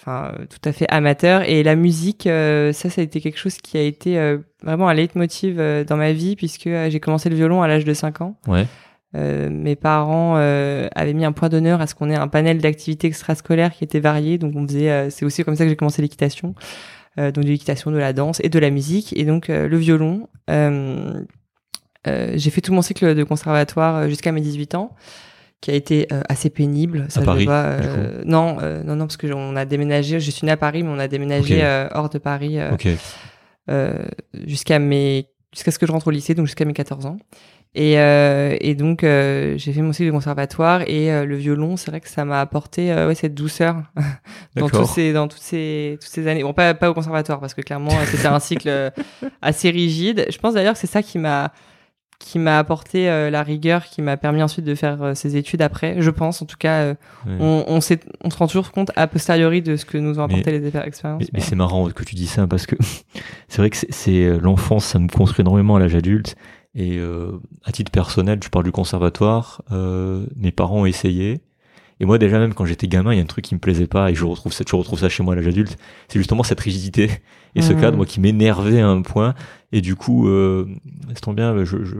[0.00, 1.42] enfin, tout à fait amateur.
[1.48, 4.94] Et la musique, euh, ça, ça a été quelque chose qui a été vraiment un
[4.94, 5.56] leitmotiv
[5.86, 8.36] dans ma vie, puisque j'ai commencé le violon à l'âge de 5 ans.
[8.46, 8.66] Ouais.
[9.14, 13.72] Mes parents avaient mis un point d'honneur à ce qu'on ait un panel d'activités extrascolaires
[13.72, 14.38] qui était varié.
[14.38, 16.54] Donc on faisait, c'est aussi comme ça que j'ai commencé l'équitation.
[17.16, 19.16] donc de l'équitation, de la danse et de la musique.
[19.16, 20.28] Et donc le violon.
[20.48, 24.94] j'ai fait tout mon cycle de conservatoire jusqu'à mes 18 ans
[25.64, 27.06] qui a été euh, assez pénible.
[27.08, 30.20] Ça à Paris, euh, non, euh, non, non, parce que on a déménagé.
[30.20, 31.64] Je suis née à Paris, mais on a déménagé
[31.94, 32.58] hors de Paris
[34.46, 37.16] jusqu'à mes jusqu'à ce que je rentre au lycée, donc jusqu'à mes 14 ans.
[37.74, 42.08] Et, et donc j'ai fait mon cycle de conservatoire et le violon, c'est vrai que
[42.08, 43.82] ça m'a apporté ouais, cette douceur
[44.56, 46.44] dans tous ces dans toutes ces toutes ces années.
[46.44, 48.92] Bon, pas pas au conservatoire parce que clairement c'était un cycle
[49.42, 50.26] assez rigide.
[50.30, 51.52] Je pense d'ailleurs que c'est ça qui m'a
[52.24, 55.62] qui m'a apporté euh, la rigueur, qui m'a permis ensuite de faire euh, ses études
[55.62, 55.96] après.
[55.98, 56.94] Je pense, en tout cas, euh,
[57.26, 57.80] on, on, on
[58.30, 61.24] se rend toujours compte a posteriori de ce que nous ont apporté les expériences.
[61.32, 62.76] Mais, c'est marrant que tu dis ça parce que
[63.48, 66.34] c'est vrai que c'est l'enfance, ça me construit énormément à l'âge adulte.
[66.74, 67.00] Et
[67.64, 69.62] à titre personnel, tu parles du conservatoire.
[70.36, 71.40] mes parents ont essayé.
[72.00, 73.86] Et moi déjà même quand j'étais gamin, il y a un truc qui me plaisait
[73.86, 75.78] pas et je retrouve ça, je retrouve ça chez moi à l'âge adulte.
[76.08, 77.10] C'est justement cette rigidité
[77.54, 77.80] et ce mmh.
[77.80, 79.34] cadre moi qui m'énervait à un point.
[79.72, 80.68] Et du coup, euh,
[81.08, 81.96] c'est bien, je, je,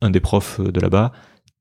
[0.00, 1.12] un des profs de là-bas,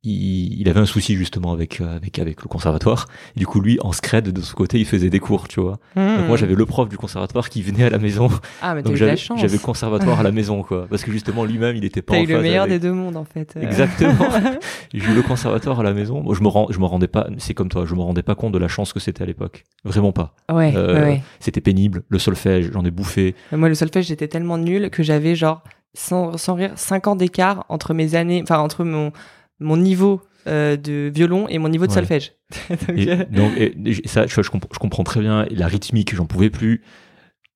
[0.04, 3.08] il, avait un souci justement avec euh, avec avec le conservatoire.
[3.36, 5.80] Et du coup, lui, en scred de ce côté, il faisait des cours, tu vois.
[5.96, 6.38] Donc moi, hmm.
[6.38, 8.30] j'avais le prof du conservatoire qui venait à la maison.
[8.62, 9.40] Ah, mais Donc j'avais chance.
[9.40, 10.88] J'avais le conservatoire à la maison, quoi.
[10.90, 13.26] Parce que justement, lui-même, il était pas en eu le meilleur des deux mondes, en
[13.26, 13.58] fait.
[13.60, 14.30] Exactement.
[14.94, 16.22] J'ai eu le conservatoire à la maison.
[16.22, 17.28] Moi, je me rends, je me rendais pas.
[17.38, 19.64] C'est comme toi, je me rendais pas compte de la chance que c'était à l'époque.
[19.84, 20.36] Vraiment pas.
[20.52, 20.74] Ouais.
[20.76, 21.24] Euh, ouais.
[21.40, 22.04] C'était pénible.
[22.10, 23.36] Le solfège, j'en ai bouffé.
[23.52, 25.64] Moi, le solfège, j'étais tellement nul que j'avais genre
[25.94, 29.12] sans, sans rire 5 ans d'écart entre mes années, enfin entre mon
[29.60, 32.34] mon niveau euh, de violon et mon niveau de solfège.
[33.32, 33.74] donc, et,
[34.06, 35.46] ça, je, comprends, très bien.
[35.52, 36.84] La rythmique, j'en pouvais plus.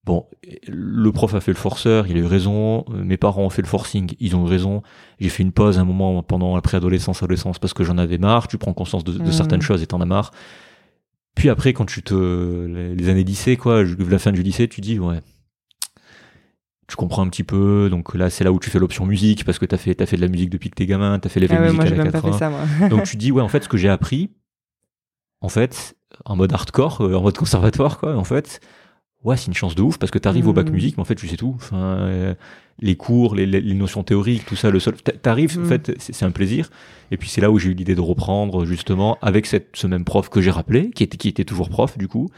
[0.04, 0.26] Bon,
[0.68, 2.86] le prof a fait le forceur, il a eu raison.
[2.90, 4.82] Mes parents ont fait le forcing, ils ont eu raison.
[5.20, 8.48] J'ai fait une pause un moment pendant la préadolescence, adolescence, parce que j'en avais marre.
[8.48, 9.32] Tu prends conscience de, mmh.
[9.32, 10.32] certaines choses et t'en as marre.
[11.36, 12.16] Puis après, quand tu te
[12.96, 15.20] les années lycée, quoi, la fin du lycée, tu dis ouais,
[16.92, 17.88] tu comprends un petit peu.
[17.90, 20.06] Donc là, c'est là où tu fais l'option musique parce que tu as fait, as
[20.06, 22.04] fait de la musique depuis que t'es gamin, tu as fait les ah musique à
[22.04, 22.52] la Ça,
[22.90, 24.30] donc tu dis, ouais, en fait, ce que j'ai appris,
[25.40, 25.96] en fait,
[26.26, 28.60] en mode hardcore, euh, en mode conservatoire, quoi, en fait,
[29.24, 30.74] ouais, c'est une chance de ouf parce que tu arrives au bac mmh.
[30.74, 31.54] musique, mais en fait, tu sais tout.
[31.56, 32.36] Enfin, euh,
[32.82, 35.66] les cours, les, les, notions théoriques, tout ça, le seul, t'arrives, en mmh.
[35.68, 36.70] fait, c'est un plaisir.
[37.12, 40.04] Et puis c'est là où j'ai eu l'idée de reprendre justement avec cette, ce même
[40.04, 42.30] prof que j'ai rappelé, qui était, qui était toujours prof du coup.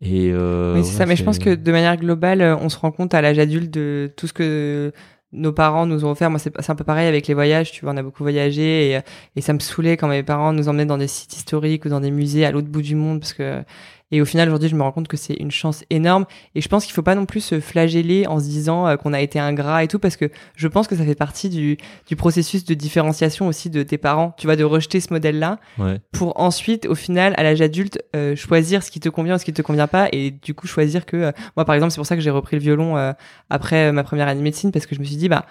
[0.00, 1.06] Et euh, oui, c'est ça.
[1.06, 3.72] Mais je pense que de manière globale, euh, on se rend compte à l'âge adulte
[3.72, 4.92] de tout ce que
[5.32, 6.30] nos parents nous ont offert.
[6.30, 7.72] Moi, c'est un peu pareil avec les voyages.
[7.72, 9.00] Tu vois, on a beaucoup voyagé et,
[9.36, 12.00] et ça me saoulait quand mes parents nous emmenaient dans des sites historiques ou dans
[12.00, 13.62] des musées à l'autre bout du monde parce que
[14.10, 16.24] et au final, aujourd'hui, je me rends compte que c'est une chance énorme.
[16.54, 19.12] Et je pense qu'il faut pas non plus se flageller en se disant euh, qu'on
[19.12, 21.76] a été ingrat et tout, parce que je pense que ça fait partie du,
[22.06, 24.34] du processus de différenciation aussi de tes parents.
[24.38, 25.58] Tu vois, de rejeter ce modèle-là
[26.12, 29.44] pour ensuite, au final, à l'âge adulte, euh, choisir ce qui te convient ou ce
[29.44, 32.06] qui te convient pas, et du coup choisir que euh, moi, par exemple, c'est pour
[32.06, 32.78] ça que j'ai repris le violon
[33.50, 35.44] après ma première année de médecine, parce que je me suis dit, bah,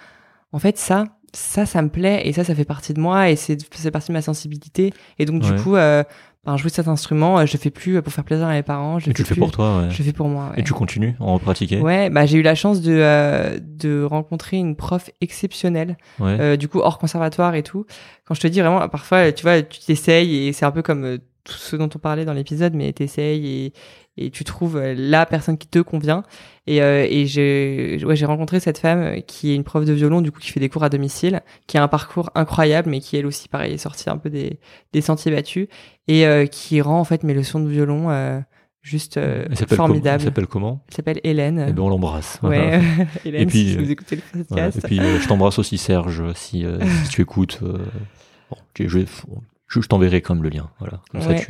[0.52, 1.04] en fait, ça,
[1.34, 4.12] ça, ça me plaît et ça, ça fait partie de moi et c'est partie de
[4.14, 4.92] ma sensibilité.
[5.18, 6.02] Et donc, du coup, euh,
[6.46, 8.98] ben, jouer cet instrument, euh, je fais plus pour faire plaisir à mes parents.
[8.98, 9.90] Je et tu le fais pour toi, ouais.
[9.90, 10.52] Je le fais pour moi.
[10.56, 11.80] Et tu continues en pratiquer?
[11.80, 16.68] Ouais, bah j'ai eu la chance de euh, de rencontrer une prof exceptionnelle, euh, du
[16.68, 17.86] coup hors conservatoire et tout.
[18.24, 21.04] Quand je te dis vraiment, parfois, tu vois, tu t'essayes et c'est un peu comme
[21.04, 23.72] euh, tout ce dont on parlait dans l'épisode, mais t'essayes et,
[24.18, 26.24] et tu trouves euh, la personne qui te convient.
[26.66, 30.20] Et, euh, et j'ai ouais, rencontré cette femme euh, qui est une prof de violon,
[30.20, 33.16] du coup, qui fait des cours à domicile, qui a un parcours incroyable, mais qui
[33.16, 34.58] elle aussi, pareil, est sortie un peu des,
[34.92, 35.68] des sentiers battus
[36.08, 38.08] et qui rend en fait mes leçons de violon
[38.80, 39.20] juste
[39.68, 40.22] formidable.
[40.22, 40.82] Elle s'appelle comment?
[40.88, 41.66] Elle s'appelle Hélène.
[41.68, 42.38] Eh ben, on l'embrasse.
[42.42, 42.80] Ouais,
[43.26, 44.78] Hélène, et puis, si vous écoutez le podcast.
[44.78, 46.64] et puis je t'embrasse aussi Serge, si,
[47.04, 47.60] si tu écoutes.
[47.60, 49.00] bon, je,
[49.68, 50.70] je, je t'enverrai comme le lien.
[50.78, 51.00] Voilà.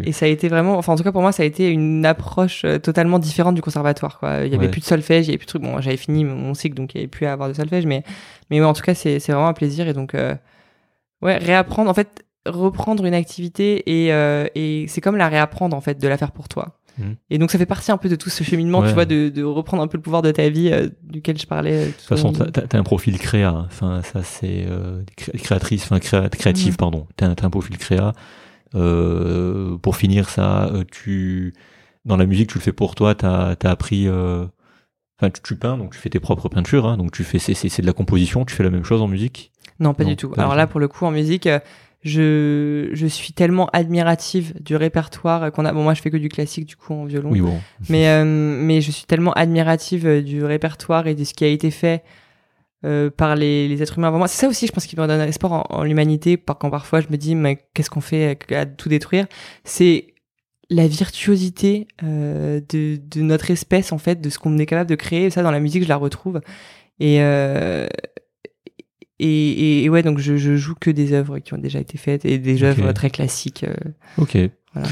[0.04, 2.04] Et ça a été vraiment, enfin en tout cas pour moi, ça a été une
[2.04, 4.18] approche euh, totalement différente du conservatoire.
[4.18, 4.44] Quoi.
[4.44, 5.62] Il y avait plus de solfège, il y avait plus de trucs.
[5.62, 8.02] Bon, j'avais fini mon cycle, donc il y avait plus à avoir de solfège, mais
[8.50, 10.34] mais ouais, en tout cas c'est c'est vraiment un plaisir et donc euh,
[11.22, 15.80] ouais réapprendre en fait reprendre une activité et euh, et c'est comme la réapprendre en
[15.80, 16.77] fait de la faire pour toi.
[17.30, 19.42] Et donc ça fait partie un peu de tout ce cheminement, tu vois, de, de,
[19.42, 21.86] reprendre un peu le pouvoir de ta vie euh, duquel je parlais.
[21.86, 23.52] De toute façon, t'as as un profil créa.
[23.66, 26.76] Enfin, ça c'est euh, créatrice, enfin créa, créative, mm.
[26.76, 27.06] pardon.
[27.16, 28.12] T'as as un profil créa.
[28.74, 31.54] Euh, pour finir, ça, euh, tu
[32.04, 33.14] dans la musique, tu le fais pour toi.
[33.14, 34.08] T'as as appris.
[34.08, 36.86] Enfin, tu, tu, peins, donc tu fais tes propres peintures.
[36.86, 38.44] Hein, donc tu fais c'est de la composition.
[38.44, 39.52] Tu fais la même chose en musique?
[39.80, 40.32] Non, pas du tout.
[40.36, 41.48] Alors là, pour le coup, en musique
[42.02, 45.72] je, je suis tellement admirative du répertoire qu'on a.
[45.72, 47.30] Bon, moi, je fais que du classique, du coup, en violon.
[47.30, 47.58] Oui, bon.
[47.88, 51.70] Mais, euh, mais je suis tellement admirative du répertoire et de ce qui a été
[51.70, 52.04] fait
[52.84, 54.28] euh, par les, les, êtres humains avant moi.
[54.28, 57.00] C'est ça aussi, je pense, qui me donne espoir en, en l'humanité, par quand parfois
[57.00, 59.26] je me dis, mais qu'est-ce qu'on fait à, à, tout détruire?
[59.64, 60.14] C'est
[60.70, 64.94] la virtuosité euh, de, de, notre espèce, en fait, de ce qu'on est capable de
[64.94, 65.30] créer.
[65.30, 66.40] Ça, dans la musique, je la retrouve.
[67.00, 67.88] Et, euh,
[69.20, 72.24] et, et, ouais, donc je, je, joue que des œuvres qui ont déjà été faites
[72.24, 72.66] et des okay.
[72.66, 73.64] œuvres très classiques.
[73.64, 73.74] Euh,
[74.16, 74.38] ok.
[74.74, 74.88] Voilà.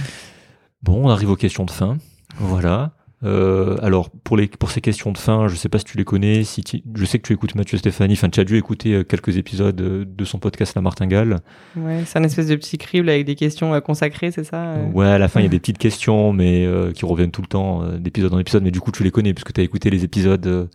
[0.83, 1.99] Bon, on arrive aux questions de fin.
[2.39, 2.93] Voilà.
[3.25, 6.05] Euh, alors pour les pour ces questions de fin, je sais pas si tu les
[6.05, 8.93] connais, si tu, je sais que tu écoutes Mathieu Stéphanie, enfin tu as dû écouter
[8.93, 11.39] euh, quelques épisodes de son podcast La Martingale.
[11.77, 14.91] Ouais, c'est un espèce de petit crible avec des questions euh, consacrées, c'est ça euh?
[14.93, 17.41] Ouais, à la fin il y a des petites questions mais euh, qui reviennent tout
[17.41, 19.89] le temps d'épisode en épisode, mais du coup tu les connais puisque tu as écouté
[19.89, 20.69] les épisodes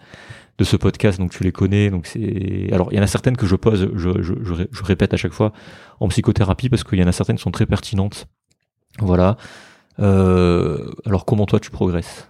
[0.62, 1.90] de ce podcast, donc tu les connais.
[1.90, 4.84] Donc c'est alors il y en a certaines que je pose, je, je, je, je
[4.84, 5.54] répète à chaque fois
[6.00, 8.28] en psychothérapie parce qu'il y en a certaines qui sont très pertinentes.
[9.00, 9.38] Voilà.
[9.98, 12.30] alors comment toi tu progresses?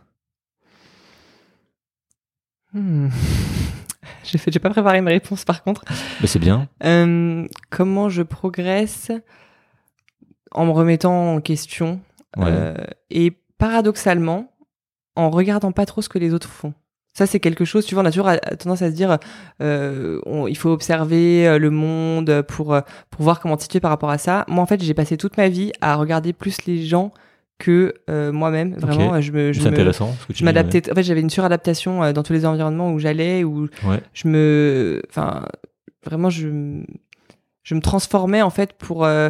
[2.73, 3.09] Hmm.
[4.23, 5.83] j'ai fait, j'ai pas préparé une réponse par contre.
[6.21, 6.67] Mais c'est bien.
[6.83, 9.11] Euh, comment je progresse
[10.51, 12.01] en me remettant en question
[12.37, 12.45] ouais.
[12.47, 12.75] euh,
[13.09, 14.51] et paradoxalement
[15.15, 16.73] en regardant pas trop ce que les autres font?
[17.13, 19.17] Ça, c'est quelque chose, tu vois, on a toujours tendance à se dire,
[19.61, 23.91] euh, on, il faut observer euh, le monde pour, euh, pour voir comment situer par
[23.91, 24.45] rapport à ça.
[24.47, 27.11] Moi, en fait, j'ai passé toute ma vie à regarder plus les gens
[27.59, 28.75] que euh, moi-même.
[28.75, 29.21] Vraiment, okay.
[29.21, 30.15] je me, je c'est intéressant.
[30.21, 30.85] Ce que tu je m'adaptais.
[30.85, 30.91] Ouais.
[30.93, 34.01] En fait, j'avais une suradaptation euh, dans tous les environnements où j'allais, où ouais.
[34.13, 35.45] je me, enfin,
[36.05, 36.47] vraiment, je,
[37.63, 39.29] je me transformais en fait pour euh,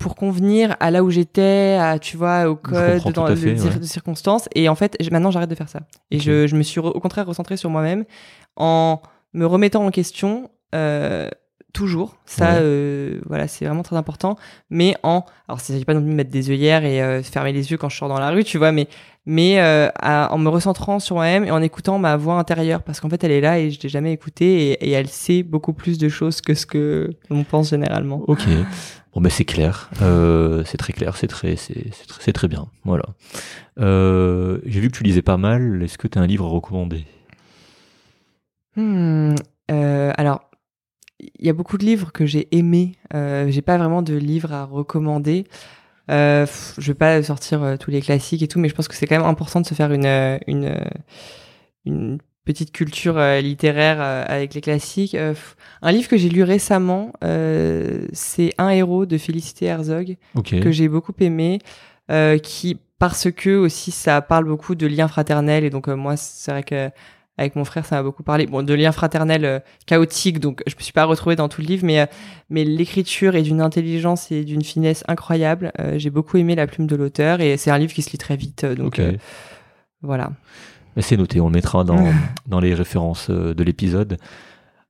[0.00, 3.78] pour convenir à là où j'étais, à tu vois, au code, dans le fait, ouais.
[3.78, 4.48] de circonstances.
[4.56, 5.80] Et en fait, maintenant, j'arrête de faire ça.
[6.10, 6.24] Et okay.
[6.24, 8.04] je, je me suis au contraire recentré sur moi-même
[8.56, 9.00] en
[9.34, 10.50] me remettant en question.
[10.74, 11.28] Euh,
[11.72, 12.16] toujours.
[12.26, 12.58] Ça, Ouais.
[12.62, 14.34] euh, voilà, c'est vraiment très important.
[14.70, 17.52] Mais en, alors, il s'agit pas non plus de mettre des œillères et euh, fermer
[17.52, 18.88] les yeux quand je sors dans la rue, tu vois, mais
[19.26, 22.98] mais euh, à- en me recentrant sur moi-même et en écoutant ma voix intérieure, parce
[23.00, 25.72] qu'en fait, elle est là et je l'ai jamais écoutée et, et elle sait beaucoup
[25.74, 28.22] plus de choses que ce que l'on pense généralement.
[28.26, 28.40] Ok.
[29.12, 29.90] Bon, ben c'est clair.
[30.02, 31.16] Euh, c'est très clair.
[31.16, 32.68] C'est très, bien.
[32.84, 33.06] Voilà.
[33.78, 35.82] Euh, j'ai vu que tu lisais pas mal.
[35.82, 37.04] Est-ce que tu as un livre à recommander?
[38.76, 39.34] Hmm,
[39.70, 40.48] euh, alors,
[41.18, 42.92] il y a beaucoup de livres que j'ai aimés.
[43.14, 45.44] Euh, j'ai pas vraiment de livres à recommander.
[46.08, 46.46] Je
[46.78, 49.26] vais pas sortir tous les classiques et tout, mais je pense que c'est quand même
[49.26, 50.38] important de se faire une
[52.50, 55.14] petite culture euh, littéraire euh, avec les classiques.
[55.14, 55.34] Euh,
[55.82, 57.12] un livre que j'ai lu récemment,
[58.12, 61.60] c'est Un héros de Félicité Herzog que j'ai beaucoup aimé,
[62.42, 66.62] qui parce que aussi ça parle beaucoup de liens fraternels et donc moi c'est vrai
[66.62, 66.90] que
[67.38, 68.46] avec mon frère ça m'a beaucoup parlé.
[68.46, 71.86] Bon de liens fraternels chaotiques donc je me suis pas retrouvée dans tout le livre
[71.86, 72.06] mais
[72.50, 76.96] mais l'écriture est d'une intelligence et d'une finesse incroyable j'ai beaucoup aimé la plume de
[76.96, 79.00] l'auteur et c'est un livre qui se lit très vite donc
[80.02, 80.32] voilà
[80.96, 81.40] Mais c'est noté.
[81.40, 82.04] On le mettra dans,
[82.46, 84.16] dans les références euh, de l'épisode.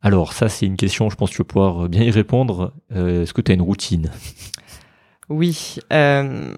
[0.03, 2.73] Alors, ça, c'est une question, je pense que tu vas pouvoir bien y répondre.
[2.95, 4.11] Euh, est-ce que tu as une routine?
[5.29, 5.77] Oui.
[5.93, 6.53] euh,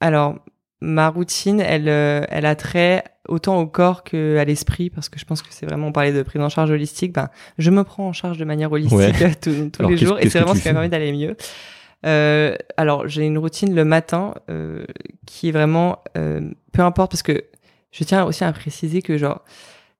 [0.00, 0.36] alors,
[0.80, 5.24] ma routine, elle, euh, elle a trait autant au corps qu'à l'esprit, parce que je
[5.24, 7.28] pense que c'est vraiment, on parlait de prise en charge holistique, ben,
[7.58, 9.34] je me prends en charge de manière holistique Ouais.
[9.34, 11.36] tous, tous Alors, les jours, et c'est vraiment ce qui m'a permis d'aller mieux.
[12.06, 14.84] Euh, alors, j'ai une routine le matin euh,
[15.26, 16.40] qui est vraiment, euh,
[16.72, 17.44] peu importe, parce que
[17.90, 19.44] je tiens aussi à préciser que, genre,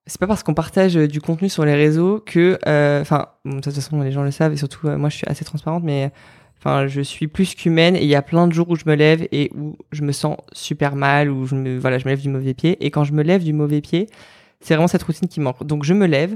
[0.05, 3.59] c'est pas parce qu'on partage euh, du contenu sur les réseaux que, euh, enfin, de
[3.59, 6.11] toute façon, les gens le savent, et surtout, euh, moi, je suis assez transparente, mais
[6.59, 8.93] Enfin, je suis plus qu'humaine et il y a plein de jours où je me
[8.93, 12.21] lève et où je me sens super mal, où je me, voilà, je me lève
[12.21, 12.77] du mauvais pied.
[12.85, 14.09] Et quand je me lève du mauvais pied,
[14.59, 15.63] c'est vraiment cette routine qui manque.
[15.63, 16.35] Donc, je me lève.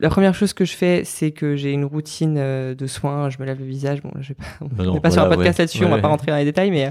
[0.00, 3.28] La première chose que je fais, c'est que j'ai une routine euh, de soins.
[3.30, 4.02] Je me lave le visage.
[4.02, 4.44] Bon, là, je vais pas,
[4.88, 5.62] on n'est pas sur un podcast ouais.
[5.64, 6.00] là-dessus, on va Ouais.
[6.02, 6.90] pas rentrer dans les détails, mais euh,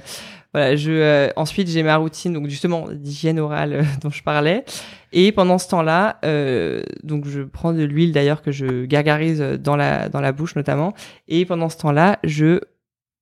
[0.54, 0.76] voilà.
[0.76, 4.64] Je, euh, ensuite, j'ai ma routine, donc justement d'hygiène orale euh, dont je parlais.
[5.12, 9.76] Et pendant ce temps-là, euh, donc je prends de l'huile d'ailleurs que je gargarise dans
[9.76, 10.94] la dans la bouche notamment.
[11.28, 12.60] Et pendant ce temps-là, je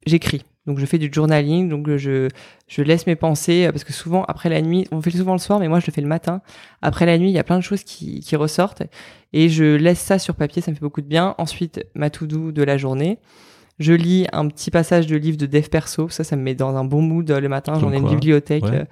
[0.06, 0.44] j'écris.
[0.68, 2.28] Donc je fais du journaling, donc je
[2.68, 5.40] je laisse mes pensées euh, parce que souvent après la nuit, on fait souvent le
[5.40, 6.42] soir, mais moi je le fais le matin.
[6.82, 8.84] Après la nuit, il y a plein de choses qui qui ressortent
[9.34, 11.36] et je laisse ça sur papier, ça me fait beaucoup de bien.
[11.38, 13.18] Ensuite, ma to-do de la journée.
[13.80, 16.76] Je lis un petit passage de livre de dev perso, ça ça me met dans
[16.76, 18.64] un bon mood euh, le matin, j'en ai une bibliothèque.
[18.64, 18.86] Ouais.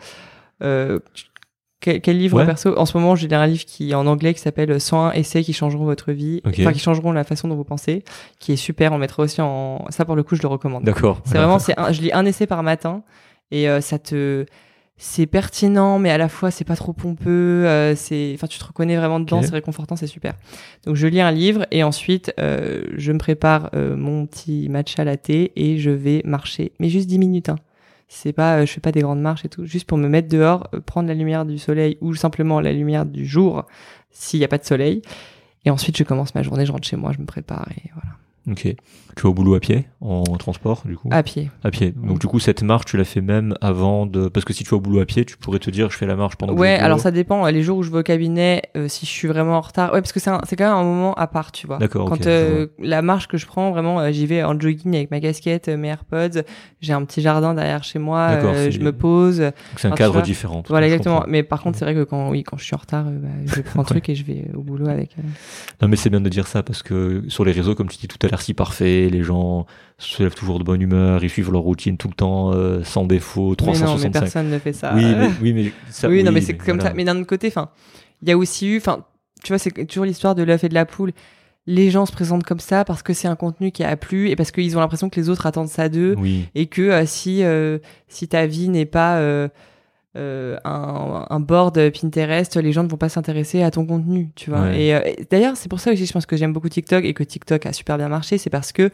[0.64, 1.00] euh,
[1.86, 2.46] quel, quel livre Ouais.
[2.46, 2.78] perso?
[2.78, 5.54] En ce moment, j'ai un livre qui est en anglais qui s'appelle 101 essais qui
[5.54, 8.04] changeront votre vie, enfin qui changeront la façon dont vous pensez,
[8.40, 8.92] qui est super.
[8.92, 10.84] On mettra aussi en ça pour le coup, je le recommande.
[10.84, 11.22] D'accord.
[11.26, 13.04] C'est vraiment, c'est un- je lis un essai par matin
[13.52, 14.46] et euh, ça te,
[14.98, 17.30] c'est pertinent, mais à la fois c'est pas trop pompeux.
[17.66, 20.34] euh, c'est, enfin, tu te reconnais vraiment dedans, c'est réconfortant, c'est super.
[20.86, 25.04] Donc je lis un livre et ensuite euh, je me prépare euh, mon petit matcha
[25.04, 27.50] latte et je vais marcher, mais juste 10 minutes.
[27.50, 27.58] Hein.
[28.08, 30.30] C'est pas, euh, je fais pas des grandes marches et tout, juste pour me mettre
[30.30, 33.66] dehors, euh, prendre la lumière du soleil ou simplement la lumière du jour
[34.12, 35.02] s'il y a pas de soleil.
[35.66, 38.16] Et ensuite, je commence ma journée, je rentre chez moi, je me prépare et voilà.
[38.50, 38.62] Ok.
[39.16, 41.50] Tu vas au boulot à pied, en transport, du coup À pied.
[41.64, 41.94] À pied.
[41.96, 44.28] Donc, du coup, cette marche, tu l'as fait même avant de.
[44.28, 46.06] Parce que si tu vas au boulot à pied, tu pourrais te dire, je fais
[46.06, 47.46] la marche pendant que Ouais, alors ça dépend.
[47.48, 49.94] Les jours où je vais au cabinet, euh, si je suis vraiment en retard.
[49.94, 51.78] Ouais, parce que c'est un- c'est quand même un moment à part, tu vois.
[51.78, 55.12] D'accord, Quand euh, la marche que je prends, vraiment, euh, j'y vais en jogging avec
[55.12, 56.42] ma casquette, mes AirPods.
[56.82, 58.40] J'ai un petit jardin derrière chez moi.
[58.70, 59.40] Je me pose.
[59.40, 60.62] Donc, c'est un Enfin, cadre différent.
[60.68, 61.24] Voilà, exactement.
[61.28, 63.62] Mais par contre, c'est vrai que quand, oui, quand je suis en retard, bah, je
[63.62, 65.16] prends le truc et je vais au boulot avec.
[65.82, 68.08] Non, mais c'est bien de dire ça parce que sur les réseaux, comme tu dis
[68.08, 69.66] tout à l'heure, si parfait, les gens
[69.98, 73.06] se lèvent toujours de bonne humeur, ils suivent leur routine tout le temps, euh, sans
[73.06, 74.12] défaut, Mais non, mais 365.
[74.12, 74.94] personne ne fait ça.
[74.96, 76.90] oui, mais, oui, mais ça, oui, non, mais c'est comme voilà.
[76.90, 76.94] ça.
[76.96, 77.70] Mais d'un autre côté, enfin,
[78.22, 79.06] il y a aussi eu, enfin,
[79.44, 81.12] tu vois, c'est toujours l'histoire de l'œuf et de la poule.
[81.68, 84.36] Les gens se présentent comme ça parce que c'est un contenu qui a plu et
[84.36, 87.44] parce qu'ils ont l'impression que les autres attendent ça d'eux Oui, et que euh, si
[87.44, 89.20] euh, si ta vie n'est pas
[90.16, 94.50] euh, un, un board Pinterest, les gens ne vont pas s'intéresser à ton contenu, tu
[94.50, 94.62] vois.
[94.62, 94.82] Ouais.
[94.82, 97.14] Et, euh, et d'ailleurs, c'est pour ça aussi, je pense que j'aime beaucoup TikTok et
[97.14, 98.90] que TikTok a super bien marché, c'est parce que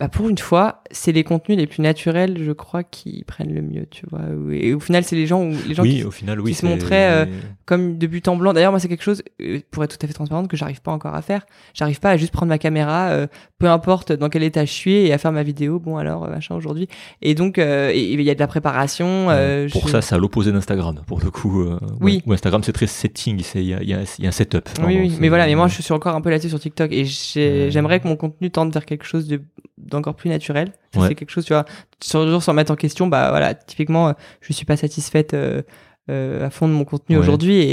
[0.00, 3.62] bah, pour une fois, c'est les contenus les plus naturels, je crois, qui prennent le
[3.62, 4.22] mieux, tu vois.
[4.52, 6.50] Et au final, c'est les gens où les gens oui qui, au final, oui.
[6.50, 7.26] qui se montraient, euh,
[7.64, 8.52] comme de but en blanc.
[8.52, 10.90] D'ailleurs, moi, c'est quelque chose, euh, pour être tout à fait transparente, que j'arrive pas
[10.90, 11.46] encore à faire.
[11.74, 13.26] J'arrive pas à juste prendre ma caméra, euh,
[13.58, 15.78] peu importe dans quel état je suis, et à faire ma vidéo.
[15.78, 16.88] Bon, alors, machin, aujourd'hui.
[17.22, 19.26] Et donc, euh, il y a de la préparation.
[19.72, 21.02] pour je- ça, c'est à l'opposé d'Instagram.
[21.06, 21.64] Pour le coup,
[22.00, 22.20] Oui.
[22.28, 23.42] Instagram, c'est très setting.
[23.54, 24.68] Il y a, y a- y a un setup.
[24.84, 28.00] Oui, mais voilà, mais moi je suis encore un peu là-dessus sur TikTok et j'aimerais
[28.00, 29.40] que mon contenu tende vers quelque chose de
[29.84, 30.72] d'encore plus naturel.
[30.92, 31.08] Ça, Ouais.
[31.08, 31.64] C'est quelque chose, tu vois,
[32.02, 35.62] sur toujours sans mettre en question, bah voilà, typiquement, euh, je suis pas satisfaite euh,
[36.10, 37.22] euh, à fond de mon contenu Ouais.
[37.22, 37.66] aujourd'hui et,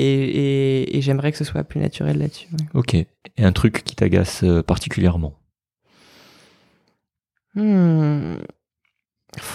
[0.83, 2.47] et, et j'aimerais que ce soit plus naturel là-dessus.
[2.51, 2.67] ouais.
[2.73, 2.93] Ok.
[2.95, 3.07] Et
[3.43, 5.35] un truc qui t'agace particulièrement?
[7.55, 8.35] Hmm.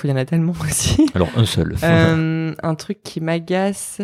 [0.04, 1.06] Il y en a tellement aussi.
[1.14, 1.76] Alors un seul.
[1.82, 4.00] Euh, un truc qui m'agace.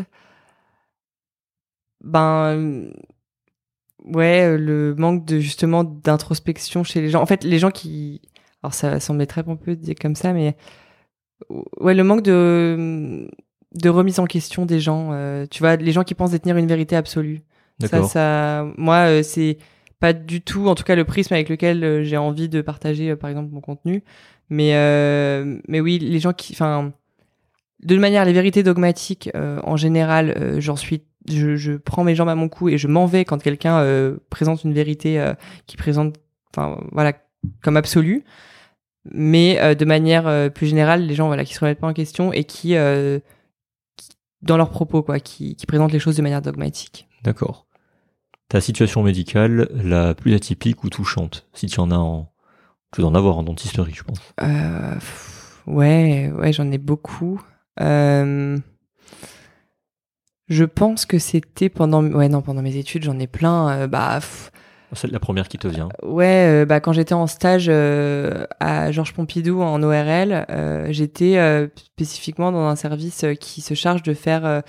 [2.02, 2.90] Ben.
[4.04, 7.22] Ouais, le manque de justement d'introspection chez les gens.
[7.22, 8.20] En fait, les gens qui.
[8.62, 10.56] Alors, ça va sembler très pompeux de dire comme ça, mais.
[11.80, 13.28] Ouais, le manque de.
[13.74, 15.10] de remise en question des gens.
[15.12, 17.42] euh, tu vois, les gens qui pensent détenir une vérité absolue.
[17.80, 19.58] Ça, ça, moi, euh, c'est
[19.98, 23.10] pas du tout, en tout cas, le prisme avec lequel euh, j'ai envie de partager,
[23.10, 24.04] euh, par exemple, mon contenu.
[24.50, 24.72] Mais,
[25.66, 26.92] mais oui, les gens qui, enfin,
[27.82, 32.34] de manière, les vérités dogmatiques, en général, j'en suis, je, je prends mes jambes à
[32.34, 35.32] mon cou et je m'en vais quand quelqu'un euh, présente une vérité euh,
[35.66, 36.16] qui présente,
[36.54, 37.14] enfin, voilà,
[37.62, 38.24] comme absolue.
[39.10, 41.92] Mais euh, de manière euh, plus générale, les gens, voilà, qui se remettent pas en
[41.92, 43.18] question et qui, euh,
[43.96, 44.10] qui-
[44.42, 47.08] dans leurs propos, quoi, qui, qui présentent les choses de manière dogmatique.
[47.24, 47.66] D'accord.
[48.48, 52.30] Ta situation médicale la plus atypique ou touchante, si tu en as en.
[52.92, 54.18] Tu dois en avoir en dentisterie, je pense.
[54.36, 57.40] Pff, ouais, ouais, j'en ai beaucoup.
[60.48, 63.86] Je pense que c'était pendant, ouais, non, pendant mes études, j'en ai plein.
[63.88, 64.52] bah, pff,
[64.94, 65.88] C'est la première qui te vient.
[66.02, 71.38] ouais, euh, bah, quand j'étais en stage euh, à Georges Pompidou en ORL, euh, j'étais
[71.38, 74.60] euh, spécifiquement dans un service euh, qui se charge de faire euh,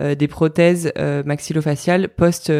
[0.00, 2.50] euh, des prothèses euh, maxillofaciales post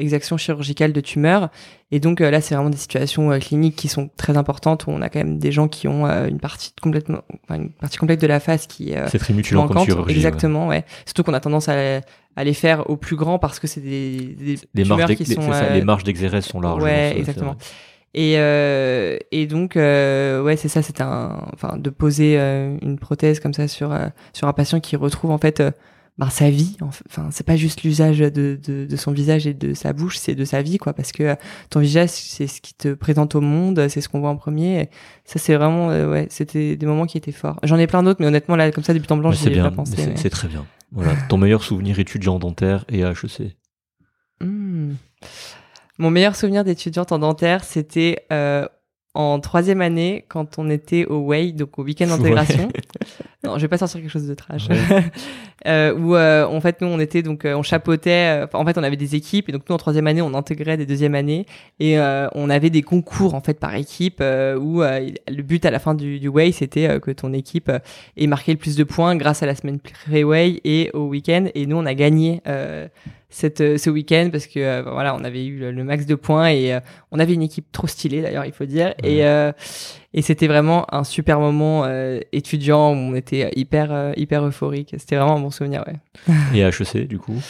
[0.00, 1.50] euh, exaction chirurgicale de tumeurs.
[1.92, 4.90] Et donc euh, là, c'est vraiment des situations euh, cliniques qui sont très importantes où
[4.90, 7.98] on a quand même des gens qui ont euh, une partie complètement, enfin, une partie
[7.98, 9.84] complète de la face qui est C'est très manquante.
[9.84, 10.06] chirurgie.
[10.08, 10.16] ouais.
[10.16, 10.84] Exactement, ouais.
[11.04, 12.00] Surtout qu'on a tendance à,
[12.36, 15.22] à les faire au plus grand parce que c'est des, des Les marges, tumeurs d'ex-
[15.24, 16.82] qui sont ça, les marges d'exérèse sont larges.
[16.82, 17.56] Ouais, exactement.
[18.14, 22.98] et, euh, et donc, euh, ouais, c'est ça, c'était un, enfin, de poser euh, une
[22.98, 23.96] prothèse comme ça sur
[24.32, 25.62] sur un patient qui retrouve en fait
[26.18, 26.76] ben, sa vie.
[26.82, 30.34] Enfin, c'est pas juste l'usage de, de, de son visage et de sa bouche, c'est
[30.34, 31.34] de sa vie, quoi, parce que euh,
[31.70, 34.80] ton visage, c'est ce qui te présente au monde, c'est ce qu'on voit en premier.
[34.82, 34.88] Et
[35.24, 37.58] ça, c'est vraiment, euh, ouais, c'était des moments qui étaient forts.
[37.62, 39.50] J'en ai plein d'autres, mais honnêtement, là, comme ça, depuis temps blanc, Mais j'y c'est
[39.50, 39.96] ai bien, pas pensé.
[39.96, 40.66] c'est mais- très bien.
[40.92, 41.14] Voilà.
[41.28, 43.56] Ton meilleur souvenir étudiant dentaire et à HEC.
[44.42, 44.94] Hmm.
[45.98, 48.66] Mon meilleur souvenir d'étudiante en dentaire, c'était euh,
[49.12, 52.70] en troisième année, quand on était au WAY, donc au week-end d'intégration.
[53.44, 54.68] non, je vais pas sortir quelque chose de trash.
[54.68, 55.04] Ouais.
[55.66, 58.46] euh, où euh, en fait nous on était donc euh, on chapeautait.
[58.52, 60.86] en fait on avait des équipes et donc nous en troisième année on intégrait des
[60.86, 61.46] deuxième années
[61.78, 65.64] et euh, on avait des concours en fait par équipe euh, où euh, le but
[65.64, 67.70] à la fin du, du WAY c'était euh, que ton équipe
[68.16, 71.66] ait marqué le plus de points grâce à la semaine pré-WAY et au week-end et
[71.66, 72.42] nous on a gagné.
[73.32, 76.16] Cette, euh, ce week-end parce que euh, voilà on avait eu le, le max de
[76.16, 76.80] points et euh,
[77.12, 78.92] on avait une équipe trop stylée d'ailleurs il faut dire.
[79.04, 79.52] Et euh,
[80.12, 81.86] et c'était vraiment un super moment
[82.32, 84.94] étudiant où on était hyper hyper euphorique.
[84.98, 86.34] C'était vraiment un bon souvenir ouais.
[86.54, 87.40] Et à HEC, du coup?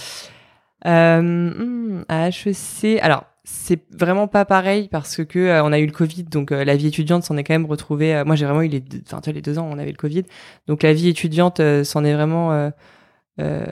[0.86, 5.86] euh, hmm, à HEC alors c'est vraiment pas pareil parce que euh, on a eu
[5.86, 8.44] le Covid donc euh, la vie étudiante s'en est quand même retrouvée euh, moi j'ai
[8.44, 10.24] vraiment eu les deux, enfin les deux ans on avait le Covid
[10.68, 12.70] donc la vie étudiante s'en est vraiment
[13.40, 13.64] euh,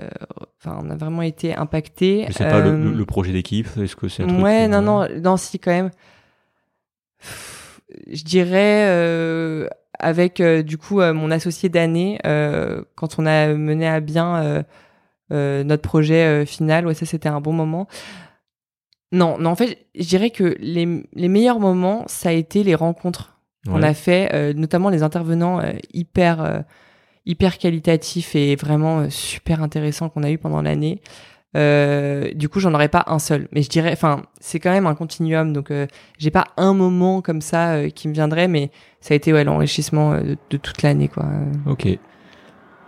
[0.58, 2.24] enfin, on a vraiment été impacté.
[2.26, 5.06] Mais c'est pas le, le, projet d'équipe Est-ce que c'est un truc Ouais, non, non,
[5.20, 5.90] non, si quand même.
[8.06, 12.18] Je dirais avec du coup mon associé d'année
[12.94, 14.64] quand on a mené à bien
[15.30, 16.86] notre projet final.
[16.86, 17.88] Ouais, ça c'était un bon moment.
[19.10, 22.74] Non, non, en fait, je dirais que les, les meilleurs moments, ça a été les
[22.74, 26.60] rencontres qu'on a fait, euh, notamment les intervenants euh, hyper, euh,
[27.26, 31.00] hyper qualitatifs et vraiment super intéressants qu'on a eu pendant l'année.
[31.54, 34.94] du coup, j'en aurais pas un seul, mais je dirais, enfin, c'est quand même un
[34.94, 35.72] continuum, donc
[36.18, 40.14] j'ai pas un moment comme ça qui me viendrait, mais ça a été ouais, l'enrichissement
[40.18, 41.26] de, de, toute l'année, quoi.
[41.66, 41.88] Ok.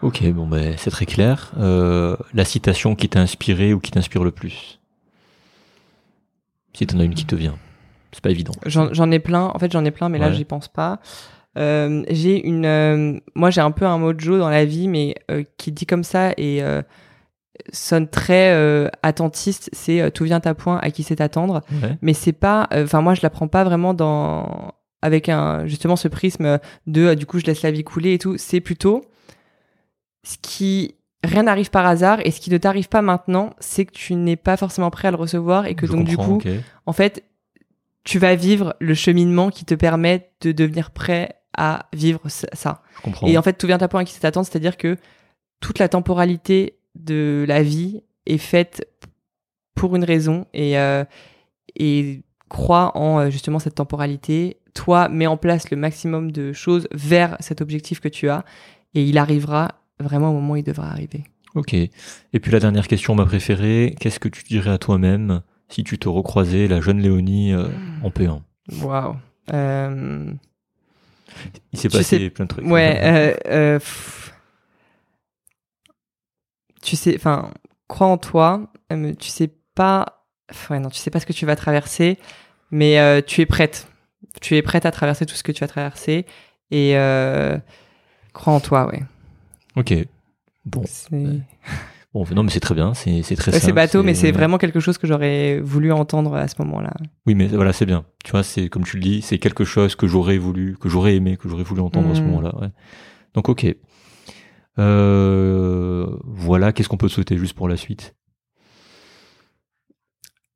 [0.03, 1.53] Ok, bon ben c'est très clair.
[1.57, 4.81] la citation qui t'a inspiré ou qui t'inspire le plus?
[6.73, 7.57] Si t'en as une qui te vient.
[8.13, 8.53] C'est pas évident.
[8.67, 9.51] J'en ai plein.
[9.55, 11.01] En fait, j'en ai plein, mais là, j'y pense pas.
[11.61, 12.65] Euh, j'ai une.
[12.65, 16.05] Euh, moi, j'ai un peu un mojo dans la vie, mais euh, qui dit comme
[16.05, 16.63] ça et
[17.73, 19.69] sonne très attentiste.
[19.73, 21.63] C'est tout vient à point, à qui c'est attendre.
[22.03, 22.69] Mais c'est pas.
[22.73, 27.25] Enfin, moi, je la prends pas vraiment dans avec un justement ce prisme de du
[27.25, 28.37] coup je laisse la vie couler et tout.
[28.37, 29.07] C'est plutôt
[30.25, 33.93] ce qui rien n'arrive par hasard et ce qui ne t'arrive pas maintenant, c'est que
[33.93, 36.43] tu n'es pas forcément prêt à le recevoir et que donc du coup,
[36.87, 37.25] en fait,
[38.05, 42.83] tu vas vivre le cheminement qui te permet de devenir prêt à vivre ça.
[43.27, 44.97] Et en fait, tout vient à point qui s'attend, c'est-à-dire que
[45.61, 48.87] toute la temporalité de la vie est faite
[49.75, 51.05] pour une raison et euh,
[51.77, 54.59] et crois en euh, justement cette temporalité.
[54.75, 58.45] Toi, mets en place le maximum de choses vers cet objectif que tu as
[58.95, 61.25] et il arrivera vraiment au moment où il devra arriver.
[61.55, 61.75] Ok.
[61.75, 61.91] Et
[62.41, 66.09] puis la dernière question, ma préférée, qu'est-ce que tu dirais à toi-même si tu te
[66.09, 68.05] recroisais la jeune Léonie euh, hmm.
[68.05, 68.41] en P1
[68.83, 69.17] Waouh.
[71.31, 72.67] Euh, il s'est passé plein de trucs.
[72.67, 73.39] Ouais.
[73.47, 73.79] Euh,
[76.83, 77.51] tu sais, enfin,
[77.89, 78.73] crois en toi.
[79.19, 80.25] tu sais pas.
[80.69, 82.19] Ouais, non, tu sais pas ce que tu vas traverser,
[82.71, 83.87] mais tu es prête.
[84.41, 86.27] Tu es prête à traverser tout ce que tu vas traverser
[86.71, 86.95] et
[88.33, 89.03] crois en toi, ouais.
[89.77, 89.95] Ok.
[90.65, 90.85] Bon.
[92.13, 94.99] Bon, non, mais c'est très bien, c'est très C'est bateau, mais c'est vraiment quelque chose
[94.99, 96.93] que j'aurais voulu entendre à ce moment-là.
[97.27, 98.05] Oui, mais voilà, c'est bien.
[98.25, 101.15] Tu vois, c'est comme tu le dis, c'est quelque chose que j'aurais voulu, que j'aurais
[101.15, 102.27] aimé, que j'aurais voulu entendre à ce mm.
[102.27, 102.55] moment-là.
[102.61, 102.69] Ouais.
[103.35, 103.77] Donc, ok.
[104.81, 108.17] Euh, voilà, qu'est-ce qu'on peut souhaiter juste pour la suite?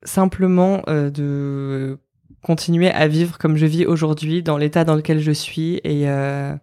[0.02, 1.98] Simplement euh, de
[2.42, 6.54] continuer à vivre comme je vis aujourd'hui, dans l'état dans lequel je suis, et euh,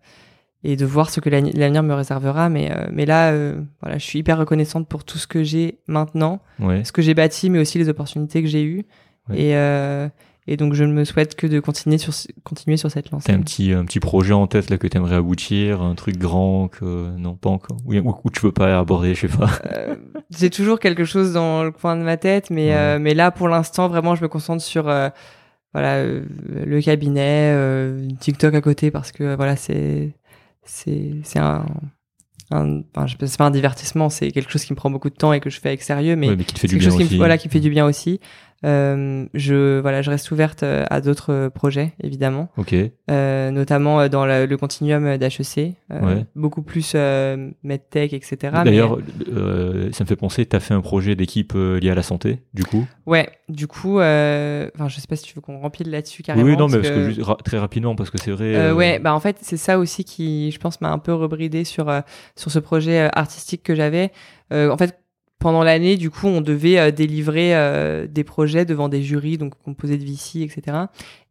[0.64, 2.50] et de voir ce que l'avenir me réservera.
[2.50, 5.80] Mais, euh, mais là, euh, voilà, je suis hyper reconnaissante pour tout ce que j'ai
[5.88, 8.86] maintenant, ce que j'ai bâti, mais aussi les opportunités que j'ai eues.
[9.34, 10.10] Et, euh,
[10.48, 13.28] et donc, je ne me souhaite que de continuer sur, continuer sur cette lancée.
[13.28, 16.68] T'as un petit, un petit projet en tête là que t'aimerais aboutir, un truc grand
[16.68, 19.50] que non pas encore, ou, ou, tu veux pas aborder, je sais pas.
[20.38, 23.88] j'ai toujours quelque chose dans le coin de ma tête, mais mais là, pour l'instant,
[23.88, 24.92] vraiment, je me concentre sur
[25.74, 27.56] voilà le cabinet,
[28.20, 30.12] TikTok à côté parce que voilà c'est
[30.64, 31.66] c'est c'est un
[32.52, 35.32] un, enfin, c'est pas un divertissement, c'est quelque chose qui me prend beaucoup de temps
[35.32, 37.18] et que je fais avec sérieux, mais, mais qui te fait du bien aussi.
[37.18, 38.20] voilà, qui me fait du bien aussi.
[38.64, 42.50] Euh, je voilà, je reste ouverte euh, à d'autres euh, projets évidemment.
[42.58, 42.76] Ok.
[43.10, 46.26] Euh, notamment dans le, le continuum d'HEC, ouais.
[46.36, 46.96] beaucoup plus
[47.64, 48.38] medtech, etc.
[48.64, 49.00] D'ailleurs,
[49.92, 52.64] ça me fait penser, tu as fait un projet d'équipe lié à la santé, du
[52.64, 52.86] coup?
[53.06, 56.46] Ouais, du coup, enfin, je sais pas si tu veux qu'on rempile là-dessus carrément.
[56.46, 58.72] Oui, non, mais parce que, très rapidement, parce que c'est vrai.
[58.72, 61.92] ouais, bah en fait, c'est ça aussi qui, je pense, m'a un peu rebridé sur
[62.36, 64.12] sur ce projet artistique que j'avais.
[64.52, 65.01] en fait,
[65.42, 69.56] pendant l'année, du coup, on devait euh, délivrer euh, des projets devant des jurys, donc
[69.66, 70.78] composés de VC, etc.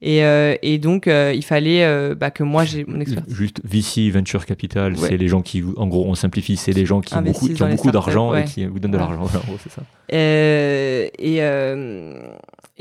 [0.03, 3.35] Et, euh, et donc, il fallait bah, que moi j'ai mon expertise.
[3.35, 7.01] Juste VC, Venture Capital, c'est les gens qui, en gros, on simplifie, c'est les gens
[7.01, 9.27] qui ont beaucoup, qui ont beaucoup d'argent et qui vous donnent de l'argent.
[9.63, 9.83] c'est ça.
[10.11, 11.41] et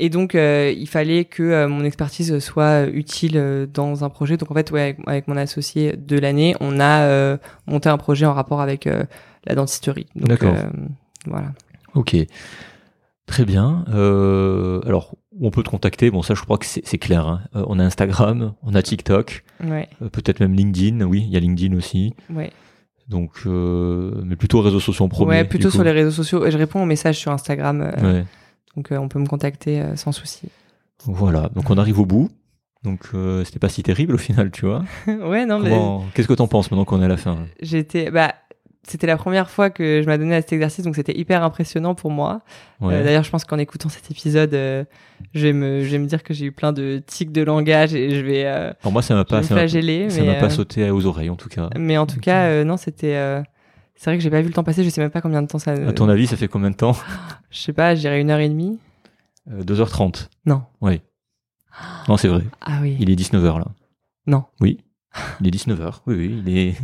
[0.02, 4.36] et donc, il fallait que mon expertise soit utile dans un projet.
[4.36, 8.26] Donc, en fait, ouais, avec, avec mon associé de l'année, on a monté un projet
[8.26, 8.88] en rapport avec
[9.46, 10.06] la dentisterie.
[10.16, 10.56] D'accord.
[11.26, 11.52] Voilà.
[11.94, 12.16] Ok.
[13.30, 13.84] Très bien.
[13.88, 16.10] Euh, alors, on peut te contacter?
[16.10, 17.28] Bon, ça, je crois que c'est clair.
[17.28, 17.42] Hein.
[17.54, 19.88] Euh, on a Instagram, on a TikTok, ouais.
[20.02, 21.02] euh, peut-être même LinkedIn.
[21.02, 22.12] Oui, il y a LinkedIn aussi.
[22.28, 22.50] Ouais.
[23.08, 25.30] Donc, mais plutôt réseaux sociaux en premier.
[25.30, 26.44] Ouais, plutôt sur les réseaux sociaux.
[26.44, 27.92] Et je réponds aux messages sur Instagram.
[28.02, 28.24] Ouais.
[28.76, 30.48] Donc, on peut me contacter sans souci.
[31.04, 31.50] Voilà.
[31.54, 32.30] Donc, on arrive au bout.
[32.82, 33.10] Donc,
[33.44, 34.84] c'était pas si terrible au final, tu vois.
[35.06, 35.76] ouais, non, mais.
[36.14, 37.38] Qu'est-ce que t'en penses maintenant qu'on est à la fin?
[37.60, 38.10] J'étais.
[38.10, 38.34] Bah,
[38.82, 42.10] c'était la première fois que je m'adonnais à cet exercice, donc c'était hyper impressionnant pour
[42.10, 42.40] moi.
[42.82, 44.84] Euh, d'ailleurs, je pense qu'en écoutant cet épisode, euh,
[45.34, 47.94] je, vais me, je vais me dire que j'ai eu plein de tics de langage
[47.94, 48.46] et je vais.
[48.46, 51.68] Euh, pour moi, ça m'a pas, ça m'a pas sauté aux oreilles en tout cas.
[51.76, 53.42] Mais en tout cas, non, c'était
[53.94, 55.46] C'est vrai que j'ai pas vu le temps passer, je sais même pas combien de
[55.46, 55.72] temps ça.
[55.72, 56.96] À ton avis, ça fait combien de temps?
[57.50, 58.78] Je sais pas, je dirais une heure et demie.
[59.50, 60.28] Euh, 2h30.
[60.46, 60.62] Non.
[60.80, 61.00] Oui.
[62.08, 62.42] Non, c'est vrai.
[62.60, 62.96] Ah oui.
[63.00, 63.66] Il est 19h là.
[64.26, 64.44] Non.
[64.60, 64.78] Oui.
[65.40, 66.00] Il est 19h.
[66.06, 66.42] Oui, oui.
[66.46, 66.76] Il est...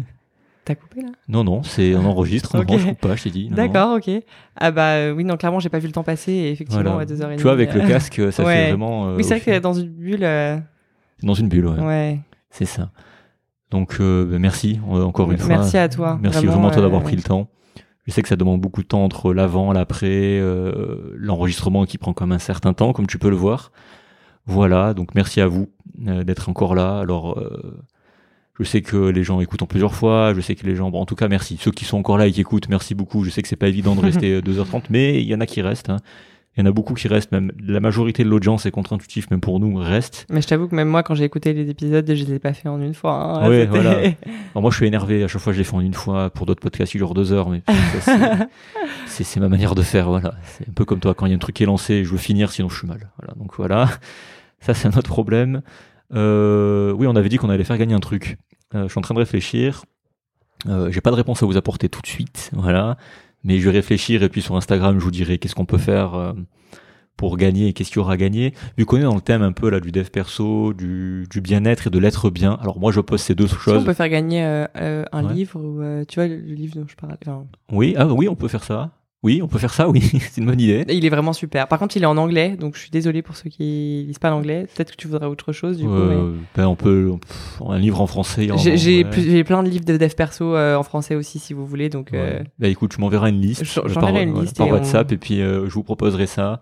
[0.66, 1.08] T'as coupé là?
[1.28, 2.56] Non, non, c'est on enregistre.
[2.58, 2.68] Ok.
[2.68, 3.48] Non, je coupe pas, je t'ai dit.
[3.48, 4.10] D'accord, ok.
[4.56, 6.98] Ah bah euh, oui, non, clairement, j'ai pas vu le temps passer et effectivement, Voilà.
[7.00, 7.36] à deux heures et demie.
[7.38, 8.54] Tu vois, avec le euh, casque, ça Ouais.
[8.54, 9.08] fait vraiment.
[9.10, 10.24] euh, Oui, c'est vrai que dans une bulle.
[10.24, 10.58] euh,
[11.22, 11.80] Dans une bulle, ouais.
[11.80, 12.20] Ouais.
[12.50, 12.90] C'est ça.
[13.70, 15.48] Donc, euh, ben, merci encore une fois.
[15.48, 16.18] Merci à toi.
[16.20, 17.48] Merci vraiment, toi d'avoir pris le temps.
[18.06, 20.40] Je sais que ça demande beaucoup de temps entre l'avant, l'après,
[21.14, 23.70] l'enregistrement qui prend quand même un certain temps, comme tu peux le voir.
[24.46, 26.98] Voilà, donc merci à vous d'être encore là.
[27.00, 27.36] Alors,
[28.58, 30.90] je sais que les gens écoutent en plusieurs fois, je sais que les gens...
[30.90, 31.58] Bon, en tout cas, merci.
[31.60, 33.22] Ceux qui sont encore là et qui écoutent, merci beaucoup.
[33.24, 35.46] Je sais que c'est pas évident de rester euh, 2h30, mais il y en a
[35.46, 35.90] qui restent.
[35.90, 35.98] hein.
[36.58, 39.42] Il y en a beaucoup qui restent, même la majorité de l'audience est contre-intuitif, même
[39.42, 40.24] pour nous, reste.
[40.30, 42.54] Mais je t'avoue que même moi, quand j'ai écouté les épisodes, je les ai pas
[42.54, 43.12] fait en une fois.
[43.42, 43.46] hein.
[43.50, 43.90] Ouais, C'était- voilà.
[43.98, 45.22] Alors moi, je suis énervé.
[45.22, 46.30] À chaque fois, je les fais en une fois.
[46.30, 47.50] Pour d'autres podcasts, ils durent deux heures.
[47.50, 47.60] Mais
[49.06, 50.08] c'est ma manière de faire.
[50.08, 50.34] Voilà.
[50.44, 51.12] C'est un peu comme toi.
[51.14, 52.86] Quand il y a un truc qui est lancé, je veux finir, sinon je suis
[52.88, 53.10] mal.
[53.18, 53.34] Voilà.
[53.34, 53.90] Donc voilà.
[54.60, 55.60] Ça, c'est un autre problème.
[56.14, 58.38] Euh, oui, on avait dit qu'on allait faire gagner un truc.
[58.74, 59.84] Euh, je suis en train de réfléchir.
[60.68, 62.50] Euh, J'ai pas de réponse à vous apporter tout de suite.
[62.52, 62.96] Voilà.
[63.44, 66.14] Mais je vais réfléchir et puis sur Instagram, je vous dirai qu'est-ce qu'on peut faire.
[66.14, 66.32] euh,
[67.16, 68.52] pour gagner et qu'est-ce qu'il y aura à gagner.
[68.76, 71.86] Vu qu'on est dans le thème un peu là du dev perso, du, du bien-être
[71.86, 72.58] et de l'être bien.
[72.60, 73.86] Alors moi je pose ces deux choses.
[73.86, 75.32] peut faire gagner un Ouais.
[75.32, 77.16] livre ou tu vois le, le livre dont je parle.
[77.22, 78.90] enfin, Oui, ah oui, on peut faire ça.
[79.26, 80.84] Oui, on peut faire ça, oui, c'est une bonne idée.
[80.88, 81.66] il est vraiment super.
[81.66, 84.30] Par contre, il est en anglais, donc je suis désolé pour ceux qui lisent pas
[84.30, 84.66] l'anglais.
[84.74, 85.90] Peut-être que tu voudrais autre chose du coup.
[85.90, 87.10] mais- Euh, ben, on peut
[87.68, 88.48] un livre en français.
[88.76, 91.88] J'ai plein de livres de dev perso euh, en français aussi si vous voulez.
[91.88, 92.40] Donc euh.
[92.60, 93.92] Ben, écoute, je m'enverrai une liste Je- par, une
[94.30, 96.60] voilà, liste par et on- WhatsApp et puis je vous proposerai ça.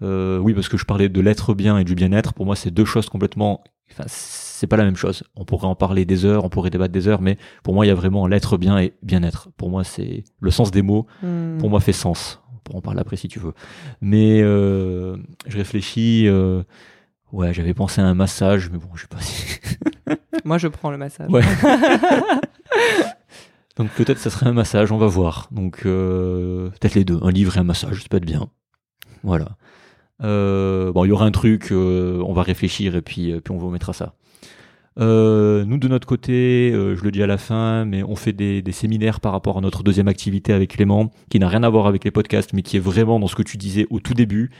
[0.00, 2.34] Oui, parce que je parlais de l'être bien et du bien-être.
[2.34, 3.62] Pour moi, c'est deux choses complètement.
[3.90, 5.24] Enfin, c'est pas la même chose.
[5.36, 7.88] On pourrait en parler des heures, on pourrait débattre des heures, mais pour moi, il
[7.88, 9.50] y a vraiment l'être bien et bien-être.
[9.56, 11.06] Pour moi, c'est le sens des mots.
[11.22, 11.58] hmm.
[11.58, 12.40] Pour moi, fait sens.
[12.54, 13.52] On pourra en parler après si tu veux.
[14.00, 16.26] Mais euh, je réfléchis.
[16.26, 16.62] euh,
[17.32, 19.58] ouais, j'avais pensé à un massage, mais bon, je sais pas si.
[20.44, 21.30] moi je prends le massage.
[21.30, 21.42] Ouais.
[23.76, 25.48] Donc peut-être ça serait un massage, on va voir.
[25.50, 28.48] Donc euh, peut-être les deux, un livre et un massage, ça peut être bien.
[29.22, 29.56] Voilà.
[30.22, 33.52] Euh, bon, il y aura un truc, euh, on va réfléchir et puis, euh, puis
[33.52, 34.14] on vous mettra ça.
[34.96, 39.20] Nous de notre côté, je le dis à la fin, mais on fait des, séminaires
[39.20, 42.10] par rapport à notre deuxième activité avec Clément, qui n'a rien à voir avec les
[42.10, 44.50] podcasts, mais qui est vraiment dans ce que tu disais au tout début,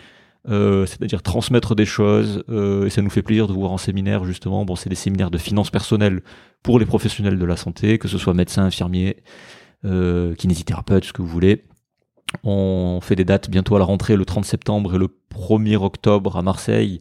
[0.47, 2.45] c'est-à-dire transmettre des choses.
[2.49, 4.65] et ça nous fait plaisir de vous voir en séminaire justement.
[4.65, 6.23] Bon, c'est des séminaires de finances personnelles
[6.63, 9.19] pour les professionnels de la santé, que ce soit médecins, infirmiers,
[9.85, 11.63] kinésithérapeutes, ce que vous voulez.
[12.45, 16.37] On fait des dates bientôt à la rentrée, le 30 septembre et le 1er octobre
[16.37, 17.01] à Marseille,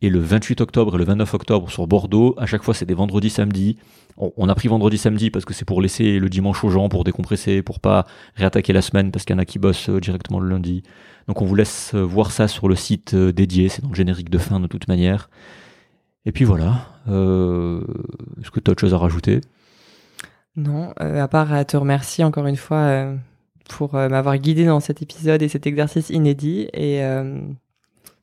[0.00, 2.34] et le 28 octobre et le 29 octobre sur Bordeaux.
[2.38, 3.76] À chaque fois, c'est des vendredis, samedis.
[4.16, 7.04] On, a pris vendredi, samedi parce que c'est pour laisser le dimanche aux gens, pour
[7.04, 10.40] décompresser, pour pas réattaquer la semaine parce qu'il y en a qui bossent euh, directement
[10.40, 10.82] le lundi.
[11.28, 13.94] Donc on vous laisse euh, voir ça sur le site euh, dédié, c'est dans le
[13.94, 15.30] générique de fin de toute manière.
[16.26, 16.88] Et puis voilà.
[17.06, 19.40] Est-ce que tu as autre chose à rajouter?
[20.56, 23.14] Non, à part à te remercier encore une fois
[23.68, 26.68] pour euh, m'avoir guidé dans cet épisode et cet exercice inédit.
[26.72, 27.50] Et euh, En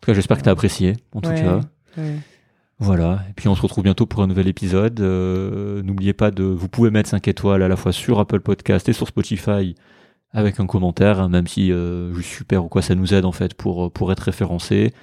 [0.01, 1.61] tout cas, j'espère que tu as apprécié, en tout ouais, cas.
[1.97, 2.15] ouais.
[2.79, 3.23] Voilà.
[3.29, 4.99] Et puis on se retrouve bientôt pour un nouvel épisode.
[4.99, 8.89] Euh, N'oubliez pas de, vous pouvez mettre 5 étoiles à la fois sur Apple Podcast
[8.89, 9.75] et sur Spotify
[10.33, 13.31] avec un commentaire, hein, même si euh, juste super ou quoi, ça nous aide en
[13.31, 14.93] fait pour pour être référencé.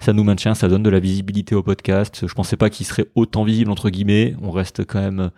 [0.00, 2.26] Ça nous maintient, ça donne de la visibilité au podcast.
[2.26, 4.34] Je pensais pas qu'il serait autant visible entre guillemets.
[4.42, 5.30] On reste quand même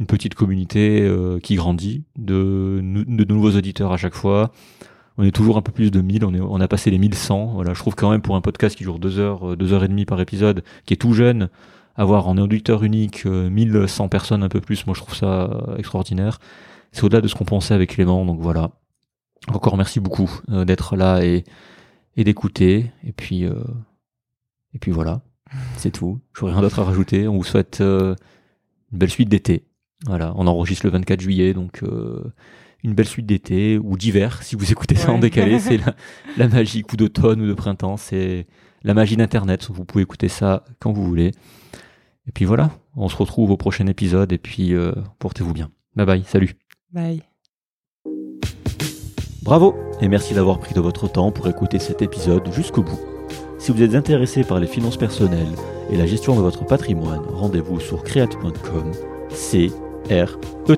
[0.00, 4.50] une petite communauté euh, qui grandit de, nou- de nouveaux auditeurs à chaque fois.
[5.16, 7.52] On est toujours un peu plus de 1000, on, est, on a passé les 1100.
[7.54, 9.84] Voilà, je trouve quand même pour un podcast qui dure deux heures, euh, deux heures
[9.84, 11.48] et demie par épisode, qui est tout jeune,
[11.94, 15.76] avoir en auditeur unique euh, 1100 personnes un peu plus, moi je trouve ça euh,
[15.76, 16.40] extraordinaire.
[16.90, 18.70] C'est au-delà de ce qu'on pensait avec Clément, donc voilà.
[19.48, 21.44] Encore merci beaucoup euh, d'être là et,
[22.16, 22.90] et d'écouter.
[23.04, 23.54] Et puis, euh,
[24.74, 25.20] et puis voilà,
[25.76, 26.18] c'est tout.
[26.36, 27.28] Je rien d'autre à rajouter.
[27.28, 28.16] On vous souhaite euh,
[28.92, 29.64] une belle suite d'été.
[30.06, 32.22] Voilà, on enregistre le 24 juillet, donc euh,
[32.82, 34.42] une belle suite d'été ou d'hiver.
[34.42, 35.94] Si vous écoutez ça en décalé, c'est la,
[36.36, 37.96] la magie ou d'automne ou de printemps.
[37.96, 38.46] C'est
[38.82, 39.68] la magie d'Internet.
[39.70, 41.32] Vous pouvez écouter ça quand vous voulez.
[42.26, 45.70] Et puis voilà, on se retrouve au prochain épisode et puis euh, portez-vous bien.
[45.96, 46.54] Bye bye, salut.
[46.92, 47.22] Bye.
[49.42, 53.00] Bravo et merci d'avoir pris de votre temps pour écouter cet épisode jusqu'au bout.
[53.58, 55.54] Si vous êtes intéressé par les finances personnelles
[55.90, 58.92] et la gestion de votre patrimoine, rendez-vous sur create.com,
[59.30, 59.70] c
[60.10, 60.76] r e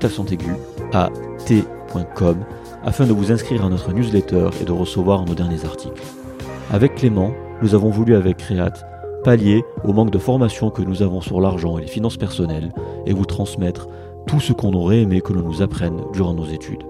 [0.92, 1.10] a
[1.44, 2.36] t.com
[2.84, 6.02] afin de vous inscrire à notre newsletter et de recevoir nos derniers articles.
[6.70, 7.32] Avec Clément,
[7.62, 8.84] nous avons voulu avec Create
[9.24, 12.72] pallier au manque de formation que nous avons sur l'argent et les finances personnelles
[13.06, 13.88] et vous transmettre
[14.26, 16.84] tout ce qu'on aurait aimé que l'on nous apprenne durant nos études.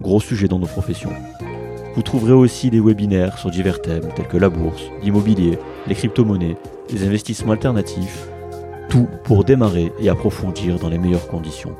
[0.00, 1.12] gros sujet dans nos professions.
[1.94, 6.56] Vous trouverez aussi des webinaires sur divers thèmes tels que la bourse, l'immobilier, les crypto-monnaies,
[6.92, 8.28] les investissements alternatifs,
[8.88, 11.74] tout pour démarrer et approfondir dans les meilleures conditions.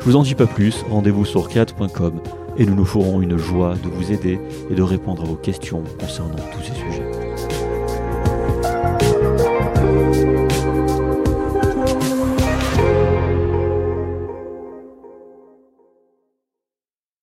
[0.00, 2.20] Je vous en dis pas plus, rendez-vous sur create.com
[2.56, 4.38] et nous nous ferons une joie de vous aider
[4.70, 7.23] et de répondre à vos questions concernant tous ces sujets.